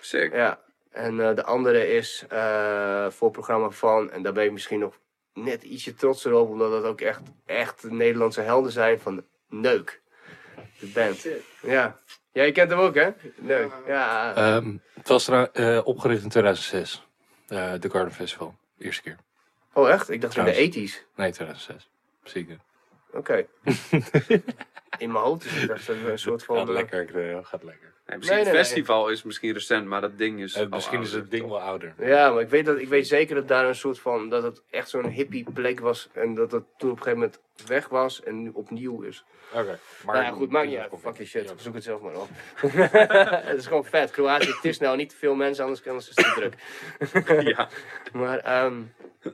Sick. 0.00 0.32
Ja. 0.34 0.60
En 0.90 1.20
eh, 1.28 1.34
de 1.34 1.44
andere 1.44 1.88
is 1.88 2.24
eh, 2.28 3.06
voor 3.10 3.26
het 3.28 3.32
programma 3.36 3.70
van, 3.70 4.10
en 4.10 4.22
daar 4.22 4.32
ben 4.32 4.44
ik 4.44 4.52
misschien 4.52 4.78
nog 4.78 4.98
net 5.34 5.62
ietsje 5.62 5.94
trotser 5.94 6.32
op, 6.32 6.48
omdat 6.48 6.70
dat 6.70 6.84
ook 6.84 7.00
echt, 7.00 7.20
echt 7.46 7.82
de 7.82 7.90
Nederlandse 7.90 8.40
helden 8.40 8.72
zijn 8.72 9.00
van 9.00 9.24
Neuk. 9.48 10.00
De 10.80 10.86
band. 10.94 11.26
Ja. 11.62 11.98
Ja, 12.32 12.42
je 12.42 12.52
kent 12.52 12.70
hem 12.70 12.78
ook, 12.80 12.94
hè? 12.94 13.10
Neuk. 13.36 13.72
Ja. 13.86 14.34
Ehm, 14.34 14.76
het 14.94 15.08
was 15.08 15.28
eh, 15.28 15.80
opgericht 15.84 16.22
in 16.22 16.28
2006. 16.28 17.06
eh, 17.48 17.72
De 17.80 17.90
Garden 17.90 18.12
Festival. 18.12 18.54
Eerste 18.78 19.02
keer. 19.02 19.16
Oh, 19.78 19.90
echt? 19.90 20.10
Ik 20.10 20.20
dacht 20.20 20.36
in 20.36 20.44
de 20.44 20.50
Trouwens. 20.50 20.76
80s. 20.76 21.14
Nee, 21.14 21.32
2006. 21.32 21.90
Zeker. 22.22 22.58
Oké. 23.12 23.34
in 24.98 25.12
mijn 25.12 25.24
hoofd 25.24 25.44
is 25.44 25.62
het 25.62 25.70
echt 25.70 25.88
een, 25.88 26.18
soort 26.18 26.44
van... 26.44 26.56
Gaat 26.56 26.68
eh, 26.68 26.74
lekker. 26.74 27.30
eh, 27.30 27.44
gaat 27.44 27.62
lekker. 27.62 27.94
Nee, 28.08 28.16
misschien 28.16 28.38
Nee, 28.38 28.46
nee, 28.46 28.56
het 28.56 28.66
festival 28.66 29.08
is 29.08 29.22
misschien 29.22 29.52
recent, 29.52 29.86
maar 29.86 30.00
dat 30.00 30.18
ding 30.18 30.40
is. 30.40 30.54
Eh, 30.54 30.66
misschien 30.70 31.00
is 31.00 31.12
het 31.12 31.30
ding 31.30 31.42
toch? 31.42 31.50
wel 31.50 31.60
ouder. 31.60 31.94
Ja, 31.98 32.30
maar 32.30 32.42
ik 32.42 32.48
weet, 32.48 32.64
dat, 32.64 32.78
ik 32.78 32.88
weet 32.88 33.06
zeker 33.06 33.34
dat 33.34 33.48
daar 33.48 33.64
een 33.68 33.74
soort 33.74 33.98
van, 33.98 34.28
dat 34.28 34.42
het 34.42 34.62
echt 34.70 34.88
zo'n 34.88 35.08
hippie 35.08 35.46
plek 35.54 35.80
was 35.80 36.08
en 36.12 36.34
dat 36.34 36.52
het 36.52 36.64
toen 36.76 36.90
op 36.90 36.96
een 36.96 37.02
gegeven 37.02 37.18
moment 37.18 37.40
weg 37.66 37.88
was 37.88 38.22
en 38.22 38.42
nu 38.42 38.50
opnieuw 38.54 39.02
is. 39.02 39.24
Oké. 39.52 39.78
Maar 40.04 40.14
nou 40.14 40.26
ja, 40.26 40.32
goed, 40.32 40.50
maakt 40.50 40.68
niet 40.68 40.78
uit. 40.78 40.92
Fuck 41.00 41.16
je 41.16 41.24
shit, 41.24 41.48
Ja. 41.48 41.54
zoek 41.56 41.74
het 41.74 41.84
zelf 41.84 42.00
maar 42.00 42.14
op. 42.14 42.28
het 43.48 43.58
is 43.58 43.66
gewoon 43.66 43.84
vet. 43.84 44.10
Kroatië, 44.10 44.46
het 44.46 44.64
is 44.64 44.78
nou 44.78 44.96
niet 44.96 45.08
te 45.08 45.16
veel 45.16 45.34
mensen, 45.34 45.64
anders 45.64 45.86
anders 45.86 46.08
is 46.08 46.16
het 46.16 46.34
te 46.34 46.50
druk. 47.14 47.46
Ja. 47.56 47.68
Maar, 48.12 48.38
ehm, 48.38 48.82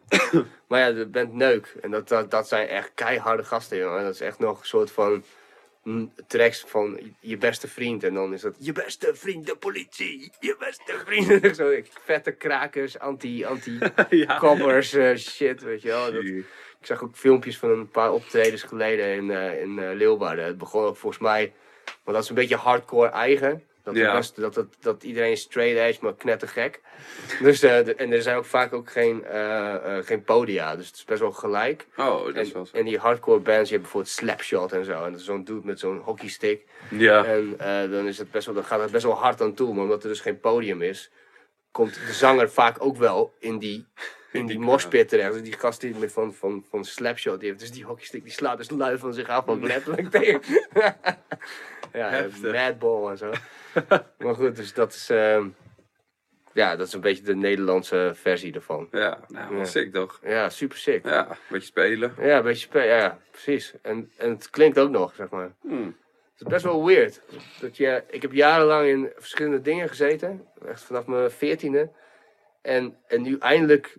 maar 0.68 0.80
ja, 0.80 0.92
de 0.92 1.06
band 1.06 1.32
Neuk. 1.32 1.74
En 1.80 1.90
dat, 1.90 2.08
dat, 2.08 2.30
dat 2.30 2.48
zijn 2.48 2.68
echt 2.68 2.90
keiharde 2.94 3.44
gasten, 3.44 3.78
jongen. 3.78 4.02
Dat 4.02 4.14
is 4.14 4.20
echt 4.20 4.38
nog 4.38 4.60
een 4.60 4.66
soort 4.66 4.90
van 4.90 5.24
tracks 6.26 6.64
van 6.66 7.00
je 7.20 7.36
beste 7.36 7.68
vriend. 7.68 8.04
En 8.04 8.14
dan 8.14 8.32
is 8.32 8.40
dat 8.40 8.56
je 8.58 8.72
beste 8.72 9.14
vriend, 9.14 9.46
de 9.46 9.56
politie. 9.56 10.32
Je 10.40 10.56
beste 10.58 10.98
vriend. 11.06 11.56
Zo, 11.56 11.80
vette 12.04 12.32
krakers, 12.32 12.98
anti, 12.98 13.44
anti 13.44 13.78
ja. 14.10 14.38
koppers, 14.38 14.92
eh, 14.92 15.16
shit, 15.16 15.62
weet 15.62 15.82
je 15.82 15.88
wel. 15.88 16.12
Dat, 16.12 16.24
ik 16.24 16.90
zag 16.90 17.02
ook 17.02 17.16
filmpjes 17.16 17.58
van 17.58 17.70
een 17.70 17.88
paar 17.88 18.12
optredens 18.12 18.62
geleden 18.62 19.14
in, 19.14 19.30
eh, 19.30 19.60
in 19.60 19.78
eh, 19.78 19.94
Leeuwarden. 19.94 20.44
Het 20.44 20.58
begon 20.58 20.84
ook 20.84 20.96
volgens 20.96 21.22
mij, 21.22 21.52
want 21.84 22.16
dat 22.16 22.22
is 22.22 22.28
een 22.28 22.34
beetje 22.34 22.56
hardcore 22.56 23.08
eigen. 23.08 23.62
Dat, 23.84 23.94
Ja. 23.96 24.12
dat, 24.14 24.32
dat, 24.36 24.54
dat, 24.54 24.66
dat 24.80 25.02
iedereen 25.02 25.36
straight 25.36 25.78
edge, 25.78 25.98
maar 26.02 26.14
knettergek. 26.14 26.80
Dus, 27.40 27.60
de- 27.60 27.94
en 27.96 28.12
er 28.12 28.22
zijn 28.22 28.36
ook 28.36 28.44
vaak 28.44 28.72
ook 28.72 28.90
geen, 28.90 29.24
eh, 29.24 29.74
eh, 29.98 30.04
geen 30.04 30.22
podia, 30.24 30.76
dus 30.76 30.86
het 30.86 30.96
is 30.96 31.04
best 31.04 31.20
wel 31.20 31.32
gelijk. 31.32 31.86
Oh, 31.96 32.24
dat 32.24 32.36
is 32.36 32.52
wel 32.52 32.62
En, 32.62 32.66
zo. 32.68 32.76
en 32.76 32.84
die 32.84 32.98
hardcore 32.98 33.40
bands, 33.40 33.68
je 33.68 33.74
hebt 33.76 33.82
bijvoorbeeld 33.82 34.12
Slapshot 34.14 34.72
en 34.72 34.84
zo. 34.84 35.04
En 35.04 35.10
dat 35.10 35.20
is 35.20 35.26
zo'n 35.26 35.44
dude 35.44 35.66
met 35.66 35.78
zo'n 35.78 35.98
hockeystick. 35.98 36.66
Ja. 36.90 37.24
En 37.24 37.56
dan, 37.90 38.06
is 38.06 38.18
het 38.18 38.30
best 38.30 38.46
wel, 38.46 38.54
dan 38.54 38.64
gaat 38.64 38.80
het 38.80 38.90
best 38.90 39.04
wel 39.04 39.14
hard 39.18 39.40
aan 39.40 39.54
toe. 39.54 39.74
Maar 39.74 39.82
omdat 39.82 40.02
er 40.02 40.08
dus 40.08 40.20
geen 40.20 40.40
podium 40.40 40.82
is, 40.82 41.10
komt 41.70 41.94
de 42.06 42.12
zanger 42.12 42.50
vaak 42.50 42.76
ook 42.84 42.96
wel 42.96 43.34
in 43.38 43.58
die, 43.58 43.86
in 44.32 44.46
die 44.46 44.58
moshpit 44.58 45.08
terecht. 45.08 45.32
Dus 45.32 45.42
die 45.42 45.52
gast 45.58 45.80
die 45.80 45.94
met 45.94 46.12
van, 46.12 46.34
van, 46.34 46.64
van 46.70 46.84
Slapshot, 46.84 47.40
die 47.40 47.48
heeft 47.48 47.60
dus 47.60 47.70
die 47.72 47.84
hockeystick, 47.84 48.22
die 48.22 48.32
slaat 48.32 48.56
dus 48.56 48.70
lui 48.70 48.98
van 48.98 49.14
zich 49.14 49.28
af, 49.28 49.46
ook 49.48 49.62
letterlijk 49.62 50.10
tegen. 50.10 50.40
Ja, 51.94 52.08
Heftig. 52.08 52.52
madball 52.52 53.10
en 53.10 53.18
zo. 53.18 53.30
maar 54.18 54.34
goed, 54.34 54.56
dus 54.56 54.74
dat 54.74 54.92
is, 54.92 55.10
ehm, 55.10 55.48
ja, 56.52 56.76
dat 56.76 56.86
is 56.86 56.92
een 56.92 57.00
beetje 57.00 57.22
de 57.24 57.34
Nederlandse 57.36 58.12
versie 58.14 58.54
ervan. 58.54 58.88
Ja, 58.90 59.18
nou, 59.28 59.56
Ja. 59.56 59.64
sick 59.64 59.92
toch? 59.92 60.20
Ja, 60.22 60.48
super 60.48 60.78
sick. 60.78 61.04
Ja, 61.04 61.28
een 61.30 61.36
beetje 61.48 61.66
spelen. 61.66 62.14
Ja, 62.20 62.36
een 62.36 62.42
beetje 62.42 62.66
spe- 62.66 62.82
ja, 62.82 63.18
precies. 63.30 63.74
En, 63.82 64.12
en 64.16 64.30
het 64.30 64.50
klinkt 64.50 64.78
ook 64.78 64.90
nog, 64.90 65.14
zeg 65.14 65.28
maar. 65.30 65.52
Hmm. 65.60 65.96
Het 66.32 66.42
is 66.46 66.52
best 66.52 66.64
wel 66.64 66.86
weird. 66.86 67.20
Dat 67.60 67.76
je, 67.76 68.04
ik 68.08 68.22
heb 68.22 68.32
jarenlang 68.32 68.86
in 68.88 69.12
verschillende 69.16 69.60
dingen 69.60 69.88
gezeten. 69.88 70.46
Echt 70.66 70.82
vanaf 70.82 71.06
mijn 71.06 71.30
veertiende. 71.30 71.90
En, 72.62 72.96
en 73.06 73.22
nu 73.22 73.38
eindelijk 73.38 73.96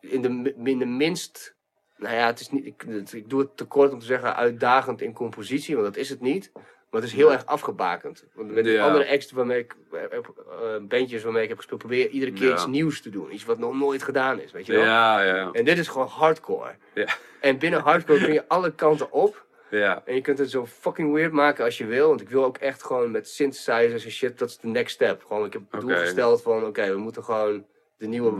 in 0.00 0.22
de, 0.22 0.54
in 0.64 0.78
de 0.78 0.86
minst... 0.86 1.54
Nou 1.96 2.14
ja, 2.14 2.26
het 2.26 2.40
is 2.40 2.50
niet, 2.50 2.66
ik, 2.66 2.82
ik 3.12 3.28
doe 3.30 3.40
het 3.40 3.56
tekort 3.56 3.92
om 3.92 3.98
te 3.98 4.04
zeggen 4.06 4.36
uitdagend 4.36 5.00
in 5.00 5.12
compositie. 5.12 5.74
Want 5.74 5.86
dat 5.86 5.96
is 5.96 6.08
het 6.08 6.20
niet. 6.20 6.52
Maar 6.94 7.02
het 7.02 7.12
is 7.12 7.18
heel 7.18 7.32
erg 7.32 7.46
afgebakend. 7.46 8.24
Want 8.34 8.54
met 8.54 8.64
die 8.64 8.72
Ja. 8.72 8.86
andere 8.86 9.08
acts 9.10 9.30
waarmee 9.32 9.58
ik... 9.58 9.76
heb, 9.92 10.32
eh, 10.48 10.76
bandjes 10.80 11.22
waarmee 11.22 11.42
ik 11.42 11.48
heb 11.48 11.56
gespeeld... 11.56 11.78
probeer 11.80 11.98
je 11.98 12.08
iedere 12.08 12.32
keer 12.32 12.48
Ja. 12.48 12.52
iets 12.54 12.66
nieuws 12.66 13.00
te 13.02 13.10
doen. 13.10 13.32
Iets 13.34 13.44
wat 13.44 13.58
nog 13.58 13.74
nooit 13.78 14.02
gedaan 14.02 14.40
is, 14.40 14.52
weet 14.52 14.66
je 14.66 14.72
wel. 14.72 14.82
Ja, 14.82 15.22
ja. 15.22 15.50
En 15.52 15.64
dit 15.64 15.78
is 15.78 15.88
gewoon 15.88 16.06
hardcore. 16.06 16.74
Ja. 16.94 17.06
En 17.40 17.58
binnen 17.58 17.80
hardcore 17.80 18.18
kun 18.24 18.32
je 18.32 18.48
alle 18.56 18.74
kanten 18.74 19.12
op. 19.12 19.44
Ja. 19.70 20.02
En 20.04 20.14
je 20.14 20.20
kunt 20.20 20.38
het 20.38 20.50
zo 20.50 20.66
fucking 20.66 21.12
weird 21.12 21.32
maken 21.32 21.64
als 21.64 21.78
je 21.78 21.84
wil. 21.86 22.08
Want 22.08 22.20
ik 22.20 22.28
wil 22.28 22.44
ook 22.44 22.58
echt 22.58 22.82
gewoon 22.82 23.10
met 23.10 23.28
synthesizers 23.28 24.04
en 24.04 24.10
shit, 24.10 24.38
dat 24.38 24.48
is 24.48 24.58
de 24.58 24.68
next 24.68 24.94
step. 24.94 25.24
Gewoon, 25.26 25.44
ik 25.46 25.52
heb 25.52 25.62
het 25.70 25.80
doel 25.80 25.96
gesteld 25.96 26.42
van, 26.42 26.64
oké, 26.66 26.90
we 26.90 26.98
moeten 26.98 27.24
gewoon 27.24 27.64
de 27.96 28.06
nieuwe 28.06 28.30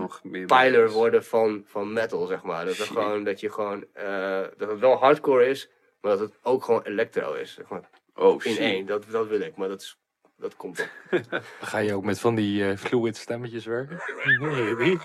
bands. 0.47 0.93
worden 0.93 1.25
van, 1.25 1.63
van 1.67 1.93
metal, 1.93 2.27
zeg 2.27 2.43
maar. 2.43 2.65
Dat, 2.65 2.79
er 2.79 2.87
gewoon, 2.87 3.25
dat 3.25 3.41
je 3.41 3.51
gewoon, 3.51 3.85
eh, 3.93 4.41
dat 4.57 4.69
het 4.69 4.79
wel 4.81 4.97
hardcore 4.97 5.47
is, 5.47 5.71
maar 6.01 6.11
dat 6.11 6.21
het 6.21 6.39
ook 6.43 6.65
gewoon 6.65 6.83
electro 6.83 7.33
is. 7.33 7.55
Zeg 7.55 7.69
maar. 7.69 7.89
Oh, 8.15 8.45
In 8.45 8.57
één, 8.57 8.87
dat, 8.87 9.05
dat 9.11 9.29
wil 9.29 9.41
ik, 9.41 9.57
maar 9.57 9.69
dat, 9.69 9.81
is, 9.81 9.99
dat 10.37 10.57
komt 10.57 10.81
op. 10.81 10.91
Ga 11.61 11.79
je 11.79 11.95
ook 11.95 12.05
met 12.05 12.21
van 12.21 12.35
die 12.35 12.69
eh, 12.69 12.77
fluid 12.77 13.17
stemmetjes 13.17 13.65
werken? 13.65 14.01
nee, 14.41 14.97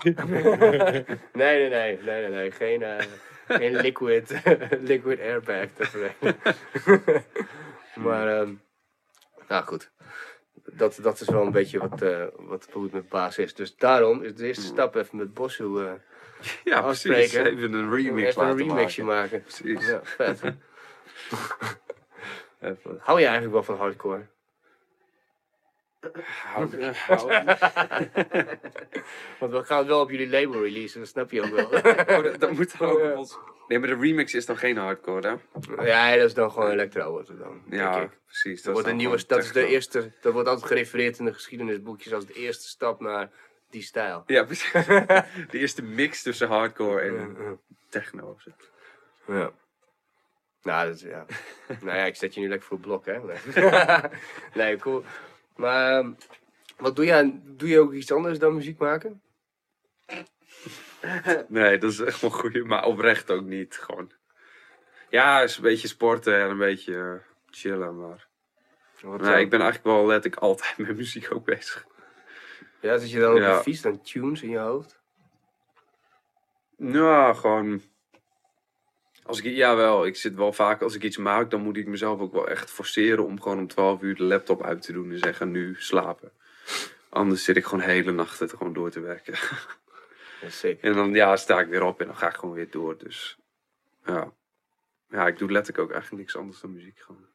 nee, 1.32 1.68
nee, 1.68 1.68
nee, 1.68 1.98
nee, 2.02 2.28
nee. 2.28 2.50
Geen, 2.50 2.82
eh, 2.82 3.06
geen 3.48 3.76
liquid, 3.76 4.42
liquid 4.90 5.20
airbag. 5.20 5.66
Maar, 7.94 8.40
ehm, 8.40 8.54
nou 9.48 9.64
goed. 9.64 9.90
Dat, 10.64 10.98
dat 11.02 11.20
is 11.20 11.28
wel 11.28 11.42
een 11.42 11.52
beetje 11.52 11.78
wat, 11.78 12.02
eh, 12.02 12.26
wat, 12.36 12.68
hoe 12.72 12.82
het 12.82 12.92
met 12.92 13.08
baas 13.08 13.38
is. 13.38 13.54
Dus 13.54 13.76
daarom 13.76 14.22
is 14.22 14.34
de 14.34 14.46
eerste 14.46 14.64
stap 14.64 14.94
even 14.94 15.16
met 15.16 15.34
Bosu 15.34 15.84
eh 15.84 15.92
Ja, 16.64 16.82
precies. 16.82 17.32
Even 17.32 17.72
een 17.72 17.90
remix 17.94 18.28
even 18.28 18.42
een 18.42 18.56
remixje 18.56 19.04
maken. 19.04 19.30
maken. 19.30 19.42
Precies. 19.42 19.86
Ja, 19.86 20.00
vet. 20.02 20.40
Even. 22.60 22.98
Hou 23.00 23.18
je 23.18 23.24
eigenlijk 23.24 23.54
wel 23.54 23.62
van 23.62 23.76
hardcore? 23.76 24.26
Hou- 26.24 26.82
hou- 27.06 27.28
Want 29.40 29.52
we 29.52 29.64
gaan 29.64 29.78
het 29.78 29.86
wel 29.86 30.00
op 30.00 30.10
jullie 30.10 30.28
label 30.28 30.62
releasen, 30.62 31.00
dat 31.00 31.08
snap 31.08 31.30
je 31.30 31.42
ook 31.42 31.50
wel. 31.50 31.66
Oh, 32.18 32.22
dat, 32.22 32.40
dat 32.40 32.50
moet 32.52 32.80
ook 32.80 33.00
op 33.02 33.16
ons... 33.16 33.38
Nee, 33.68 33.78
maar 33.78 33.88
de 33.88 33.94
remix 33.96 34.34
is 34.34 34.46
dan 34.46 34.56
geen 34.56 34.76
hardcore, 34.76 35.28
hè? 35.76 35.84
ja, 35.84 36.16
dat 36.16 36.24
is 36.24 36.34
dan 36.34 36.50
gewoon 36.52 36.70
electro 36.70 37.10
wordt 37.10 37.28
het 37.28 37.38
dan, 37.38 37.62
Ja, 37.70 38.00
ik. 38.00 38.10
precies. 38.26 38.62
Dat, 38.62 38.64
Dat, 38.64 38.72
wordt 38.72 38.78
een 38.78 38.84
dan 38.84 38.96
nieuwe, 38.96 39.24
dat 39.26 39.38
is 39.38 39.46
de 39.46 39.52
techno. 39.52 39.68
eerste, 39.68 40.12
dat 40.20 40.32
wordt 40.32 40.48
altijd 40.48 40.66
gerefereerd 40.66 41.18
in 41.18 41.24
de 41.24 41.32
geschiedenisboekjes 41.32 42.12
als 42.12 42.26
de 42.26 42.32
eerste 42.32 42.68
stap 42.68 43.00
naar 43.00 43.30
die 43.70 43.82
stijl. 43.82 44.22
Ja, 44.26 44.44
precies. 44.44 44.72
De 45.50 45.58
eerste 45.58 45.82
mix 45.82 46.22
tussen 46.22 46.48
hardcore 46.48 47.00
en 47.00 47.14
Ja, 47.14 47.56
techno. 47.88 48.26
of 48.30 48.40
zo. 48.42 48.50
ja. 49.32 49.50
Nou, 50.62 50.88
dat 50.88 51.00
ja. 51.00 51.26
nou 51.84 51.96
ja, 51.96 52.04
ik 52.04 52.16
zet 52.16 52.34
je 52.34 52.40
nu 52.40 52.48
lekker 52.48 52.66
voor 52.66 52.76
het 52.76 52.86
blok, 52.86 53.06
hè. 53.06 53.18
Nee, 53.18 53.70
nee 54.54 54.76
cool. 54.76 55.04
Maar 55.56 55.98
ehm, 55.98 56.12
wat 56.76 56.96
doe 56.96 57.04
je, 57.04 57.40
doe 57.44 57.68
je 57.68 57.80
ook 57.80 57.92
iets 57.92 58.12
anders 58.12 58.38
dan 58.38 58.54
muziek 58.54 58.78
maken? 58.78 59.22
Nee, 61.48 61.78
dat 61.78 61.90
is 61.90 62.00
echt 62.00 62.20
wel 62.20 62.30
goed. 62.30 62.64
Maar 62.64 62.84
oprecht 62.84 63.30
ook 63.30 63.44
niet. 63.44 63.76
Gewoon. 63.76 64.12
Ja, 65.08 65.40
is 65.42 65.56
een 65.56 65.62
beetje 65.62 65.88
sporten 65.88 66.40
en 66.40 66.50
een 66.50 66.58
beetje 66.58 66.94
eh, 66.94 67.14
chillen. 67.50 67.98
Maar 68.00 68.26
Wat, 69.00 69.20
nee, 69.20 69.40
ik 69.40 69.50
ben 69.50 69.60
eigenlijk 69.60 69.96
wel 69.96 70.06
letterlijk 70.06 70.42
altijd 70.42 70.78
met 70.78 70.96
muziek 70.96 71.34
ook 71.34 71.44
bezig. 71.44 71.86
Ja, 72.80 72.98
zit 72.98 73.10
je 73.10 73.20
dan 73.20 73.32
op 73.32 73.38
Ja. 73.38 73.56
je 73.56 73.62
fiets, 73.62 73.80
dan 73.80 74.00
tunes 74.00 74.42
in 74.42 74.50
je 74.50 74.58
hoofd? 74.58 75.00
Nou, 76.76 77.34
gewoon. 77.34 77.82
Als 79.30 79.42
ik, 79.42 79.54
jawel, 79.54 80.06
ik 80.06 80.16
zit 80.16 80.34
wel 80.34 80.52
vaak 80.52 80.82
als 80.82 80.94
ik 80.94 81.02
iets 81.02 81.16
maak, 81.16 81.50
dan 81.50 81.60
moet 81.60 81.76
ik 81.76 81.86
mezelf 81.86 82.20
ook 82.20 82.32
wel 82.32 82.48
echt 82.48 82.70
forceren 82.70 83.24
om 83.26 83.40
gewoon 83.40 83.58
om 83.58 83.66
12 83.66 84.02
uur 84.02 84.14
de 84.14 84.22
laptop 84.22 84.62
uit 84.62 84.82
te 84.82 84.92
doen 84.92 85.10
en 85.10 85.18
zeggen 85.18 85.50
nu 85.50 85.74
slapen. 85.78 86.32
Anders 87.08 87.44
zit 87.44 87.56
ik 87.56 87.64
gewoon 87.64 87.84
hele 87.84 88.12
nachten 88.12 88.48
gewoon 88.48 88.72
door 88.72 88.90
te 88.90 89.00
werken. 89.00 89.34
En 90.80 90.92
dan 90.92 91.14
ja, 91.14 91.36
sta 91.36 91.60
ik 91.60 91.68
weer 91.68 91.82
op 91.82 92.00
en 92.00 92.06
dan 92.06 92.16
ga 92.16 92.28
ik 92.28 92.34
gewoon 92.34 92.54
weer 92.54 92.70
door. 92.70 92.98
Dus 92.98 93.38
ja. 94.04 94.32
ja, 95.10 95.26
ik 95.26 95.38
doe 95.38 95.50
letterlijk 95.50 95.84
ook 95.84 95.92
eigenlijk 95.92 96.22
niks 96.22 96.36
anders 96.36 96.60
dan 96.60 96.72
muziek. 96.72 96.98
Gewoon. 96.98 97.26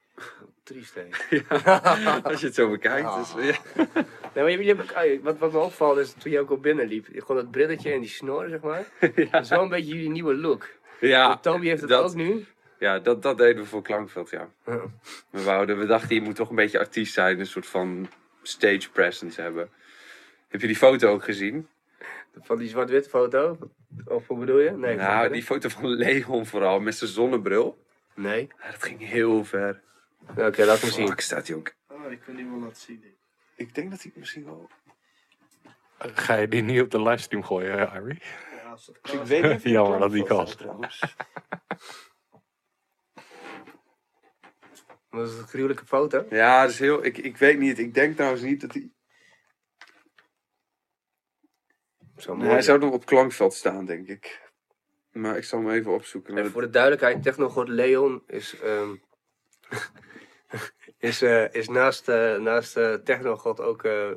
Triest? 0.64 0.96
Ja, 1.50 2.20
als 2.24 2.40
je 2.40 2.46
het 2.46 2.56
zo 2.56 2.70
bekijkt. 2.70 3.08
Ah. 3.08 3.36
Dus, 3.36 3.46
ja. 3.46 3.76
Nee, 4.34 4.44
maar 4.44 4.52
je, 4.52 4.64
je, 4.64 4.76
hebt- 4.76 4.94
ah, 4.94 5.24
wat, 5.24 5.38
wat 5.38 5.52
me 5.52 5.58
opvalt 5.58 5.98
is 5.98 6.14
toen 6.14 6.32
je 6.32 6.40
ook 6.40 6.50
al 6.50 6.58
binnenliep. 6.58 7.08
Gewoon 7.12 7.36
dat 7.42 7.52
brilletje 7.52 7.92
en 7.92 8.00
die 8.00 8.10
snor, 8.10 8.50
zeg 8.50 8.62
maar. 8.62 8.86
Dat 9.32 9.44
is 9.44 9.50
wel 9.50 9.62
een 9.62 9.70
beetje 9.70 9.94
jullie 9.96 10.10
nieuwe 10.10 10.36
look. 10.36 10.70
Ja, 11.00 11.38
Toby 11.38 11.68
heeft 11.68 11.82
het 11.82 11.90
dat- 11.90 12.04
ook 12.10 12.16
nu. 12.16 12.46
ja 12.80 13.00
dat, 13.00 13.22
dat 13.22 13.38
deden 13.38 13.62
we 13.64 13.68
voor 13.70 13.82
Klankveld, 13.82 14.30
ja. 14.30 14.50
Ja. 14.66 14.82
We, 15.30 15.44
wouden, 15.44 15.78
we 15.80 15.86
dachten, 15.86 16.16
je 16.16 16.22
moet 16.22 16.36
toch 16.36 16.50
een 16.50 16.56
beetje 16.56 16.80
artiest 16.80 17.14
zijn. 17.14 17.40
Een 17.40 17.46
soort 17.46 17.68
van 17.68 18.10
stage 18.42 18.92
presence 18.92 19.42
hebben. 19.42 19.70
Heb 20.48 20.62
je 20.62 20.68
die 20.68 20.76
foto 20.76 21.10
ook 21.12 21.24
gezien? 21.24 21.68
Van 22.42 22.58
die 22.58 22.70
zwart-wit 22.70 23.08
foto. 23.08 23.58
Of 24.06 24.28
hoe 24.28 24.38
bedoel 24.40 24.60
je? 24.60 24.72
Nee. 24.72 24.96
nou, 24.96 25.12
verder. 25.12 25.32
die 25.32 25.44
foto 25.44 25.70
van 25.70 25.90
Leon 25.90 26.46
vooral, 26.46 26.80
met 26.80 26.96
zijn 26.96 27.10
zonnebril. 27.10 27.84
Nee. 28.14 28.48
Ja, 28.62 28.72
dat 28.72 28.84
ging 28.84 29.00
heel 29.08 29.44
ver. 29.46 29.82
Oké, 30.38 30.66
laat 30.66 30.84
me 30.84 30.92
zien. 30.92 31.08
Fuck, 31.08 31.20
staat 31.20 31.48
hij 31.48 31.56
ook. 31.56 31.74
Oh, 31.88 32.12
ik 32.12 32.20
kan 32.26 32.36
die 32.36 32.46
wel 32.50 32.60
laten 32.60 32.82
zien. 32.82 33.04
ik. 33.56 33.76
Denk 33.76 33.92
dat 33.92 34.02
hij 34.02 34.12
misschien 34.16 34.46
wel... 34.46 34.70
Ga 35.98 36.36
je 36.36 36.48
die 36.48 36.62
niet 36.62 36.82
op 36.82 36.92
de 36.92 37.02
livestream 37.02 37.44
gooien, 37.44 37.88
Harry? 37.88 38.18
Ja, 38.22 38.28
als 38.76 38.86
dat 38.86 39.02
kan. 39.02 39.26
weet 39.26 39.44
niet 39.44 39.52
of 39.52 39.64
Jammer 39.64 40.00
dat 40.00 40.12
die 40.12 40.24
kan. 40.24 40.46
Dat 45.10 45.30
is 45.30 45.38
een 45.38 45.48
gruwelijke 45.48 45.86
foto. 45.86 46.26
Ja, 46.30 46.62
dat 46.62 46.72
is 46.72 46.80
heel... 46.80 47.06
Ik, 47.06 47.18
ik 47.18 47.38
weet 47.38 47.60
niet. 47.60 47.80
Ik 47.80 47.94
denk 47.94 48.16
trouwens 48.16 48.42
niet 48.42 48.62
dat 48.62 48.74
hij... 48.74 48.90
Zo 52.18 52.36
mooi. 52.36 52.50
hij 52.50 52.62
zou 52.62 52.80
nog 52.80 52.94
op 52.94 53.06
Klankveld 53.06 53.54
staan, 53.54 53.86
denk 53.86 54.08
ik. 54.08 54.52
Maar 55.12 55.38
ik 55.38 55.44
zal 55.44 55.60
hem 55.60 55.70
even 55.70 55.92
opzoeken. 55.92 56.38
En 56.38 56.52
voor 56.52 56.62
de 56.62 56.70
duidelijkheid, 56.70 57.24
Technogod 57.24 57.68
Leon 57.68 58.24
is, 58.28 58.60
ehm, 58.60 58.96
is, 61.10 61.22
eh, 61.22 61.54
is 61.54 61.68
naast, 61.68 62.10
eh 62.10 62.38
naast 62.38 62.78
eh, 62.78 62.94
Technogod 62.94 63.60
ook 63.60 63.84
eh, 63.84 64.12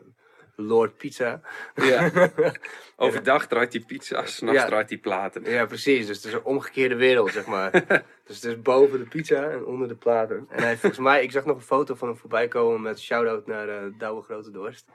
Lord 0.61 0.97
Pizza. 0.97 1.41
Ja. 1.75 2.11
Overdag 2.97 3.47
draait 3.47 3.73
hij 3.73 3.83
pizza, 3.87 4.27
s'nachts 4.27 4.61
Ja. 4.61 4.67
draait 4.67 4.89
hij 4.89 4.99
platen. 4.99 5.51
Ja, 5.51 5.67
precies. 5.67 6.07
Dus 6.07 6.17
het 6.17 6.27
is 6.27 6.33
een 6.33 6.45
omgekeerde 6.45 6.95
wereld, 6.95 7.33
zeg 7.33 7.47
maar. 7.47 7.71
dus 8.27 8.37
het 8.43 8.45
is 8.45 8.63
boven 8.63 8.99
de 8.99 9.05
pizza 9.05 9.43
en 9.51 9.65
onder 9.65 9.89
de 9.89 9.95
platen. 9.95 10.47
En 10.51 10.63
hij, 10.63 10.77
volgens 10.77 11.01
mij, 11.01 11.23
ik 11.23 11.31
zag 11.31 11.45
nog 11.45 11.57
een 11.57 11.63
foto 11.63 11.95
van 11.95 12.09
hem 12.09 12.17
voorbij 12.17 12.49
komen 12.49 12.83
met 12.83 13.01
shout-out 13.01 13.47
naar 13.47 13.69
eh 13.69 13.83
Douwe 13.99 14.23
Grote 14.23 14.51
Dorst. 14.51 14.89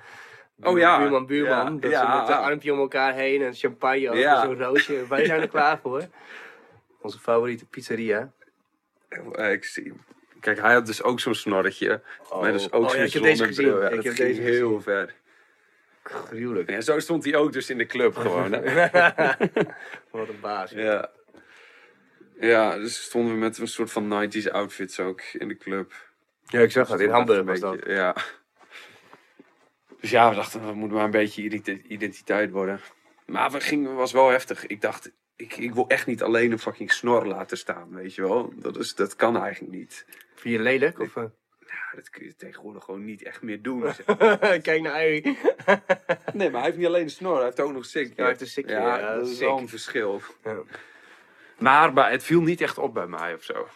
Oh 0.62 0.78
ja. 0.78 0.98
Buurman, 1.00 1.26
buurman. 1.26 1.74
Ja, 1.74 1.80
Dat 1.80 1.92
ja. 1.92 2.12
ze 2.16 2.20
met 2.20 2.28
een 2.38 2.44
armpje 2.44 2.74
om 2.74 2.80
elkaar 2.80 3.14
heen 3.14 3.42
en 3.42 3.54
champagne 3.54 4.08
over 4.10 4.20
Ja. 4.22 4.42
zo'n 4.46 4.58
roosje. 4.64 5.06
Wij 5.10 5.26
zijn 5.26 5.42
er 5.42 5.48
klaar 5.58 5.80
voor. 5.82 6.02
Onze 7.02 7.20
favoriete 7.20 7.66
pizzeria. 7.66 8.32
Eh, 9.10 9.52
Ik 9.52 9.64
zie. 9.64 9.94
Kijk, 10.40 10.60
hij 10.60 10.74
had 10.74 10.86
dus 10.86 11.04
ook 11.04 11.20
zo'n 11.20 11.36
snorretje. 11.36 12.02
maar 12.42 12.52
dat 12.52 12.60
is 12.62 12.72
ook 12.72 12.84
oh 12.90 12.96
ja, 12.96 12.96
zo'n 12.96 13.06
ik 13.06 13.14
heb 13.14 13.24
deze 13.24 13.46
gezien. 13.46 13.94
Ik 13.94 14.04
heb 14.04 14.16
deze 14.16 14.42
heel 14.42 14.68
gezien. 14.68 14.82
ver. 14.82 15.14
Gruwelijk. 16.04 16.70
Ja, 16.70 16.82
zo 16.82 17.00
stond 17.00 17.24
hij 17.24 17.36
ook 17.36 17.54
dus 17.54 17.70
in 17.70 17.78
de 17.78 17.86
club 17.86 18.16
gewoon. 18.16 18.50
Wat 20.12 20.30
een 20.30 20.40
baas. 20.42 20.72
ja. 20.72 21.10
Ja, 22.40 22.78
dus 22.78 23.04
stonden 23.04 23.34
we 23.34 23.40
met 23.40 23.58
een 23.58 23.68
soort 23.68 23.92
van 23.92 24.30
90s 24.30 24.52
outfits 24.52 25.00
ook 25.00 25.22
in 25.22 25.48
de 25.48 25.58
club. 25.58 25.94
Ja, 26.46 26.60
ik 26.60 26.72
zag 26.72 26.88
dat. 26.88 27.00
In 27.00 27.10
Hamburg 27.10 27.38
echt 27.38 27.48
was 27.48 27.60
dat. 27.60 27.86
Ja. 27.86 28.16
Dus 30.00 30.10
ja, 30.10 30.30
we 30.30 30.36
dachten, 30.36 30.66
we 30.68 30.74
moeten 30.74 30.96
maar 30.98 31.06
een 31.06 31.12
beetje 31.12 31.42
identi- 31.44 31.82
identiteit 31.88 32.52
worden. 32.52 32.80
Maar 33.26 33.52
we 33.52 33.60
gingen, 33.60 33.96
was 33.96 34.12
wel 34.12 34.30
heftig. 34.30 34.68
Ik 34.68 34.82
dacht, 34.82 35.12
ik, 35.36 35.58
ik 35.58 35.74
wil 35.74 35.88
echt 35.88 36.06
niet 36.08 36.24
alleen 36.24 36.52
een 36.52 36.60
fucking 36.60 36.92
snor 36.92 37.26
laten 37.26 37.58
staan, 37.58 37.96
weet 37.96 38.16
je 38.16 38.22
wel. 38.22 38.54
Dat, 38.56 38.78
is, 38.78 38.96
dat 38.96 39.16
kan 39.16 39.38
eigenlijk 39.38 39.74
niet. 39.74 40.06
Vind 40.36 40.56
je 40.56 40.62
lelijk? 40.62 41.00
Of, 41.00 41.16
eh? 41.16 41.24
Dat 41.96 42.10
kun 42.10 42.26
je 42.26 42.36
tegenwoordig 42.36 42.84
gewoon 42.84 43.04
niet 43.06 43.24
echt 43.24 43.42
meer 43.42 43.62
doen. 43.62 43.94
zeg. 43.94 44.06
Kijk 44.62 44.82
naar 44.82 44.92
Harry. 44.94 45.22
nee, 46.34 46.50
maar 46.50 46.60
hij 46.62 46.64
heeft 46.64 46.78
niet 46.78 46.88
alleen 46.88 47.06
de 47.06 47.12
snor, 47.12 47.36
hij 47.36 47.44
heeft 47.46 47.60
ook 47.60 47.74
nog. 47.74 47.86
Ja, 47.92 48.00
hij 48.16 48.26
heeft 48.26 48.42
een 48.42 48.48
sikje, 48.48 48.74
Ja, 48.74 48.98
ja, 49.00 49.16
dat 49.16 49.28
is 49.28 49.40
wel 49.40 49.58
een 49.58 49.70
verschil. 49.70 50.22
Ja. 50.44 50.62
Maar 51.60 51.94
bij- 51.94 52.12
het 52.12 52.24
viel 52.24 52.42
niet 52.42 52.62
echt 52.62 52.78
op 52.78 52.94
bij 52.94 53.08
mij 53.08 53.34
of 53.34 53.44
zo. 53.44 53.68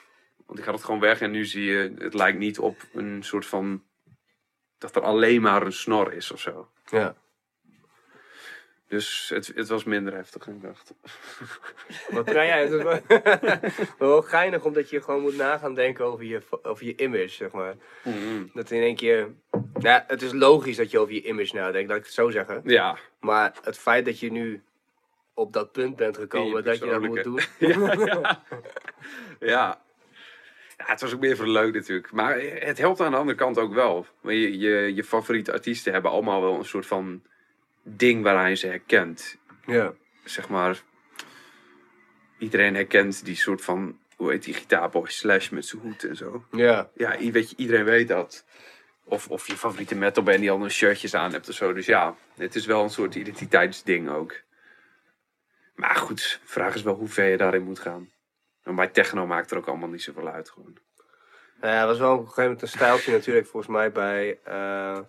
Want 0.46 0.60
ik 0.60 0.66
had 0.66 0.74
het 0.76 0.84
gewoon 0.84 1.00
weg 1.00 1.22
en 1.22 1.32
nu 1.32 1.46
zie 1.46 1.64
je, 1.66 1.94
het 1.98 2.14
lijkt 2.14 2.38
niet 2.38 2.60
op 2.60 2.82
een 2.94 3.24
soort 3.24 3.46
van... 3.46 3.84
Dat 4.78 4.96
er 4.96 5.02
alleen 5.02 5.42
maar 5.42 5.62
een 5.62 5.74
snor 5.74 6.14
is 6.14 6.32
of 6.32 6.40
zo. 6.40 6.70
Ja. 6.86 7.16
Dus 8.88 9.32
het, 9.34 9.52
het 9.56 9.68
was 9.68 9.84
minder 9.84 10.14
heftig 10.14 10.46
dan 10.46 10.56
ik 10.56 10.62
dacht. 10.62 10.94
Wat 12.16 12.26
kan 12.26 12.46
jij? 12.46 12.62
Het 12.68 13.64
is 13.64 13.74
wel, 13.98 14.22
geinig 14.22 14.64
omdat 14.64 14.90
je 14.90 15.02
gewoon 15.02 15.22
moet 15.22 15.38
nagaan 15.38 15.74
denken 15.74 16.06
over 16.06 16.26
je, 16.26 16.42
over 16.62 16.86
je 16.86 16.96
image, 16.96 17.28
zeg 17.28 17.52
maar. 17.52 17.76
Dat 18.54 18.72
in 18.72 18.82
één 18.82 18.96
keer... 18.96 19.28
Ja, 19.80 20.04
het 20.08 20.22
is 20.22 20.34
logisch 20.34 20.78
dat 20.78 20.92
je 20.92 21.00
over 21.00 21.14
je 21.14 21.24
image 21.24 21.56
nadenkt, 21.56 21.90
laat 21.90 21.98
ik 21.98 22.04
het 22.06 22.14
zo 22.14 22.30
zeggen. 22.30 22.62
Ja, 22.64 22.98
Maar 23.20 23.54
het 23.64 23.78
feit 23.78 24.06
dat 24.06 24.20
je 24.20 24.32
nu 24.32 24.62
op 25.34 25.54
dat 25.54 25.72
punt 25.72 25.96
bent 25.96 26.18
gekomen 26.18 26.64
dat 26.64 26.78
je 26.78 26.86
dat 26.86 27.02
moet 27.02 27.24
doen. 27.24 27.40
ja. 27.60 28.40
ja. 29.40 29.82
Ja, 30.78 30.86
het 30.86 31.02
was 31.02 31.14
ook 31.14 31.20
meer 31.20 31.36
voor 31.36 31.48
leuk 31.48 31.74
natuurlijk. 31.74 32.12
Maar 32.12 32.40
het 32.40 32.78
helpt 32.78 33.02
aan 33.02 33.12
de 33.12 33.18
andere 33.18 33.38
kant 33.38 33.58
ook 33.58 33.74
wel. 33.74 34.06
Je, 34.22 34.58
je, 34.58 34.96
je 34.96 35.04
favoriete 35.04 35.52
artiesten 35.52 35.94
hebben 35.94 36.12
allemaal 36.12 36.42
wel 36.42 36.58
een 36.58 36.66
soort 36.66 36.86
van 36.86 37.22
ding 37.96 38.24
waar 38.24 38.50
je 38.50 38.56
ze 38.56 38.68
herkent. 38.68 39.38
Ja. 39.66 39.94
Zeg 40.24 40.50
maar, 40.50 40.82
iedereen 42.38 42.76
herkent 42.76 43.26
die 43.26 43.36
soort 43.36 43.62
van, 43.62 44.00
hoe 44.16 44.32
heet 44.32 44.44
die, 44.44 44.54
gitaarboy 44.54 45.10
slash 45.10 45.50
met 45.50 45.66
zijn 45.66 45.82
hoed 45.82 46.04
en 46.04 46.16
zo. 46.16 46.46
Ja. 46.52 46.90
Ja, 46.96 47.18
weet 47.32 47.50
je, 47.50 47.56
iedereen 47.56 47.86
weet 47.86 48.08
dat. 48.08 48.46
Of, 49.04 49.28
of 49.28 49.48
je 49.48 49.58
favoriete 49.58 49.96
metalband 49.96 50.40
die 50.40 50.52
andere 50.52 50.72
shirtjes 50.72 51.14
aan 51.14 51.32
hebt 51.32 51.50
of 51.50 51.56
zo. 51.56 51.74
Dus 51.74 51.86
ja, 51.86 52.16
het 52.36 52.56
is 52.56 52.66
wel 52.66 52.84
een 52.84 52.90
soort 52.90 53.16
identiteitsding 53.16 54.10
ook. 54.10 54.42
Maar 55.76 55.96
goed, 55.96 56.40
de 56.42 56.48
vraag 56.48 56.76
is 56.76 56.82
wel 56.82 56.96
hoe 56.96 57.08
ver 57.08 57.26
je 57.26 57.38
daarin 57.38 57.64
moet 57.64 57.80
gaan. 57.80 58.12
En 58.64 58.76
bij 58.76 58.88
techno 58.88 59.28
maakt 59.28 59.52
er 59.52 59.58
ook 59.58 59.68
allemaal 59.68 59.90
niet 59.90 60.02
zoveel 60.02 60.28
uit 60.28 60.50
gewoon. 60.50 60.78
Nou 61.62 61.74
ja, 61.74 61.80
het 61.80 61.88
was 61.88 62.00
wel 62.00 62.14
op 62.14 62.20
een 62.20 62.24
gegeven 62.26 62.44
moment 62.44 62.62
een 62.62 62.68
stijltje 62.68 63.12
natuurlijk 63.12 63.48
volgens 63.48 63.72
mij 63.72 63.92
bij... 63.92 64.40
eh, 64.44 65.00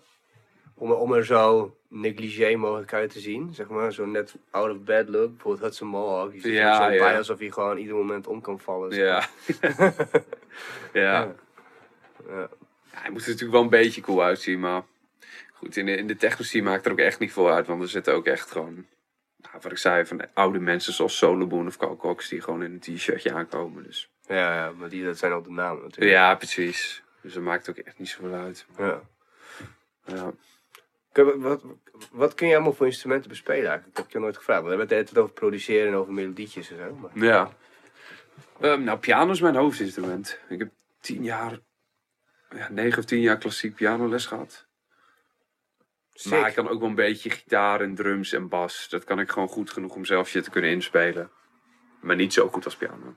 om, 0.79 0.93
om 0.93 1.13
er 1.13 1.25
zo 1.25 1.77
negligé 1.89 2.57
mogelijk 2.57 2.93
uit 2.93 3.11
te 3.11 3.21
zien, 3.21 3.55
zeg 3.55 3.69
maar. 3.69 3.93
Zo 3.93 4.07
net 4.07 4.35
out 4.51 4.71
of 4.71 4.79
bed 4.81 5.09
look. 5.09 5.31
Bijvoorbeeld 5.31 5.65
Hudson 5.65 5.89
Mohawk. 5.89 6.33
Die 6.33 6.41
zit 6.41 6.53
Ja, 6.53 6.77
zo 6.77 6.93
ja. 6.93 7.05
bij 7.05 7.17
alsof 7.17 7.39
hij 7.39 7.51
gewoon 7.51 7.77
ieder 7.77 7.95
moment 7.95 8.27
om 8.27 8.41
kan 8.41 8.61
vallen. 8.61 8.95
zeg 8.95 9.05
Ja. 9.05 9.29
ja. 11.01 11.35
Ja. 12.29 12.49
Ja, 12.93 13.01
hij 13.01 13.11
moet 13.11 13.23
er 13.23 13.29
natuurlijk 13.29 13.53
wel 13.53 13.63
een 13.63 13.69
beetje 13.69 14.01
cool 14.01 14.23
uitzien, 14.23 14.61
maar 14.61 14.83
goed, 15.53 15.77
in 15.77 15.87
de, 15.87 15.97
in 15.97 16.07
de 16.07 16.17
techno 16.17 16.63
maakt 16.63 16.87
er 16.87 16.93
ook 16.93 16.99
echt 16.99 17.19
niet 17.19 17.33
veel 17.33 17.51
uit, 17.51 17.67
want 17.67 17.83
er 17.83 17.89
zitten 17.89 18.15
ook 18.15 18.27
echt 18.27 18.51
gewoon, 18.51 18.87
nou, 19.37 19.55
wat 19.61 19.73
ik 19.73 19.79
zei, 19.79 20.07
van 20.07 20.35
oude 20.35 20.59
mensen 20.59 20.93
zoals 20.93 21.17
Soloboon 21.17 21.67
of 21.67 21.77
Carl 21.77 21.97
Cox 21.97 22.29
die 22.29 22.41
gewoon 22.41 22.63
in 22.63 22.73
een 22.73 22.97
t-shirtje 22.97 23.33
aankomen. 23.33 23.83
Dus 23.83 24.11
Ja, 24.27 24.55
ja, 24.55 24.73
maar 24.73 24.89
die, 24.89 25.05
dat 25.05 25.19
zijn 25.19 25.33
al 25.33 25.43
de 25.43 25.51
namen 25.51 25.83
natuurlijk. 25.83 26.13
ja, 26.13 26.35
precies. 26.35 27.03
Dus 27.23 27.33
dat 27.33 27.43
maakt 27.43 27.71
ook 27.71 27.77
echt 27.77 27.99
niet 27.99 28.09
zoveel 28.09 28.35
uit. 28.35 28.67
Ja. 28.79 29.01
Ja. 30.05 30.33
Wat, 31.13 31.63
wat 32.11 32.35
kun 32.35 32.49
je 32.49 32.55
allemaal 32.55 32.73
voor 32.73 32.87
instrumenten 32.87 33.29
bespelen 33.29 33.69
eigenlijk? 33.69 33.87
Dat 33.87 33.97
heb 33.97 34.07
ik 34.07 34.13
je 34.13 34.19
nooit 34.19 34.37
gevraagd. 34.37 34.63
We 34.63 34.69
hebben 34.69 34.89
het 34.89 34.99
altijd 34.99 35.19
over 35.19 35.35
produceren 35.35 35.89
en 35.89 35.95
over 35.95 36.13
melodietjes 36.13 36.71
en 36.71 36.77
zo. 36.77 36.95
Maar... 36.95 37.25
Ja. 37.25 37.51
Ehm, 38.61 38.83
nou, 38.83 38.99
piano 38.99 39.31
is 39.31 39.41
mijn 39.41 39.55
hoofdinstrument. 39.55 40.39
Ik 40.49 40.59
heb 40.59 40.71
tien 41.01 41.23
jaar, 41.23 41.59
ja, 42.51 42.69
negen 42.71 42.99
of 42.99 43.05
tien 43.05 43.21
jaar 43.21 43.39
klassiek 43.39 43.75
pianoles 43.75 44.27
gehad. 44.27 44.67
Maar 46.25 46.49
ik 46.49 46.55
kan 46.55 46.69
ook 46.69 46.81
wel 46.81 46.89
een 46.89 46.95
beetje 46.95 47.31
gitaar 47.31 47.81
en 47.81 47.95
drums 47.95 48.33
en 48.33 48.49
bas. 48.49 48.89
Dat 48.89 49.05
kan 49.05 49.21
ik 49.21 49.31
gewoon 49.31 49.49
goed 49.49 49.71
genoeg 49.71 49.95
om 49.95 50.05
zelf 50.05 50.29
shit 50.29 50.45
te 50.45 50.51
kunnen 50.51 50.71
inspelen. 50.71 51.31
Maar 52.01 52.17
niet 52.17 52.33
zo 52.33 52.49
goed 52.49 52.65
als 52.65 52.77
piano. 52.77 53.17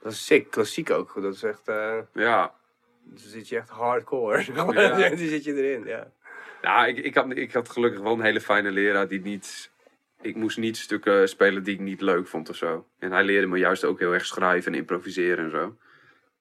Dat 0.00 0.12
is 0.12 0.26
sick. 0.26 0.50
Klassiek 0.50 0.90
ook. 0.90 1.22
Dat 1.22 1.34
is 1.34 1.42
echt... 1.42 1.68
eh 1.68 1.98
Ja, 2.12 2.54
dan 3.02 3.18
zit 3.18 3.48
je 3.48 3.56
echt 3.56 3.68
hardcore. 3.68 4.52
Ja. 4.52 5.08
die 5.14 5.28
zit 5.28 5.44
je 5.44 5.54
erin, 5.54 5.86
ja. 5.86 6.12
Nou, 6.62 6.88
ik, 6.88 6.98
ik, 6.98 7.14
had, 7.14 7.36
ik 7.36 7.52
had 7.52 7.68
gelukkig 7.68 8.00
wel 8.00 8.12
een 8.12 8.20
hele 8.20 8.40
fijne 8.40 8.70
leraar 8.70 9.08
die 9.08 9.20
niet... 9.20 9.74
Ik 10.20 10.36
moest 10.36 10.58
niet 10.58 10.76
stukken 10.76 11.28
spelen 11.28 11.62
die 11.62 11.74
ik 11.74 11.80
niet 11.80 12.00
leuk 12.00 12.26
vond 12.26 12.48
of 12.48 12.56
zo. 12.56 12.86
En 12.98 13.12
hij 13.12 13.24
leerde 13.24 13.46
me 13.46 13.58
juist 13.58 13.84
ook 13.84 13.98
heel 13.98 14.12
erg 14.12 14.26
schrijven 14.26 14.72
en 14.72 14.78
improviseren 14.78 15.44
en 15.44 15.50
zo. 15.50 15.76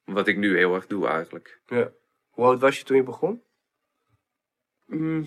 Wat 0.03 0.27
ik 0.27 0.37
nu 0.37 0.57
heel 0.57 0.75
erg 0.75 0.87
doe 0.87 1.07
eigenlijk. 1.07 1.59
ja. 1.65 1.91
Hoe 2.29 2.45
oud 2.45 2.59
was 2.59 2.77
je 2.77 2.83
toen 2.83 2.97
je 2.97 3.03
begon? 3.03 3.43
Mm. 4.85 5.25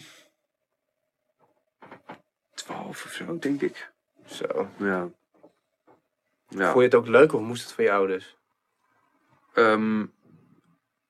12 2.54 3.04
of 3.04 3.12
zo, 3.12 3.38
denk 3.38 3.62
ik. 3.62 3.92
Zo. 4.26 4.68
Ja. 4.78 5.10
Ja. 6.48 6.64
Vond 6.72 6.76
je 6.76 6.82
het 6.82 6.94
ook 6.94 7.06
leuk 7.06 7.32
of 7.32 7.40
moest 7.40 7.62
het 7.62 7.72
van 7.72 7.84
je 7.84 7.92
ouders? 7.92 8.36
Ehm, 9.54 10.06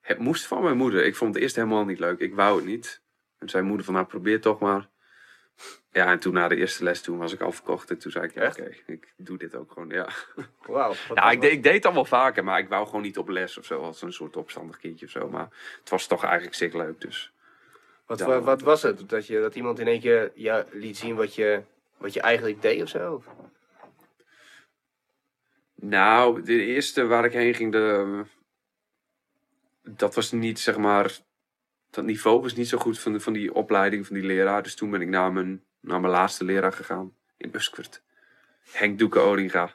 het 0.00 0.18
moest 0.18 0.46
van 0.46 0.62
mijn 0.62 0.76
moeder. 0.76 1.04
Ik 1.04 1.16
vond 1.16 1.34
het 1.34 1.42
eerst 1.42 1.56
helemaal 1.56 1.84
niet 1.84 1.98
leuk. 1.98 2.18
Ik 2.18 2.34
wou 2.34 2.56
het 2.56 2.66
niet. 2.66 3.02
En 3.38 3.48
zei 3.48 3.64
moeder 3.64 3.84
van, 3.84 3.94
nou 3.94 4.06
probeer 4.06 4.40
toch 4.40 4.58
maar. 4.58 4.88
Ja, 5.92 6.10
en 6.10 6.18
toen 6.18 6.32
na 6.32 6.48
de 6.48 6.56
eerste 6.56 6.84
les, 6.84 7.00
toen 7.00 7.18
was 7.18 7.32
ik 7.32 7.40
al 7.40 7.52
verkocht. 7.52 7.90
En 7.90 7.98
toen 7.98 8.10
zei 8.10 8.24
ik, 8.24 8.34
ja, 8.34 8.46
oké, 8.46 8.70
ik 8.86 9.12
doe 9.16 9.38
dit 9.38 9.54
ook 9.54 9.72
gewoon, 9.72 9.88
ja. 9.88 10.08
Wauw. 10.66 10.94
Ja, 11.14 11.30
ik, 11.30 11.40
deed, 11.40 11.52
ik 11.52 11.62
deed 11.62 11.74
het 11.74 11.86
al 11.86 11.94
wel 11.94 12.04
vaker, 12.04 12.44
maar 12.44 12.58
ik 12.58 12.68
wou 12.68 12.86
gewoon 12.86 13.02
niet 13.02 13.18
op 13.18 13.28
les 13.28 13.58
of 13.58 13.64
zo. 13.64 13.82
Als 13.82 14.02
een 14.02 14.12
soort 14.12 14.36
opstandig 14.36 14.78
kindje 14.78 15.06
of 15.06 15.12
zo. 15.12 15.28
Maar 15.28 15.48
het 15.80 15.90
was 15.90 16.06
toch 16.06 16.24
eigenlijk 16.24 16.54
sick 16.54 16.74
leuk, 16.74 17.00
dus... 17.00 17.32
Wat, 18.06 18.20
wat, 18.20 18.60
was 18.60 18.82
het? 18.82 19.08
Dat, 19.08 19.26
je, 19.26 19.40
dat 19.40 19.54
iemand 19.54 19.78
in 19.78 19.86
één 19.86 20.00
keer 20.00 20.32
ja, 20.34 20.64
liet 20.70 20.96
zien 20.96 21.14
wat 21.14 21.34
je, 21.34 21.62
wat 21.96 22.12
je 22.12 22.20
eigenlijk 22.20 22.62
deed 22.62 22.82
of 22.82 22.88
zo? 22.88 23.22
Nou, 25.74 26.42
de 26.42 26.64
eerste 26.64 27.06
waar 27.06 27.24
ik 27.24 27.32
heen 27.32 27.54
ging, 27.54 27.72
de, 27.72 28.22
dat 29.82 30.14
was 30.14 30.32
niet, 30.32 30.60
zeg 30.60 30.76
maar, 30.76 31.18
dat 31.98 32.06
niveau 32.06 32.40
was 32.40 32.54
niet 32.54 32.68
zo 32.68 32.78
goed 32.78 32.98
van, 32.98 33.12
de, 33.12 33.20
van 33.20 33.32
die 33.32 33.54
opleiding 33.54 34.06
van 34.06 34.14
die 34.16 34.24
leraar. 34.24 34.62
Dus 34.62 34.74
toen 34.74 34.90
ben 34.90 35.00
ik 35.00 35.08
naar 35.08 35.32
mijn, 35.32 35.64
naar 35.80 36.00
mijn 36.00 36.12
laatste 36.12 36.44
leraar 36.44 36.72
gegaan 36.72 37.14
in 37.36 37.50
Buskwert. 37.50 38.02
Henk 38.70 38.98
Doeke 38.98 39.18
Oringa. 39.20 39.74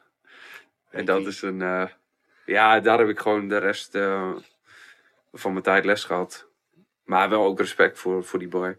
En 0.90 1.06
dat 1.06 1.26
is 1.28 1.42
een, 1.42 1.62
eh, 1.62 1.86
ja, 2.46 2.80
daar 2.80 3.00
heb 3.00 3.08
ik 3.10 3.20
gewoon 3.20 3.48
de 3.48 3.58
rest 3.58 3.96
eh, 3.96 4.32
van 5.34 5.52
mijn 5.52 5.64
tijd 5.64 5.86
les 5.86 6.04
gehad. 6.04 6.48
Maar 7.04 7.30
wel 7.30 7.44
ook 7.46 7.60
respect 7.60 8.00
voor, 8.00 8.24
voor 8.24 8.40
die 8.40 8.48
boy. 8.48 8.78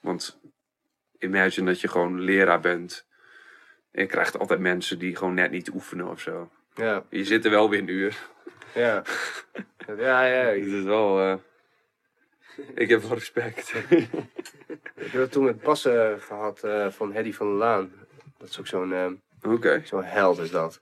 Want 0.00 0.40
imagine 1.18 1.66
dat 1.66 1.80
je 1.80 1.88
gewoon 1.88 2.20
leraar 2.20 2.60
bent. 2.60 3.06
En 3.90 4.02
je 4.02 4.08
krijgt 4.08 4.38
altijd 4.38 4.60
mensen 4.60 4.98
die 4.98 5.16
gewoon 5.16 5.34
net 5.34 5.50
niet 5.50 5.70
oefenen 5.70 6.08
of 6.08 6.20
zo. 6.20 6.50
Ja, 6.74 7.04
Je 7.10 7.24
zit 7.24 7.44
er 7.44 7.50
wel 7.50 7.70
weer 7.70 7.78
een 7.80 7.88
uur. 7.88 8.18
ja. 8.74 9.02
ja, 9.98 10.24
ja. 10.24 10.44
Het 10.46 10.56
Ik, 10.56 10.64
is 10.66 10.82
wel... 10.82 11.20
eh, 11.20 11.34
ik 12.74 12.88
heb 12.88 13.02
wel 13.02 13.14
respect. 13.14 13.74
ik 14.94 15.10
heb 15.12 15.30
toen 15.30 15.44
met 15.44 15.60
passen 15.60 16.20
gehad 16.20 16.62
eh, 16.64 16.86
van 16.90 17.12
Hedy 17.12 17.32
van 17.32 17.46
der 17.46 17.56
Laan. 17.56 17.92
Dat 18.38 18.48
is 18.48 18.58
ook 18.58 18.66
zo'n 18.66 18.92
eh, 18.92 19.76
zo'n 19.84 20.04
held 20.04 20.38
is 20.38 20.50
dat. 20.50 20.80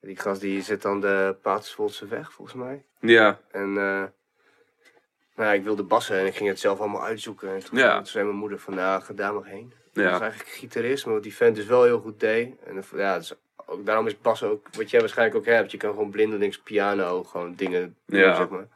Die 0.00 0.16
gast 0.16 0.40
die 0.40 0.62
zit 0.62 0.84
aan 0.84 1.00
de 1.00 1.36
Paterswoldse 1.42 2.06
weg, 2.06 2.32
volgens 2.32 2.56
mij. 2.56 2.84
Ja. 3.00 3.40
En 3.50 3.68
eh, 3.68 4.04
nou, 5.36 5.48
ja, 5.48 5.52
ik 5.52 5.64
wilde 5.64 5.82
bassen 5.82 6.18
en 6.18 6.26
ik 6.26 6.34
ging 6.36 6.48
het 6.48 6.60
zelf 6.60 6.78
allemaal 6.80 7.04
uitzoeken. 7.04 7.54
En 7.54 7.64
toen, 7.64 7.78
Ja. 7.78 7.96
toen 7.96 8.06
zei 8.06 8.24
mijn 8.24 8.36
moeder 8.36 8.58
van, 8.58 8.74
nou, 8.74 9.02
ga 9.02 9.12
daar 9.14 9.34
maar 9.34 9.44
heen. 9.44 9.72
Dat 9.92 10.04
Ja. 10.04 10.10
was 10.10 10.20
eigenlijk 10.20 10.50
gitarist, 10.50 11.04
maar 11.04 11.14
wat 11.14 11.22
die 11.22 11.34
vent 11.34 11.56
dus 11.56 11.66
wel 11.66 11.82
heel 11.84 12.00
goed 12.00 12.20
deed. 12.20 12.54
En 12.64 12.84
ja, 12.96 13.18
dus 13.18 13.34
ook, 13.66 13.86
daarom 13.86 14.06
is 14.06 14.20
bassen 14.20 14.48
ook, 14.50 14.66
wat 14.76 14.90
jij 14.90 15.00
waarschijnlijk 15.00 15.38
ook 15.38 15.44
hebt. 15.46 15.70
Je 15.70 15.76
kan 15.76 15.90
gewoon 15.90 16.10
blindelings 16.10 16.58
piano 16.58 17.22
gewoon 17.24 17.54
dingen 17.54 17.96
doen, 18.06 18.20
Ja. 18.20 18.34
zeg 18.34 18.48
maar. 18.48 18.66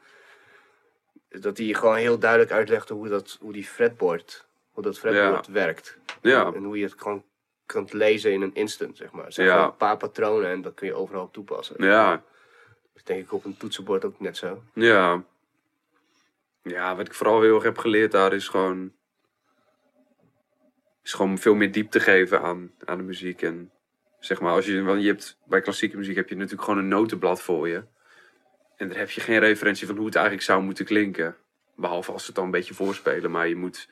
Dat 1.41 1.59
hij 1.59 1.75
gewoon 1.75 1.97
heel 1.97 2.19
duidelijk 2.19 2.53
uitlegde 2.53 2.95
hoe, 2.95 3.09
dat, 3.09 3.39
hoe 3.41 3.53
die 3.53 3.65
fretboard, 3.65 4.47
hoe 4.73 4.83
dat 4.83 4.99
fretboard 4.99 5.47
werkt. 5.47 5.99
Ja. 6.21 6.53
En 6.53 6.65
hoe 6.65 6.79
je 6.79 6.85
het 6.85 6.95
gewoon 6.97 7.25
kunt 7.67 7.93
lezen 7.93 8.33
in 8.33 8.43
een 8.43 8.55
instant, 8.55 8.97
zeg 8.97 9.13
maar. 9.13 9.25
Het 9.25 9.35
zijn 9.35 9.47
Ja. 9.47 9.53
gewoon 9.55 9.71
een 9.71 9.77
paar 9.77 9.97
patronen 9.97 10.51
en 10.51 10.63
dat 10.63 10.75
kun 10.75 10.87
je 10.87 10.95
overal 10.95 11.31
toepassen. 11.31 11.85
Ja. 11.85 12.11
Dat 12.11 12.23
is 12.95 13.05
denk 13.05 13.21
ik 13.25 13.33
op 13.33 13.45
een 13.45 13.57
toetsenbord 13.57 14.05
ook 14.05 14.21
net 14.21 14.37
zo. 14.37 14.63
Ja. 14.73 15.23
Ja, 16.63 16.97
wat 16.97 17.07
ik 17.07 17.15
vooral 17.15 17.41
heel 17.43 17.55
erg 17.55 17.65
heb 17.65 17.79
geleerd 17.79 18.13
daar 18.13 18.33
is 18.33 18.49
gewoon... 18.49 18.93
Is 21.03 21.13
gewoon 21.13 21.39
veel 21.39 21.55
meer 21.55 21.73
diepte 21.73 22.01
geven 22.01 22.41
aan, 22.43 22.73
aan 22.85 22.97
de 22.99 23.03
muziek. 23.05 23.43
En 23.43 23.71
zeg 24.19 24.41
maar, 24.41 24.53
als 24.53 24.67
je, 24.67 24.83
want 24.83 25.03
je 25.03 25.09
hebt, 25.09 25.39
bij 25.45 25.61
klassieke 25.61 25.97
muziek 25.97 26.17
heb 26.17 26.29
je 26.29 26.35
natuurlijk 26.35 26.63
gewoon 26.63 26.79
een 26.79 26.89
notenblad 26.89 27.43
voor 27.43 27.69
je. 27.69 27.85
En 28.77 28.89
daar 28.89 28.99
heb 28.99 29.11
je 29.11 29.21
geen 29.21 29.39
referentie 29.39 29.87
van 29.87 29.97
hoe 29.97 30.07
het 30.07 30.15
eigenlijk 30.15 30.45
zou 30.45 30.63
moeten 30.63 30.85
klinken. 30.85 31.37
Behalve 31.77 32.13
als 32.13 32.21
ze 32.21 32.27
het 32.27 32.37
dan 32.37 32.45
een 32.45 32.51
beetje 32.51 32.75
voorspelen. 32.75 33.31
Maar 33.31 33.49
je 33.49 33.57
moet, 33.57 33.89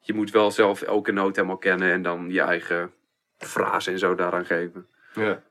je 0.00 0.14
moet 0.14 0.30
wel 0.30 0.50
zelf 0.50 0.82
elke 0.82 1.12
noot 1.12 1.36
helemaal 1.36 1.58
kennen 1.58 1.92
en 1.92 2.02
dan 2.02 2.30
je 2.30 2.40
eigen 2.40 2.92
frase 3.38 3.90
en 3.90 3.98
zo 3.98 4.14
daaraan 4.14 4.46
geven. 4.46 4.88
Ja. 5.14 5.42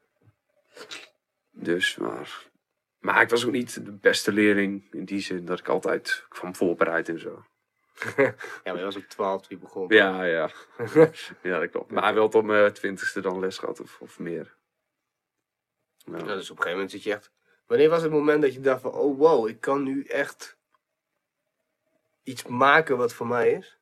Dus, 1.51 1.95
maar... 1.95 2.51
Maar 2.99 3.21
ik 3.21 3.29
was 3.29 3.45
ook 3.45 3.51
niet 3.51 3.85
de 3.85 3.91
beste 3.91 4.31
leerling 4.31 4.87
in 4.91 5.05
die 5.05 5.19
zin 5.19 5.45
dat 5.45 5.59
ik 5.59 5.67
altijd 5.67 6.25
kwam 6.29 6.55
voorbereid 6.55 7.09
en 7.09 7.19
zo. 7.19 7.45
Ja, 8.17 8.33
maar 8.63 8.77
je 8.77 8.83
was 8.83 8.95
op 8.95 9.07
12 9.07 9.41
toen 9.41 9.57
je 9.57 9.63
begon. 9.63 9.85
Ja, 9.87 10.23
ja. 10.23 10.49
ja, 11.41 11.59
dat 11.59 11.69
klopt. 11.69 11.91
Maar 11.91 12.13
wel 12.13 12.29
tot 12.29 12.43
mijn 12.43 12.73
twintigste 12.73 13.21
dan 13.21 13.39
les 13.39 13.57
gehad 13.57 13.79
of, 13.79 13.97
of 13.99 14.19
meer. 14.19 14.55
Ja. 15.97 16.17
Ja, 16.17 16.23
dus 16.23 16.49
op 16.49 16.57
een 16.57 16.63
gegeven 16.63 16.71
moment 16.71 16.91
zit 16.91 17.03
je 17.03 17.13
echt... 17.13 17.31
Wanneer 17.67 17.89
was 17.89 18.01
het 18.01 18.11
moment 18.11 18.41
dat 18.41 18.53
je 18.53 18.59
dacht 18.59 18.81
van... 18.81 18.91
Oh 18.91 19.17
wow, 19.17 19.47
ik 19.47 19.61
kan 19.61 19.83
nu 19.83 20.03
echt 20.03 20.57
iets 22.23 22.43
maken 22.43 22.97
wat 22.97 23.13
voor 23.13 23.27
mij 23.27 23.51
is? 23.51 23.77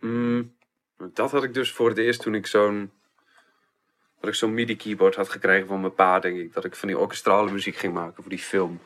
Mm, 0.00 0.56
dat 0.96 1.30
had 1.30 1.44
ik 1.44 1.54
dus 1.54 1.72
voor 1.72 1.88
het 1.88 1.98
eerst 1.98 2.20
toen 2.20 2.34
ik 2.34 2.46
zo'n... 2.46 2.92
Dat 4.20 4.32
ik 4.32 4.38
zo'n 4.38 4.54
MIDI-keyboard 4.54 5.14
had 5.14 5.28
gekregen 5.28 5.66
van 5.66 5.80
mijn 5.80 5.94
pa, 5.94 6.18
denk 6.18 6.38
ik. 6.38 6.52
Dat 6.52 6.64
ik 6.64 6.74
van 6.74 6.88
die 6.88 6.98
orkestrale 6.98 7.50
muziek 7.50 7.76
ging 7.76 7.94
maken 7.94 8.22
voor 8.22 8.30
die 8.30 8.38
film. 8.38 8.80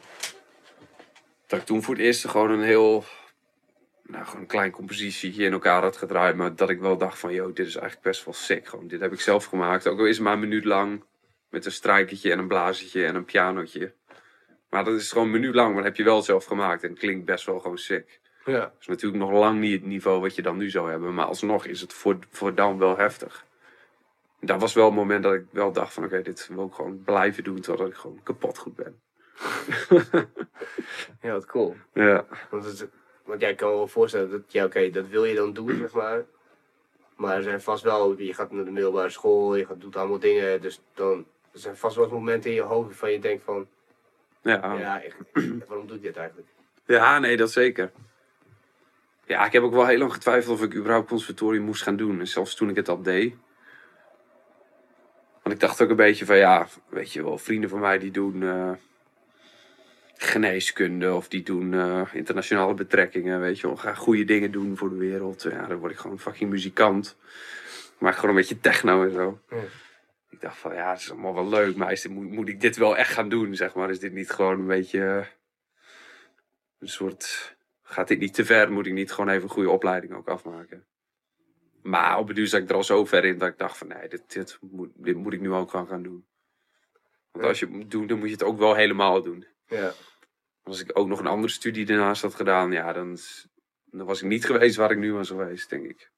Dat 1.46 1.60
ik 1.60 1.66
toen 1.66 1.82
voor 1.82 1.94
het 1.94 2.02
eerst 2.02 2.28
gewoon 2.28 2.50
een 2.50 2.62
heel... 2.62 3.04
Nou, 4.02 4.24
gewoon 4.24 4.40
een 4.40 4.46
klein 4.46 4.70
compositietje 4.70 5.44
in 5.44 5.52
elkaar 5.52 5.82
had 5.82 5.96
gedraaid. 5.96 6.36
Maar 6.36 6.56
dat 6.56 6.70
ik 6.70 6.80
wel 6.80 6.96
dacht 6.96 7.18
van, 7.18 7.32
yo, 7.32 7.52
dit 7.52 7.66
is 7.66 7.74
eigenlijk 7.74 8.06
best 8.06 8.24
wel 8.24 8.34
sick. 8.34 8.66
Gewoon, 8.66 8.88
dit 8.88 9.00
heb 9.00 9.12
ik 9.12 9.20
zelf 9.20 9.44
gemaakt. 9.44 9.86
Ook 9.86 9.98
al 9.98 10.06
is 10.06 10.16
het 10.16 10.24
maar 10.24 10.32
een 10.32 10.40
minuut 10.40 10.64
lang. 10.64 11.04
Met 11.50 11.64
een 11.64 11.72
strijkertje 11.72 12.32
en 12.32 12.38
een 12.38 12.48
blazertje 12.48 13.04
en 13.04 13.14
een 13.14 13.24
pianotje. 13.24 13.92
Maar 14.70 14.84
dat 14.84 14.94
is 14.94 15.12
gewoon 15.12 15.30
minuut 15.30 15.54
lang, 15.54 15.66
maar 15.68 15.76
dat 15.76 15.84
heb 15.84 15.96
je 15.96 16.04
wel 16.04 16.22
zelf 16.22 16.44
gemaakt. 16.44 16.82
En 16.82 16.90
het 16.90 16.98
klinkt 16.98 17.24
best 17.24 17.46
wel 17.46 17.58
gewoon 17.58 17.78
sick. 17.78 18.20
Ja. 18.44 18.60
Dat 18.60 18.72
is 18.80 18.86
natuurlijk 18.86 19.22
nog 19.22 19.32
lang 19.32 19.60
niet 19.60 19.72
het 19.72 19.84
niveau 19.84 20.20
wat 20.20 20.34
je 20.34 20.42
dan 20.42 20.56
nu 20.56 20.70
zou 20.70 20.90
hebben. 20.90 21.14
Maar 21.14 21.26
alsnog 21.26 21.66
is 21.66 21.80
het 21.80 21.92
voor, 21.92 22.18
voor 22.30 22.54
dan 22.54 22.78
wel 22.78 22.96
heftig. 22.96 23.46
Dat 24.40 24.60
was 24.60 24.74
wel 24.74 24.84
het 24.84 24.94
moment 24.94 25.22
dat 25.22 25.34
ik 25.34 25.44
wel 25.50 25.72
dacht 25.72 25.92
van... 25.92 26.04
Oké, 26.04 26.22
dit 26.22 26.48
wil 26.52 26.66
ik 26.66 26.74
gewoon 26.74 27.02
blijven 27.02 27.44
doen 27.44 27.60
totdat 27.60 27.88
ik 27.88 27.94
gewoon 27.94 28.20
kapot 28.22 28.58
goed 28.58 28.76
ben. 28.76 29.00
Ja, 31.22 31.32
wat 31.32 31.46
cool. 31.46 31.76
Ja. 31.92 32.26
Want, 32.50 32.64
het, 32.64 32.88
want 33.24 33.40
jij 33.40 33.54
kan 33.54 33.70
me 33.70 33.76
wel 33.76 33.88
voorstellen 33.88 34.30
dat... 34.30 34.52
Ja, 34.52 34.64
oké, 34.64 34.90
dat 34.90 35.08
wil 35.08 35.24
je 35.24 35.34
dan 35.34 35.52
doen, 35.52 35.76
zeg 35.76 35.92
maar. 35.92 36.24
Maar 37.16 37.36
er 37.36 37.42
zijn 37.42 37.60
vast 37.60 37.82
wel... 37.82 38.18
Je 38.18 38.34
gaat 38.34 38.52
naar 38.52 38.64
de 38.64 38.70
middelbare 38.70 39.10
school, 39.10 39.56
je 39.56 39.66
gaat, 39.66 39.80
doet 39.80 39.96
allemaal 39.96 40.18
dingen. 40.18 40.60
Dus 40.60 40.80
dan... 40.94 41.26
Er 41.52 41.58
zijn 41.58 41.76
vast 41.76 41.96
wel 41.96 42.08
momenten 42.08 42.50
in 42.50 42.56
je 42.56 42.62
hoofd 42.62 42.86
waarvan 42.86 43.12
je 43.12 43.18
denkt 43.18 43.44
van... 43.44 43.66
Ja. 44.42 44.74
Ja, 44.74 45.02
waarom 45.68 45.86
doe 45.86 45.96
ik 45.96 46.02
dit 46.02 46.16
eigenlijk? 46.16 46.48
ja, 46.86 47.18
nee, 47.18 47.36
dat 47.36 47.52
zeker. 47.52 47.90
Ja, 49.26 49.46
ik 49.46 49.52
heb 49.52 49.62
ook 49.62 49.72
wel 49.72 49.86
heel 49.86 49.98
lang 49.98 50.12
getwijfeld 50.12 50.58
of 50.58 50.64
ik 50.64 50.74
überhaupt 50.74 51.08
conservatorium 51.08 51.64
moest 51.64 51.82
gaan 51.82 51.96
doen. 51.96 52.20
En 52.20 52.26
zelfs 52.26 52.54
toen 52.54 52.68
ik 52.68 52.76
het 52.76 52.88
al 52.88 53.02
deed. 53.02 53.34
Want 55.42 55.54
ik 55.54 55.60
dacht 55.60 55.82
ook 55.82 55.90
een 55.90 55.96
beetje 55.96 56.26
van 56.26 56.36
ja, 56.36 56.66
weet 56.88 57.12
je 57.12 57.22
wel, 57.22 57.38
vrienden 57.38 57.70
van 57.70 57.80
mij 57.80 57.98
die 57.98 58.10
doen 58.10 58.42
eh, 58.42 58.70
geneeskunde 60.16 61.14
of 61.14 61.28
die 61.28 61.42
doen 61.42 61.74
eh, 61.74 62.02
internationale 62.12 62.74
betrekkingen, 62.74 63.40
weet 63.40 63.60
je 63.60 63.66
wel. 63.66 63.76
Gaan 63.76 63.96
goede 63.96 64.24
dingen 64.24 64.50
doen 64.50 64.76
voor 64.76 64.88
de 64.88 64.96
wereld. 64.96 65.42
Ja, 65.42 65.66
dan 65.66 65.78
word 65.78 65.92
ik 65.92 65.98
gewoon 65.98 66.18
fucking 66.18 66.50
muzikant. 66.50 67.16
Ik 67.94 68.00
maak 68.00 68.14
gewoon 68.14 68.30
een 68.30 68.36
beetje 68.36 68.60
techno 68.60 69.04
en 69.04 69.12
zo. 69.12 69.38
Ja. 69.50 69.56
Ik 70.30 70.40
dacht 70.40 70.58
van 70.58 70.74
ja, 70.74 70.90
het 70.90 71.00
is 71.00 71.10
allemaal 71.10 71.34
wel 71.34 71.48
leuk, 71.48 71.76
maar 71.76 71.92
is 71.92 72.02
dit, 72.02 72.12
moet, 72.12 72.30
moet 72.30 72.48
ik 72.48 72.60
dit 72.60 72.76
wel 72.76 72.96
echt 72.96 73.12
gaan 73.12 73.28
doen, 73.28 73.54
zeg 73.54 73.74
maar? 73.74 73.90
Is 73.90 74.00
dit 74.00 74.12
niet 74.12 74.30
gewoon 74.30 74.60
een 74.60 74.66
beetje 74.66 75.00
eh, 75.00 75.26
een 76.78 76.88
soort... 76.88 77.56
Gaat 77.82 78.08
dit 78.08 78.18
niet 78.18 78.34
te 78.34 78.44
ver? 78.44 78.72
Moet 78.72 78.86
ik 78.86 78.92
niet 78.92 79.12
gewoon 79.12 79.30
even 79.30 79.42
een 79.42 79.48
goede 79.48 79.70
opleiding 79.70 80.12
ook 80.14 80.28
afmaken? 80.28 80.86
Maar 81.82 82.18
op 82.18 82.26
het 82.26 82.36
duur 82.36 82.46
zat 82.46 82.62
ik 82.62 82.68
er 82.68 82.74
al 82.74 82.84
zo 82.84 83.04
ver 83.04 83.24
in 83.24 83.38
dat 83.38 83.48
ik 83.48 83.58
dacht 83.58 83.78
van 83.78 83.88
nee, 83.88 84.08
dit, 84.08 84.32
dit, 84.32 84.58
moet, 84.60 84.90
dit 84.94 85.16
moet 85.16 85.32
ik 85.32 85.40
nu 85.40 85.52
ook 85.52 85.70
gewoon 85.70 85.86
gaan 85.86 86.02
doen. 86.02 86.26
Want 87.30 87.44
als 87.44 87.58
je 87.58 87.66
het 87.66 87.74
moet 87.74 87.90
doen, 87.90 88.06
dan 88.06 88.18
moet 88.18 88.26
je 88.28 88.34
het 88.34 88.42
ook 88.42 88.58
wel 88.58 88.74
helemaal 88.74 89.22
doen. 89.22 89.46
Ja. 89.66 89.92
Als 90.62 90.80
ik 90.80 90.98
ook 90.98 91.08
nog 91.08 91.18
een 91.18 91.26
andere 91.26 91.52
studie 91.52 91.86
daarnaast 91.86 92.22
had 92.22 92.34
gedaan, 92.34 92.72
ja, 92.72 92.92
dan, 92.92 93.18
dan 93.84 94.06
was 94.06 94.22
ik 94.22 94.28
niet 94.28 94.44
geweest 94.44 94.76
waar 94.76 94.90
ik 94.90 94.98
nu 94.98 95.12
was 95.12 95.28
geweest, 95.28 95.70
denk 95.70 95.86
ik. 95.86 96.10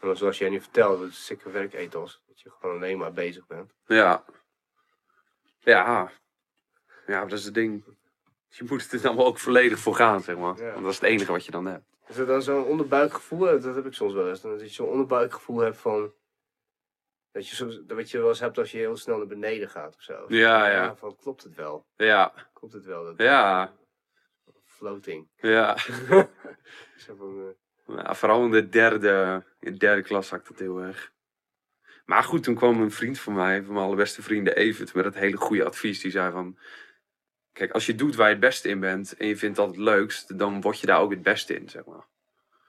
Maar 0.00 0.16
zoals 0.16 0.38
jij 0.38 0.48
nu 0.48 0.60
vertelt, 0.60 1.00
dat 1.00 1.08
is 1.08 1.26
zeker 1.26 1.52
werkethos. 1.52 2.22
Dat 2.26 2.40
je 2.40 2.50
gewoon 2.50 2.76
alleen 2.76 2.98
maar 2.98 3.12
bezig 3.12 3.46
bent. 3.46 3.72
Ja. 3.86 4.24
Ja. 5.58 6.10
Ja, 7.06 7.20
dat 7.24 7.38
is 7.38 7.44
het 7.44 7.54
ding. 7.54 7.84
Je 8.48 8.64
moet 8.68 8.92
er 8.92 9.02
dan 9.02 9.16
wel 9.16 9.26
ook 9.26 9.38
volledig 9.38 9.78
voor 9.78 9.94
gaan, 9.94 10.22
zeg 10.22 10.36
maar. 10.36 10.56
Ja. 10.56 10.72
Want 10.72 10.82
dat 10.82 10.92
is 10.92 11.00
het 11.00 11.08
enige 11.08 11.32
wat 11.32 11.44
je 11.44 11.50
dan 11.50 11.66
hebt. 11.66 11.84
Is 12.06 12.16
er 12.16 12.26
dan 12.26 12.42
zo'n 12.42 12.64
onderbuikgevoel? 12.64 13.38
Dat 13.38 13.74
heb 13.74 13.86
ik 13.86 13.94
soms 13.94 14.12
wel 14.12 14.28
eens. 14.28 14.40
Dat 14.40 14.60
je 14.60 14.68
zo'n 14.68 14.88
onderbuikgevoel 14.88 15.58
hebt 15.58 15.76
van... 15.76 16.12
Dat 17.32 17.48
je, 17.48 17.54
soms, 17.54 17.80
dat 17.86 18.10
je 18.10 18.18
wel 18.18 18.28
eens 18.28 18.40
hebt 18.40 18.58
als 18.58 18.70
je 18.70 18.78
heel 18.78 18.96
snel 18.96 19.16
naar 19.16 19.26
beneden 19.26 19.68
gaat 19.68 19.94
of 19.94 20.02
zo. 20.02 20.24
Ja, 20.28 20.70
ja. 20.70 20.96
Van, 20.96 21.16
klopt 21.16 21.42
het 21.42 21.54
wel? 21.54 21.86
Ja. 21.96 22.32
Klopt 22.52 22.74
het 22.74 22.84
wel? 22.84 23.04
Dat, 23.04 23.14
Ja. 23.18 23.72
Floating. 24.64 25.28
Ja. 25.36 25.76
Zo 26.96 27.14
van, 27.14 27.38
eh, 27.38 27.67
vooral 27.96 28.44
in 28.44 28.50
de 28.50 28.68
derde, 28.68 29.44
in 29.60 29.72
de 29.72 29.78
derde 29.78 30.02
klas 30.02 30.30
had 30.30 30.40
ik 30.40 30.46
dat 30.46 30.58
heel 30.58 30.80
erg. 30.80 31.12
Maar 32.04 32.22
goed, 32.22 32.42
toen 32.42 32.54
kwam 32.54 32.80
een 32.80 32.90
vriend 32.90 33.18
van 33.18 33.34
mij, 33.34 33.62
van 33.62 33.74
mijn 33.74 33.86
allerbeste 33.86 34.22
vrienden, 34.22 34.56
Evert, 34.56 34.94
met 34.94 35.04
het 35.04 35.14
hele 35.14 35.36
goede 35.36 35.64
advies. 35.64 36.00
Die 36.00 36.10
zei 36.10 36.32
van, 36.32 36.58
kijk, 37.52 37.72
als 37.72 37.86
je 37.86 37.94
doet 37.94 38.16
waar 38.16 38.26
je 38.26 38.32
het 38.32 38.40
beste 38.40 38.68
in 38.68 38.80
bent 38.80 39.16
en 39.16 39.26
je 39.26 39.36
vindt 39.36 39.56
dat 39.56 39.66
het 39.66 39.76
leukst, 39.76 40.38
dan 40.38 40.60
word 40.60 40.80
je 40.80 40.86
daar 40.86 41.00
ook 41.00 41.10
het 41.10 41.22
beste 41.22 41.54
in, 41.54 41.68
zeg 41.68 41.84
maar. 41.84 42.06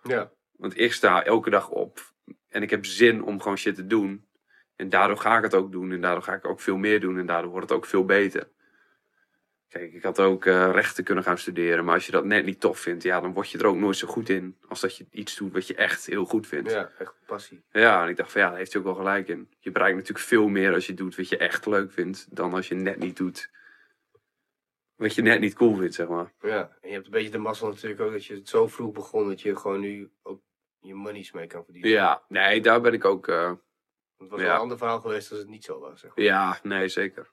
ja. 0.03 0.31
Want 0.51 0.79
ik 0.79 0.93
sta 0.93 1.23
elke 1.23 1.49
dag 1.49 1.69
op 1.69 2.13
en 2.49 2.61
ik 2.61 2.69
heb 2.69 2.85
zin 2.85 3.23
om 3.23 3.41
gewoon 3.41 3.57
shit 3.57 3.75
te 3.75 3.87
doen. 3.87 4.27
En 4.75 4.89
daardoor 4.89 5.17
ga 5.17 5.37
ik 5.37 5.43
het 5.43 5.55
ook 5.55 5.71
doen 5.71 5.91
en 5.91 6.01
daardoor 6.01 6.23
ga 6.23 6.33
ik 6.33 6.47
ook 6.47 6.61
veel 6.61 6.77
meer 6.77 6.99
doen 6.99 7.17
en 7.17 7.25
daardoor 7.25 7.51
wordt 7.51 7.69
het 7.69 7.77
ook 7.77 7.85
veel 7.85 8.05
beter. 8.05 8.49
Kijk, 9.69 9.93
ik 9.93 10.03
had 10.03 10.19
ook 10.19 10.45
eh, 10.45 10.69
rechten 10.71 11.03
kunnen 11.03 11.23
gaan 11.23 11.37
studeren, 11.37 11.85
maar 11.85 11.93
als 11.93 12.05
je 12.05 12.11
dat 12.11 12.25
net 12.25 12.45
niet 12.45 12.59
tof 12.59 12.79
vindt, 12.79 13.03
ja, 13.03 13.19
dan 13.19 13.33
word 13.33 13.49
je 13.49 13.57
er 13.57 13.65
ook 13.65 13.75
nooit 13.75 13.97
zo 13.97 14.07
goed 14.07 14.29
in 14.29 14.57
als 14.67 14.79
dat 14.81 14.97
je 14.97 15.05
iets 15.11 15.35
doet 15.35 15.53
wat 15.53 15.67
je 15.67 15.75
echt 15.75 16.05
heel 16.05 16.25
goed 16.25 16.47
vindt. 16.47 16.71
Ja, 16.71 16.91
echt 16.97 17.13
passie. 17.25 17.63
Ja, 17.71 18.03
en 18.03 18.09
ik 18.09 18.17
dacht 18.17 18.31
van 18.31 18.41
ja, 18.41 18.47
daar 18.49 18.57
heeft 18.57 18.71
hij 18.73 18.81
ook 18.81 18.87
wel 18.87 18.97
gelijk 18.97 19.27
in. 19.27 19.49
Je 19.59 19.71
bereikt 19.71 19.95
natuurlijk 19.97 20.25
veel 20.27 20.47
meer 20.47 20.73
als 20.73 20.87
je 20.87 20.93
doet 20.93 21.15
wat 21.15 21.29
je 21.29 21.37
echt 21.37 21.65
leuk 21.65 21.91
vindt, 21.91 22.35
dan 22.35 22.53
als 22.53 22.67
je 22.67 22.75
net 22.75 22.97
niet 22.99 23.17
doet 23.17 23.49
wat 24.95 25.15
je 25.15 25.21
net 25.21 25.39
niet 25.39 25.53
cool 25.53 25.75
vindt, 25.75 25.95
zeg 25.95 26.07
maar. 26.07 26.33
Ja, 26.41 26.77
en 26.81 26.87
je 26.87 26.93
hebt 26.93 27.05
een 27.05 27.11
beetje 27.11 27.29
de 27.29 27.37
mazzel 27.37 27.67
natuurlijk 27.69 28.01
ook 28.01 28.11
dat 28.11 28.25
je 28.25 28.33
het 28.35 28.49
zo 28.49 28.67
vroeg 28.67 28.91
begon 28.93 29.27
dat 29.27 29.41
je 29.41 29.55
gewoon 29.55 29.79
nu 29.79 30.09
ook 30.23 30.41
je 30.79 30.93
monies 30.95 31.31
mee 31.31 31.47
kan 31.47 31.63
verdienen. 31.63 31.91
Ja, 31.91 32.23
nee, 32.27 32.61
daar 32.61 32.81
ben 32.81 32.93
ik 32.93 33.05
ook. 33.05 33.27
eh, 33.27 33.51
Het 34.17 34.29
was 34.29 34.39
Ja. 34.39 34.45
wel 34.45 34.55
een 34.55 34.61
ander 34.61 34.77
verhaal 34.77 34.99
geweest 34.99 35.29
als 35.31 35.39
het 35.39 35.49
niet 35.49 35.63
zo 35.63 35.79
was. 35.79 35.99
Zeg 35.99 36.15
maar. 36.15 36.25
ja, 36.25 36.59
nee, 36.63 36.87
zeker. 36.87 37.29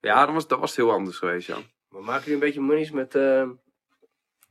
Ja, 0.00 0.24
dan 0.24 0.34
was, 0.34 0.46
dat 0.46 0.58
was 0.58 0.70
het 0.70 0.78
heel 0.78 0.90
anders 0.94 1.16
geweest, 1.18 1.46
ja. 1.46 1.58
Maar 1.88 2.02
maken 2.02 2.20
jullie 2.20 2.34
een 2.34 2.40
beetje 2.40 2.60
monies 2.60 2.90
met... 2.90 3.14
eh, 3.14 3.48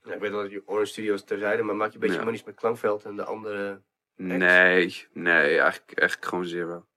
ja, 0.02 0.14
ik 0.14 0.20
weet 0.20 0.32
wel 0.32 0.42
dat 0.42 0.52
je 0.52 0.64
Orange 0.68 0.86
Studios 0.86 1.24
terzijde, 1.24 1.64
maar 1.64 1.76
maak 1.76 1.88
je 1.88 1.94
een 1.94 2.00
beetje 2.00 2.18
Ja. 2.18 2.24
monies 2.24 2.44
met 2.44 2.56
Klankveld 2.56 3.06
en 3.06 3.16
de 3.16 3.24
andere... 3.26 3.84
Nee, 4.16 4.38
nee, 5.14 5.60
eigenlijk, 5.60 6.00
eigenlijk 6.00 6.30
gewoon 6.30 6.46
zero. 6.46 6.88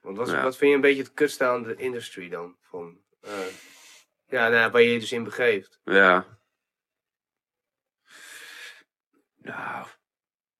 Want 0.00 0.16
wat, 0.16 0.28
Ja. 0.30 0.42
wat 0.42 0.56
vind 0.56 0.70
je 0.70 0.76
een 0.76 0.82
beetje 0.82 1.02
het 1.02 1.12
kutste 1.14 1.44
aan 1.44 1.62
de 1.62 1.74
industry 1.76 2.28
dan? 2.28 2.56
Van, 2.60 3.00
eh, 3.20 3.46
ja, 4.26 4.48
nou, 4.48 4.70
waar 4.70 4.82
je 4.82 4.92
je 4.92 4.98
dus 4.98 5.12
in 5.12 5.24
begeeft. 5.24 5.80
Ja. 5.84 6.40
Nou, 9.36 9.86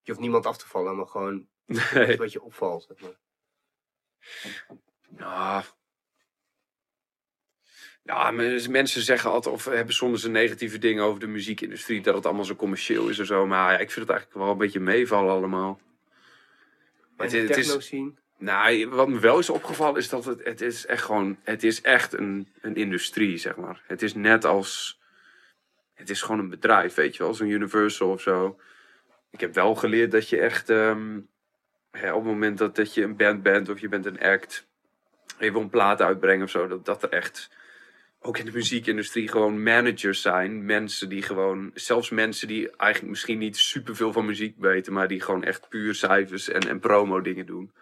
Je 0.03 0.11
hoeft 0.11 0.21
niemand 0.21 0.47
af 0.47 0.59
te 0.59 0.69
vallen, 0.69 0.97
maar 0.97 1.07
gewoon 1.07 1.49
nee. 1.95 2.17
wat 2.17 2.33
je 2.33 2.43
opvalt. 2.43 2.83
Zeg 2.89 3.01
maar. 3.01 3.19
Nou. 5.09 5.65
Ja, 8.05 8.31
men- 8.31 8.71
mensen 8.71 9.03
zeggen 9.03 9.31
altijd 9.31 9.55
of 9.55 9.65
hebben 9.65 9.95
soms 9.95 10.25
een 10.25 10.33
negatieve 10.33 10.79
dingen 10.79 11.05
over 11.05 11.21
de 11.21 11.27
muziekindustrie, 11.27 12.01
dat 12.03 12.15
het 12.15 12.27
allemaal 12.27 12.45
zo 12.45 12.55
commercieel 12.55 13.09
is 13.09 13.19
en 13.19 13.27
zo. 13.27 13.47
Maar 13.47 13.73
ja, 13.73 13.79
ik 13.79 13.91
vind 13.91 14.07
het 14.07 14.09
eigenlijk 14.17 14.39
wel 14.45 14.51
een 14.53 14.59
beetje 14.59 14.81
meevallen 14.81 15.33
allemaal. 15.33 15.81
En 17.17 17.25
Het, 17.25 17.33
is- 17.33 17.49
het 17.49 17.57
is, 17.57 17.65
techno 17.67 17.81
scene. 17.81 18.13
nou, 18.39 18.87
wat 18.89 19.09
me 19.09 19.19
wel 19.19 19.39
is 19.39 19.51
opgevallen 19.51 19.97
is 20.01 20.09
dat 20.09 20.25
het, 20.25 20.45
het 20.45 20.61
is 20.61 20.87
echt 20.87 21.03
gewoon, 21.05 21.39
het 21.43 21.63
is 21.63 21.81
echt 21.81 22.13
een, 22.13 22.49
een 22.61 22.75
industrie, 22.77 23.37
zeg 23.37 23.57
maar. 23.57 23.83
Het 23.87 24.03
is 24.03 24.15
net 24.15 24.45
als, 24.45 25.01
het 25.95 26.11
is 26.11 26.23
gewoon 26.23 26.41
een 26.41 26.49
bedrijf, 26.51 26.95
weet 26.95 27.17
je 27.17 27.23
wel, 27.23 27.35
zo'n 27.35 27.49
Universal 27.49 28.11
of 28.11 28.21
zo. 28.21 28.59
Ik 29.31 29.41
heb 29.41 29.55
wel 29.55 29.75
geleerd 29.75 30.11
dat 30.11 30.29
je 30.29 30.39
echt, 30.41 30.71
ehm, 30.71 31.21
hè, 31.91 32.13
op 32.13 32.23
het 32.25 32.33
moment 32.33 32.59
dat, 32.59 32.77
dat 32.77 32.95
je 32.95 33.03
een 33.03 33.17
band 33.17 33.43
bent 33.43 33.69
of 33.69 33.79
je 33.81 33.89
bent 33.89 34.07
een 34.07 34.21
act, 34.21 34.67
en 35.39 35.45
je 35.47 35.53
wil 35.53 35.61
een 35.61 35.71
plaat 35.71 36.01
uitbrengen 36.01 36.45
of 36.45 36.51
zo, 36.51 36.67
dat, 36.67 36.85
dat 36.85 37.03
er 37.03 37.09
echt, 37.09 37.51
ook 38.23 38.39
in 38.39 38.45
de 38.45 38.53
muziekindustrie, 38.53 39.29
gewoon 39.29 39.63
managers 39.63 40.23
zijn. 40.23 40.65
Mensen 40.65 41.09
die 41.09 41.23
gewoon, 41.23 41.71
zelfs 41.75 42.11
mensen 42.11 42.49
die 42.49 42.71
eigenlijk 42.77 43.11
misschien 43.11 43.39
niet 43.39 43.57
superveel 43.57 44.13
van 44.13 44.27
muziek 44.27 44.55
weten, 44.59 44.93
maar 44.93 45.09
die 45.09 45.21
gewoon 45.21 45.45
echt 45.45 45.69
puur 45.69 45.95
cijfers 45.95 46.49
en, 46.49 46.69
en 46.69 46.81
promo 46.81 47.21
dingen 47.21 47.47
doen. 47.47 47.73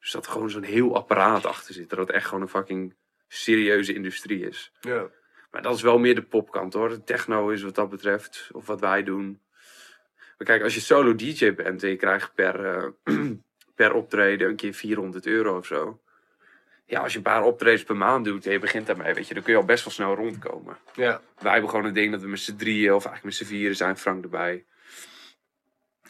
Dus 0.00 0.10
dat 0.10 0.26
er 0.26 0.32
gewoon 0.32 0.50
zo'n 0.50 0.62
heel 0.62 0.94
apparaat 0.94 1.46
achter 1.46 1.74
zit. 1.74 1.90
Dat 1.90 1.98
het 1.98 2.10
echt 2.10 2.26
gewoon 2.26 2.42
een 2.42 2.48
fucking 2.48 2.94
serieuze 3.28 3.94
industrie 3.94 4.48
is. 4.48 4.72
Ja. 4.80 5.10
Maar 5.50 5.62
dat 5.62 5.74
is 5.74 5.82
wel 5.82 5.98
meer 5.98 6.14
de 6.14 6.22
popkant 6.22 6.72
hoor. 6.72 6.88
De 6.88 7.04
techno 7.04 7.48
is 7.48 7.62
wat 7.62 7.74
dat 7.74 7.90
betreft, 7.90 8.48
of 8.52 8.66
wat 8.66 8.80
wij 8.80 9.02
doen. 9.02 9.40
Maar 10.38 10.46
kijk, 10.46 10.62
als 10.62 10.74
je 10.74 10.80
solo 10.80 11.14
DJ 11.14 11.54
bent 11.54 11.82
en 11.82 11.88
je 11.88 11.96
krijgt 11.96 12.34
per, 12.34 12.64
eh, 12.64 12.88
per 13.76 13.92
optreden 13.92 14.48
een 14.48 14.56
keer 14.56 14.74
400 14.74 15.26
euro 15.26 15.56
of 15.56 15.66
zo. 15.66 16.00
Ja, 16.86 17.00
als 17.00 17.12
je 17.12 17.18
een 17.18 17.24
paar 17.24 17.44
optredens 17.44 17.84
per 17.84 17.96
maand 17.96 18.24
doet 18.24 18.46
en 18.46 18.52
je 18.52 18.58
begint 18.58 18.86
daarmee, 18.86 19.14
weet 19.14 19.28
je, 19.28 19.34
dan 19.34 19.42
kun 19.42 19.52
je 19.52 19.58
al 19.58 19.64
best 19.64 19.84
wel 19.84 19.92
snel 19.92 20.14
rondkomen. 20.14 20.76
ja. 20.94 21.20
Wij 21.38 21.52
hebben 21.52 21.70
gewoon 21.70 21.84
het 21.84 21.94
ding 21.94 22.12
dat 22.12 22.20
we 22.20 22.28
met 22.28 22.38
z'n 22.38 22.56
drieën, 22.56 22.94
of 22.94 23.04
eigenlijk 23.04 23.24
met 23.24 23.34
z'n 23.34 23.54
vieren 23.54 23.76
zijn, 23.76 23.96
Frank 23.96 24.24
erbij. 24.24 24.64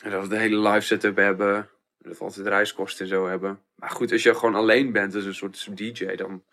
En 0.01 0.11
dat 0.11 0.23
we 0.23 0.29
de 0.29 0.39
hele 0.39 0.69
live 0.69 0.87
setup 0.87 1.17
hebben. 1.17 1.69
Dat 1.99 2.19
we 2.19 2.25
altijd 2.25 2.47
reiskosten 2.47 3.05
en 3.05 3.11
zo 3.11 3.27
hebben. 3.27 3.63
Maar 3.75 3.91
goed, 3.91 4.13
als 4.13 4.23
je 4.23 4.35
gewoon 4.35 4.55
alleen 4.55 4.93
bent 4.93 5.15
als 5.15 5.25
een 5.25 5.35
soort 5.35 5.77
DJ, 5.77 6.15
dan 6.15 6.45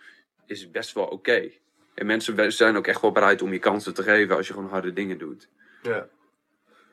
is 0.46 0.62
het 0.62 0.72
best 0.72 0.94
wel 0.94 1.06
oké. 1.06 1.52
En 1.94 2.06
mensen 2.06 2.52
zijn 2.52 2.78
ook 2.78 2.88
echt 2.88 3.02
wel 3.02 3.12
bereid 3.12 3.42
om 3.42 3.54
je 3.54 3.60
kansen 3.60 3.94
te 3.94 4.04
geven 4.04 4.36
als 4.36 4.48
je 4.48 4.54
gewoon 4.54 4.70
harde 4.70 4.94
dingen 4.94 5.18
doet. 5.18 5.50
Ja. 5.82 6.08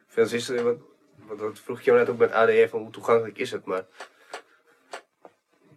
Veel 0.07 0.33
is 0.33 0.49
er, 0.49 0.63
wat, 0.63 0.79
wat, 1.27 1.39
wat 1.39 1.59
vroeg 1.59 1.79
ik 1.79 1.85
jou 1.85 1.99
net 1.99 2.09
ook 2.09 2.19
met 2.19 2.33
ADR 2.33 2.69
van 2.69 2.81
hoe 2.81 2.91
toegankelijk 2.91 3.39
is 3.39 3.51
het, 3.51 3.65
maar 3.65 3.85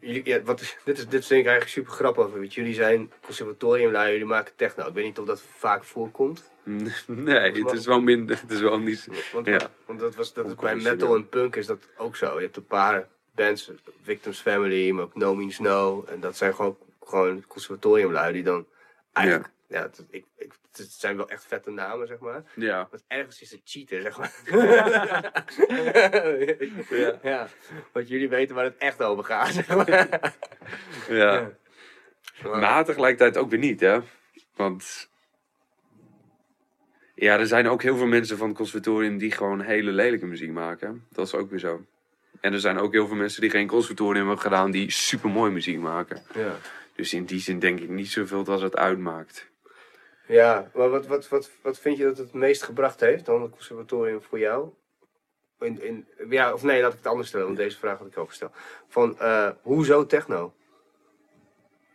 ja, 0.02 0.42
wat, 0.42 0.78
dit, 0.84 0.98
is, 0.98 1.08
dit 1.08 1.26
vind 1.26 1.40
ik 1.40 1.48
eigenlijk 1.48 1.68
super 1.68 1.92
grappig. 1.92 2.30
Want 2.32 2.54
jullie 2.54 2.74
zijn 2.74 3.12
conservatoriumlui, 3.26 4.12
jullie 4.12 4.26
maken 4.26 4.54
techno. 4.56 4.88
Ik 4.88 4.94
weet 4.94 5.04
niet 5.06 5.20
of 5.20 5.26
dat 5.26 5.42
vaak 5.58 5.84
voorkomt. 5.84 6.50
Nee, 7.06 7.64
het 7.64 7.72
is 7.72 7.86
wel 7.86 8.02
minder. 8.02 8.40
Het 8.42 8.52
is 8.52 8.62
wel 8.62 8.80
niet. 8.80 9.08
Want, 9.34 9.46
Ja. 9.46 9.70
want 9.86 10.00
dat 10.00 10.16
was, 10.16 10.34
dat 10.34 10.46
is 10.46 10.56
bij 10.56 10.76
metal 10.76 11.16
en 11.16 11.30
punk 11.30 11.56
is 11.56 11.66
dat 11.66 11.80
ook 11.98 12.16
zo. 12.16 12.36
Je 12.36 12.42
hebt 12.42 12.58
een 12.58 12.66
paar 12.66 13.08
bands, 13.36 13.72
Victims 14.04 14.40
Family, 14.40 14.92
maar 14.92 15.04
ook 15.04 15.16
No 15.16 15.36
Means 15.36 15.60
No. 15.60 16.06
En 16.08 16.20
dat 16.20 16.38
zijn 16.38 16.56
gewoon, 16.56 16.78
gewoon 17.04 17.44
conservatoriumlui 17.48 18.34
die 18.34 18.44
dan 18.44 18.66
eigenlijk... 19.14 19.50
Ja, 19.72 19.82
het, 19.82 20.06
ik, 20.10 20.26
ik, 20.38 20.54
het 20.72 20.92
zijn 20.92 21.18
wel 21.18 21.30
echt 21.30 21.46
vette 21.46 21.72
namen, 21.72 22.08
zeg 22.08 22.20
maar. 22.20 22.44
Ja. 22.56 22.88
Want 22.90 23.04
ergens 23.08 23.42
is 23.42 23.52
het 23.52 23.62
cheaten, 23.64 24.02
zeg 24.02 24.18
maar. 24.18 24.34
Ja. 26.90 27.20
ja. 27.24 27.48
Want 27.92 28.08
jullie 28.08 28.30
weten 28.30 28.56
waar 28.56 28.64
het 28.64 28.78
echt 28.78 29.02
over 29.02 29.24
gaat, 29.24 29.54
zeg 29.54 29.68
maar. 29.68 30.34
ja. 31.22 31.52
Maar 32.44 32.86
tegelijkertijd 32.86 33.38
ook 33.38 33.50
weer 33.50 33.60
niet, 33.60 33.80
hè? 33.80 34.00
Want. 34.56 35.10
Ja, 37.16 37.40
er 37.40 37.48
zijn 37.48 37.68
ook 37.68 37.82
heel 37.82 37.98
veel 37.98 38.08
mensen 38.08 38.38
van 38.38 38.48
het 38.48 38.58
conservatorium 38.58 39.18
die 39.18 39.32
gewoon 39.32 39.62
hele 39.62 39.92
lelijke 39.92 40.26
muziek 40.26 40.52
maken. 40.52 41.08
Dat 41.10 41.28
is 41.28 41.34
ook 41.34 41.50
weer 41.50 41.60
zo. 41.60 41.86
En 42.42 42.54
er 42.54 42.60
zijn 42.60 42.78
ook 42.78 42.94
heel 42.94 43.08
veel 43.08 43.16
mensen 43.16 43.42
die 43.42 43.50
geen 43.50 43.68
conservatorium 43.68 44.26
hebben 44.26 44.44
gedaan 44.44 44.72
die 44.72 44.92
super 44.92 45.30
mooi 45.30 45.52
muziek 45.52 45.80
maken. 45.80 46.24
Ja. 46.34 46.56
Dus 46.96 47.14
in 47.14 47.26
die 47.26 47.40
zin 47.40 47.60
denk 47.60 47.80
ik 47.80 47.90
niet 47.90 48.12
zoveel 48.12 48.44
dat 48.44 48.62
het 48.62 48.76
uitmaakt. 48.76 49.51
Ja, 50.32 50.72
maar 50.74 50.90
wat, 50.90 51.08
wat, 51.08 51.28
wat, 51.28 51.52
wat 51.62 51.80
vind 51.80 51.98
je 51.98 52.04
dat 52.04 52.18
het 52.18 52.34
meest 52.34 52.64
gebracht 52.64 53.00
heeft 53.00 53.26
dan 53.26 53.42
het 53.42 53.52
conservatorium 53.52 54.22
voor 54.22 54.40
jou? 54.40 54.70
In, 55.60 55.82
in, 55.82 56.08
ja, 56.30 56.54
of 56.54 56.64
nee, 56.64 56.82
laat 56.82 56.92
ik 56.92 56.98
het 56.98 57.08
anders 57.08 57.28
stellen, 57.28 57.46
want 57.46 57.58
deze 57.58 57.78
vraag 57.78 57.98
had 57.98 58.08
ik 58.08 58.18
ook 58.18 58.28
gesteld. 58.28 58.56
Van, 58.88 59.20
eh, 59.20 59.50
hoezo 59.62 60.06
techno? 60.06 60.54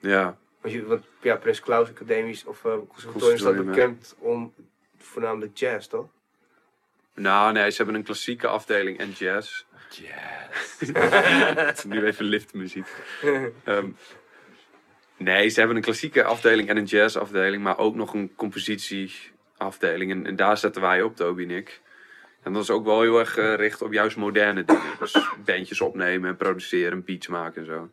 Ja, 0.01 0.39
Want, 0.61 0.75
je, 0.75 0.87
want 0.87 1.05
ja, 1.21 1.37
Prins 1.37 1.61
Klaus 1.61 1.89
Academisch 1.89 2.45
of 2.45 2.65
eh 2.65 2.77
conservatorium 2.89 3.39
staat 3.39 3.55
ja. 3.55 3.63
bekend 3.63 4.15
om 4.19 4.55
voornamelijk 4.97 5.57
jazz, 5.59 5.87
toch? 5.87 6.09
nou 7.15 7.53
nee, 7.53 7.71
ze 7.71 7.77
hebben 7.77 7.95
een 7.95 8.03
klassieke 8.03 8.47
afdeling 8.47 8.99
en 8.99 9.11
jazz. 9.11 9.65
Yes. 9.91 11.85
nu 11.85 12.05
even 12.05 12.25
liftmuziek. 12.25 12.87
Ehm, 13.65 13.91
nee, 15.17 15.49
ze 15.49 15.59
hebben 15.59 15.77
een 15.77 15.83
klassieke 15.83 16.25
afdeling 16.25 16.69
en 16.69 16.77
een 16.77 16.85
jazzafdeling, 16.85 17.63
maar 17.63 17.79
ook 17.79 17.95
nog 17.95 18.15
een 18.15 18.35
compositieafdeling. 18.35 20.11
En, 20.11 20.27
en 20.27 20.37
daar 20.37 20.59
zetten 20.59 20.83
wij 20.83 21.03
op, 21.03 21.17
Toby 21.17 21.43
en 21.43 21.51
ik. 21.51 21.81
En 22.43 22.53
dat 22.53 22.63
is 22.63 22.71
ook 22.71 22.85
wel 22.85 23.01
heel 23.01 23.19
erg 23.19 23.33
gericht 23.33 23.83
op 23.83 23.93
juist 23.93 24.17
moderne 24.17 24.65
dingen. 24.65 24.99
Dus 24.99 25.29
bandjes 25.45 25.81
opnemen 25.81 26.31
en 26.31 26.37
produceren, 26.37 27.05
beats 27.05 27.27
maken 27.27 27.61
en 27.61 27.67
zo. 27.67 27.91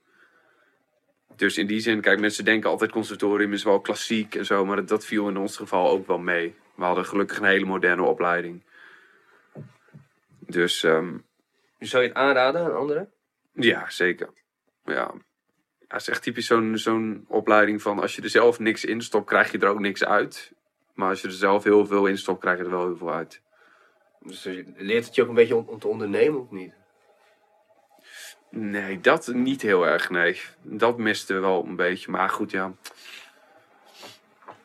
Dus 1.35 1.57
in 1.57 1.67
die 1.67 1.79
zin, 1.79 2.01
kijk, 2.01 2.19
mensen 2.19 2.45
denken 2.45 2.69
altijd 2.69 2.91
conservatorium 2.91 3.53
is 3.53 3.63
wel 3.63 3.79
klassiek 3.81 4.35
en 4.35 4.45
zo, 4.45 4.65
maar 4.65 4.75
dat, 4.75 4.87
dat 4.87 5.05
viel 5.05 5.29
in 5.29 5.37
ons 5.37 5.57
geval 5.57 5.89
ook 5.89 6.07
wel 6.07 6.17
mee. 6.17 6.55
We 6.75 6.83
hadden 6.83 7.05
gelukkig 7.05 7.37
een 7.37 7.45
hele 7.45 7.65
moderne 7.65 8.03
opleiding. 8.03 8.63
Dus 10.39 10.83
ehm, 10.83 11.17
Zou 11.79 12.03
je 12.03 12.09
het 12.09 12.17
aanraden 12.17 12.61
aan 12.65 12.75
anderen? 12.75 13.11
ja, 13.53 13.89
zeker. 13.89 14.29
Ja. 14.85 15.13
Ja, 15.93 15.99
het 15.99 16.07
is 16.07 16.13
echt 16.13 16.23
typisch 16.23 16.45
zo'n 16.45 16.77
zo'n 16.77 17.25
opleiding 17.27 17.81
van 17.81 17.99
als 17.99 18.15
je 18.15 18.21
er 18.21 18.29
zelf 18.29 18.59
niks 18.59 18.85
in 18.85 19.01
stopt, 19.01 19.25
krijg 19.25 19.51
je 19.51 19.59
er 19.59 19.67
ook 19.67 19.79
niks 19.79 20.03
uit. 20.03 20.51
Maar 20.93 21.09
als 21.09 21.21
je 21.21 21.27
er 21.27 21.33
zelf 21.33 21.63
heel 21.63 21.85
veel 21.85 22.05
in 22.05 22.17
stopt, 22.17 22.39
krijg 22.39 22.57
je 22.57 22.63
er 22.63 22.69
wel 22.69 22.85
heel 22.85 22.97
veel 22.97 23.13
uit. 23.13 23.41
Dus 24.19 24.43
je 24.43 24.73
leert 24.75 25.05
het 25.05 25.15
je 25.15 25.21
ook 25.21 25.27
een 25.27 25.33
beetje 25.35 25.55
om, 25.55 25.67
om 25.67 25.79
te 25.79 25.87
ondernemen, 25.87 26.39
of 26.39 26.51
niet? 26.51 26.73
Nee, 28.49 28.99
dat 28.99 29.27
niet 29.27 29.61
heel 29.61 29.87
erg, 29.87 30.09
nee. 30.09 30.41
Dat 30.61 30.97
miste 30.97 31.33
wel 31.33 31.65
een 31.65 31.75
beetje. 31.75 32.11
Maar 32.11 32.29
goed, 32.29 32.51
ja. 32.51 32.73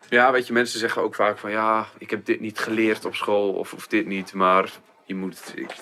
Ja, 0.08 0.32
weet 0.32 0.46
je, 0.46 0.52
mensen 0.52 0.78
zeggen 0.78 1.02
ook 1.02 1.14
vaak 1.14 1.38
van 1.38 1.50
ja, 1.50 1.88
ik 1.98 2.10
heb 2.10 2.24
dit 2.24 2.40
niet 2.40 2.58
geleerd 2.58 3.04
op 3.04 3.14
school 3.14 3.52
of, 3.52 3.72
of 3.74 3.86
dit 3.86 4.06
niet. 4.06 4.34
Maar 4.34 4.72
je 5.04 5.14
moet, 5.14 5.52
ik, 5.54 5.74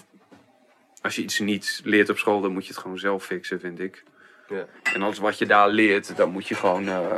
als 1.03 1.17
je 1.17 1.23
iets 1.23 1.39
niet 1.39 1.81
leert 1.85 2.09
op 2.09 2.19
school, 2.19 2.41
dan 2.41 2.53
moet 2.53 2.67
je 2.67 2.73
het 2.73 2.83
gewoon 2.83 2.99
zelf 2.99 3.25
fixen, 3.25 3.61
vind 3.61 3.81
ik. 3.81 4.05
Ja. 4.49 4.67
En 4.95 5.03
alles 5.03 5.19
wat 5.19 5.39
je 5.39 5.47
daar 5.47 5.69
leert, 5.69 6.17
dan 6.17 6.31
moet 6.31 6.49
je 6.49 6.55
gewoon. 6.55 6.89
eh, 6.89 7.15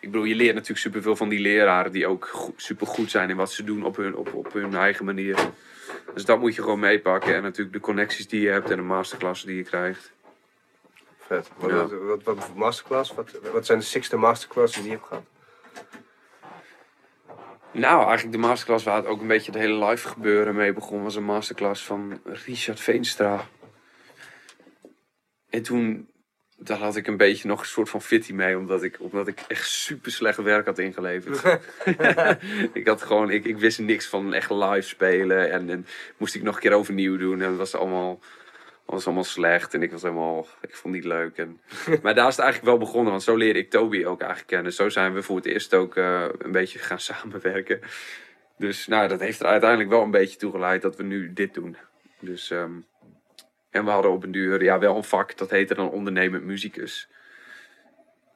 ik 0.00 0.10
bedoel, 0.10 0.26
je 0.26 0.34
leert 0.34 0.54
natuurlijk 0.54 0.80
superveel 0.80 1.16
van 1.16 1.28
die 1.28 1.40
leraren 1.40 1.92
die 1.92 2.06
ook 2.06 2.50
super 2.56 2.86
goed 2.86 3.10
zijn 3.10 3.30
in 3.30 3.36
wat 3.36 3.52
ze 3.52 3.64
doen 3.64 3.84
op 3.84 3.96
hun, 3.96 4.16
op, 4.16 4.34
op 4.34 4.52
hun 4.52 4.74
eigen 4.74 5.04
manier. 5.04 5.36
Dus 6.14 6.24
dat 6.24 6.38
moet 6.40 6.54
je 6.54 6.62
gewoon 6.62 6.80
meepakken. 6.80 7.34
En 7.34 7.42
natuurlijk 7.42 7.72
de 7.72 7.80
connecties 7.80 8.28
die 8.28 8.40
je 8.40 8.48
hebt 8.48 8.70
en 8.70 8.76
de 8.76 8.82
masterclassen 8.82 9.48
die 9.48 9.56
je 9.56 9.62
krijgt. 9.62 10.12
Vet. 11.18 11.50
Wat, 11.56 11.70
Ja. 11.70 11.86
wat, 11.96 12.22
wat, 12.22 12.54
masterclass? 12.54 13.14
Wat, 13.14 13.30
wat 13.52 13.66
zijn 13.66 13.78
de 13.78 13.84
sixte 13.84 14.16
masterclasses 14.16 14.76
die 14.82 14.90
je 14.90 14.96
hebt 14.96 15.06
gehad? 15.08 15.24
Nou, 17.72 18.06
eigenlijk 18.06 18.32
de 18.32 18.46
masterclass 18.46 18.84
waar 18.84 18.96
het 18.96 19.06
ook 19.06 19.20
een 19.20 19.26
beetje 19.26 19.52
het 19.52 19.60
hele 19.60 19.84
live 19.86 20.08
gebeuren 20.08 20.54
mee 20.54 20.72
begon, 20.72 21.02
was 21.02 21.14
een 21.16 21.24
masterclass 21.24 21.84
van 21.84 22.20
Richard 22.24 22.80
Veenstra. 22.80 23.46
En 25.50 25.62
toen, 25.62 26.08
daar 26.56 26.78
had 26.78 26.96
ik 26.96 27.06
een 27.06 27.16
beetje 27.16 27.48
nog 27.48 27.60
een 27.60 27.66
soort 27.66 27.88
van 27.88 28.02
fitty 28.02 28.32
mee, 28.32 28.58
omdat 28.58 28.82
ik, 28.82 28.96
omdat 29.00 29.28
ik 29.28 29.40
echt 29.48 29.68
super 29.68 30.12
slecht 30.12 30.42
werk 30.42 30.66
had 30.66 30.78
ingeleverd. 30.78 31.60
ik 32.80 32.86
had 32.86 33.02
gewoon, 33.02 33.30
ik, 33.30 33.44
ik 33.44 33.58
wist 33.58 33.78
niks 33.78 34.06
van 34.06 34.34
echt 34.34 34.50
live 34.50 34.88
spelen 34.88 35.50
en, 35.50 35.70
en 35.70 35.86
moest 36.16 36.34
ik 36.34 36.42
nog 36.42 36.54
een 36.54 36.60
keer 36.60 36.72
overnieuw 36.72 37.16
doen 37.16 37.40
en 37.40 37.48
het 37.48 37.56
was 37.56 37.74
allemaal, 37.74 38.20
was 38.84 39.06
allemaal 39.06 39.24
slecht 39.24 39.74
en 39.74 39.82
ik 39.82 39.90
was 39.90 40.02
helemaal, 40.02 40.46
ik 40.60 40.76
vond 40.76 40.94
het 40.94 41.04
niet 41.04 41.12
leuk. 41.12 41.36
En, 41.36 41.60
maar 42.02 42.14
daar 42.14 42.28
is 42.28 42.36
het 42.36 42.44
eigenlijk 42.44 42.64
wel 42.64 42.78
begonnen, 42.78 43.10
want 43.10 43.22
zo 43.22 43.36
leerde 43.36 43.58
ik 43.58 43.70
Toby 43.70 44.04
ook 44.04 44.20
eigenlijk 44.20 44.50
kennen. 44.50 44.72
Zo 44.72 44.88
zijn 44.88 45.14
we 45.14 45.22
voor 45.22 45.36
het 45.36 45.46
eerst 45.46 45.74
ook 45.74 45.96
eh, 45.96 46.24
een 46.38 46.52
beetje 46.52 46.78
gaan 46.78 47.00
samenwerken. 47.12 47.80
Dus 48.58 48.86
nou, 48.86 49.08
dat 49.08 49.20
heeft 49.20 49.40
er 49.40 49.46
uiteindelijk 49.46 49.90
wel 49.90 50.02
een 50.02 50.10
beetje 50.10 50.38
toe 50.38 50.50
geleid 50.50 50.82
dat 50.82 50.96
we 50.96 51.02
nu 51.02 51.32
dit 51.32 51.54
doen. 51.54 51.76
Dus, 52.20 52.50
ehm, 52.50 52.72
en 53.70 53.84
we 53.84 53.90
hadden 53.90 54.10
op 54.10 54.22
een 54.22 54.32
duur 54.32 54.62
ja, 54.62 54.78
wel 54.78 54.96
een 54.96 55.04
vak, 55.04 55.36
dat 55.36 55.50
heette 55.50 55.74
dan 55.74 55.90
ondernemend 55.90 56.44
muzikus. 56.44 57.08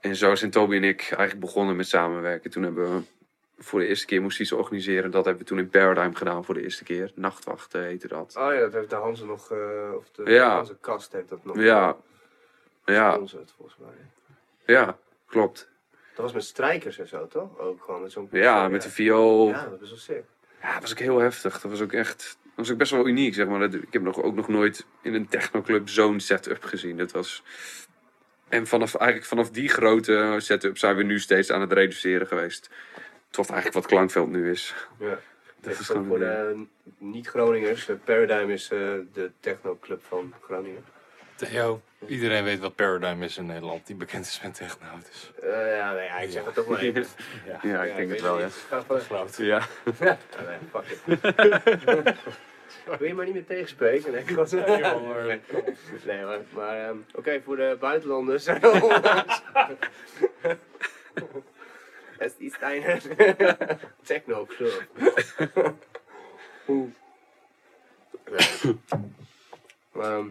En 0.01 0.17
zo 0.17 0.35
zijn 0.35 0.51
Toby 0.51 0.77
en 0.77 0.85
ik 0.85 1.01
eigenlijk 1.01 1.41
begonnen 1.41 1.77
met 1.77 1.87
samenwerken. 1.89 2.51
Toen 2.51 2.63
hebben 2.63 2.95
we 2.97 3.03
voor 3.59 3.81
de 3.81 3.87
eerste 3.87 4.07
keer 4.07 4.23
moest 4.23 4.41
iets 4.41 4.53
organiseren. 4.53 5.11
Dat 5.11 5.25
hebben 5.25 5.43
we 5.43 5.49
toen 5.49 5.59
in 5.59 5.69
Paradigm 5.69 6.13
gedaan 6.15 6.45
voor 6.45 6.55
de 6.55 6.63
eerste 6.63 6.85
keer. 6.85 7.13
Nachtwachten 7.15 7.83
heette 7.85 8.09
dat. 8.09 8.37
Oh 8.39 8.53
ja, 8.55 8.61
dat 8.61 8.73
heeft 8.73 8.91
de 8.91 8.97
Hanze 8.97 9.27
nog, 9.27 9.51
eh, 9.51 9.59
of 9.97 10.11
de 10.11 10.31
Ja. 10.31 10.55
Hanze 10.55 10.77
Kast 10.81 11.13
heeft 11.13 11.29
dat 11.29 11.45
nog 11.45 11.57
Ja, 11.61 11.97
ja, 12.85 13.09
gesponsord, 13.09 13.53
volgens 13.57 13.77
mij. 13.79 13.95
ja, 14.77 14.99
klopt. 15.27 15.71
Dat 16.15 16.25
was 16.25 16.33
met 16.33 16.45
strijkers 16.45 16.99
en 16.99 17.09
zo, 17.09 17.27
toch? 17.27 17.59
Ook 17.59 17.83
gewoon 17.85 18.03
met 18.03 18.13
zo'n... 18.13 18.29
Ja, 18.31 18.69
met 18.69 18.83
de 18.83 18.91
viool. 18.91 19.49
Ja, 19.49 19.67
dat 19.69 19.81
was 19.81 19.89
wel 19.89 19.99
sick. 19.99 20.25
Ja, 20.63 20.73
dat 20.73 20.83
was 20.83 20.91
ook 20.91 20.99
heel 20.99 21.19
heftig. 21.19 21.61
Dat 21.61 21.71
was 21.71 21.81
ook 21.81 21.93
echt. 21.93 22.39
Dat 22.55 22.65
was 22.67 22.71
ook 22.71 22.79
best 22.79 22.91
wel 22.91 23.09
uniek, 23.09 23.35
zeg 23.35 23.47
maar. 23.47 23.59
Dat- 23.61 23.75
Ik 23.75 23.93
heb 23.93 24.03
nog, 24.03 24.23
ook 24.23 24.35
nog 24.35 24.49
nooit 24.49 24.87
in 25.03 25.15
een 25.15 25.29
technoclub 25.29 25.89
zo'n 25.89 26.21
setup 26.21 26.65
gezien. 26.65 26.97
Dat 26.97 27.13
was. 27.13 27.43
En 28.49 28.67
vanaf, 28.67 28.95
eigenlijk 28.95 29.29
vanaf 29.31 29.51
die 29.51 29.69
grote 29.69 30.35
setup 30.39 30.79
zijn 30.79 30.97
we 30.97 31.03
nu 31.03 31.19
steeds 31.21 31.51
aan 31.51 31.61
het 31.61 31.73
reduceren 31.73 32.27
geweest. 32.27 32.71
Tot 33.31 33.47
eigenlijk 33.51 33.75
wat 33.79 33.87
Klankveld 33.87 34.31
nu 34.31 34.51
is. 34.51 34.75
Ja. 34.99 35.19
Dat 35.61 35.79
is 35.79 35.87
voor 35.87 36.19
de 36.19 36.65
niet-Groningers. 36.99 37.89
eh, 37.89 37.97
Paradigm 38.05 38.51
is 38.51 38.71
eh, 38.71 38.79
de 39.13 39.31
technoclub 39.41 40.03
van 40.09 40.35
Groningen. 40.43 40.85
Theo, 41.49 41.83
iedereen 42.07 42.45
weet 42.45 42.59
wat 42.59 42.75
Paradigm 42.75 43.23
is 43.23 43.37
in 43.37 43.47
Nederland, 43.47 43.87
die 43.87 43.97
bekend 43.97 44.27
is 44.27 44.41
met 44.43 44.55
techno. 44.55 44.87
Dus. 45.09 45.33
Eh, 45.43 45.77
ja, 45.77 45.93
nee, 45.93 46.27
ik 46.27 46.31
zeg 46.33 46.45
het 46.45 46.55
toch 46.55 46.67
maar 46.67 46.79
even. 46.79 47.07
Ja, 47.47 47.59
Ja, 47.63 47.83
ik 47.83 47.97
denk 47.97 48.11
het 48.11 48.21
wel, 48.21 48.41
ja. 48.41 48.49
Klopt. 49.09 49.37
Ja. 49.37 49.63
Ja, 50.01 50.19
nee, 50.47 50.59
fuck 50.71 50.85
it. 51.07 52.17
Wil 52.99 53.09
je 53.09 53.15
maar 53.15 53.25
niet 53.25 53.35
meer 53.35 53.47
tegenspreken? 53.47 54.13
Nee, 54.13 54.23
ik 54.23 54.37
was... 54.37 54.51
nee 54.51 56.25
maar, 56.25 56.39
maar 56.55 56.89
ehm, 56.89 56.97
oké, 57.15 57.41
voor 57.45 57.57
de 57.57 57.77
buitenlanders. 57.81 58.47
Het 62.19 62.35
is 62.39 62.55
een 62.61 63.01
techno 64.03 64.47
club. 64.47 64.87
Ja. 64.97 65.75
Maar, 69.93 70.13
ehm, 70.19 70.27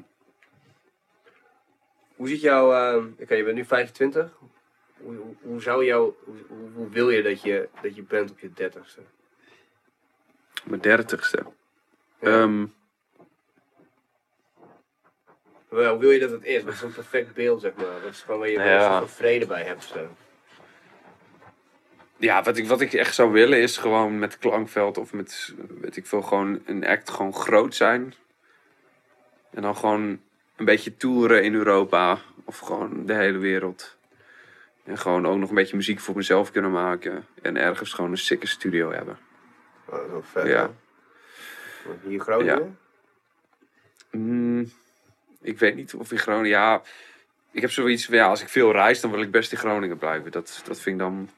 hoe 2.21 2.29
ziet 2.29 2.41
jouw... 2.41 2.71
ehm, 2.73 3.07
Oké, 3.19 3.33
je 3.35 3.43
bent 3.43 3.55
nu 3.55 3.65
25. 3.65 4.31
Hoe, 4.97 5.15
hoe, 5.15 5.35
hoe 5.41 5.61
zou 5.61 5.85
jou... 5.85 6.13
Hoe, 6.75 6.89
wil 6.89 7.09
je 7.09 7.21
dat, 7.21 7.41
je 7.41 7.69
dat 7.81 7.95
je 7.95 8.03
bent 8.03 8.31
op 8.31 8.39
je 8.39 8.53
dertigste? 8.53 9.01
Mijn 10.63 10.81
dertigste. 10.81 11.45
Ja. 12.19 12.27
Ehm, 12.41 12.65
Wel, 15.69 15.91
hoe 15.91 15.99
wil 15.99 16.09
je 16.11 16.19
dat 16.19 16.31
het 16.31 16.43
is? 16.45 16.63
Wat 16.63 16.73
is 16.73 16.81
een 16.81 16.93
perfect 16.93 17.33
beeld, 17.33 17.61
zeg 17.61 17.73
maar? 17.73 18.01
Wat 18.01 18.11
is 18.11 18.21
gewoon 18.21 18.39
waar 18.39 18.49
je 18.49 18.59
Ja. 18.59 18.89
wel 18.99 19.07
vrede 19.07 19.45
bij 19.45 19.63
hebt? 19.63 19.83
Zo. 19.83 20.15
ja, 22.17 22.43
wat 22.43 22.57
ik, 22.57 22.67
wat 22.67 22.81
ik 22.81 22.93
echt 22.93 23.15
zou 23.15 23.31
willen 23.31 23.59
is 23.61 23.77
gewoon 23.77 24.19
met 24.19 24.37
Klankveld 24.37 24.97
of 24.97 25.13
met, 25.13 25.53
weet 25.79 25.97
ik 25.97 26.07
veel, 26.07 26.21
gewoon 26.21 26.61
een 26.65 26.85
act 26.85 27.09
gewoon 27.09 27.33
groot 27.33 27.75
zijn. 27.75 28.13
En 29.51 29.61
dan 29.61 29.75
gewoon 29.75 30.21
een 30.61 30.67
beetje 30.67 30.97
toeren 30.97 31.43
in 31.43 31.53
Europa 31.53 32.19
of 32.45 32.59
gewoon 32.59 33.05
de 33.05 33.13
hele 33.13 33.37
wereld. 33.37 33.97
En 34.83 34.97
gewoon 34.97 35.27
ook 35.27 35.37
nog 35.37 35.49
een 35.49 35.55
beetje 35.55 35.75
muziek 35.75 35.99
voor 35.99 36.15
mezelf 36.15 36.51
kunnen 36.51 36.71
maken. 36.71 37.25
En 37.41 37.57
ergens 37.57 37.93
gewoon 37.93 38.11
een 38.11 38.17
sikke 38.17 38.47
studio 38.47 38.91
hebben. 38.91 39.17
Oh, 39.85 39.95
dat 39.95 40.05
is 40.05 40.11
wel 40.11 40.23
vet, 40.23 40.47
Ja. 40.47 40.71
Want 41.85 42.01
Hier 42.03 42.11
in 42.11 42.21
Groningen? 42.21 42.77
Mm, 44.11 44.71
ik 45.41 45.59
weet 45.59 45.75
niet 45.75 45.93
of 45.93 46.11
in 46.11 46.17
Groningen. 46.17 46.49
Ja, 46.49 46.81
ik 47.51 47.61
heb 47.61 47.71
zoiets 47.71 48.05
van 48.05 48.15
ja, 48.15 48.27
als 48.27 48.41
ik 48.41 48.49
veel 48.49 48.71
reis, 48.71 49.01
dan 49.01 49.11
wil 49.11 49.21
ik 49.21 49.31
best 49.31 49.51
in 49.51 49.57
Groningen 49.57 49.97
blijven. 49.97 50.31
Dat, 50.31 50.61
dat 50.65 50.79
vind 50.79 50.95
ik 50.95 51.01
dan. 51.01 51.29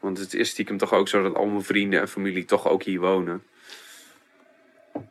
Want 0.00 0.18
het 0.18 0.34
is 0.34 0.48
stiekem 0.48 0.78
toch 0.78 0.92
ook 0.92 1.08
zo 1.08 1.22
dat 1.22 1.34
al 1.34 1.46
mijn 1.46 1.64
vrienden 1.64 2.00
en 2.00 2.08
familie 2.08 2.44
toch 2.44 2.68
ook 2.68 2.82
hier 2.82 3.00
wonen. 3.00 3.42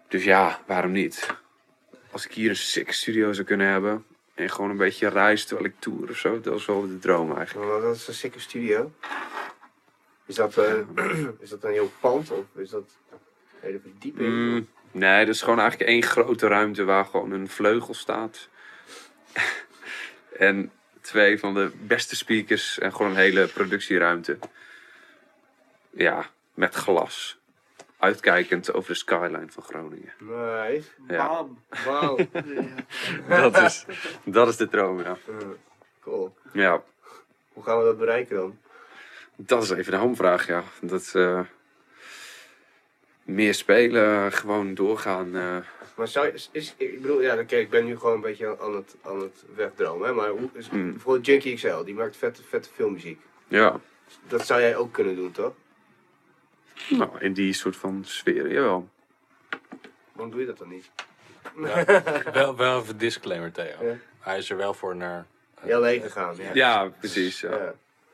Dus 0.08 0.24
ja, 0.24 0.60
waarom 0.66 0.92
niet? 0.92 1.40
Als 2.12 2.26
ik 2.26 2.32
hier 2.32 2.50
een 2.50 2.56
sick 2.56 2.92
studio 2.92 3.34
zou 3.34 3.48
kunnen 3.48 3.68
hebben. 3.68 4.06
En 4.34 4.50
gewoon 4.50 4.70
een 4.70 4.78
beetje 4.78 5.08
reis 5.08 5.46
terwijl 5.46 5.68
ik 5.68 5.76
tour 5.80 6.10
of 6.10 6.18
zo. 6.18 6.42
Dat 6.42 6.56
is 6.60 6.66
wel 6.66 6.88
de 6.88 7.00
droom 7.00 7.38
eigenlijk. 7.38 7.82
Dat 7.82 7.96
is 7.96 8.08
een 8.08 8.14
sikke 8.14 8.40
studio. 8.40 8.92
Is 10.26 10.36
dat, 10.36 10.58
eh, 10.58 10.74
is 11.40 11.50
dat 11.50 11.64
een 11.64 11.72
heel 11.72 11.92
pand 12.00 12.32
of 12.32 12.46
is 12.56 12.70
dat 12.70 12.84
een 13.12 13.18
hele 13.60 13.80
verdieping? 13.80 14.30
Mm, 14.30 14.68
nee, 14.92 15.26
dat 15.26 15.36
is 15.36 15.42
gewoon 15.42 15.60
eigenlijk 15.60 15.90
één 15.90 16.04
grote 16.04 16.48
ruimte 16.48 16.84
waar 16.84 17.06
gewoon 17.06 17.32
een 17.32 17.50
vleugel 17.50 17.94
staat. 17.94 18.48
en 20.38 20.72
twee 21.02 21.40
van 21.40 21.54
de 21.54 21.72
beste 21.82 22.16
speakers 22.16 22.80
en 22.80 22.92
gewoon 22.92 23.12
een 23.12 23.18
hele 23.18 23.48
productieruimte. 23.48 24.38
Ja, 25.90 26.30
met 26.54 26.76
glas. 26.76 27.40
Uitkijkend 28.02 28.74
over 28.74 28.92
de 28.92 28.98
skyline 28.98 29.46
van 29.50 29.64
Groningen. 29.64 30.14
Nice. 30.20 30.88
Ja. 31.08 31.28
Bam. 31.28 31.60
Wauw. 31.86 32.18
Dat 33.52 33.58
is, 33.58 33.86
dat 34.24 34.48
is 34.48 34.58
de 34.58 34.68
droom, 34.68 35.00
ja. 35.02 35.18
Eh, 35.28 35.36
cool. 36.02 36.36
Ja, 36.54 36.84
Hoe 37.54 37.64
gaan 37.64 37.78
we 37.78 37.84
dat 37.84 37.98
bereiken 37.98 38.36
dan? 38.36 38.58
dat 39.36 39.64
is 39.64 39.70
even 39.70 39.92
de 39.92 39.98
hamvraag, 39.98 40.48
ja. 40.48 40.64
Dat, 40.82 41.12
eh, 41.14 41.40
meer 43.24 43.54
spelen, 43.54 44.32
gewoon 44.32 44.74
doorgaan. 44.74 45.36
eh. 45.36 45.58
Maar 45.96 46.08
zou 46.08 46.26
je, 46.26 46.34
is, 46.34 46.50
is- 46.52 46.74
ik 46.78 47.02
bedoel, 47.02 47.22
ja, 47.22 47.40
oké, 47.40 47.56
ik 47.56 47.70
ben 47.70 47.86
nu 47.86 47.98
gewoon 47.98 48.16
een 48.16 48.22
beetje 48.22 48.60
aan 48.60 48.76
het, 48.76 48.96
aan 49.02 49.20
het 49.20 49.44
wegdromen, 49.56 50.08
hè, 50.08 50.14
maar 50.14 50.30
hoe, 50.30 50.50
is, 50.54 50.70
Mm. 50.70 50.92
bijvoorbeeld 50.92 51.26
Junkie 51.26 51.56
XL, 51.56 51.84
die 51.84 51.94
maakt 51.94 52.18
vette, 52.18 52.44
vette 52.44 52.70
filmmuziek. 52.74 53.22
ja, 53.48 53.80
Dat 54.28 54.46
zou 54.46 54.62
jij 54.62 54.76
ook 54.76 54.92
kunnen 54.94 55.16
doen, 55.16 55.32
toch? 55.32 55.54
Nou, 56.90 57.20
in 57.20 57.34
die 57.34 57.54
soort 57.54 57.76
van 57.76 58.02
sfeer, 58.06 58.52
jawel. 58.52 58.90
Waarom 60.12 60.32
doe 60.32 60.40
je 60.40 60.46
dat 60.48 60.58
dan 60.58 60.68
niet? 60.70 60.90
Wel, 62.34 62.56
wel 62.56 62.82
even 62.82 62.98
disclaimer, 62.98 63.52
Theo. 63.52 63.66
Ja. 63.86 63.96
Hij 64.20 64.38
is 64.38 64.50
er 64.50 64.58
wel 64.58 64.74
voor 64.74 64.96
naar. 64.96 65.26
eh, 65.62 65.80
leeg 65.80 66.02
gegaan. 66.04 66.36
Ja. 66.38 66.50
Ja, 66.54 66.88
precies. 67.00 67.40
Ja. 67.40 67.50
Ja. 67.52 67.74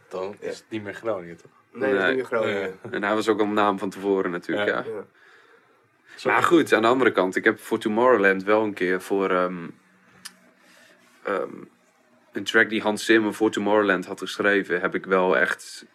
Dan 0.09 0.35
is 0.39 0.57
het 0.57 0.65
niet 0.69 0.83
meer 0.83 0.93
Groningen, 0.93 1.37
toch? 1.37 1.51
Nee, 1.71 1.91
dat 1.93 2.01
is 2.01 2.07
niet 2.07 2.15
meer 2.15 2.25
Groningen. 2.25 2.79
En 2.91 3.03
hij 3.03 3.13
was 3.15 3.27
ook 3.27 3.39
al 3.39 3.45
naam 3.47 3.79
van 3.79 3.89
tevoren 3.89 4.31
natuurlijk, 4.31 4.67
ja. 4.69 4.83
Ja. 4.91 5.03
Ja. 6.17 6.31
Maar 6.31 6.43
goed, 6.43 6.73
aan 6.73 6.81
de 6.81 6.87
andere 6.87 7.11
kant, 7.11 7.35
ik 7.35 7.43
heb 7.43 7.59
voor 7.59 7.79
Tomorrowland 7.79 8.43
wel 8.43 8.63
een 8.63 8.73
keer 8.73 9.01
voor 9.01 9.29
ehm, 9.31 9.67
ehm, 11.23 11.53
een 12.31 12.43
track 12.43 12.69
die 12.69 12.81
Hans 12.81 13.05
Zimmer 13.05 13.33
voor 13.33 13.51
Tomorrowland 13.51 14.05
had 14.05 14.19
geschreven, 14.19 14.81
heb 14.81 14.95
ik 14.95 15.05
wel 15.05 15.37
echt 15.37 15.85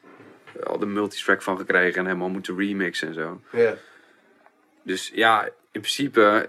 al 0.64 0.78
de 0.78 0.86
multitrack 0.86 1.42
van 1.42 1.56
gekregen 1.56 1.98
en 1.98 2.06
helemaal 2.06 2.28
moeten 2.28 2.56
remixen 2.58 3.08
en 3.08 3.14
zo. 3.14 3.40
Ja. 3.52 3.76
Dus 4.82 5.10
ja, 5.14 5.44
in 5.46 5.80
principe, 5.80 6.48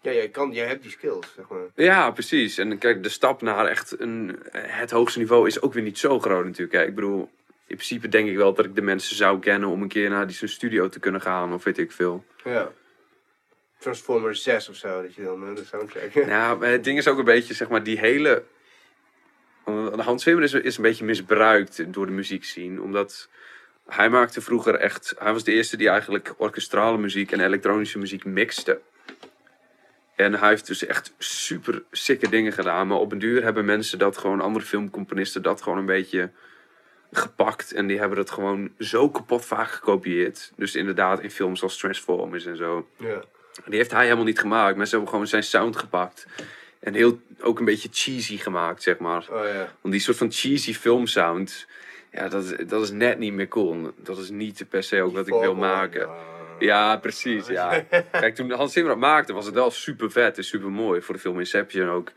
Ja, 0.00 0.12
jij, 0.12 0.28
kan, 0.28 0.52
jij 0.52 0.66
hebt 0.66 0.82
die 0.82 0.90
skills, 0.90 1.26
zeg 1.36 1.48
maar. 1.48 1.66
ja, 1.74 2.10
precies. 2.10 2.58
En 2.58 2.78
kijk, 2.78 3.02
de 3.02 3.08
stap 3.08 3.42
naar 3.42 3.66
echt 3.66 4.00
een, 4.00 4.38
het 4.52 4.90
hoogste 4.90 5.18
niveau 5.18 5.46
is 5.46 5.62
ook 5.62 5.72
weer 5.72 5.82
niet 5.82 5.98
zo 5.98 6.20
groot 6.20 6.44
natuurlijk. 6.44 6.72
Hè. 6.72 6.84
Ik 6.84 6.94
bedoel, 6.94 7.30
in 7.66 7.76
principe 7.76 8.08
denk 8.08 8.28
ik 8.28 8.36
wel 8.36 8.54
dat 8.54 8.64
ik 8.64 8.74
de 8.74 8.82
mensen 8.82 9.16
zou 9.16 9.38
kennen 9.38 9.68
om 9.68 9.82
een 9.82 9.88
keer 9.88 10.10
naar 10.10 10.26
die 10.26 10.36
zijn 10.36 10.50
studio 10.50 10.88
te 10.88 11.00
kunnen 11.00 11.20
gaan 11.20 11.52
of 11.52 11.64
weet 11.64 11.78
ik 11.78 11.92
veel. 11.92 12.24
Ja. 12.44 12.72
Transformers 13.78 14.42
6 14.42 14.68
of 14.68 14.76
zo, 14.76 15.02
dat 15.02 15.14
je 15.14 15.22
dan 15.22 15.48
eh, 15.48 15.54
de 15.56 15.64
soundtrack. 15.64 16.12
Ja, 16.12 16.54
maar 16.54 16.70
het 16.70 16.84
ding 16.84 16.98
is 16.98 17.08
ook 17.08 17.18
een 17.18 17.24
beetje, 17.24 17.54
zeg 17.54 17.68
maar, 17.68 17.82
die 17.82 17.98
hele... 17.98 18.42
Hans 19.96 20.22
Zimmer 20.22 20.44
is, 20.44 20.52
is 20.52 20.76
een 20.76 20.82
beetje 20.82 21.04
misbruikt 21.04 21.92
door 21.92 22.06
de 22.06 22.12
muziekscene. 22.12 22.82
Omdat 22.82 23.28
hij 23.88 24.08
maakte 24.08 24.40
vroeger 24.40 24.74
echt. 24.74 25.14
Hij 25.18 25.32
was 25.32 25.44
de 25.44 25.52
eerste 25.52 25.76
die 25.76 25.88
eigenlijk 25.88 26.34
orkestrale 26.36 26.98
muziek 26.98 27.32
en 27.32 27.40
elektronische 27.40 27.98
muziek 27.98 28.24
mixte. 28.24 28.80
En 30.16 30.34
hij 30.34 30.48
heeft 30.48 30.66
dus 30.66 30.86
echt 30.86 31.14
super 31.18 31.82
sikke 31.90 32.28
dingen 32.28 32.52
gedaan. 32.52 32.86
Maar 32.86 32.98
op 32.98 33.12
een 33.12 33.18
duur 33.18 33.42
hebben 33.42 33.64
mensen 33.64 33.98
dat 33.98 34.16
gewoon, 34.18 34.40
andere 34.40 34.64
filmcomponisten, 34.64 35.42
dat 35.42 35.62
gewoon 35.62 35.78
een 35.78 35.86
beetje 35.86 36.30
gepakt. 37.12 37.72
En 37.72 37.86
die 37.86 37.98
hebben 37.98 38.18
het 38.18 38.30
gewoon 38.30 38.72
zo 38.78 39.10
kapot 39.10 39.44
vaak 39.44 39.70
gekopieerd. 39.70 40.52
Dus 40.56 40.74
inderdaad, 40.74 41.20
in 41.20 41.30
films 41.30 41.62
als 41.62 41.76
Transformers 41.76 42.44
en 42.46 42.56
zo. 42.56 42.88
Ja. 42.96 43.22
Die 43.64 43.76
heeft 43.76 43.90
hij 43.90 44.04
helemaal 44.04 44.24
niet 44.24 44.40
gemaakt. 44.40 44.76
Mensen 44.76 44.96
hebben 44.96 45.08
gewoon 45.12 45.26
zijn 45.26 45.42
sound 45.42 45.76
gepakt. 45.76 46.26
En 46.82 46.94
heel, 46.94 47.20
ook 47.40 47.58
een 47.58 47.64
beetje 47.64 47.88
cheesy 47.92 48.36
gemaakt, 48.38 48.82
zeg 48.82 48.98
maar. 48.98 49.26
Oh 49.30 49.44
ja. 49.46 49.72
Want 49.80 49.94
die 49.94 49.98
soort 50.02 50.16
van 50.16 50.32
cheesy 50.32 50.74
filmsound, 50.74 51.66
ja, 52.12 52.28
dat, 52.28 52.44
is- 52.44 52.66
dat 52.66 52.82
is 52.82 52.90
net 52.90 53.18
niet 53.18 53.32
meer 53.32 53.48
cool. 53.48 53.92
Dat 53.96 54.18
is 54.18 54.30
niet 54.30 54.64
per 54.68 54.82
se 54.82 55.02
ook 55.02 55.12
wat 55.14 55.26
ik 55.26 55.32
wil 55.40 55.54
maken. 55.54 56.08
Ja, 56.58 56.96
precies, 56.96 57.46
ja. 57.46 57.80
Kijk, 58.12 58.34
toen 58.34 58.50
Hans 58.50 58.72
Zimmer 58.72 58.92
dat 58.92 59.00
maakte, 59.00 59.32
was 59.32 59.44
het 59.46 59.54
wel 59.54 59.70
super 59.70 60.10
vet 60.10 60.36
en 60.36 60.44
super 60.44 60.70
mooi. 60.70 61.00
Voor 61.00 61.14
de 61.14 61.20
film 61.20 61.38
Inception 61.38 61.88
ook. 61.88 62.12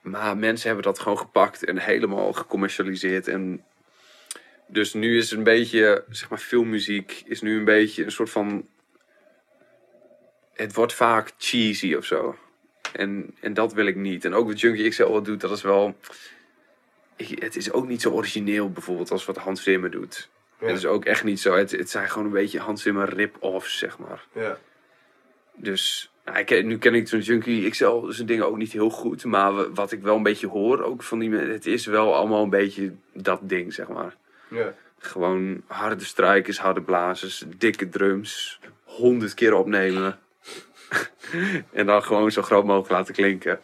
Maar 0.00 0.36
mensen 0.36 0.66
hebben 0.66 0.84
dat 0.84 0.98
gewoon 0.98 1.18
gepakt 1.18 1.64
en 1.64 1.78
helemaal 1.78 2.32
gecommercialiseerd. 2.32 3.28
En 3.28 3.64
dus 4.66 4.92
nu 4.94 5.16
is 5.18 5.30
een 5.30 5.42
beetje, 5.42 6.04
zeg 6.10 6.28
maar, 6.30 6.38
filmmuziek 6.38 7.22
is 7.26 7.40
nu 7.40 7.58
een 7.58 7.64
beetje 7.64 8.04
een 8.04 8.12
soort 8.12 8.30
van... 8.30 8.66
Het 10.52 10.74
wordt 10.74 10.92
vaak 10.94 11.32
cheesy 11.38 11.94
of 11.94 12.04
zo. 12.04 12.36
En, 12.92 13.34
en 13.40 13.54
dat 13.54 13.72
wil 13.72 13.86
ik 13.86 13.96
niet. 13.96 14.24
En 14.24 14.34
ook 14.34 14.46
wat 14.46 14.60
Junkie 14.60 14.88
XL 14.88 15.04
wat 15.06 15.24
doet, 15.24 15.40
dat 15.40 15.50
is 15.50 15.62
wel... 15.62 15.96
ik- 17.16 17.42
het 17.42 17.56
is 17.56 17.72
ook 17.72 17.88
niet 17.88 18.02
zo 18.02 18.10
origineel 18.10 18.70
bijvoorbeeld 18.70 19.10
als 19.10 19.24
wat 19.24 19.36
Hans 19.36 19.62
Zimmer 19.62 19.90
doet. 19.90 20.28
Ja. 20.60 20.66
Het 20.66 20.76
is 20.76 20.86
ook 20.86 21.04
echt 21.04 21.24
niet 21.24 21.40
zo. 21.40 21.54
Het, 21.56 21.70
het 21.70 21.90
zijn 21.90 22.08
gewoon 22.10 22.26
een 22.26 22.32
beetje 22.32 22.58
Hans 22.58 22.82
Zimmer 22.82 23.14
rip-offs, 23.14 23.78
zeg 23.78 23.98
maar. 23.98 24.24
Ja. 24.32 24.58
Dus 25.54 26.10
nou, 26.24 26.38
ik, 26.38 26.64
nu 26.64 26.78
ken 26.78 26.94
ik 26.94 27.08
zo'n 27.08 27.20
Junkie 27.20 27.70
XL 27.70 28.04
zijn 28.08 28.26
dingen 28.26 28.46
ook 28.46 28.56
niet 28.56 28.72
heel 28.72 28.90
goed. 28.90 29.24
Maar 29.24 29.52
wa- 29.54 29.70
wat 29.70 29.92
ik 29.92 30.02
wel 30.02 30.16
een 30.16 30.22
beetje 30.22 30.46
hoor 30.46 30.82
ook 30.82 31.02
van 31.02 31.18
die 31.18 31.28
mensen... 31.30 31.50
Het 31.50 31.66
is 31.66 31.86
wel 31.86 32.14
allemaal 32.14 32.42
een 32.42 32.50
beetje 32.50 32.92
dat 33.12 33.40
ding, 33.42 33.74
zeg 33.74 33.88
maar. 33.88 34.16
Ja. 34.50 34.74
Gewoon 34.98 35.62
harde 35.66 36.04
strijkers, 36.04 36.58
harde 36.58 36.82
blazers, 36.82 37.44
dikke 37.56 37.88
drums. 37.88 38.60
Honderd 38.84 39.34
keer 39.34 39.54
opnemen. 39.54 40.18
en 41.72 41.86
dan 41.86 42.02
gewoon 42.02 42.30
zo 42.30 42.42
groot 42.42 42.64
mogelijk 42.64 42.90
laten 42.90 43.14
klinken. 43.14 43.60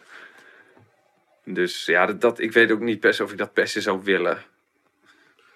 Dus 1.43 1.85
ja, 1.85 2.05
dat, 2.05 2.21
dat, 2.21 2.39
ik 2.39 2.51
weet 2.51 2.71
ook 2.71 2.79
niet 2.79 2.99
per 2.99 3.13
se 3.13 3.23
of 3.23 3.31
ik 3.31 3.37
dat 3.37 3.53
per 3.53 3.67
se 3.67 3.81
zou 3.81 3.99
willen. 4.03 4.37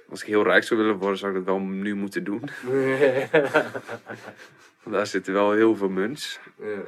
Als 0.09 0.21
ik 0.21 0.27
heel 0.27 0.43
rijk 0.43 0.63
zou 0.63 0.79
willen 0.79 0.97
worden, 0.97 1.17
zou 1.17 1.31
ik 1.31 1.37
dat 1.37 1.55
wel 1.55 1.59
nu 1.59 1.95
moeten 1.95 2.23
doen. 2.23 2.41
Want 4.83 4.95
daar 4.95 5.07
zitten 5.07 5.33
wel 5.33 5.51
heel 5.51 5.75
veel 5.75 5.89
muns. 5.89 6.39
ja. 6.57 6.81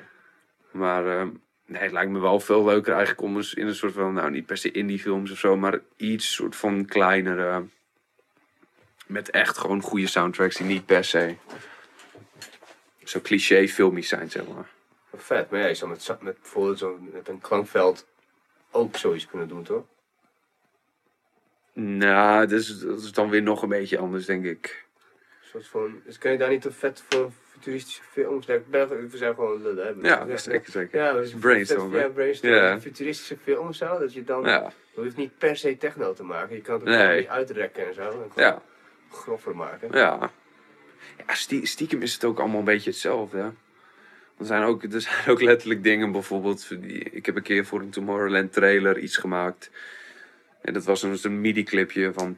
Maar 0.72 1.08
ehm, 1.08 1.30
nee, 1.66 1.82
het 1.82 1.92
lijkt 1.92 2.12
me 2.12 2.20
wel 2.20 2.40
veel 2.40 2.66
leuker 2.66 2.94
eigenlijk 2.94 3.22
om 3.22 3.36
eens 3.36 3.54
in 3.54 3.68
een 3.68 3.76
soort 3.76 3.94
van, 3.94 4.14
nou 4.14 4.32
niet 4.32 4.46
per 4.46 4.58
se 4.58 4.72
indie 4.72 5.00
films 5.00 5.32
of 5.32 5.38
zo, 5.38 5.58
maar 5.58 5.80
iets 5.96 6.34
soort 6.34 6.56
van 6.56 6.86
kleinere. 6.86 7.64
Met 9.08 9.30
echt 9.30 9.58
gewoon 9.58 9.82
goede 9.82 10.08
soundtracks 10.08 10.56
die 10.56 10.66
niet 10.66 10.86
per 10.86 11.04
se 11.04 11.36
zo 13.12 13.20
cliché 13.22 13.68
filmisch 13.68 14.08
zijn, 14.08 14.30
zeg 14.32 14.48
maar. 14.48 14.70
Vet, 15.16 15.50
maar 15.50 15.60
ja, 15.60 15.68
je 15.68 15.74
zou 15.74 15.90
met, 15.92 16.08
met 16.22 16.42
bijvoorbeeld 16.42 16.78
zo, 16.80 16.98
met 17.14 17.28
een 17.28 17.42
klankveld 17.42 18.08
ook 18.72 18.98
zoiets 18.98 19.26
kunnen 19.28 19.48
doen, 19.48 19.64
toch? 19.64 19.84
Nou, 21.74 22.48
dat 22.48 22.60
is, 22.60 22.80
dat 22.80 23.00
is 23.02 23.12
dan 23.12 23.30
weer 23.30 23.42
nog 23.42 23.62
een 23.62 23.70
beetje 23.70 23.98
anders, 23.98 24.26
denk 24.26 24.46
ik. 24.46 24.86
Een 25.42 25.48
soort 25.50 25.68
van, 25.68 26.02
dus 26.06 26.18
kan 26.18 26.32
je 26.32 26.38
daar 26.38 26.50
niet 26.50 26.66
een 26.66 26.72
vet 26.74 27.04
voor 27.10 27.32
futuristische 27.52 28.02
films? 28.12 28.46
Ja, 28.46 28.54
ik 28.54 28.68
ben- 28.70 29.10
We 29.10 29.18
zijn 29.18 29.34
gewoon 29.34 29.62
lullen, 29.62 29.86
hè? 30.02 30.08
Ja, 30.10 30.20
dat 30.20 30.28
is 30.30 30.44
zeker, 30.44 30.72
zeker. 30.72 31.00
Ja, 31.00 31.14
dus 31.14 31.34
Brainstorm, 31.34 31.92
vet- 31.92 32.00
hè? 32.00 32.06
Ja, 32.06 32.12
brainstorm. 32.12 32.54
Ja. 32.54 32.72
Een 32.72 32.82
futuristische 32.82 33.38
film 33.38 33.68
of 33.68 33.76
zo, 33.76 34.00
dat 34.00 34.14
je 34.14 34.24
dan... 34.24 34.44
Ja, 34.44 34.72
Je 34.96 35.02
hoeft 35.02 35.16
niet 35.18 35.38
per 35.38 35.58
se 35.58 35.78
techno 35.78 36.14
te 36.14 36.24
maken. 36.24 36.56
Je 36.56 36.62
kan 36.62 36.74
het 36.74 36.84
ook 36.84 36.88
Nee. 36.96 37.30
uitrekken 37.30 37.88
en 37.88 37.94
zo. 37.94 38.02
En 38.10 38.32
ja, 38.36 38.62
groffer 39.12 39.56
maken. 39.56 39.90
ja. 39.92 40.32
Ja, 41.28 41.34
stie- 41.34 41.66
stiekem 41.66 42.02
is 42.02 42.14
het 42.14 42.24
ook 42.26 42.40
allemaal 42.40 42.60
een 42.60 42.66
beetje 42.66 42.90
hetzelfde. 42.90 43.38
hè. 43.38 43.50
Er 44.40 44.46
zijn 44.48 44.64
ook, 44.64 44.84
er 44.84 45.02
zijn 45.02 45.28
ook 45.28 45.42
letterlijk 45.42 45.84
dingen, 45.84 46.12
bijvoorbeeld. 46.12 46.70
Ik 47.12 47.26
heb 47.26 47.36
een 47.36 47.42
keer 47.42 47.66
voor 47.66 47.80
een 47.80 47.90
Tomorrowland 47.90 48.54
trailer 48.54 48.98
iets 49.00 49.18
gemaakt. 49.18 49.72
En 50.62 50.74
dat 50.74 50.84
was 50.86 51.04
een, 51.04 51.18
een 51.22 51.42
MIDI-clipje 51.42 52.12
van. 52.14 52.38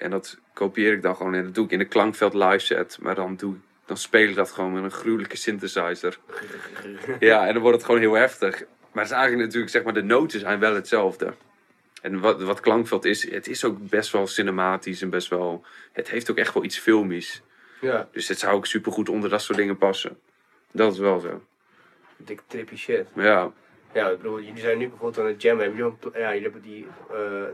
En 0.00 0.10
dat 0.10 0.38
kopieer 0.52 0.92
ik 0.92 1.02
dan 1.02 1.16
gewoon 1.16 1.34
en 1.34 1.44
dat 1.44 1.54
doe 1.54 1.64
ik 1.64 1.70
in 1.70 1.78
de 1.78 1.84
klankveld 1.84 2.34
live 2.34 2.58
set. 2.58 2.98
Maar 3.00 3.14
dan, 3.14 3.36
doe, 3.36 3.54
dan 3.86 3.96
speel 3.96 4.28
ik 4.28 4.34
dat 4.34 4.50
gewoon 4.50 4.72
met 4.72 4.82
een 4.82 4.90
gruwelijke 4.90 5.36
synthesizer. 5.36 6.18
Ja, 7.20 7.46
en 7.46 7.52
dan 7.52 7.62
wordt 7.62 7.76
het 7.76 7.86
gewoon 7.86 8.00
heel 8.00 8.14
heftig. 8.14 8.58
Maar 8.92 9.04
het 9.04 9.12
is 9.12 9.18
eigenlijk 9.18 9.44
natuurlijk, 9.44 9.72
zeg 9.72 9.82
maar, 9.82 9.94
de 9.94 10.02
noten 10.02 10.40
zijn 10.40 10.58
wel 10.58 10.74
hetzelfde. 10.74 11.34
En 12.02 12.20
wat, 12.20 12.42
wat 12.42 12.60
klankveld 12.60 13.04
is, 13.04 13.30
het 13.30 13.48
is 13.48 13.64
ook 13.64 13.88
best 13.88 14.12
wel 14.12 14.26
cinematisch 14.26 15.02
en 15.02 15.10
best 15.10 15.28
wel. 15.28 15.64
Het 15.92 16.10
heeft 16.10 16.30
ook 16.30 16.36
echt 16.36 16.54
wel 16.54 16.64
iets 16.64 16.78
filmisch. 16.78 17.42
Ja, 17.80 18.08
Dus 18.12 18.28
het 18.28 18.38
zou 18.38 18.54
ook 18.54 18.66
supergoed 18.66 19.08
onder 19.08 19.30
dat 19.30 19.42
soort 19.42 19.58
dingen 19.58 19.76
passen. 19.76 20.18
Dat 20.70 20.92
is 20.92 20.98
wel 20.98 21.20
zo. 21.20 21.42
dik 22.16 22.42
trippy 22.46 22.76
shit. 22.76 23.06
Ja, 23.14 23.52
Ja, 23.92 24.08
ik 24.08 24.16
bedoel, 24.16 24.40
jullie 24.40 24.60
zijn 24.60 24.78
nu 24.78 24.88
bijvoorbeeld 24.88 25.24
aan 25.26 25.32
het 25.32 25.42
jammen. 25.42 25.64
Hebben 25.64 25.96
jullie, 26.02 26.20
ja, 26.20 26.28
jullie 26.28 26.42
hebben 26.42 26.62
die 26.62 26.86
eh 27.10 27.44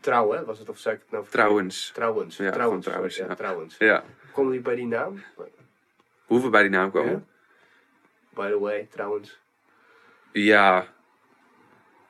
trouw, 0.00 0.32
hè? 0.32 0.44
Was 0.44 0.58
het 0.58 0.68
of 0.68 0.78
zei 0.78 0.94
ik 0.94 1.00
het 1.00 1.10
nou 1.10 1.24
trouwens. 1.28 1.90
Trouwens. 1.94 2.36
Ja, 2.36 2.50
trouwens. 2.50 2.84
trouwens, 2.86 3.16
ja. 3.16 3.34
trouwens. 3.34 3.76
Ja. 3.78 4.04
Komen 4.32 4.50
jullie 4.50 4.66
bij 4.66 4.74
die 4.74 4.86
naam? 4.86 5.22
Hoeven 6.24 6.50
bij 6.50 6.62
die 6.62 6.70
naam 6.70 6.90
komen? 6.90 7.12
Ja. 7.12 8.42
By 8.42 8.48
the 8.50 8.58
way, 8.58 8.86
trouwens. 8.90 9.40
Ja. 10.32 10.86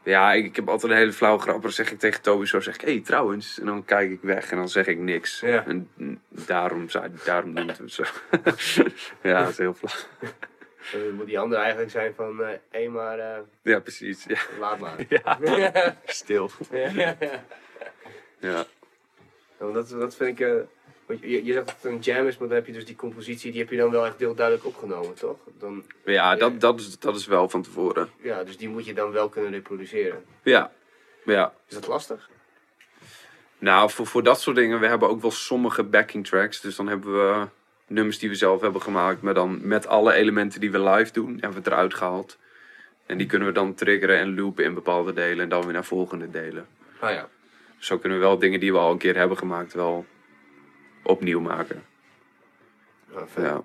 Ja, 0.07 0.33
ik, 0.33 0.45
ik 0.45 0.57
heb 0.57 0.69
altijd 0.69 0.93
een 0.93 0.99
hele 0.99 1.13
flauwe 1.13 1.41
grap. 1.41 1.63
Dan 1.63 1.71
zeg 1.73 1.91
ik 1.93 1.99
tegen 1.99 2.23
Toby 2.23 2.45
zo, 2.47 2.61
zeg 2.61 2.75
ik, 2.75 2.81
hé, 2.81 2.91
hey, 2.93 3.01
trouwens. 3.01 3.59
En 3.61 3.67
dan 3.67 3.85
kijk 3.85 4.11
ik 4.11 4.21
weg 4.23 4.51
en 4.51 4.57
dan 4.57 4.69
zeg 4.69 4.87
ik 4.87 4.99
niks. 4.99 5.41
Ja. 5.41 5.65
En 5.67 5.91
daarom, 6.29 6.87
daarom 7.25 7.55
doen 7.55 7.67
we 7.67 7.73
het 7.73 7.93
zo. 7.93 8.03
ja, 9.29 9.41
dat 9.41 9.49
is 9.49 9.59
heel 9.59 9.75
flauw. 9.75 9.95
Dan 10.93 11.15
moet 11.15 11.27
die 11.27 11.39
andere 11.39 11.61
eigenlijk 11.61 11.91
zijn 11.91 12.15
van, 12.15 12.39
hé, 12.39 12.57
hey, 12.71 12.89
maar 12.89 13.19
eh, 13.19 13.39
Ja, 13.63 13.81
precies. 13.81 14.25
Ja. 14.29 14.39
laat 14.59 14.79
maar. 14.79 14.97
Ja. 15.49 15.97
Stil. 16.05 16.51
ja, 16.71 16.91
ja, 16.95 17.17
ja. 18.39 18.65
Dat, 19.59 19.89
dat 19.89 20.17
vind 20.17 20.41
ik. 20.41 20.47
eh, 20.47 20.55
want 21.07 21.21
je, 21.21 21.45
je 21.45 21.53
zegt 21.53 21.67
dat 21.67 21.77
het 21.81 21.93
een 21.93 21.99
jam 21.99 22.27
is, 22.27 22.39
maar 22.39 22.49
dan 22.49 22.57
heb 22.57 22.67
je 22.67 22.73
dus 22.73 22.85
die 22.85 22.97
compositie, 22.97 23.51
die 23.51 23.61
heb 23.61 23.71
je 23.71 23.77
dan 23.77 23.91
wel 23.91 24.07
echt 24.07 24.19
heel 24.19 24.35
duidelijk 24.35 24.67
opgenomen, 24.67 25.15
toch? 25.15 25.39
Dan, 25.59 25.85
Ja, 26.05 26.37
dat, 26.37 26.61
dat, 26.61 26.81
is, 26.81 26.99
dat 26.99 27.17
is 27.17 27.27
wel 27.27 27.49
van 27.49 27.63
tevoren. 27.63 28.09
ja, 28.23 28.45
dus 28.45 28.57
die 28.57 28.69
moet 28.69 28.87
je 28.87 28.95
dan 28.95 29.11
wel 29.11 29.29
kunnen 29.29 29.51
reproduceren. 29.51 30.25
Ja. 30.43 30.73
Ja. 31.25 31.53
Is 31.69 31.75
dat 31.75 31.87
lastig? 31.87 32.29
Nou, 33.59 33.91
voor, 33.91 34.07
voor 34.07 34.23
dat 34.23 34.41
soort 34.41 34.57
dingen, 34.57 34.81
we 34.81 34.87
hebben 34.87 35.09
ook 35.09 35.21
wel 35.21 35.31
sommige 35.31 35.83
backing 35.83 36.27
tracks. 36.27 36.61
Dus 36.61 36.77
dan 36.77 36.89
hebben 36.89 37.13
we 37.13 37.47
nummers 37.87 38.19
die 38.19 38.29
we 38.29 38.35
zelf 38.35 38.61
hebben 38.61 38.83
gemaakt, 38.83 39.23
maar 39.23 39.35
dan 39.35 39.67
met 39.67 39.87
alle 39.87 40.13
elementen 40.13 40.61
die 40.61 40.71
we 40.71 40.81
live 40.81 41.13
doen, 41.13 41.39
hebben 41.41 41.63
we 41.63 41.71
eruit 41.71 41.95
gehaald. 41.95 42.39
En 43.07 43.19
die 43.19 43.27
kunnen 43.27 43.49
we 43.49 43.55
dan 43.55 43.75
triggeren 43.75 44.19
en 44.19 44.35
loopen 44.35 44.65
in 44.65 44.75
bepaalde 44.75 45.13
delen 45.13 45.41
en 45.41 45.49
dan 45.49 45.63
weer 45.63 45.73
naar 45.73 45.85
volgende 45.85 46.31
delen. 46.31 46.67
Ah 46.99 47.11
ja. 47.11 47.29
Zo 47.79 47.99
kunnen 47.99 48.19
we 48.19 48.25
wel 48.25 48.39
dingen 48.39 48.61
die 48.61 48.73
we 48.73 48.79
al 48.79 48.91
een 48.91 48.99
keer 48.99 49.17
hebben 49.17 49.39
gemaakt, 49.39 49.73
wel 49.75 50.07
opnieuw 51.07 51.41
maken. 51.41 51.85
Ja, 53.13 53.27
vet. 53.27 53.45
Ja. 53.45 53.63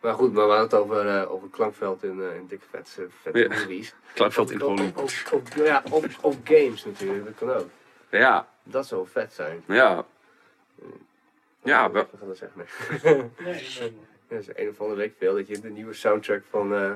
Maar 0.00 0.14
goed, 0.14 0.32
maar 0.32 0.44
we 0.46 0.52
hadden 0.54 0.78
het 0.80 0.88
over, 0.88 1.08
eh, 1.20 1.32
over 1.32 1.48
klankveld 1.48 2.02
in, 2.02 2.20
eh, 2.22 2.34
in 2.36 2.46
dikke 2.46 2.66
vetse, 2.70 3.06
vette 3.22 3.38
Ja. 3.38 3.48
movies. 3.48 3.94
Klankveld 4.14 4.50
in 4.50 4.60
Hollywood. 4.60 5.24
Ja, 5.54 5.82
op, 5.90 6.06
op 6.20 6.36
games 6.44 6.84
natuurlijk, 6.84 7.24
dat 7.24 7.34
kan 7.34 7.50
ook. 7.50 7.68
Ja, 8.10 8.48
Dat 8.62 8.86
zou 8.86 9.06
vet 9.08 9.32
zijn. 9.32 9.62
ja. 9.66 10.06
Ja, 11.62 11.90
wel. 11.90 12.08
we 12.10 12.16
gaan 12.18 12.28
dat 12.28 12.36
zeggen. 12.36 12.66
Nee. 13.38 13.92
Dat 14.28 14.38
is 14.40 14.48
een 14.54 14.68
of 14.68 14.80
andere 14.80 14.98
week 15.00 15.14
veel 15.18 15.34
dat 15.34 15.46
je 15.48 15.60
de 15.60 15.70
nieuwe 15.70 15.92
soundtrack 15.92 16.42
van. 16.50 16.74
eh 16.74 16.92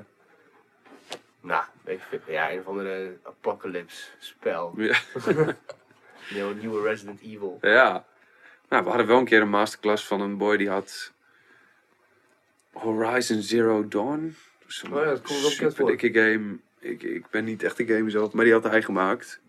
nou, 1.40 1.64
weet 1.84 1.96
ik 1.96 2.02
veel. 2.08 2.34
Ja, 2.34 2.52
een 2.52 2.58
of 2.58 2.66
andere 2.66 3.16
apocalypse 3.22 4.10
spel. 4.18 4.72
Ja. 4.76 4.98
Nieuwe 6.60 6.82
Resident 6.82 7.20
Evil. 7.20 7.58
Ja. 7.60 8.04
Nou, 8.68 8.82
we 8.82 8.88
hadden 8.88 9.06
wel 9.06 9.18
een 9.18 9.24
keer 9.24 9.40
een 9.40 9.48
masterclass 9.50 10.06
van 10.06 10.20
een 10.20 10.36
boy 10.36 10.56
die 10.56 10.68
had 10.68 11.12
Horizon 12.72 13.42
Zero 13.42 13.88
Dawn. 13.88 14.36
Zo'n 14.66 14.92
Oh 14.92 14.98
ja, 15.02 15.04
dat 15.04 15.22
komt 15.22 15.42
bekend 15.42 15.74
voor. 15.76 15.96
dikke 15.96 16.20
game. 16.20 16.58
Ik, 16.78 17.02
ik 17.02 17.30
ben 17.30 17.44
niet 17.44 17.62
echt 17.62 17.78
een 17.78 17.86
game 17.86 18.10
zelf, 18.10 18.32
maar 18.32 18.44
die 18.44 18.52
had 18.52 18.64
hij 18.64 18.82
gemaakt. 18.82 19.40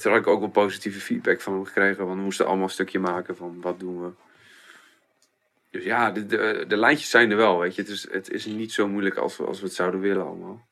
Toen 0.00 0.12
had 0.12 0.20
ik 0.20 0.26
ook 0.26 0.40
wel 0.40 0.48
positieve 0.48 1.00
feedback 1.00 1.40
van 1.40 1.52
hem 1.52 1.64
gekregen. 1.64 2.06
Want 2.06 2.18
we 2.18 2.24
moesten 2.24 2.46
allemaal 2.46 2.64
een 2.64 2.70
stukje 2.70 2.98
maken 2.98 3.36
van 3.36 3.60
wat 3.60 3.80
doen 3.80 4.02
we. 4.02 4.10
Dus 5.70 5.84
ja, 5.84 6.10
de, 6.10 6.26
de, 6.26 6.64
de 6.68 6.76
lijntjes 6.76 7.10
zijn 7.10 7.30
er 7.30 7.36
wel, 7.36 7.58
weet 7.58 7.74
je. 7.74 7.82
Het 7.82 7.90
is, 7.90 8.10
het 8.10 8.30
is 8.30 8.46
niet 8.46 8.72
zo 8.72 8.88
moeilijk 8.88 9.16
als 9.16 9.36
we, 9.36 9.44
als 9.44 9.60
we 9.60 9.66
het 9.66 9.74
zouden 9.74 10.00
willen 10.00 10.26
allemaal. 10.26 10.66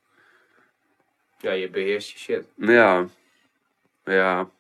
Ja, 1.39 1.53
je 1.53 1.71
beheerst 1.71 2.11
je 2.11 2.19
shit. 2.19 2.45
Ja. 2.55 3.07
Ja. 4.05 4.51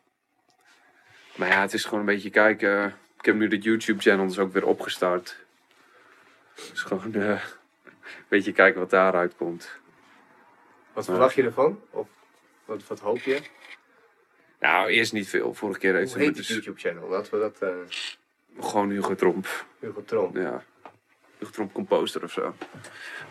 Maar 1.40 1.48
ja, 1.48 1.60
het 1.60 1.72
is 1.72 1.84
gewoon 1.84 2.00
een 2.00 2.06
beetje 2.06 2.30
kijken 2.30 2.94
ik 3.20 3.26
heb 3.26 3.34
nu 3.34 3.48
de 3.48 3.58
YouTube-channel 3.58 4.26
dus 4.26 4.38
ook 4.38 4.52
weer 4.52 4.66
opgestart. 4.66 5.36
Dus 6.54 6.82
gewoon 6.82 7.14
eh, 7.14 7.28
een 7.84 7.90
beetje 8.28 8.52
kijken 8.52 8.80
wat 8.80 8.90
daaruit 8.90 9.36
komt. 9.36 9.70
Wat 10.92 11.04
verwacht 11.04 11.34
je 11.34 11.42
ervan? 11.42 11.80
Of 11.90 12.08
wat, 12.64 12.86
wat 12.86 13.00
hoop 13.00 13.18
je? 13.18 13.40
Nou, 14.60 14.88
eerst 14.88 15.12
niet 15.12 15.28
veel. 15.28 15.54
Vorige 15.54 15.78
keer 15.78 15.94
heeft 15.94 16.12
Hoe 16.12 16.22
heet 16.22 16.36
dus 16.36 16.48
YouTube-channel? 16.48 17.08
Laten 17.08 17.32
we 17.32 17.38
dat... 17.38 17.62
eh 17.62 17.68
gewoon 18.60 18.90
Hugo 18.90 19.14
Tromp. 19.14 19.66
Hugo 19.78 20.04
Tromp. 20.04 20.36
Ja. 20.36 20.64
Hugo 21.38 21.50
Tromp 21.50 21.72
Composter 21.72 22.22
of 22.22 22.32
zo. 22.32 22.54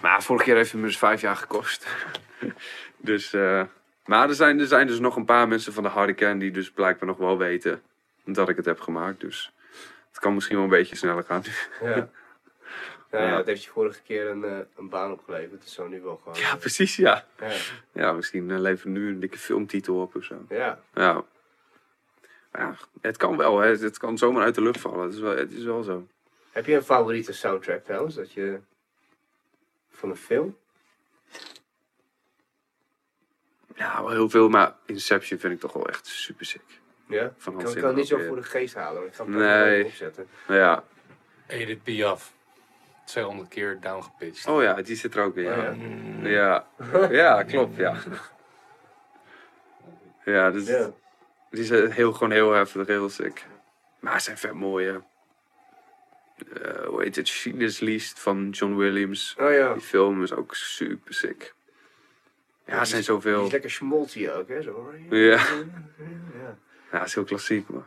Maar 0.01 0.23
vorige 0.23 0.45
keer 0.45 0.55
heeft 0.55 0.71
het 0.71 0.81
me 0.81 0.87
dus 0.87 0.97
vijf 0.97 1.21
jaar 1.21 1.35
gekost. 1.35 1.87
dus, 2.97 3.33
eh, 3.33 3.63
maar 4.05 4.29
er 4.29 4.35
zijn, 4.35 4.59
er 4.59 4.67
zijn 4.67 4.87
dus 4.87 4.99
nog 4.99 5.15
een 5.15 5.25
paar 5.25 5.47
mensen 5.47 5.73
van 5.73 5.83
de 5.83 5.89
harde 5.89 6.13
kern 6.13 6.39
die 6.39 6.51
dus 6.51 6.71
blijkbaar 6.71 7.07
nog 7.07 7.17
wel 7.17 7.37
weten 7.37 7.81
dat 8.33 8.49
ik 8.49 8.55
het 8.55 8.65
heb 8.65 8.79
gemaakt. 8.79 9.19
Dus 9.19 9.53
het 10.09 10.19
kan 10.19 10.33
misschien 10.33 10.55
wel 10.55 10.65
een 10.65 10.71
beetje 10.71 10.95
sneller 10.95 11.23
gaan. 11.23 11.43
Ja. 11.81 12.09
Nou 13.11 13.25
ja, 13.25 13.37
het 13.37 13.45
heeft 13.45 13.63
je 13.63 13.69
vorige 13.69 14.01
keer 14.01 14.27
een, 14.27 14.43
eh, 14.43 14.57
een 14.75 14.89
baan 14.89 15.11
opgeleverd. 15.11 15.61
Dus 15.61 15.73
zo 15.73 15.87
nu 15.87 16.01
wel 16.01 16.19
gewoon. 16.23 16.39
ja, 16.39 16.55
precies, 16.55 16.95
ja. 16.95 17.25
Ja. 17.39 17.51
Ja, 17.91 18.11
misschien 18.11 18.49
uh, 18.49 18.59
levert 18.59 18.93
nu 18.93 19.09
een 19.09 19.19
dikke 19.19 19.37
filmtitel 19.37 20.01
op 20.01 20.15
of 20.15 20.23
zo. 20.23 20.45
ja. 20.49 20.79
Ja. 20.93 21.23
Ja, 22.53 22.75
het 23.01 23.17
kan 23.17 23.37
wel, 23.37 23.59
hè. 23.59 23.67
Het 23.69 23.97
kan 23.97 24.17
zomaar 24.17 24.43
uit 24.43 24.55
de 24.55 24.61
lucht 24.61 24.79
vallen. 24.79 25.05
Het 25.05 25.13
is 25.13 25.19
wel, 25.19 25.35
het 25.35 25.51
is 25.51 25.63
wel 25.63 25.83
zo. 25.83 26.07
Heb 26.51 26.65
je 26.65 26.75
een 26.75 26.83
favoriete 26.83 27.33
soundtrack 27.33 27.83
trouwens? 27.83 28.15
Dat 28.15 28.31
je... 28.31 28.59
Van 29.89 30.09
een 30.09 30.15
film? 30.15 30.57
Ja, 33.75 34.01
wel 34.01 34.11
heel 34.11 34.29
veel, 34.29 34.49
maar 34.49 34.75
Inception 34.85 35.39
vind 35.39 35.53
ik 35.53 35.59
toch 35.59 35.73
wel 35.73 35.87
echt 35.87 36.07
super 36.07 36.45
sick. 36.45 36.79
Ja? 37.09 37.33
Van 37.37 37.53
Ik 37.53 37.59
Hans 37.59 37.63
kan, 37.63 37.71
ik 37.75 37.77
kan 37.79 37.87
het 37.87 37.95
niet 37.95 38.07
zo 38.07 38.17
voor 38.27 38.35
de 38.35 38.43
geest 38.43 38.75
halen. 38.75 39.05
Ik 39.05 39.13
ga 39.13 39.23
hem 39.23 39.37
Nee. 39.37 39.85
opzetten. 39.85 40.27
Ja. 40.47 40.83
Edith 41.47 41.83
Piaf. 41.83 42.33
200 43.05 43.49
keer 43.49 43.77
downgepitcht. 43.81 44.47
Oh 44.47 44.61
ja, 44.61 44.73
die 44.81 44.95
zit 44.95 45.15
er 45.15 45.23
ook 45.23 45.35
in. 45.35 45.45
Oh 45.47 45.57
Ja, 46.23 46.65
ja. 46.81 47.09
Ja. 47.11 47.43
klopt, 47.43 47.75
ja. 47.75 47.95
Ja, 50.25 50.51
dus, 50.51 50.65
die 50.65 51.61
is 51.61 51.69
eh, 51.69 51.89
heel, 51.89 52.13
gewoon 52.13 52.31
heel 52.31 52.51
heftig, 52.51 52.87
heel 52.87 53.09
sick. 53.09 53.45
Maar 53.99 54.13
ze 54.19 54.25
zijn 54.25 54.37
vet 54.37 54.53
mooi, 54.53 54.85
hè. 54.87 54.97
Eh, 56.61 56.85
hoe 56.87 57.03
heet 57.03 57.15
het? 57.15 57.27
Schindler's 57.27 57.79
List 57.79 58.19
van 58.19 58.49
John 58.49 58.75
Williams. 58.75 59.35
Oh 59.39 59.51
ja. 59.53 59.73
Die 59.73 59.81
film 59.81 60.23
is 60.23 60.33
ook 60.33 60.55
super 60.55 61.13
sick. 61.13 61.53
Ja, 62.65 62.79
er 62.79 62.85
zijn 62.85 63.01
Die 63.01 63.09
zoveel. 63.09 63.45
is 63.45 63.51
lekker 63.51 63.71
schmolty 63.71 64.29
ook, 64.29 64.47
hè? 64.47 64.61
Zo. 64.61 64.93
Ja. 65.09 65.17
ja. 65.27 66.57
Ja, 66.91 66.97
het 66.99 67.07
is 67.07 67.13
heel 67.13 67.23
klassiek, 67.23 67.69
man. 67.69 67.85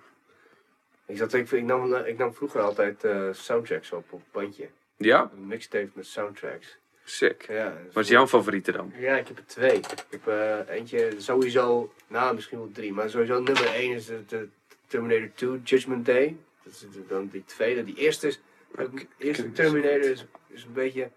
Ik, 1.06 1.16
zat, 1.16 1.32
ik, 1.32 1.50
ik, 1.50 1.64
nam, 1.64 1.94
ik 1.94 2.18
nam 2.18 2.34
vroeger 2.34 2.60
altijd 2.60 3.04
eh, 3.04 3.28
soundtracks 3.32 3.92
op 3.92 4.12
op 4.12 4.22
bandje. 4.30 4.68
Ja, 4.96 5.30
Een 5.36 5.46
mixtape 5.46 5.90
met 5.92 6.06
soundtracks. 6.06 6.76
sick. 7.04 7.46
Ja, 7.48 7.64
dat 7.84 7.92
Wat 7.92 8.04
is 8.04 8.10
jouw 8.10 8.26
favoriete 8.26 8.72
dan? 8.72 8.92
Ja, 8.96 9.16
ik 9.16 9.28
heb 9.28 9.38
er 9.38 9.46
twee. 9.46 9.76
Ik 9.76 9.86
heb 10.10 10.26
eh, 10.28 10.58
eentje 10.76 11.12
sowieso, 11.16 11.92
nou 12.06 12.34
misschien 12.34 12.58
wel 12.58 12.70
drie, 12.72 12.92
maar 12.92 13.10
sowieso 13.10 13.40
nummer 13.40 13.66
één 13.74 13.94
is 13.94 14.06
de, 14.06 14.24
de 14.26 14.48
Terminator 14.86 15.30
2 15.34 15.60
Judgment 15.64 16.06
Day. 16.06 16.36
Dat 16.62 16.72
is 16.72 16.78
de- 16.80 17.06
dan 17.08 17.28
die 17.32 17.44
tweede. 17.44 17.84
Die 17.84 17.96
eerste 17.96 18.26
is, 18.26 18.40
de 18.76 19.06
eerste 19.18 19.52
Terminator 19.52 20.10
is, 20.10 20.24
is 20.48 20.64
een 20.64 20.72
beetje, 20.72 21.10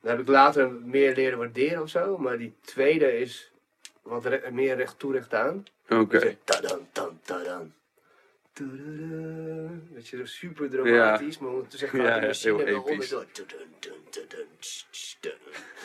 daar 0.00 0.12
heb 0.16 0.20
ik 0.20 0.28
later 0.28 0.70
meer 0.72 1.14
leren 1.14 1.38
waarderen 1.38 1.82
of 1.82 1.88
zo, 1.88 2.18
maar 2.18 2.38
die 2.38 2.54
tweede 2.60 3.18
is 3.18 3.50
wat 4.08 4.24
re- 4.24 4.50
meer 4.50 4.76
recht 4.76 4.98
toe 4.98 5.12
recht 5.12 5.34
aan. 5.34 5.64
Oké. 5.88 6.36
Tadan, 6.44 6.88
tadan. 7.22 7.72
Tudada. 8.52 9.70
Weet 9.92 10.08
je, 10.08 10.26
super 10.26 10.70
dramatisch, 10.70 11.38
maar 11.38 11.50
ondertussen 11.50 11.88
gaat 11.88 12.00
Ja, 12.00 12.14
de 12.14 12.20
ja, 12.20 12.26
machine 12.26 12.62
heel 12.64 12.66
episch. 12.88 13.12
onderdoor. 13.12 13.26
Tudun. 13.32 13.66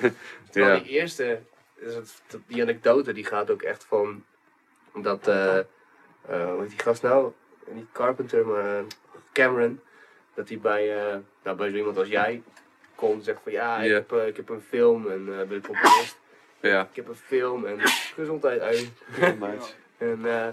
Terwijl 0.52 0.76
Ja. 0.76 0.80
die 0.84 0.91
eerste, 0.91 1.41
dat- 1.82 2.41
die 2.48 2.62
anekdote, 2.62 3.14
die 3.14 3.26
gaat 3.26 3.50
ook 3.50 3.62
echt 3.62 3.84
van 3.86 4.26
dat, 4.95 5.28
eh 5.28 5.58
eh, 5.58 5.66
hoe 6.52 6.62
heet 6.62 6.70
die 6.70 6.80
gast 6.80 7.02
nou? 7.02 7.32
Niet 7.72 7.91
Carpenter, 7.91 8.45
maar 8.48 8.78
eh, 8.78 8.84
Cameron. 9.34 9.80
Dat 10.34 10.50
hij 10.50 10.60
bij, 10.60 10.88
nou, 11.44 11.58
bij 11.58 11.70
zo 11.70 11.76
iemand 11.76 11.98
als 11.98 12.08
jij 12.08 12.44
komt 12.95 13.18
en 13.18 13.24
zegt 13.24 13.40
van 13.44 13.52
ja, 13.52 13.78
ik, 13.78 13.90
Ja. 13.90 13.94
heb, 13.94 14.12
ik 14.28 14.36
heb 14.38 14.50
een 14.50 14.62
film 14.62 15.10
en 15.12 15.26
ben 15.26 15.52
ik 15.52 15.64
componist. 15.64 16.20
Ja. 16.69 16.81
Ik 16.81 16.95
heb 16.95 17.07
een 17.07 17.15
film 17.15 17.65
en 17.65 17.80
gezondheid 18.15 18.61
uit. 18.61 18.91
En 19.98 20.19
eh, 20.26 20.48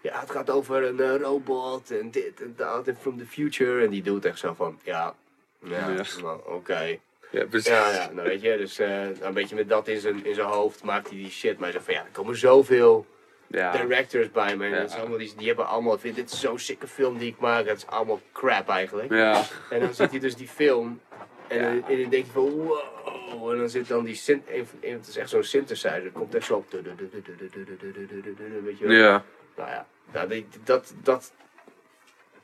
ja, 0.00 0.20
het 0.20 0.30
gaat 0.30 0.50
over 0.50 0.82
een 0.84 1.00
eh, 1.00 1.16
robot 1.16 1.90
en 1.90 2.10
dit 2.10 2.40
en 2.42 2.54
dat 2.56 2.88
en 2.88 2.96
from 2.96 3.18
the 3.18 3.26
future. 3.26 3.84
En 3.84 3.90
die 3.90 4.02
doet 4.02 4.24
echt 4.24 4.38
zo 4.38 4.54
van, 4.54 4.78
ja, 4.82 5.14
ja, 5.58 5.88
Ja. 5.88 6.02
nou, 6.22 6.40
oké. 6.46 6.98
Ja, 7.30 7.44
precies. 7.46 7.68
Ja, 7.68 7.90
ja, 7.92 8.10
nou 8.12 8.28
weet 8.28 8.40
je, 8.40 8.56
dus 8.56 8.78
eh, 8.78 9.20
een 9.20 9.34
beetje 9.34 9.54
met 9.54 9.68
dat 9.68 9.88
in 9.88 10.00
zijn, 10.00 10.24
in 10.24 10.34
zijn 10.34 10.46
hoofd 10.46 10.82
maakt 10.82 11.08
hij 11.08 11.16
die 11.18 11.30
shit. 11.30 11.52
Maar 11.54 11.62
hij 11.62 11.72
zegt 11.72 11.84
van, 11.84 11.94
ja, 11.94 12.00
er 12.00 12.10
komen 12.12 12.36
zoveel 12.36 13.06
Ja. 13.46 13.72
directors 13.72 14.30
bij 14.30 14.56
me. 14.56 14.64
En 14.64 14.70
Ja. 14.70 14.76
dat 14.80 14.90
is 14.90 14.96
allemaal, 14.96 15.18
die, 15.18 15.32
die 15.36 15.46
hebben 15.46 15.66
allemaal, 15.66 15.98
vind 15.98 16.16
dit 16.16 16.30
is 16.32 16.40
zo'n 16.40 16.58
sikke 16.58 16.86
film 16.86 17.18
die 17.18 17.28
ik 17.30 17.38
maak. 17.38 17.66
Het 17.66 17.76
is 17.76 17.86
allemaal 17.86 18.20
crap 18.32 18.68
eigenlijk. 18.68 19.12
Ja. 19.12 19.42
En 19.70 19.80
dan 19.80 19.94
ziet 19.94 20.10
hij 20.10 20.18
dus 20.20 20.36
die 20.36 20.48
film. 20.48 21.00
En, 21.48 21.56
Ja. 21.58 21.62
dan, 21.74 21.84
en 21.88 22.00
dan 22.00 22.10
denk 22.10 22.24
je 22.24 22.30
van 22.32 22.50
wow. 22.50 23.50
En 23.52 23.58
dan 23.58 23.68
zit 23.68 23.88
dan 23.88 24.04
die 24.04 24.14
synth, 24.14 24.48
het 24.80 25.06
is 25.08 25.16
echt 25.16 25.28
zo'n 25.30 25.42
synthesizer. 25.42 26.04
Het 26.04 26.12
komt 26.12 26.34
echt 26.34 26.46
zo 26.46 26.54
op. 26.56 26.70
Weet 26.70 26.84
je 28.78 28.86
wel. 28.86 28.96
Ja. 28.96 29.24
Nou 29.56 29.68
ja, 29.70 29.86
nou, 30.12 30.28
die- 30.28 30.46
dat, 30.64 30.94
dat 31.02 31.32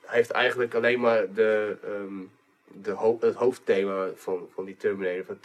heeft 0.06 0.30
eigenlijk 0.30 0.74
alleen 0.74 1.00
maar 1.00 1.32
de, 1.32 1.76
ehm, 1.84 2.14
de 2.82 2.90
ho- 2.90 3.16
het 3.20 3.34
hoofdthema 3.34 4.08
van, 4.14 4.48
van 4.54 4.64
die 4.64 4.76
Terminator. 4.76 5.24
Van 5.24 5.38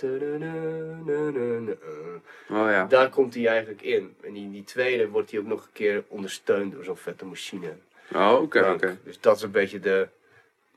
Oh 2.49 2.69
ja. 2.69 2.85
daar 2.85 3.09
komt 3.09 3.33
hij 3.33 3.47
eigenlijk 3.47 3.81
in. 3.81 4.15
En 4.21 4.33
die, 4.33 4.51
die 4.51 4.63
tweede 4.63 5.07
wordt 5.09 5.31
hij 5.31 5.39
ook 5.39 5.45
nog 5.45 5.63
een 5.63 5.71
keer 5.73 6.03
ondersteund 6.07 6.73
door 6.73 6.83
zo'n 6.83 6.97
vette 6.97 7.25
machine. 7.25 7.73
Oh, 8.13 8.39
oké. 8.41 8.99
Dus 9.03 9.19
dat 9.19 9.35
is 9.35 9.41
een 9.41 9.51
beetje 9.51 9.79
de, 9.79 10.07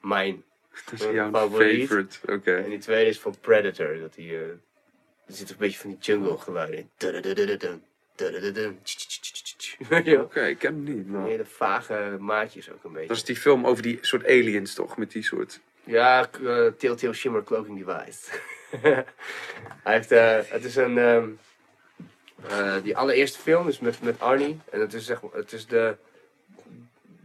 mijn 0.00 0.42
Dat 0.90 1.00
is 1.00 1.14
jouw 1.14 1.30
favoriet. 1.30 1.88
favorite. 1.88 2.32
Oké. 2.32 2.56
En 2.56 2.70
die 2.70 2.78
tweede 2.78 3.10
is 3.10 3.20
van 3.20 3.34
Predator. 3.40 3.98
Dat 3.98 4.14
die, 4.14 4.30
eh, 4.30 4.40
er 5.26 5.34
zit 5.34 5.50
een 5.50 5.56
beetje 5.58 5.78
van 5.78 5.90
die 5.90 5.98
jungle 5.98 6.38
geluid 6.38 6.72
in. 6.72 6.90
Oké, 10.20 10.46
ik 10.46 10.58
ken 10.58 10.74
hem 10.74 10.82
niet. 10.82 11.08
Maar... 11.08 11.26
hele 11.26 11.44
vage 11.44 12.16
maatjes 12.20 12.70
ook 12.70 12.84
een 12.84 12.92
beetje. 12.92 13.08
Dat 13.08 13.16
is 13.16 13.24
die 13.24 13.36
film 13.36 13.66
over 13.66 13.82
die 13.82 13.98
soort 14.00 14.26
aliens, 14.26 14.74
toch? 14.74 14.96
Met 14.96 15.10
die 15.10 15.22
soort... 15.22 15.60
Ja, 15.84 16.30
eh, 16.44 16.66
Telltale 16.66 17.12
Shimmer 17.12 17.44
Cloaking 17.44 17.84
Device. 17.84 18.30
Hij 19.84 19.94
heeft, 19.94 20.12
eh, 20.12 20.38
het 20.44 20.64
is 20.64 20.76
een, 20.76 20.98
eh, 20.98 22.82
die 22.82 22.96
allereerste 22.96 23.38
film 23.38 23.68
is 23.68 23.78
met, 23.78 24.02
met 24.02 24.20
Arnie. 24.20 24.60
En 24.70 24.80
het 24.80 24.94
is, 24.94 25.06
zeg 25.06 25.22
maar, 25.22 25.32
het 25.32 25.52
is 25.52 25.66
de, 25.66 25.96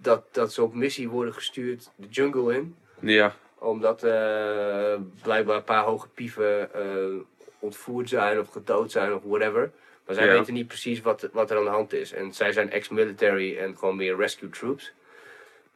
dat, 0.02 0.34
dat 0.34 0.54
ze 0.54 0.64
op 0.64 0.74
missie 0.74 1.10
worden 1.10 1.34
gestuurd 1.34 1.90
de 1.96 2.08
jungle 2.08 2.56
in. 2.56 2.76
Ja. 3.00 3.36
Omdat 3.64 4.03
eh, 4.03 4.95
blijkbaar 5.22 5.56
een 5.56 5.64
paar 5.64 5.84
hoge 5.84 6.07
pieven 6.07 6.73
eh, 6.73 7.22
ontvoerd 7.60 8.10
zijn 8.10 8.40
of 8.40 8.49
gedood 8.49 8.91
zijn 8.91 9.14
of 9.14 9.22
whatever. 9.23 9.72
Maar 10.06 10.15
zij 10.15 10.26
Ja. 10.26 10.31
weten 10.34 10.53
niet 10.53 10.68
precies 10.68 11.02
wat, 11.02 11.30
wat 11.31 11.52
er 11.52 11.57
aan 11.57 11.64
de 11.64 11.69
hand 11.69 11.94
is. 11.94 12.11
En 12.11 12.34
zij 12.34 12.52
zijn 12.52 12.72
ex-military 12.72 13.57
en 13.57 13.77
gewoon 13.77 13.95
meer 13.95 14.15
rescue 14.18 14.49
troops. 14.49 14.94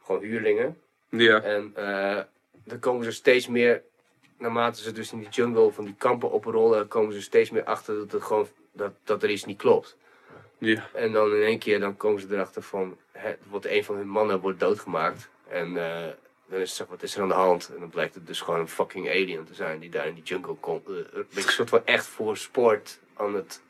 Gewoon 0.02 0.22
huurlingen. 0.22 0.78
Ja. 1.08 1.42
En 1.42 1.72
eh, 1.74 2.18
dan 2.64 2.78
komen 2.78 3.04
ze 3.04 3.12
steeds 3.12 3.48
meer, 3.48 3.82
naarmate 4.38 4.82
ze 4.82 4.92
dus 4.92 5.12
in 5.12 5.18
die 5.18 5.28
jungle 5.28 5.70
van 5.72 5.84
die 5.84 5.94
kampen 5.98 6.30
oprollen, 6.30 6.88
komen 6.88 7.12
ze 7.12 7.22
steeds 7.22 7.50
meer 7.50 7.64
achter 7.64 7.94
dat, 7.94 8.12
het 8.12 8.22
gewoon, 8.22 8.48
dat, 8.72 8.92
dat 9.04 9.22
er 9.22 9.30
iets 9.30 9.44
niet 9.44 9.58
klopt. 9.58 9.96
Ja. 10.58 10.88
En 10.94 11.12
dan 11.12 11.34
in 11.34 11.42
één 11.42 11.58
keer 11.58 11.80
dan 11.80 11.96
komen 11.96 12.20
ze 12.20 12.26
erachter 12.30 12.62
van, 12.62 12.96
hè, 13.12 13.34
wordt 13.48 13.66
een 13.66 13.84
van 13.84 13.96
hun 13.96 14.08
mannen 14.08 14.40
wordt 14.40 14.60
doodgemaakt. 14.60 15.28
En 15.48 15.76
eh, 15.76 16.08
dan 16.48 16.60
is 16.60 16.68
het 16.68 16.78
zo, 16.78 16.86
wat 16.88 17.02
is 17.02 17.16
er 17.16 17.22
aan 17.22 17.28
de 17.28 17.34
hand? 17.34 17.70
En 17.74 17.80
dan 17.80 17.90
blijkt 17.90 18.14
het 18.14 18.26
dus 18.26 18.40
gewoon 18.40 18.60
een 18.60 18.68
fucking 18.68 19.08
alien 19.08 19.44
te 19.44 19.54
zijn 19.54 19.78
die 19.78 19.90
daar 19.90 20.06
in 20.06 20.14
die 20.14 20.22
jungle 20.22 20.54
komt. 20.54 20.88
eh, 20.88 20.94
een 21.34 21.42
soort 21.42 21.68
van 21.68 21.82
echt 21.84 22.06
voor 22.06 22.36
sport 22.36 22.98
aan 23.14 23.34
het 23.34 23.62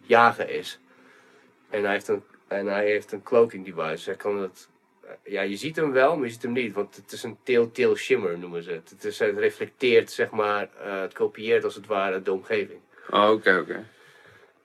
jagen 0.00 0.50
is. 0.50 0.80
En 1.70 1.82
hij 1.82 1.92
heeft 1.92 2.08
een, 2.08 2.22
en 2.48 2.66
hij 2.66 2.84
heeft 2.86 3.12
een 3.12 3.22
cloaking 3.22 3.64
device. 3.64 4.08
Hij 4.08 4.18
kan 4.18 4.38
het, 4.38 4.68
eh, 5.00 5.10
ja, 5.32 5.42
je 5.42 5.56
ziet 5.56 5.76
hem 5.76 5.92
wel, 5.92 6.16
maar 6.16 6.26
je 6.26 6.32
ziet 6.32 6.42
hem 6.42 6.52
niet. 6.52 6.74
Want 6.74 6.96
het 6.96 7.12
is 7.12 7.22
een 7.22 7.38
telltale 7.42 7.96
shimmer 7.96 8.38
noemen 8.38 8.62
ze 8.62 8.70
het. 8.70 8.90
Het, 8.90 9.04
is, 9.04 9.18
het 9.18 9.38
reflecteert, 9.38 10.10
zeg 10.10 10.30
maar, 10.30 10.68
eh, 10.82 11.00
het 11.00 11.12
kopieert 11.12 11.64
als 11.64 11.74
het 11.74 11.86
ware 11.86 12.22
de 12.22 12.32
omgeving. 12.32 12.80
Oh, 13.10 13.30
oké, 13.30 13.58
oké. 13.58 13.84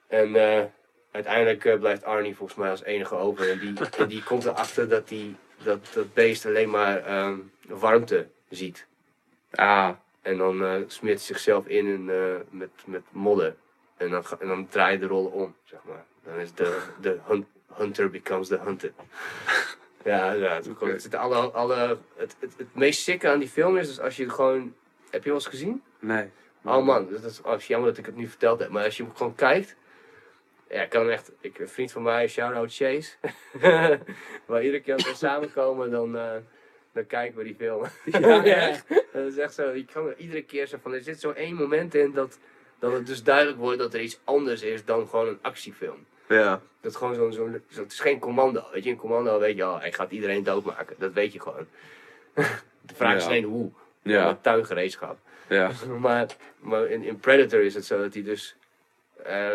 En 0.06 0.36
uiteindelijk 1.10 1.78
blijft 1.78 2.04
Arnie 2.04 2.36
volgens 2.36 2.58
mij 2.58 2.70
als 2.70 2.82
enige 2.82 3.14
over. 3.14 3.50
En 3.50 3.58
die, 3.58 3.72
en 3.98 4.08
die 4.08 4.22
komt 4.22 4.44
erachter 4.44 4.88
dat 4.88 5.08
die, 5.08 5.36
dat, 5.64 5.90
dat 5.94 6.14
beest 6.14 6.46
alleen 6.46 6.70
maar 6.70 7.04
ehm, 7.04 7.38
warmte 7.66 8.28
ziet. 8.48 8.86
Ah. 9.50 9.90
En 10.22 10.36
dan 10.36 10.64
eh, 10.64 10.74
smeert 10.86 11.16
hij 11.16 11.26
zichzelf 11.26 11.66
in 11.66 11.86
en, 11.86 12.10
eh, 12.10 12.40
met, 12.50 12.70
met 12.84 13.02
modder. 13.10 13.54
En 13.96 14.10
dan, 14.10 14.24
en 14.38 14.48
dan 14.48 14.68
draai 14.68 14.92
je 14.92 14.98
de 14.98 15.06
rollen 15.06 15.32
om, 15.32 15.54
zeg 15.64 15.80
maar. 15.84 16.04
Dan 16.24 16.38
is 16.38 16.54
de, 16.54 16.82
de 17.00 17.18
hun- 17.24 17.46
hunter 17.72 18.10
becomes 18.10 18.48
the 18.48 18.58
hunted. 18.58 18.92
Ja, 20.04 20.32
ja 20.32 20.54
het, 20.54 21.02
het, 21.02 21.14
alle, 21.14 21.36
alle, 21.36 21.98
het, 22.16 22.36
het, 22.38 22.52
het 22.56 22.74
meest 22.74 23.02
sikke 23.02 23.28
aan 23.28 23.38
die 23.38 23.48
film 23.48 23.76
is, 23.76 23.86
dus 23.86 24.00
als 24.00 24.16
je 24.16 24.22
het 24.22 24.32
gewoon... 24.32 24.74
Heb 25.10 25.22
je 25.22 25.28
wel 25.28 25.38
eens 25.38 25.46
gezien? 25.46 25.82
Nee. 25.98 26.30
Oh 26.64 26.84
man, 26.84 27.08
dat 27.10 27.24
is, 27.24 27.40
oh, 27.42 27.58
jammer 27.58 27.88
dat 27.88 27.98
ik 27.98 28.06
het 28.06 28.16
nu 28.16 28.28
verteld 28.28 28.58
heb. 28.58 28.68
Maar 28.70 28.84
als 28.84 28.96
je 28.96 29.02
hem 29.02 29.14
gewoon 29.14 29.34
kijkt. 29.34 29.76
Ja, 30.74 30.82
ik 30.82 30.88
kan 30.90 31.10
echt. 31.10 31.32
Ik, 31.40 31.58
een 31.58 31.68
vriend 31.68 31.92
van 31.92 32.02
mij, 32.02 32.28
shout-out 32.28 32.74
Chase. 32.74 33.12
waar 34.46 34.62
iedere 34.62 34.82
keer 34.82 34.94
als 34.94 35.04
we 35.04 35.14
samenkomen, 35.14 35.90
dan, 35.90 36.16
eh, 36.16 36.36
dan 36.92 37.06
kijken 37.06 37.38
we 37.38 37.44
die 37.44 37.54
film. 37.54 37.84
Ja, 38.44 38.44
echt? 38.68 38.88
dat 39.12 39.26
is 39.26 39.36
echt 39.36 39.54
zo. 39.54 39.70
Je 39.70 39.84
kan 39.84 40.08
er 40.08 40.16
iedere 40.16 40.42
keer 40.42 40.66
zo 40.66 40.76
van. 40.82 40.92
Er 40.92 41.02
zit 41.02 41.20
zo 41.20 41.30
één 41.30 41.54
moment 41.54 41.94
in 41.94 42.12
dat, 42.12 42.38
dat 42.78 42.92
het 42.92 43.06
dus 43.06 43.22
duidelijk 43.22 43.58
wordt 43.58 43.78
dat 43.78 43.94
er 43.94 44.00
iets 44.00 44.20
anders 44.24 44.62
is 44.62 44.84
dan 44.84 45.08
gewoon 45.08 45.28
een 45.28 45.38
actiefilm. 45.42 46.06
Ja. 46.28 46.60
Dat 46.80 46.90
is 46.90 46.96
gewoon 46.98 47.14
zo'n. 47.14 47.32
zo'n 47.32 47.62
zo, 47.70 47.82
het 47.82 47.92
is 47.92 48.00
geen 48.00 48.18
commando. 48.18 48.64
Weet 48.72 48.84
je, 48.84 48.90
in 48.90 48.96
commando 48.96 49.38
weet 49.38 49.56
je, 49.56 49.62
oh, 49.64 49.80
hij 49.80 49.92
gaat 49.92 50.10
iedereen 50.10 50.42
doodmaken. 50.42 50.96
Dat 50.98 51.12
weet 51.12 51.32
je 51.32 51.40
gewoon. 51.40 51.66
De 52.80 52.94
vraag 52.94 53.16
is 53.16 53.26
alleen 53.26 53.44
hoe. 53.44 53.70
Ja. 54.02 54.26
Met 54.26 54.42
tuingereedschap. 54.42 55.18
Ja. 55.48 55.70
Maar, 55.98 56.36
maar 56.58 56.86
in, 56.86 57.02
in 57.02 57.20
Predator 57.20 57.60
is 57.60 57.74
het 57.74 57.84
zo 57.84 57.98
dat 57.98 58.14
hij 58.14 58.22
dus. 58.22 58.56
eh, 59.22 59.50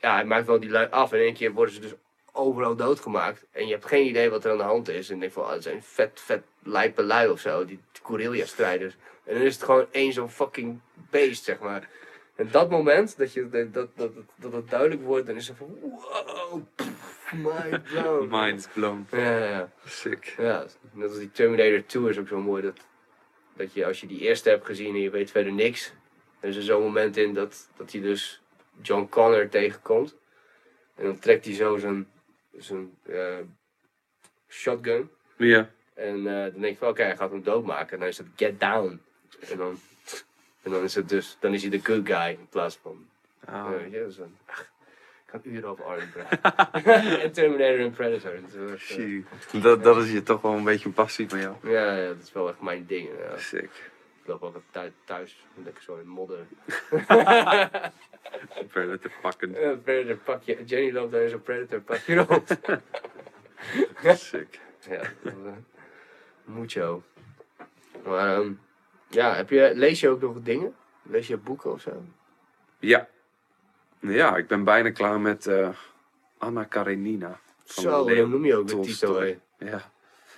ja, 0.00 0.14
hij 0.14 0.24
maakt 0.24 0.46
wel 0.46 0.60
die 0.60 0.70
lui 0.70 0.88
af. 0.90 1.12
En 1.12 1.18
in 1.18 1.24
één 1.24 1.34
keer 1.34 1.52
worden 1.52 1.74
ze 1.74 1.80
dus 1.80 1.94
overal 2.32 2.76
doodgemaakt. 2.76 3.44
En 3.52 3.66
je 3.66 3.72
hebt 3.72 3.86
geen 3.86 4.06
idee 4.06 4.30
wat 4.30 4.44
er 4.44 4.50
aan 4.50 4.56
de 4.56 4.62
hand 4.62 4.88
is. 4.88 5.08
En 5.08 5.14
je 5.14 5.20
denkt 5.20 5.34
van, 5.34 5.44
oh, 5.44 5.50
het 5.50 5.62
zijn 5.62 5.82
vet, 5.82 6.20
vet 6.20 6.42
lijpe 6.62 7.02
lui 7.02 7.28
of 7.28 7.40
zo. 7.40 7.64
Die 7.64 7.80
guerrilla-strijders. 8.02 8.96
En 9.24 9.34
dan 9.34 9.42
is 9.42 9.54
het 9.54 9.64
gewoon 9.64 9.86
één 9.90 10.12
zo'n 10.12 10.30
fucking 10.30 10.80
beest, 11.10 11.44
zeg 11.44 11.58
maar. 11.58 11.88
En 12.34 12.48
dat 12.50 12.70
moment 12.70 13.18
dat, 13.18 13.32
je, 13.32 13.48
dat, 13.48 13.74
dat, 13.74 13.88
dat, 13.96 14.10
dat 14.36 14.52
het 14.52 14.70
duidelijk 14.70 15.02
wordt, 15.02 15.26
dan 15.26 15.36
is 15.36 15.48
het 15.48 15.56
van, 15.56 15.78
wow, 15.80 16.62
pff, 16.74 17.32
mind 17.32 17.82
blown. 17.82 18.28
Mind 18.40 18.68
blown. 18.72 19.06
Ja, 19.10 19.38
ja, 19.38 19.48
ja. 19.48 19.70
Sick. 19.84 20.34
Ja, 20.38 20.66
net 20.92 21.08
als 21.08 21.18
die 21.18 21.30
Terminator 21.30 21.86
2 21.86 22.08
is 22.08 22.18
ook 22.18 22.28
zo 22.28 22.40
mooi. 22.40 22.62
Dat, 22.62 22.80
dat 23.56 23.74
je 23.74 23.86
als 23.86 24.00
je 24.00 24.06
die 24.06 24.20
eerste 24.20 24.48
hebt 24.48 24.66
gezien 24.66 24.94
en 24.94 25.00
je 25.00 25.10
weet 25.10 25.30
verder 25.30 25.52
niks. 25.52 25.92
Er 26.40 26.48
is 26.48 26.56
er 26.56 26.62
zo'n 26.62 26.82
moment 26.82 27.16
in 27.16 27.34
dat, 27.34 27.68
dat 27.76 27.92
hij 27.92 28.00
dus 28.00 28.39
John 28.82 29.06
Connor 29.08 29.48
tegenkomt. 29.48 30.16
En 30.94 31.04
dan 31.04 31.18
trekt 31.18 31.44
hij 31.44 31.54
zo 31.54 31.76
zijn, 31.76 32.08
zijn 32.56 32.90
eh, 33.06 33.38
shotgun. 34.48 35.10
Ja. 35.36 35.70
En 35.94 36.16
eh, 36.16 36.52
dan 36.52 36.60
denk 36.60 36.72
je 36.72 36.76
van 36.76 36.88
oké, 36.88 37.02
hij 37.02 37.16
gaat 37.16 37.30
hem 37.30 37.42
doodmaken. 37.42 37.92
En 37.92 37.98
dan 37.98 38.08
is 38.08 38.18
het 38.18 38.26
get 38.36 38.60
down. 38.60 39.00
En 39.50 39.56
dan, 39.56 39.78
en 40.62 40.70
dan 40.70 40.82
is 40.82 40.94
het 40.94 41.08
dus, 41.08 41.36
dan 41.40 41.54
is 41.54 41.62
hij 41.62 41.70
de 41.70 41.80
good 41.82 42.06
guy 42.06 42.28
in 42.28 42.48
plaats 42.48 42.76
van 42.82 43.08
Ah. 43.44 43.70
ja, 43.90 43.98
een, 43.98 44.36
ach, 44.46 44.60
ik 44.60 45.26
kan 45.26 45.40
uren 45.44 45.68
over 45.68 46.08
praten. 46.12 46.82
en 47.22 47.32
Terminator 47.32 47.80
en 47.80 47.90
Predator. 47.90 48.32
Dat, 49.62 49.82
dat 49.82 49.96
is 49.96 50.12
je 50.12 50.22
toch 50.22 50.40
wel 50.40 50.52
een 50.52 50.64
beetje 50.64 50.86
een 50.86 50.92
passie 50.94 51.28
van 51.28 51.40
jou. 51.40 51.56
ja, 51.62 51.96
ja, 51.96 52.06
dat 52.06 52.22
is 52.22 52.32
wel 52.32 52.48
echt 52.48 52.60
mijn 52.60 52.86
ding. 52.86 53.08
Ja. 53.18 53.38
Sick. 53.38 53.89
Loop 54.30 54.42
ook 54.42 54.62
thuis, 54.70 54.92
thuis 55.04 55.44
lekker 55.64 55.82
zo 55.82 55.96
in 55.96 56.08
modder. 56.08 56.46
Te 59.00 59.10
pakken. 59.22 59.54
Eh, 59.54 59.78
Predator 59.82 60.16
pakje. 60.16 60.64
Jenny 60.64 60.92
loopt 60.92 61.12
daar 61.12 61.22
in 61.22 61.28
zo'n 61.28 61.42
Predator 61.42 61.80
pakje 61.80 62.14
rond. 62.14 62.58
Sick. 64.20 64.60
ja, 64.88 65.02
dat 65.22 65.32
eh, 65.32 65.52
mucho. 66.44 67.02
Maar 68.04 68.36
ehm, 68.36 68.52
ja, 69.08 69.34
heb 69.34 69.50
je, 69.50 69.72
lees 69.74 70.00
je 70.00 70.08
ook 70.08 70.20
nog 70.20 70.42
dingen? 70.42 70.74
Lees 71.02 71.26
je 71.26 71.36
boeken 71.36 71.72
of 71.72 71.80
zo? 71.80 72.04
Ja. 72.78 73.08
Ja, 74.00 74.36
ik 74.36 74.46
ben 74.46 74.64
bijna 74.64 74.90
klaar 74.90 75.20
met 75.20 75.46
eh, 75.46 75.68
Anna 76.38 76.64
Karenina. 76.64 77.40
Van 77.64 77.82
Zo, 77.82 78.14
dan 78.14 78.30
noem 78.30 78.44
je 78.44 78.56
ook 78.56 78.68
titel. 78.68 79.20
hè. 79.20 79.38
Ja. 79.58 79.90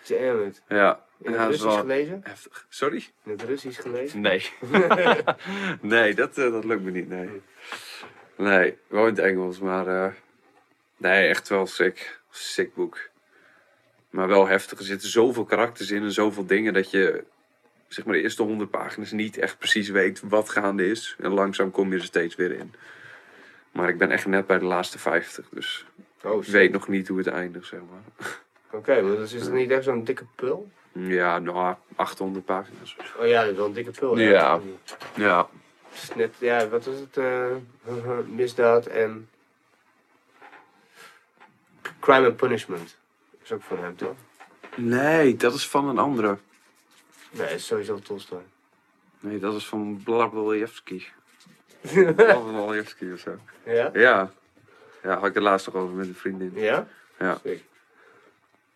Damn 0.08 0.42
it. 0.46 0.62
Ja. 0.68 1.04
In 1.22 1.32
het 1.32 1.48
Russisch 1.48 1.78
gelezen? 1.78 2.20
heftig. 2.24 2.66
Sorry? 2.68 3.06
In 3.24 3.30
het 3.30 3.42
Russisch 3.42 3.82
gelezen? 3.82 4.20
Nee. 4.20 4.50
nee, 5.80 6.14
dat, 6.14 6.38
eh, 6.38 6.52
dat 6.52 6.64
lukt 6.64 6.82
me 6.82 6.90
niet, 6.90 7.08
nee. 7.08 7.28
Nee, 8.36 8.76
wel 8.86 9.06
in 9.06 9.14
het 9.14 9.18
Engels, 9.24 9.58
maar... 9.58 9.86
eh, 9.86 10.12
nee, 10.96 11.28
echt 11.28 11.48
wel 11.48 11.66
sick. 11.66 12.20
Sick 12.30 12.74
boek. 12.74 12.98
Maar 14.10 14.28
wel 14.28 14.46
heftig. 14.46 14.78
Er 14.78 14.84
zitten 14.84 15.08
zoveel 15.08 15.44
karakters 15.44 15.90
in 15.90 16.02
en 16.02 16.12
zoveel 16.12 16.46
dingen 16.46 16.72
dat 16.72 16.90
je... 16.90 17.24
Zeg 17.88 18.04
maar 18.04 18.14
de 18.14 18.22
eerste 18.22 18.42
honderd 18.42 18.70
pagina's 18.70 19.10
niet 19.10 19.38
echt 19.38 19.58
precies 19.58 19.88
weet 19.88 20.20
wat 20.20 20.48
gaande 20.48 20.86
is. 20.86 21.16
En 21.18 21.30
langzaam 21.30 21.70
kom 21.70 21.92
je 21.92 21.98
er 21.98 22.04
steeds 22.04 22.34
weer 22.34 22.52
in. 22.52 22.74
Maar 23.72 23.88
ik 23.88 23.98
ben 23.98 24.10
echt 24.10 24.26
net 24.26 24.46
bij 24.46 24.58
de 24.58 24.64
laatste 24.64 24.98
50, 24.98 25.48
dus 25.50 25.86
Oh, 26.24 26.42
ik 26.42 26.48
weet 26.52 26.72
nog 26.72 26.88
niet 26.88 27.08
hoe 27.08 27.18
het 27.18 27.26
eindigt, 27.26 27.66
zeg 27.66 27.80
maar. 27.90 28.28
Oké, 28.70 29.02
maar 29.02 29.16
dus 29.16 29.32
is 29.32 29.42
het 29.42 29.52
niet 29.52 29.70
echt 29.70 29.84
zo'n 29.84 30.04
dikke 30.04 30.24
pul? 30.34 30.70
Ja, 30.92 31.38
nou, 31.38 31.74
800 31.96 32.44
pagina's. 32.44 32.96
Oh 33.18 33.26
ja, 33.26 33.40
dat 33.42 33.50
is 33.50 33.56
wel 33.56 33.66
een 33.66 33.72
dikke 33.72 33.90
pul. 33.90 34.18
Ja. 34.18 34.60
Ja. 35.14 35.48
Het 35.88 36.02
is 36.02 36.14
net, 36.14 36.34
ja, 36.38 36.68
wat 36.68 36.86
is 36.86 36.98
het? 36.98 37.16
eh, 37.16 37.46
misdaad 38.26 38.86
en. 38.86 39.28
Crime 42.00 42.26
and 42.26 42.36
Punishment. 42.36 42.96
Dat 43.30 43.40
is 43.42 43.52
ook 43.52 43.62
van 43.62 43.78
hem, 43.78 43.96
toch? 43.96 44.14
Nee, 44.76 45.36
dat 45.36 45.54
is 45.54 45.68
van 45.68 45.88
een 45.88 45.98
andere. 45.98 46.38
Nee, 47.30 47.46
dat 47.48 47.56
is 47.56 47.66
sowieso 47.66 47.98
Tolstoy. 47.98 48.42
Nee, 49.20 49.38
dat 49.38 49.54
is 49.54 49.66
van 49.66 50.00
Blablajewski. 50.04 51.06
Blablajewski 52.16 53.12
of 53.12 53.18
zo. 53.18 53.38
ja? 53.64 53.90
Ja. 53.92 54.32
Ja, 55.02 55.14
had 55.18 55.26
ik 55.26 55.34
het 55.34 55.42
laatst 55.42 55.66
nog 55.66 55.74
over 55.74 55.94
met 55.94 56.06
een 56.06 56.14
vriendin. 56.14 56.52
Ja? 56.54 56.86
Ja. 57.18 57.38
Sick. 57.44 57.62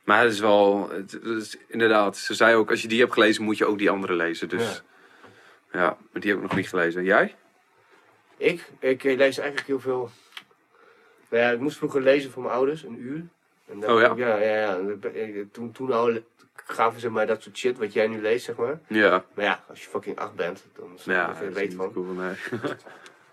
Maar 0.06 0.22
het 0.22 0.32
is 0.32 0.40
wel, 0.40 0.88
het, 0.90 1.12
het 1.12 1.24
is, 1.24 1.56
inderdaad, 1.66 2.16
ze 2.16 2.34
zei 2.34 2.54
ook, 2.54 2.70
als 2.70 2.82
je 2.82 2.88
die 2.88 3.00
hebt 3.00 3.12
gelezen, 3.12 3.44
moet 3.44 3.58
je 3.58 3.66
ook 3.66 3.78
die 3.78 3.90
andere 3.90 4.12
lezen. 4.14 4.48
Dus 4.48 4.82
ja, 5.72 5.96
maar 6.12 6.20
die 6.22 6.30
heb 6.30 6.40
ik 6.40 6.46
nog 6.46 6.56
niet 6.56 6.68
gelezen. 6.68 7.04
Jij? 7.04 7.34
Ik? 8.36 8.70
Ik 8.78 9.04
eh, 9.04 9.16
lees 9.16 9.38
eigenlijk 9.38 9.66
heel 9.68 9.80
veel. 9.80 10.10
Nou 11.28 11.42
ja, 11.42 11.50
ik 11.50 11.58
moest 11.60 11.76
vroeger 11.76 12.00
lezen 12.02 12.30
voor 12.30 12.42
mijn 12.42 12.54
ouders, 12.54 12.82
een 12.82 13.00
uur. 13.00 13.22
En 13.70 13.80
dan- 13.80 13.92
Oh 13.92 14.00
ja? 14.00 14.12
Ja, 14.16 14.36
ja, 14.36 14.54
ja. 14.56 14.78
Eh, 15.12 15.44
Toen, 15.52 15.72
toen 15.72 15.92
al 15.92 16.18
gaven 16.54 17.00
ze 17.00 17.10
mij 17.10 17.26
dat 17.26 17.42
soort 17.42 17.56
shit 17.58 17.78
wat 17.78 17.92
jij 17.92 18.06
nu 18.06 18.20
leest, 18.20 18.44
zeg 18.44 18.56
maar. 18.56 18.80
Ja. 18.88 19.24
Maar 19.34 19.44
ja, 19.44 19.64
als 19.68 19.82
je 19.84 19.88
fucking 19.88 20.18
acht 20.18 20.34
bent, 20.34 20.64
dan 20.76 20.92
is 20.96 21.04
Ja, 21.04 21.36
er 21.42 21.52
weet 21.52 21.74
van. 21.74 21.92
cool, 21.92 22.04
nee. 22.12 22.34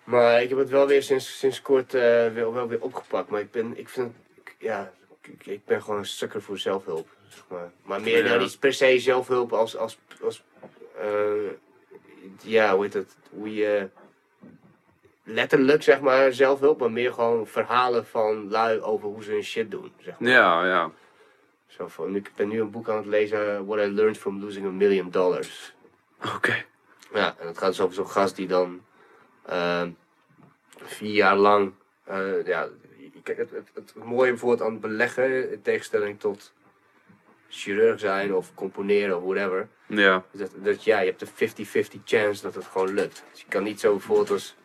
Maar 0.04 0.42
ik 0.42 0.50
heb 0.50 0.58
het 0.58 0.70
wel 0.70 0.88
weer 0.88 1.04
sinds, 1.04 1.38
sinds 1.40 1.62
kort 1.62 1.94
eh, 1.94 2.02
wel, 2.34 2.54
wel 2.54 2.68
weer 2.68 2.82
opgepakt. 2.82 3.30
Maar 3.30 3.40
ik 3.40 3.52
ben, 3.52 3.78
ik 3.78 3.90
vind, 3.90 4.16
ik- 4.44 4.56
ja, 4.60 4.94
ik, 5.28 5.46
ik 5.46 5.66
ben 5.66 5.82
gewoon 5.82 6.00
een 6.00 6.06
sukker 6.06 6.42
voor 6.42 6.58
zelfhulp. 6.58 7.08
Zeg 7.28 7.44
maar. 7.48 7.72
maar 7.84 8.02
meer 8.02 8.24
dan 8.24 8.40
niet 8.40 8.60
per 8.60 8.74
se 8.74 9.00
zelfhulp 9.00 9.54
als, 9.54 9.78
als, 9.78 10.00
als 10.22 10.44
eh, 11.00 11.52
ja, 12.42 12.74
hoe 12.74 12.84
heet 12.84 12.94
het, 12.94 13.16
hoe 13.30 13.54
je 13.54 13.90
letterlijk 15.24 15.84
zeg 15.84 16.02
maar 16.02 16.34
zelfhulp, 16.34 16.80
maar 16.80 16.92
meer 16.92 17.14
gewoon 17.14 17.48
verhalen 17.48 18.06
van 18.06 18.50
lui 18.50 18.82
over 18.82 19.08
hoe 19.08 19.24
ze 19.24 19.32
hun 19.32 19.44
shit 19.44 19.72
doen. 19.72 19.92
Zeg 20.00 20.20
maar. 20.20 20.30
Ja, 20.30 20.66
ja. 20.66 20.92
Zo 21.68 21.88
van, 21.88 22.16
ik 22.16 22.32
ben 22.36 22.48
nu 22.48 22.62
een 22.62 22.72
boek 22.72 22.90
aan 22.90 22.98
het 22.98 23.06
lezen, 23.06 23.66
What 23.66 23.80
I 23.80 23.92
Learned 23.92 24.18
from 24.18 24.42
Losing 24.42 24.66
a 24.66 24.70
Million 24.70 25.10
Dollars. 25.10 25.74
Oké. 26.36 26.66
Ja, 27.14 27.36
en 27.40 27.48
het 27.48 27.58
gaat 27.58 27.70
dus 27.70 27.82
over 27.82 27.96
zo'n 27.96 28.10
gast 28.10 28.36
die 28.36 28.48
dan 28.48 28.82
eh, 29.46 29.88
vier 30.84 31.14
jaar 31.14 31.36
lang. 31.36 31.74
eh, 32.04 32.46
ja, 32.46 32.68
kijk, 33.24 33.38
het, 33.38 33.52
het, 33.52 33.70
het 33.74 33.94
mooie 34.04 34.30
bijvoorbeeld 34.30 34.62
aan 34.62 34.72
het 34.72 34.82
beleggen, 34.82 35.52
in 35.52 35.62
tegenstelling 35.62 36.20
tot 36.20 36.54
chirurg 37.50 38.00
zijn 38.00 38.36
of 38.36 38.54
componeren 38.54 39.18
of 39.18 39.24
whatever. 39.24 39.68
Ja. 39.88 40.24
Dat, 40.32 40.52
dat 40.56 40.84
ja, 40.84 41.00
je 41.00 41.14
hebt 41.18 41.40
de 41.40 41.96
50-50 41.98 42.04
chance 42.06 42.42
dat 42.42 42.56
het 42.56 42.66
gewoon 42.66 42.94
lukt. 42.94 43.24
Dus 43.32 43.42
je 43.42 43.48
kan 43.50 43.64
niet 43.64 43.80
zo 43.80 43.92
bijvoorbeeld 43.92 44.30
als, 44.32 44.56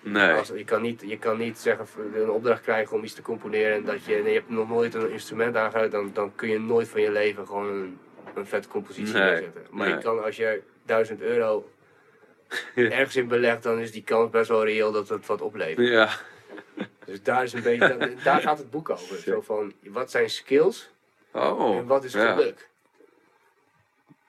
Nee. 0.00 0.32
als 0.32 0.48
je, 0.48 0.64
kan 0.64 0.82
niet, 0.82 1.02
je 1.06 1.18
kan 1.18 1.38
niet 1.38 1.58
zeggen 1.58 1.86
een 2.14 2.30
opdracht 2.30 2.62
krijgen 2.62 2.96
om 2.96 3.04
iets 3.04 3.14
te 3.14 3.22
componeren 3.22 3.76
en 3.76 3.84
dat 3.84 4.04
je, 4.04 4.14
nee, 4.14 4.32
je 4.32 4.38
hebt 4.38 4.50
nog 4.50 4.68
nooit 4.68 4.94
een 4.94 5.10
instrument 5.10 5.56
aangeraakt, 5.56 5.92
dan, 5.92 6.10
dan 6.12 6.34
kun 6.34 6.48
je 6.48 6.58
nooit 6.60 6.88
van 6.88 7.00
je 7.00 7.10
leven 7.10 7.46
gewoon 7.46 7.68
een, 7.68 7.98
een 8.34 8.46
vette 8.46 8.68
compositie 8.68 9.14
Nee, 9.14 9.22
neerzetten. 9.22 9.62
Maar 9.70 9.88
je 9.88 9.98
kan 9.98 10.24
als 10.24 10.36
je 10.36 10.62
1000 10.86 11.20
euro 11.20 11.70
ergens 12.74 13.16
in 13.16 13.28
belegt, 13.28 13.62
dan 13.62 13.78
is 13.78 13.92
die 13.92 14.02
kans 14.04 14.30
best 14.30 14.48
wel 14.48 14.64
reëel 14.64 14.92
dat 14.92 15.08
het 15.08 15.26
wat 15.26 15.40
oplevert. 15.40 15.88
Ja. 15.88 16.10
Dus 17.06 17.22
daar, 17.22 17.42
is 17.42 17.52
een 17.52 17.62
beetje, 17.62 17.96
dat- 17.96 18.22
daar 18.22 18.40
gaat 18.40 18.58
het 18.58 18.70
boek 18.70 18.90
over. 18.90 19.16
Zo 19.16 19.40
van, 19.40 19.72
wat 19.82 20.10
zijn 20.10 20.30
skills 20.30 20.90
Oh. 21.32 21.76
en 21.76 21.86
wat 21.86 22.04
is 22.04 22.12
geluk? 22.14 22.68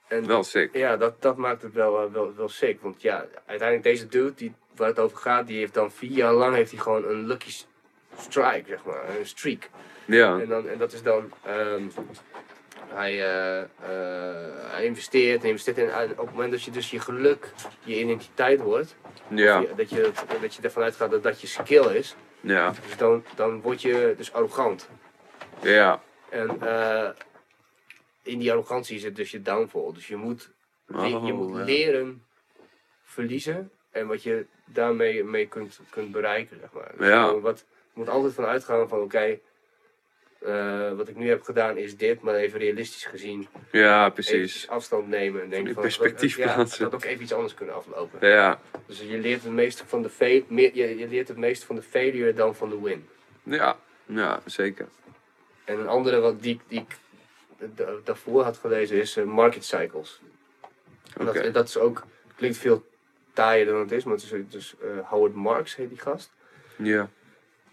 En 0.07 0.27
Wel 0.27 0.43
sick. 0.43 0.73
ja, 0.76 0.97
dat, 0.97 1.22
dat 1.22 1.38
maakt 1.38 1.61
het 1.61 1.73
wel, 1.73 2.03
eh, 2.06 2.11
wel, 2.11 2.35
wel 2.35 2.49
sick. 2.49 2.81
Want 2.81 3.02
ja, 3.02 3.26
uiteindelijk 3.45 3.84
deze 3.84 4.07
dude 4.07 4.34
die, 4.34 4.53
waar 4.76 4.88
het 4.88 4.99
over 4.99 5.18
gaat, 5.18 5.47
die 5.47 5.57
heeft 5.57 5.73
dan 5.73 5.91
vier 5.91 6.11
jaar 6.11 6.34
lang 6.34 6.56
heeft 6.56 6.72
hij 6.72 6.80
gewoon 6.80 7.06
een 7.06 7.27
lucky 7.27 7.52
strike, 8.18 8.64
zeg 8.68 8.84
maar. 8.85 9.18
Een 9.19 9.26
streak. 9.27 9.69
Ja. 10.06 10.39
En, 10.39 10.47
dan, 10.49 10.68
en 10.68 10.77
dat 10.77 10.93
is 10.93 11.03
dan, 11.03 11.31
ehm, 11.43 11.84
hij, 12.88 13.12
eh, 13.24 13.62
eh, 13.62 14.72
hij 14.72 14.86
investeert 14.86 15.44
en 15.44 15.49
investeert. 15.49 15.78
En 15.78 16.12
op 16.12 16.18
het 16.18 16.32
moment 16.32 16.52
dat 16.52 16.64
je 16.64 16.72
dus 16.72 16.91
je 16.91 16.99
geluk, 16.99 17.52
je 17.84 17.99
identiteit 17.99 18.60
wordt, 18.62 18.95
Ja. 19.28 19.60
je- 19.60 19.74
dat, 19.76 19.90
je, 19.90 20.12
dat 20.41 20.56
je 20.56 20.62
ervan 20.62 20.84
uitgaat 20.84 21.12
dat 21.12 21.24
dat 21.24 21.41
je 21.41 21.48
skill 21.48 21.95
is, 21.95 22.16
Ja. 22.41 22.70
dus 22.88 22.98
dan, 22.98 23.24
dan 23.36 23.62
word 23.62 23.82
je 23.82 24.14
dus 24.18 24.34
arrogant. 24.34 24.90
Ja. 25.62 26.02
En, 26.30 26.62
eh, 26.62 27.10
in 28.24 28.40
die 28.40 28.52
arrogantie 28.52 28.99
zit 28.99 29.16
dus 29.16 29.32
je 29.32 29.41
downfall. 29.41 29.91
Dus 29.94 30.07
je 30.07 30.16
moet, 30.16 30.49
je 30.88 30.94
Oh, 30.95 31.22
moet 31.24 31.56
leren 31.66 32.24
verliezen 33.03 33.72
en 33.91 34.07
wat 34.07 34.24
je 34.24 34.45
daarmee 34.66 35.24
mee 35.24 35.48
kunt, 35.48 35.80
kunt 35.90 36.12
bereiken. 36.12 36.57
Zeg 36.60 36.72
maar. 36.72 36.91
Dus 36.98 37.07
Ja. 37.07 37.40
wat, 37.40 37.60
je 37.70 37.91
moet 37.94 38.10
altijd 38.10 38.34
van 38.34 38.45
uitgaan 38.45 38.88
van 38.90 38.99
oké, 39.02 39.40
eh, 40.45 40.91
wat 40.97 41.07
ik 41.07 41.15
nu 41.15 41.30
heb 41.30 41.41
gedaan 41.43 41.77
is 41.77 41.97
dit, 41.97 42.22
maar 42.22 42.35
even 42.35 42.59
realistisch 42.59 43.05
gezien 43.05 43.47
Ja, 43.72 44.09
precies. 44.09 44.67
afstand 44.69 45.07
nemen 45.07 45.41
en 45.41 45.49
denken 45.49 45.73
van 45.73 45.81
perspectief 45.81 46.38
ja, 46.38 46.53
plaatsen. 46.53 46.84
dat 46.84 46.93
ook 46.95 47.03
even 47.03 47.23
iets 47.23 47.34
anders 47.34 47.53
kunnen 47.53 47.76
aflopen. 47.76 48.27
Ja, 48.30 48.59
Dus 48.85 48.99
je 48.99 49.17
leert 49.17 49.43
het 49.43 49.51
meeste 49.51 49.85
van 49.85 50.01
de 50.01 50.09
je, 50.73 50.97
je 50.97 51.07
leert 51.07 51.27
het 51.27 51.38
meeste 51.38 51.65
van 51.65 51.76
de 51.76 51.81
failure 51.81 52.34
dan 52.34 52.55
van 52.55 52.69
de 52.69 52.81
win. 52.81 53.07
ja, 53.43 53.77
ja, 54.05 54.39
zeker. 54.45 54.88
En 55.63 55.80
een 55.80 55.88
andere 55.88 56.19
wat 56.19 56.41
die, 56.41 56.59
die 56.67 56.80
ik 56.80 56.97
da- 57.76 57.93
daarvoor 58.03 58.43
had 58.43 58.57
gelezen 58.57 58.97
is 58.97 59.17
eh, 59.17 59.23
Market 59.23 59.65
Cycles. 59.65 60.22
Oké. 61.22 61.41
Dat, 61.43 61.53
dat 61.53 61.67
is 61.67 61.77
ook, 61.77 62.03
klinkt 62.35 62.57
veel 62.57 62.85
taaier 63.34 63.65
dan 63.65 63.80
het 63.80 63.91
is, 63.91 64.03
maar 64.03 64.13
het 64.15 64.23
is 64.23 64.31
dus 64.49 64.76
eh, 64.81 65.09
Howard 65.09 65.34
Marks 65.34 65.76
heet 65.76 65.89
die 65.89 65.99
gast. 65.99 66.31
Ja, 66.76 67.09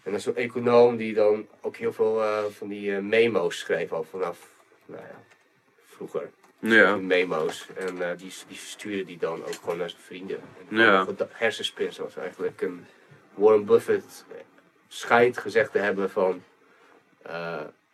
En 0.03 0.11
dat 0.11 0.19
is 0.19 0.23
zo'n 0.23 0.35
econoom 0.35 0.97
die 0.97 1.13
dan 1.13 1.47
ook 1.61 1.75
heel 1.75 1.93
veel 1.93 2.21
eh, 2.21 2.43
van 2.57 2.67
die 2.67 2.95
eh, 2.95 3.01
memo's 3.01 3.59
schreef 3.59 3.91
al 3.91 4.03
vanaf, 4.03 4.49
nou 4.85 5.01
ja, 5.01 5.23
vroeger. 5.85 6.29
ja, 6.59 6.93
Die 6.93 7.03
memo's. 7.03 7.67
En 7.75 8.09
eh, 8.09 8.17
die, 8.17 8.33
die 8.47 8.57
stuurde 8.57 9.05
die 9.05 9.17
dan 9.17 9.45
ook 9.45 9.53
gewoon 9.53 9.77
naar 9.77 9.89
zijn 9.89 10.01
vrienden. 10.01 10.39
En 10.69 10.77
Ja. 10.77 11.05
ja. 11.17 11.27
hersenspin 11.29 11.93
zoals 11.93 12.15
eigenlijk 12.15 12.61
een 12.61 12.85
Warren 13.33 13.65
Buffett 13.65 14.25
schijnt 14.87 15.37
gezegd 15.37 15.71
te 15.71 15.77
hebben 15.77 16.09
van 16.09 16.43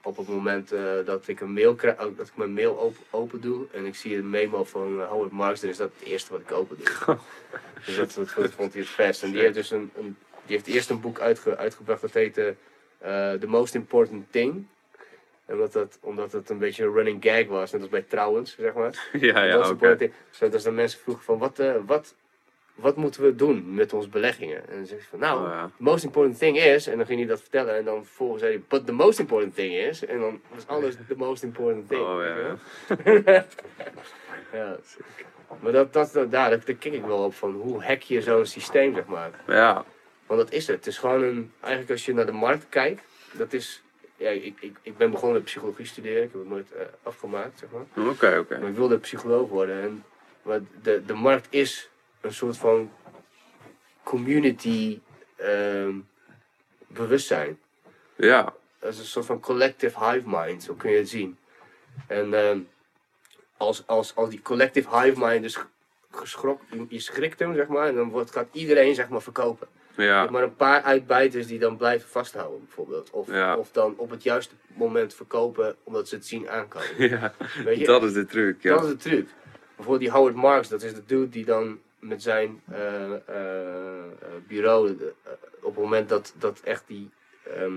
op 0.01 0.17
het 0.17 0.27
moment 0.27 0.69
dat 1.05 1.27
ik 1.27 1.39
een 1.39 1.53
mail 1.53 1.75
krijg, 1.75 1.97
dat 1.97 2.27
ik 2.27 2.35
mijn 2.35 2.53
mail 2.53 2.79
open, 2.79 3.03
open 3.09 3.41
doe 3.41 3.65
en 3.71 3.85
ik 3.85 3.95
zie 3.95 4.17
een 4.17 4.29
memo 4.29 4.63
van 4.63 5.03
Howard 5.03 5.31
Marks, 5.31 5.59
dan 5.61 5.69
is 5.69 5.77
dat 5.77 5.91
het 5.99 6.07
eerste 6.07 6.31
wat 6.31 6.41
ik 6.41 6.51
open 6.51 6.77
doe. 6.77 7.17
dus 7.85 7.95
dat, 7.95 8.13
dat, 8.13 8.33
dat 8.35 8.51
vond 8.51 8.73
hij 8.73 8.81
het 8.81 8.95
best. 8.97 9.23
En 9.23 9.31
die 9.31 9.41
heeft 9.41 9.53
dus 9.53 9.71
een, 9.71 9.91
een 9.95 10.17
die 10.49 10.57
heeft 10.57 10.75
eerst 10.75 10.89
een 10.89 10.99
boek 11.01 11.19
uitge, 11.19 11.57
uitgebracht 11.57 12.01
dat 12.01 12.13
heette 12.13 12.55
eh, 12.97 13.31
The 13.31 13.47
Most 13.47 13.75
Important 13.75 14.31
Thing. 14.31 14.65
Omdat, 15.45 15.73
dat, 15.73 15.97
omdat 16.01 16.31
het 16.31 16.49
een 16.49 16.57
beetje 16.57 16.83
een 16.83 16.93
running 16.93 17.23
gag 17.23 17.47
was, 17.47 17.71
net 17.71 17.81
als 17.81 17.89
bij 17.89 18.01
trouwens, 18.01 18.55
zeg 18.59 18.73
maar. 18.73 19.09
ja, 19.19 19.43
ja, 19.43 19.57
Dat 19.57 19.69
oké. 19.69 19.95
point. 19.95 20.11
Zodat 20.29 20.61
de 20.61 20.71
mensen 20.71 20.99
vroegen 20.99 21.23
van 21.23 21.37
wat, 21.37 21.59
eh, 21.59 21.73
wat, 21.85 22.15
wat 22.75 22.95
moeten 22.95 23.21
we 23.23 23.35
doen 23.35 23.73
met 23.73 23.93
onze 23.93 24.09
beleggingen? 24.09 24.69
En 24.69 24.75
dan 24.75 24.85
zeg 24.85 24.99
je 24.99 25.05
van 25.09 25.19
nou, 25.19 25.39
Oh, 25.39 25.51
ja. 25.51 25.65
the 25.65 25.83
most 25.83 26.03
important 26.03 26.37
thing 26.37 26.57
is, 26.57 26.87
en 26.87 26.97
dan 26.97 27.05
ging 27.05 27.19
hij 27.19 27.27
dat 27.27 27.41
vertellen 27.41 27.75
en 27.75 27.85
dan 27.85 28.05
vervolgens 28.05 28.41
zei 28.41 28.53
hij, 28.53 28.63
but 28.67 28.85
the 28.85 28.91
most 28.91 29.19
important 29.19 29.55
thing 29.55 29.73
is, 29.73 30.05
en 30.05 30.19
dan 30.19 30.41
was 30.53 30.67
alles 30.67 30.95
the 31.07 31.15
most 31.15 31.43
important 31.43 31.87
thing. 31.87 32.01
Oh, 32.01 32.21
ja, 32.23 33.45
ja. 34.53 34.77
Maar 35.59 35.71
dat, 35.71 35.93
dat, 35.93 36.13
dat, 36.13 36.31
daar, 36.31 36.49
daar 36.49 36.59
kijk 36.59 36.83
ik 36.83 37.05
wel 37.05 37.23
op 37.23 37.33
van, 37.33 37.51
hoe 37.53 37.83
hack 37.83 38.01
je 38.01 38.21
zo'n 38.21 38.45
systeem, 38.45 38.93
zeg 38.93 39.05
maar. 39.05 39.31
Ja, 39.47 39.85
Want 40.29 40.41
dat 40.41 40.51
is 40.51 40.67
het. 40.67 40.75
Het 40.75 40.87
is 40.87 40.97
gewoon 40.97 41.23
een, 41.23 41.51
eigenlijk 41.59 41.91
als 41.91 42.05
je 42.05 42.13
naar 42.13 42.25
de 42.25 42.31
markt 42.31 42.69
kijkt, 42.69 43.03
dat 43.31 43.53
is, 43.53 43.81
ja, 44.15 44.29
ik, 44.29 44.57
ik, 44.59 44.77
ik 44.81 44.97
ben 44.97 45.11
begonnen 45.11 45.37
met 45.37 45.45
psychologie 45.45 45.85
studeren, 45.85 46.23
ik 46.23 46.31
heb 46.31 46.41
het 46.41 46.49
nooit 46.49 46.71
eh, 46.71 46.81
afgemaakt, 47.03 47.59
zeg 47.59 47.69
maar. 47.71 48.07
oké, 48.07 48.37
oké. 48.39 48.59
Maar 48.59 48.69
ik 48.69 48.75
wilde 48.75 48.97
psycholoog 48.97 49.49
worden. 49.49 49.81
En, 49.81 50.03
maar 50.41 50.59
de, 50.81 51.05
de 51.05 51.13
markt 51.13 51.47
is 51.49 51.89
een 52.21 52.33
soort 52.33 52.57
van 52.57 52.91
community 54.03 54.99
ehm, 55.35 55.95
bewustzijn. 56.87 57.59
Ja, 58.15 58.53
Dat 58.79 58.93
is 58.93 58.99
een 58.99 59.05
soort 59.05 59.25
van 59.25 59.39
collective 59.39 60.05
hive 60.05 60.29
mind, 60.29 60.63
zo 60.63 60.73
kun 60.73 60.91
je 60.91 60.97
het 60.97 61.09
zien. 61.09 61.37
En 62.07 62.33
ehm, 62.33 62.59
als, 63.57 63.87
als, 63.87 64.15
als 64.15 64.29
die 64.29 64.41
collective 64.41 64.99
hive 64.99 65.19
mind 65.25 65.41
dus 65.43 65.57
geschrokken, 66.11 66.67
je, 66.77 66.85
je 66.89 66.99
schrikt 66.99 67.39
hem, 67.39 67.55
zeg 67.55 67.67
maar, 67.67 67.87
en 67.87 67.95
dan 67.95 68.09
wordt, 68.09 68.31
gaat 68.31 68.47
iedereen 68.51 68.95
zeg 68.95 69.09
maar 69.09 69.21
verkopen. 69.21 69.67
Ja, 70.03 70.27
maar 70.29 70.43
een 70.43 70.55
paar 70.55 70.81
uitbijters 70.81 71.47
die 71.47 71.59
dan 71.59 71.77
blijven 71.77 72.09
vasthouden, 72.09 72.59
bijvoorbeeld. 72.65 73.09
Of, 73.09 73.31
Ja. 73.31 73.57
of 73.57 73.71
dan 73.71 73.93
op 73.97 74.09
het 74.09 74.23
juiste 74.23 74.55
moment 74.67 75.13
verkopen, 75.13 75.75
omdat 75.83 76.07
ze 76.07 76.15
het 76.15 76.25
zien 76.25 76.49
aankomen. 76.49 76.87
ja. 77.09 77.33
Weet 77.63 77.79
je? 77.79 77.85
Dat 77.85 78.03
is 78.03 78.13
de 78.13 78.25
truc, 78.25 78.63
Dat 78.63 78.81
is 78.81 78.87
ja. 78.87 78.93
de 78.93 78.97
truc. 78.97 79.27
Bijvoorbeeld 79.75 79.99
die 79.99 80.11
Howard 80.19 80.35
Marks, 80.35 80.67
dat 80.69 80.81
is 80.81 80.93
de 80.93 81.05
dude 81.05 81.29
die 81.29 81.45
dan 81.45 81.79
met 81.99 82.21
zijn 82.23 82.61
eh, 82.71 83.03
eh, 83.03 83.13
eh, 83.27 84.03
bureau, 84.47 84.91
op 85.61 85.75
het 85.75 85.83
moment 85.83 86.09
dat, 86.09 86.33
dat 86.37 86.59
echt 86.63 86.83
die, 86.87 87.09
ehm, 87.55 87.73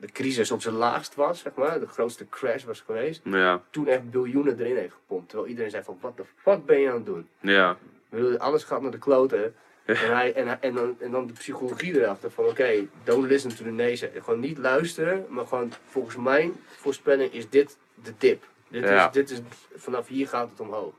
de 0.00 0.06
crisis 0.12 0.50
op 0.50 0.62
zijn 0.62 0.74
laagst 0.74 1.14
was, 1.14 1.38
zeg 1.40 1.54
maar, 1.54 1.80
de 1.80 1.86
grootste 1.86 2.28
crash 2.28 2.64
was 2.64 2.80
geweest, 2.80 3.20
Ja, 3.24 3.62
toen 3.70 3.86
echt 3.86 4.10
biljoenen 4.10 4.58
erin 4.60 4.76
heeft 4.76 4.94
gepompt. 4.94 5.28
Terwijl 5.28 5.50
iedereen 5.50 5.70
zei 5.70 5.82
van, 5.82 5.98
wat 6.00 6.16
de 6.16 6.24
fuck 6.36 6.64
ben 6.66 6.80
je 6.80 6.88
aan 6.88 6.94
het 6.94 7.06
doen? 7.06 7.28
ja, 7.40 7.70
Ik 7.70 7.76
bedoel, 8.08 8.36
alles 8.38 8.64
gaat 8.64 8.82
naar 8.82 8.90
de 8.90 8.98
kloten. 8.98 9.54
En, 9.84 9.96
hij, 10.16 10.32
en, 10.34 10.62
en, 10.62 10.74
dan, 10.74 10.96
en 11.00 11.10
dan 11.10 11.26
de 11.26 11.32
psychologie 11.32 12.00
erachter 12.00 12.30
van 12.30 12.44
oké, 12.44 12.86
don't 13.04 13.26
listen 13.26 13.56
to 13.56 13.64
the 13.64 13.70
naysayers. 13.70 14.24
Gewoon 14.24 14.40
niet 14.40 14.58
luisteren, 14.58 15.26
maar 15.28 15.46
gewoon 15.46 15.72
volgens 15.84 16.16
mijn 16.16 16.52
voorspelling 16.66 17.32
is 17.32 17.48
dit 17.48 17.76
de 17.94 18.12
dip. 18.18 18.44
Dit, 18.68 18.82
Ja. 18.84 19.06
is, 19.06 19.12
dit 19.12 19.30
is, 19.30 19.40
vanaf 19.76 20.08
hier 20.08 20.28
gaat 20.28 20.50
het 20.50 20.60
omhoog. 20.60 20.92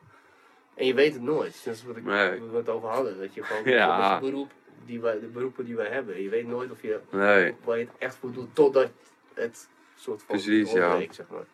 En 0.75 0.85
je 0.85 0.93
weet 0.93 1.13
het 1.13 1.21
nooit. 1.21 1.61
Dat 1.65 1.73
is 1.75 1.83
wat 1.85 1.97
ik 1.97 2.03
Nee. 2.03 2.41
we 2.51 2.57
het 2.57 2.69
over 2.69 2.89
hadden. 2.89 3.19
Dat 3.19 3.33
je 3.33 3.43
gewoon 3.43 3.63
Ja. 3.63 4.19
beroep 4.19 4.51
die 4.85 4.99
wij, 5.01 5.19
de 5.19 5.25
beroepen 5.25 5.65
die 5.65 5.75
wij 5.75 5.87
hebben. 5.89 6.21
Je 6.21 6.29
weet 6.29 6.47
nooit 6.47 6.71
of 6.71 6.81
je, 6.81 6.99
nee. 7.11 7.55
waar 7.63 7.77
je 7.77 7.85
het 7.85 7.93
echt 7.97 8.15
voor 8.15 8.31
doet 8.31 8.55
totdat 8.55 8.89
het 9.33 9.67
soort 9.95 10.23
van 10.23 10.35
Precies, 10.35 10.71
ja. 10.71 10.99
zeg 11.11 11.25
maar. 11.29 11.45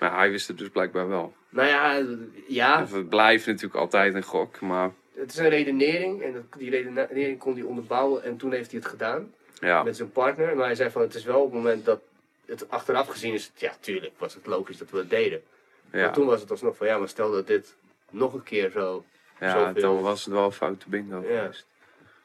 Maar 0.00 0.16
hij 0.16 0.30
wist 0.30 0.48
het 0.48 0.58
dus 0.58 0.68
blijkbaar 0.68 1.08
wel. 1.08 1.34
Nou 1.48 1.68
ja, 1.68 2.02
ja, 2.48 2.86
Het 2.86 3.08
blijft 3.08 3.46
natuurlijk 3.46 3.74
altijd 3.74 4.14
een 4.14 4.22
gok, 4.22 4.60
maar 4.60 4.90
het 5.20 5.30
is 5.32 5.36
een 5.36 5.48
redenering. 5.48 6.22
En 6.22 6.48
die 6.56 6.70
redenering 6.70 7.38
kon 7.38 7.54
hij 7.54 7.62
onderbouwen. 7.62 8.22
En 8.22 8.36
toen 8.36 8.52
heeft 8.52 8.70
hij 8.70 8.80
het 8.80 8.88
gedaan. 8.88 9.34
ja, 9.60 9.82
met 9.82 9.96
zijn 9.96 10.12
partner. 10.12 10.56
Maar 10.56 10.66
hij 10.66 10.74
zei 10.74 10.90
van 10.90 11.02
het 11.02 11.14
is 11.14 11.24
wel 11.24 11.38
op 11.40 11.44
het 11.52 11.54
moment 11.62 11.84
dat 11.84 12.00
het 12.46 12.70
achteraf 12.70 13.06
gezien 13.08 13.34
is, 13.34 13.50
ja 13.54 13.72
tuurlijk 13.80 14.12
was 14.18 14.34
het 14.34 14.46
logisch 14.46 14.78
dat 14.78 14.90
we 14.90 14.98
het 14.98 15.10
deden. 15.10 15.42
Maar 15.90 16.00
ja. 16.00 16.10
toen 16.10 16.26
was 16.26 16.40
het 16.40 16.50
alsnog 16.50 16.76
van 16.76 16.86
ja, 16.86 16.98
maar 16.98 17.08
stel 17.08 17.30
dat 17.30 17.46
dit 17.46 17.74
nog 18.10 18.34
een 18.34 18.42
keer 18.42 18.70
zo, 18.70 19.04
ja 19.40 19.50
zoveel- 19.66 19.82
dan 19.82 20.00
was 20.00 20.24
het 20.24 20.34
wel 20.34 20.44
een 20.44 20.52
foute 20.52 20.88
bingo 20.88 21.24
Ja. 21.28 21.50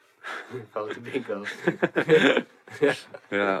foute 0.72 1.00
bingo. 1.00 1.42
Ja, 3.28 3.60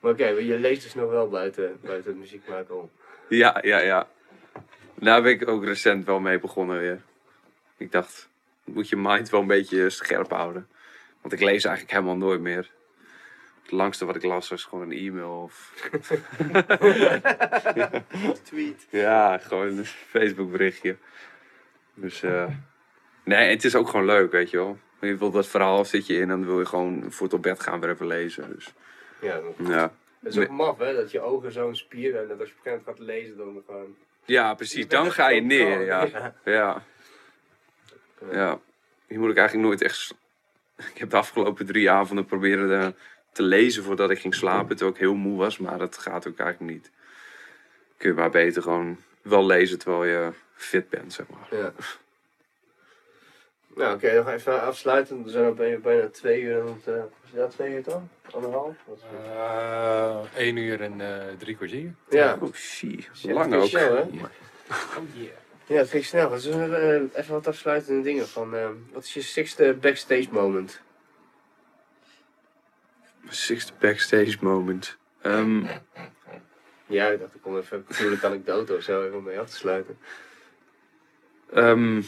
maar 0.00 0.12
oké, 0.12 0.26
je 0.26 0.58
leest 0.58 0.82
dus 0.82 0.94
nog 0.94 1.10
wel 1.10 1.28
buiten, 1.28 1.78
buiten 1.82 2.10
het 2.10 2.20
muziek 2.20 2.48
maken 2.48 2.80
om. 2.80 2.90
ja, 3.28 3.58
ja, 3.62 3.78
ja. 3.78 4.08
Daar 4.94 5.22
ben 5.22 5.32
ik 5.32 5.48
ook 5.48 5.64
recent 5.64 6.04
wel 6.04 6.20
mee 6.20 6.38
begonnen 6.38 6.78
weer. 6.78 7.00
Ik 7.76 7.92
dacht, 7.92 8.28
moet 8.64 8.88
je 8.88 8.96
mind 8.96 9.30
wel 9.30 9.40
een 9.40 9.46
beetje 9.46 9.90
scherp 9.90 10.30
houden. 10.30 10.68
Want 11.20 11.32
ik 11.34 11.40
lees 11.40 11.64
eigenlijk 11.64 11.94
helemaal 11.96 12.16
nooit 12.16 12.40
meer. 12.40 12.70
Het 13.62 13.72
langste 13.72 14.04
wat 14.04 14.16
ik 14.16 14.22
las 14.22 14.48
was 14.48 14.64
gewoon 14.64 14.90
een 14.90 14.98
e-mail 14.98 15.42
of 15.42 15.72
Tweet. 18.42 18.86
Ja, 18.90 19.38
gewoon 19.38 19.66
een 19.66 19.84
Facebook 19.84 20.50
berichtje. 20.50 20.96
Dus 21.94 22.22
eh 22.22 22.46
nee, 23.24 23.50
het 23.50 23.64
is 23.64 23.74
ook 23.74 23.88
gewoon 23.88 24.06
leuk, 24.06 24.30
weet 24.32 24.50
je 24.50 24.56
wel. 24.56 24.78
Je 25.00 25.16
wilt 25.16 25.32
dat 25.32 25.46
verhaal 25.46 25.84
zit 25.84 26.06
je 26.06 26.14
in 26.14 26.20
en 26.20 26.28
dan 26.28 26.46
wil 26.46 26.58
je 26.58 26.66
gewoon 26.66 27.12
voor 27.12 27.26
het 27.26 27.34
op 27.34 27.42
bed 27.42 27.60
gaan 27.60 27.80
weer 27.80 27.90
even 27.90 28.06
lezen. 28.06 28.52
Dus 28.54 28.72
Ja, 29.20 29.40
dat 29.40 29.66
ja, 29.68 29.92
is 30.22 30.38
ook 30.38 30.48
maf 30.48 30.78
hè, 30.78 30.94
dat 30.94 31.10
je 31.10 31.20
ogen 31.20 31.52
zo'n 31.52 31.76
spier 31.76 32.16
en 32.16 32.28
dat 32.28 32.40
als 32.40 32.48
je 32.48 32.54
op 32.58 32.66
een 32.66 32.72
gegeven 32.72 32.82
moment 32.86 32.86
gaat 32.86 32.98
lezen 32.98 33.36
dan 33.36 33.62
gewoon... 33.66 33.96
ja 34.24 34.54
precies. 34.54 34.88
Dan 34.88 35.12
ga 35.12 35.28
je 35.28 35.40
neer, 35.40 35.84
ja. 35.84 36.32
Ja. 36.44 36.82
Ja. 38.30 38.60
Hier 39.06 39.18
moet 39.18 39.30
ik 39.30 39.36
eigenlijk 39.36 39.68
nooit 39.68 39.82
echt... 39.82 40.14
Ik 40.76 40.98
heb 40.98 41.10
de 41.10 41.16
afgelopen 41.16 41.66
drie 41.66 41.90
avonden 41.90 42.24
proberen 42.24 42.68
te, 42.68 42.94
te 43.32 43.42
lezen 43.42 43.82
voordat 43.82 44.10
ik 44.10 44.18
ging 44.18 44.34
slapen. 44.34 44.76
Terwijl 44.76 44.90
ik 44.90 45.00
heel 45.00 45.14
moe 45.14 45.38
was, 45.38 45.58
maar 45.58 45.78
dat 45.78 45.98
gaat 45.98 46.28
ook 46.28 46.38
eigenlijk 46.38 46.72
niet. 46.72 46.90
Kun 47.96 48.08
je 48.08 48.14
maar 48.14 48.30
beter 48.30 48.62
gewoon 48.62 48.98
wel 49.22 49.46
lezen 49.46 49.78
terwijl 49.78 50.04
je 50.04 50.32
fit 50.54 50.88
bent, 50.88 51.12
zeg 51.12 51.26
maar. 51.28 51.60
Ja. 51.60 51.72
Nou 53.74 53.94
oké, 53.94 54.14
nog 54.16 54.28
even 54.28 54.62
afsluiten. 54.62 55.22
We 55.24 55.30
zijn 55.30 55.44
al 55.44 55.52
bijna, 55.54 55.78
bijna 55.78 56.08
twee 56.08 56.40
uur 56.42 56.60
aan 56.60 56.66
het... 56.66 56.94
eh, 56.94 57.02
is 57.24 57.30
dat 57.34 57.50
twee 57.50 57.74
uur 57.74 57.82
dan? 57.82 58.08
Anderhalf? 58.30 58.76
Het? 58.90 59.00
Eh 59.36 60.20
1 60.36 60.56
uur 60.56 60.80
en 60.80 61.00
eh, 61.00 61.34
drie 61.38 61.56
kwartier. 61.56 61.94
Ja. 62.10 62.38
Oh. 62.40 62.52
Shit, 62.52 63.08
Lang 63.22 63.50
dat 63.50 63.62
ook. 63.62 63.68
snel, 63.68 63.94
hè? 63.96 64.00
Oh 64.02 65.14
yeah. 65.14 65.28
Ja, 65.66 65.76
het 65.76 65.90
ging 65.90 66.04
snel. 66.04 66.28
Dus 66.28 66.46
we 66.46 66.76
eh, 67.12 67.20
even 67.20 67.32
wat 67.34 67.46
afsluitende 67.46 68.02
dingen 68.02 68.28
van... 68.28 68.50
wat 68.92 69.04
is 69.04 69.14
je 69.14 69.22
sixte 69.22 69.76
backstage 69.80 70.28
moment? 70.30 70.80
Sixth 73.28 73.78
backstage 73.78 74.36
moment. 74.40 74.96
Ehm, 75.20 75.64
Ja, 76.86 77.06
ik 77.08 77.20
dacht 77.20 77.34
ik 77.34 77.42
kom 77.42 77.56
even 77.58 77.76
een 77.78 77.84
natuurlijk 77.88 78.24
anekdote 78.24 78.74
of 78.76 78.82
zo 78.82 79.04
even 79.04 79.16
om 79.18 79.24
mee 79.24 79.38
af 79.40 79.50
te 79.50 79.56
sluiten. 79.56 79.98
ehm, 81.52 82.02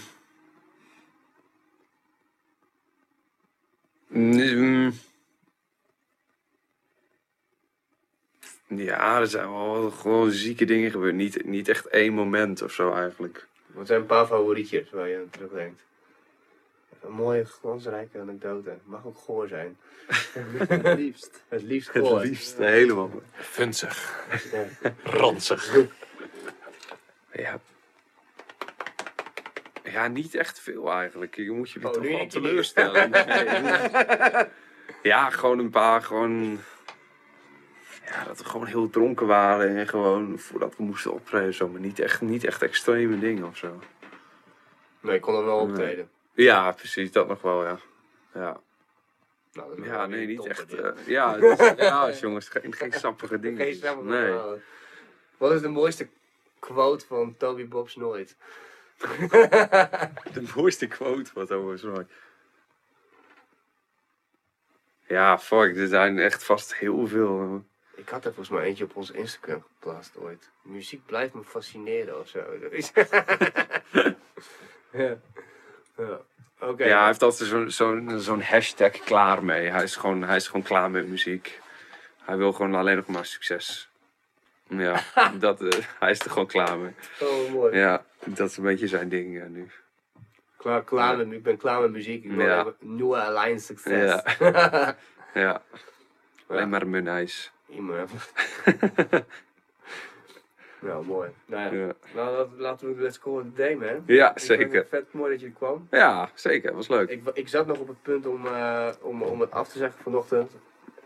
Ja, 8.68 9.20
er 9.20 9.26
zijn 9.26 9.50
wel 9.50 9.90
gewoon 9.90 10.30
zieke 10.30 10.64
dingen 10.64 10.90
gebeurd. 10.90 11.14
Niet, 11.14 11.44
niet 11.44 11.68
echt 11.68 11.86
één 11.86 12.12
moment 12.12 12.62
of 12.62 12.72
zo 12.72 12.92
eigenlijk. 12.92 13.46
Wat 13.66 13.86
zijn 13.86 14.00
een 14.00 14.06
paar 14.06 14.26
favorietjes 14.26 14.90
waar 14.90 15.08
je 15.08 15.16
aan 15.16 15.30
terugdenkt? 15.30 15.80
Een 17.02 17.12
mooie, 17.12 17.44
glansrijke 17.44 18.18
anekdote. 18.20 18.76
Mag 18.84 19.06
ook 19.06 19.18
goor 19.18 19.48
zijn. 19.48 19.76
Het 20.68 20.98
liefst. 20.98 21.44
Het 21.48 21.62
liefst 21.62 21.92
Het 21.92 22.06
goor. 22.06 22.20
liefst 22.20 22.56
helemaal. 22.56 23.10
Funzig. 23.32 24.26
Ranzig. 25.02 25.74
Ja. 27.32 27.60
Ja, 29.96 30.08
niet 30.08 30.34
echt 30.34 30.60
veel 30.60 30.90
eigenlijk. 30.92 31.34
Je 31.36 31.50
moet 31.50 31.70
jullie 31.70 31.88
Oh, 31.88 31.94
toch 31.94 32.02
wel 32.02 32.26
teleurstellen. 32.26 33.10
Ja, 35.02 35.30
gewoon 35.30 35.58
een 35.58 35.70
paar, 35.70 36.02
gewoon... 36.02 36.60
Ja, 38.06 38.24
dat 38.24 38.38
we 38.38 38.44
gewoon 38.44 38.66
heel 38.66 38.90
dronken 38.90 39.26
waren 39.26 39.76
en 39.76 39.88
gewoon 39.88 40.38
voordat 40.38 40.76
we 40.76 40.82
moesten 40.82 41.12
optreden. 41.12 41.54
Zo, 41.54 41.68
maar 41.68 41.80
niet 41.80 41.98
echt, 41.98 42.20
niet 42.20 42.44
echt 42.44 42.62
extreme 42.62 43.18
dingen 43.18 43.44
of 43.44 43.56
zo. 43.56 43.80
Nee, 45.00 45.14
ik 45.14 45.20
kon 45.20 45.34
er 45.34 45.44
wel 45.44 45.58
optreden. 45.58 46.10
Ja, 46.32 46.72
precies, 46.72 47.12
dat 47.12 47.28
nog 47.28 47.42
wel, 47.42 47.64
ja. 47.64 47.78
Ja, 48.34 48.60
Nou, 49.52 49.84
ja 49.84 50.06
nee, 50.06 50.26
niet 50.26 50.46
echt. 50.46 50.74
eh, 50.74 50.90
ja, 51.06 51.36
is- 51.36 51.74
ja, 51.76 52.10
jongens, 52.20 52.48
geen, 52.48 52.74
geen 52.74 52.92
sappige 52.92 53.40
dingen. 53.40 53.60
Geen 53.64 53.74
sappige 53.74 54.08
Nee. 54.08 54.26
verhalen. 54.26 54.62
Wat 55.36 55.52
is 55.52 55.60
de 55.60 55.68
mooiste 55.68 56.08
quote 56.58 57.06
van 57.06 57.36
Toby 57.36 57.68
Bobs 57.68 57.96
nooit? 57.96 58.36
De 60.34 60.52
mooiste 60.54 60.86
quote 60.86 61.30
wat 61.34 61.50
over 61.50 61.78
sorry. 61.78 62.06
Ja, 65.06 65.38
fuck, 65.38 65.76
er 65.76 65.86
zijn 65.86 66.18
echt 66.18 66.44
vast 66.44 66.74
heel 66.74 67.06
veel. 67.06 67.64
Ik 67.94 68.08
had 68.08 68.24
er 68.24 68.34
volgens 68.34 68.56
mij 68.56 68.64
eentje 68.64 68.84
op 68.84 68.96
onze 68.96 69.14
Instagram 69.14 69.64
geplaatst 69.74 70.16
ooit. 70.16 70.50
Muziek 70.62 71.06
blijft 71.06 71.34
me 71.34 71.44
fascineren 71.44 72.20
of 72.20 72.28
zo. 72.28 72.44
Ja. 74.92 75.16
ja. 75.96 76.20
Ja, 76.76 76.98
hij 76.98 77.06
heeft 77.06 77.22
altijd 77.22 77.48
zo'n 77.48 77.70
zo'n 77.70 78.20
zo'n 78.20 78.42
hashtag 78.42 78.90
klaar 78.90 79.44
mee. 79.44 79.68
Hij 79.68 79.82
is, 79.82 79.96
gewoon, 79.96 80.22
hij 80.22 80.36
is 80.36 80.46
gewoon 80.46 80.62
klaar 80.62 80.90
met 80.90 81.08
muziek. 81.08 81.60
Hij 82.22 82.36
wil 82.36 82.52
gewoon 82.52 82.74
alleen 82.74 82.96
nog 82.96 83.06
maar 83.06 83.26
succes. 83.26 83.88
Ja, 84.68 85.02
dat, 85.38 85.60
eh, 85.60 85.84
hij 85.98 86.10
is 86.10 86.20
er 86.20 86.30
gewoon 86.30 86.46
klaar 86.46 86.78
mee. 86.78 86.94
Oh, 87.20 87.52
mooi. 87.52 87.76
Ja, 87.76 88.04
dat 88.34 88.50
is 88.50 88.56
een 88.56 88.64
beetje 88.64 88.88
zijn 88.88 89.08
ding 89.08 89.34
ja, 89.36 89.46
nu. 89.46 89.66
Klaar, 90.56 90.84
klaar 90.84 91.16
met, 91.16 91.32
ik 91.32 91.42
ben 91.42 91.56
klaar 91.56 91.80
met 91.80 91.90
muziek. 91.90 92.24
Ik 92.24 92.30
wil 92.30 92.46
Ja. 92.46 92.74
nieuwe 92.80 93.16
Alliance 93.16 93.64
succes. 93.64 94.22
Ja. 94.38 94.96
Ja, 95.34 95.62
alleen 96.46 96.68
maar 96.68 96.82
een 96.82 96.90
munijs. 96.90 97.52
Iemand 97.68 98.10
Nou, 100.80 101.04
mooi. 101.14 101.30
Nou, 101.46 101.76
ja. 101.76 101.86
Ja. 101.86 101.92
nou 102.14 102.48
laten- 102.56 102.96
we 102.96 103.02
let's 103.02 103.18
call 103.18 103.38
it 103.40 103.44
a 103.46 103.50
day, 103.56 103.74
man. 103.74 104.02
ja, 104.06 104.24
Ik 104.30 104.38
vond 104.38 104.40
zeker. 104.40 104.74
het 104.78 104.88
vet 104.88 105.12
mooi 105.12 105.30
dat 105.30 105.40
je 105.40 105.46
er 105.46 105.52
kwam. 105.52 105.86
Ja, 105.90 106.30
zeker. 106.34 106.74
was 106.74 106.88
leuk. 106.88 107.10
Ik, 107.10 107.22
ik 107.32 107.48
zat 107.48 107.66
nog 107.66 107.78
op 107.78 107.88
het 107.88 108.02
punt 108.02 108.26
om, 108.26 108.46
eh, 108.46 108.88
om, 109.00 109.22
om 109.22 109.40
het 109.40 109.50
af 109.50 109.68
te 109.68 109.78
zeggen 109.78 110.02
vanochtend. 110.02 110.52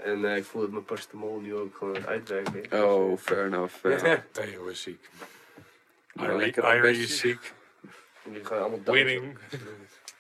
En 0.03 0.25
eh, 0.25 0.37
ik 0.37 0.45
voel 0.45 0.61
dat 0.63 0.71
mijn 0.71 0.85
paracetamol 0.85 1.41
nu 1.41 1.55
ook 1.55 1.77
gewoon 1.77 1.97
aan 1.97 2.01
het 2.03 2.09
uitwerken. 2.33 2.85
Oh, 2.85 3.17
fair 3.19 3.45
enough. 3.47 3.75
Ja. 3.83 4.25
Theo 4.33 4.67
is 4.67 4.83
ziek. 4.83 5.09
Irie 6.15 7.03
is 7.03 7.19
ziek. 7.19 7.53
Jullie 8.23 8.45
gaan 8.45 8.59
allemaal. 8.59 8.81
Winning. 8.95 9.39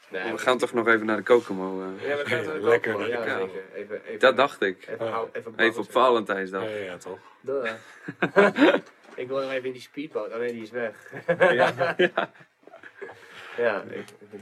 Nee, 0.09 0.33
We 0.33 0.39
gaan 0.39 0.59
toch 0.59 0.73
nog 0.73 0.87
even 0.89 1.07
naar 1.07 1.17
de 1.17 1.23
Kokomo. 1.23 1.83
eh. 1.83 2.09
Ja, 2.09 2.17
we 2.17 2.25
gaan 2.27 2.39
het 2.39 2.49
ook 2.51 2.63
Lekker. 2.63 3.09
Ja, 3.09 3.39
zeker. 3.39 3.63
Even, 3.75 4.05
even, 4.05 4.19
Dat 4.19 4.37
dacht 4.37 4.63
ik. 4.63 4.87
Even, 4.89 5.09
hou- 5.11 5.29
even, 5.33 5.53
Even 5.57 5.81
op. 5.81 5.91
Valentijnsdag. 5.91 6.63
Ja, 6.63 6.69
ja, 6.69 6.77
ja, 6.85 6.97
toch? 6.97 7.19
Duh. 7.41 7.65
ik 9.15 9.29
wil 9.29 9.41
nog 9.41 9.51
even 9.51 9.65
in 9.67 9.73
die 9.73 9.81
speedboot. 9.81 10.33
Oh 10.33 10.39
nee, 10.39 10.53
die 10.53 10.63
is 10.63 10.71
weg. 10.71 10.95
Ja, 11.39 11.95
ja. 11.97 12.31
Ja, 13.57 13.83
ik, 13.83 13.97
ik- 14.31 14.41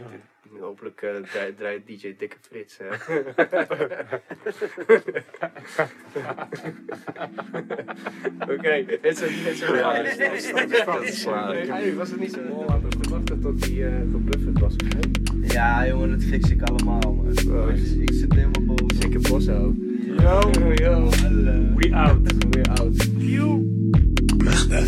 hopelijk 0.60 1.02
eh, 1.02 1.10
draait, 1.32 1.56
draait 1.56 1.86
DJ 1.86 2.14
Dikke 2.18 2.36
Frits. 2.40 2.78
Hè. 2.78 2.86
Oké, 8.52 8.84
dit 8.86 9.04
is 9.04 9.20
een 9.20 9.76
Ja, 9.76 10.02
dat 10.02 10.28
dat. 10.86 11.68
Hey, 11.68 11.94
Was 11.94 12.10
het 12.10 12.20
niet 12.20 12.32
zo 12.32 12.40
mooi 12.48 12.66
laten 12.66 12.88
we 12.88 13.08
wachten 13.10 13.40
tot 13.40 13.62
die 13.62 13.84
eh 13.84 13.92
geblufferd 14.12 14.58
was? 14.58 14.74
Ja, 15.42 15.86
jongen, 15.86 16.10
dat 16.10 16.22
fix 16.22 16.50
ik 16.50 16.62
allemaal, 16.62 17.00
man. 17.00 17.26
Oh, 17.48 17.76
ik 18.00 18.12
zit 18.12 18.32
helemaal 18.34 18.64
boven. 18.64 19.00
Dikke 19.00 19.18
bosso. 19.18 19.74
Yo, 20.16 20.50
Yo, 20.74 21.08
We 21.74 21.94
out. 21.94 22.32
weer 22.50 22.68
oud. 22.68 23.08
Magda. 24.44 24.84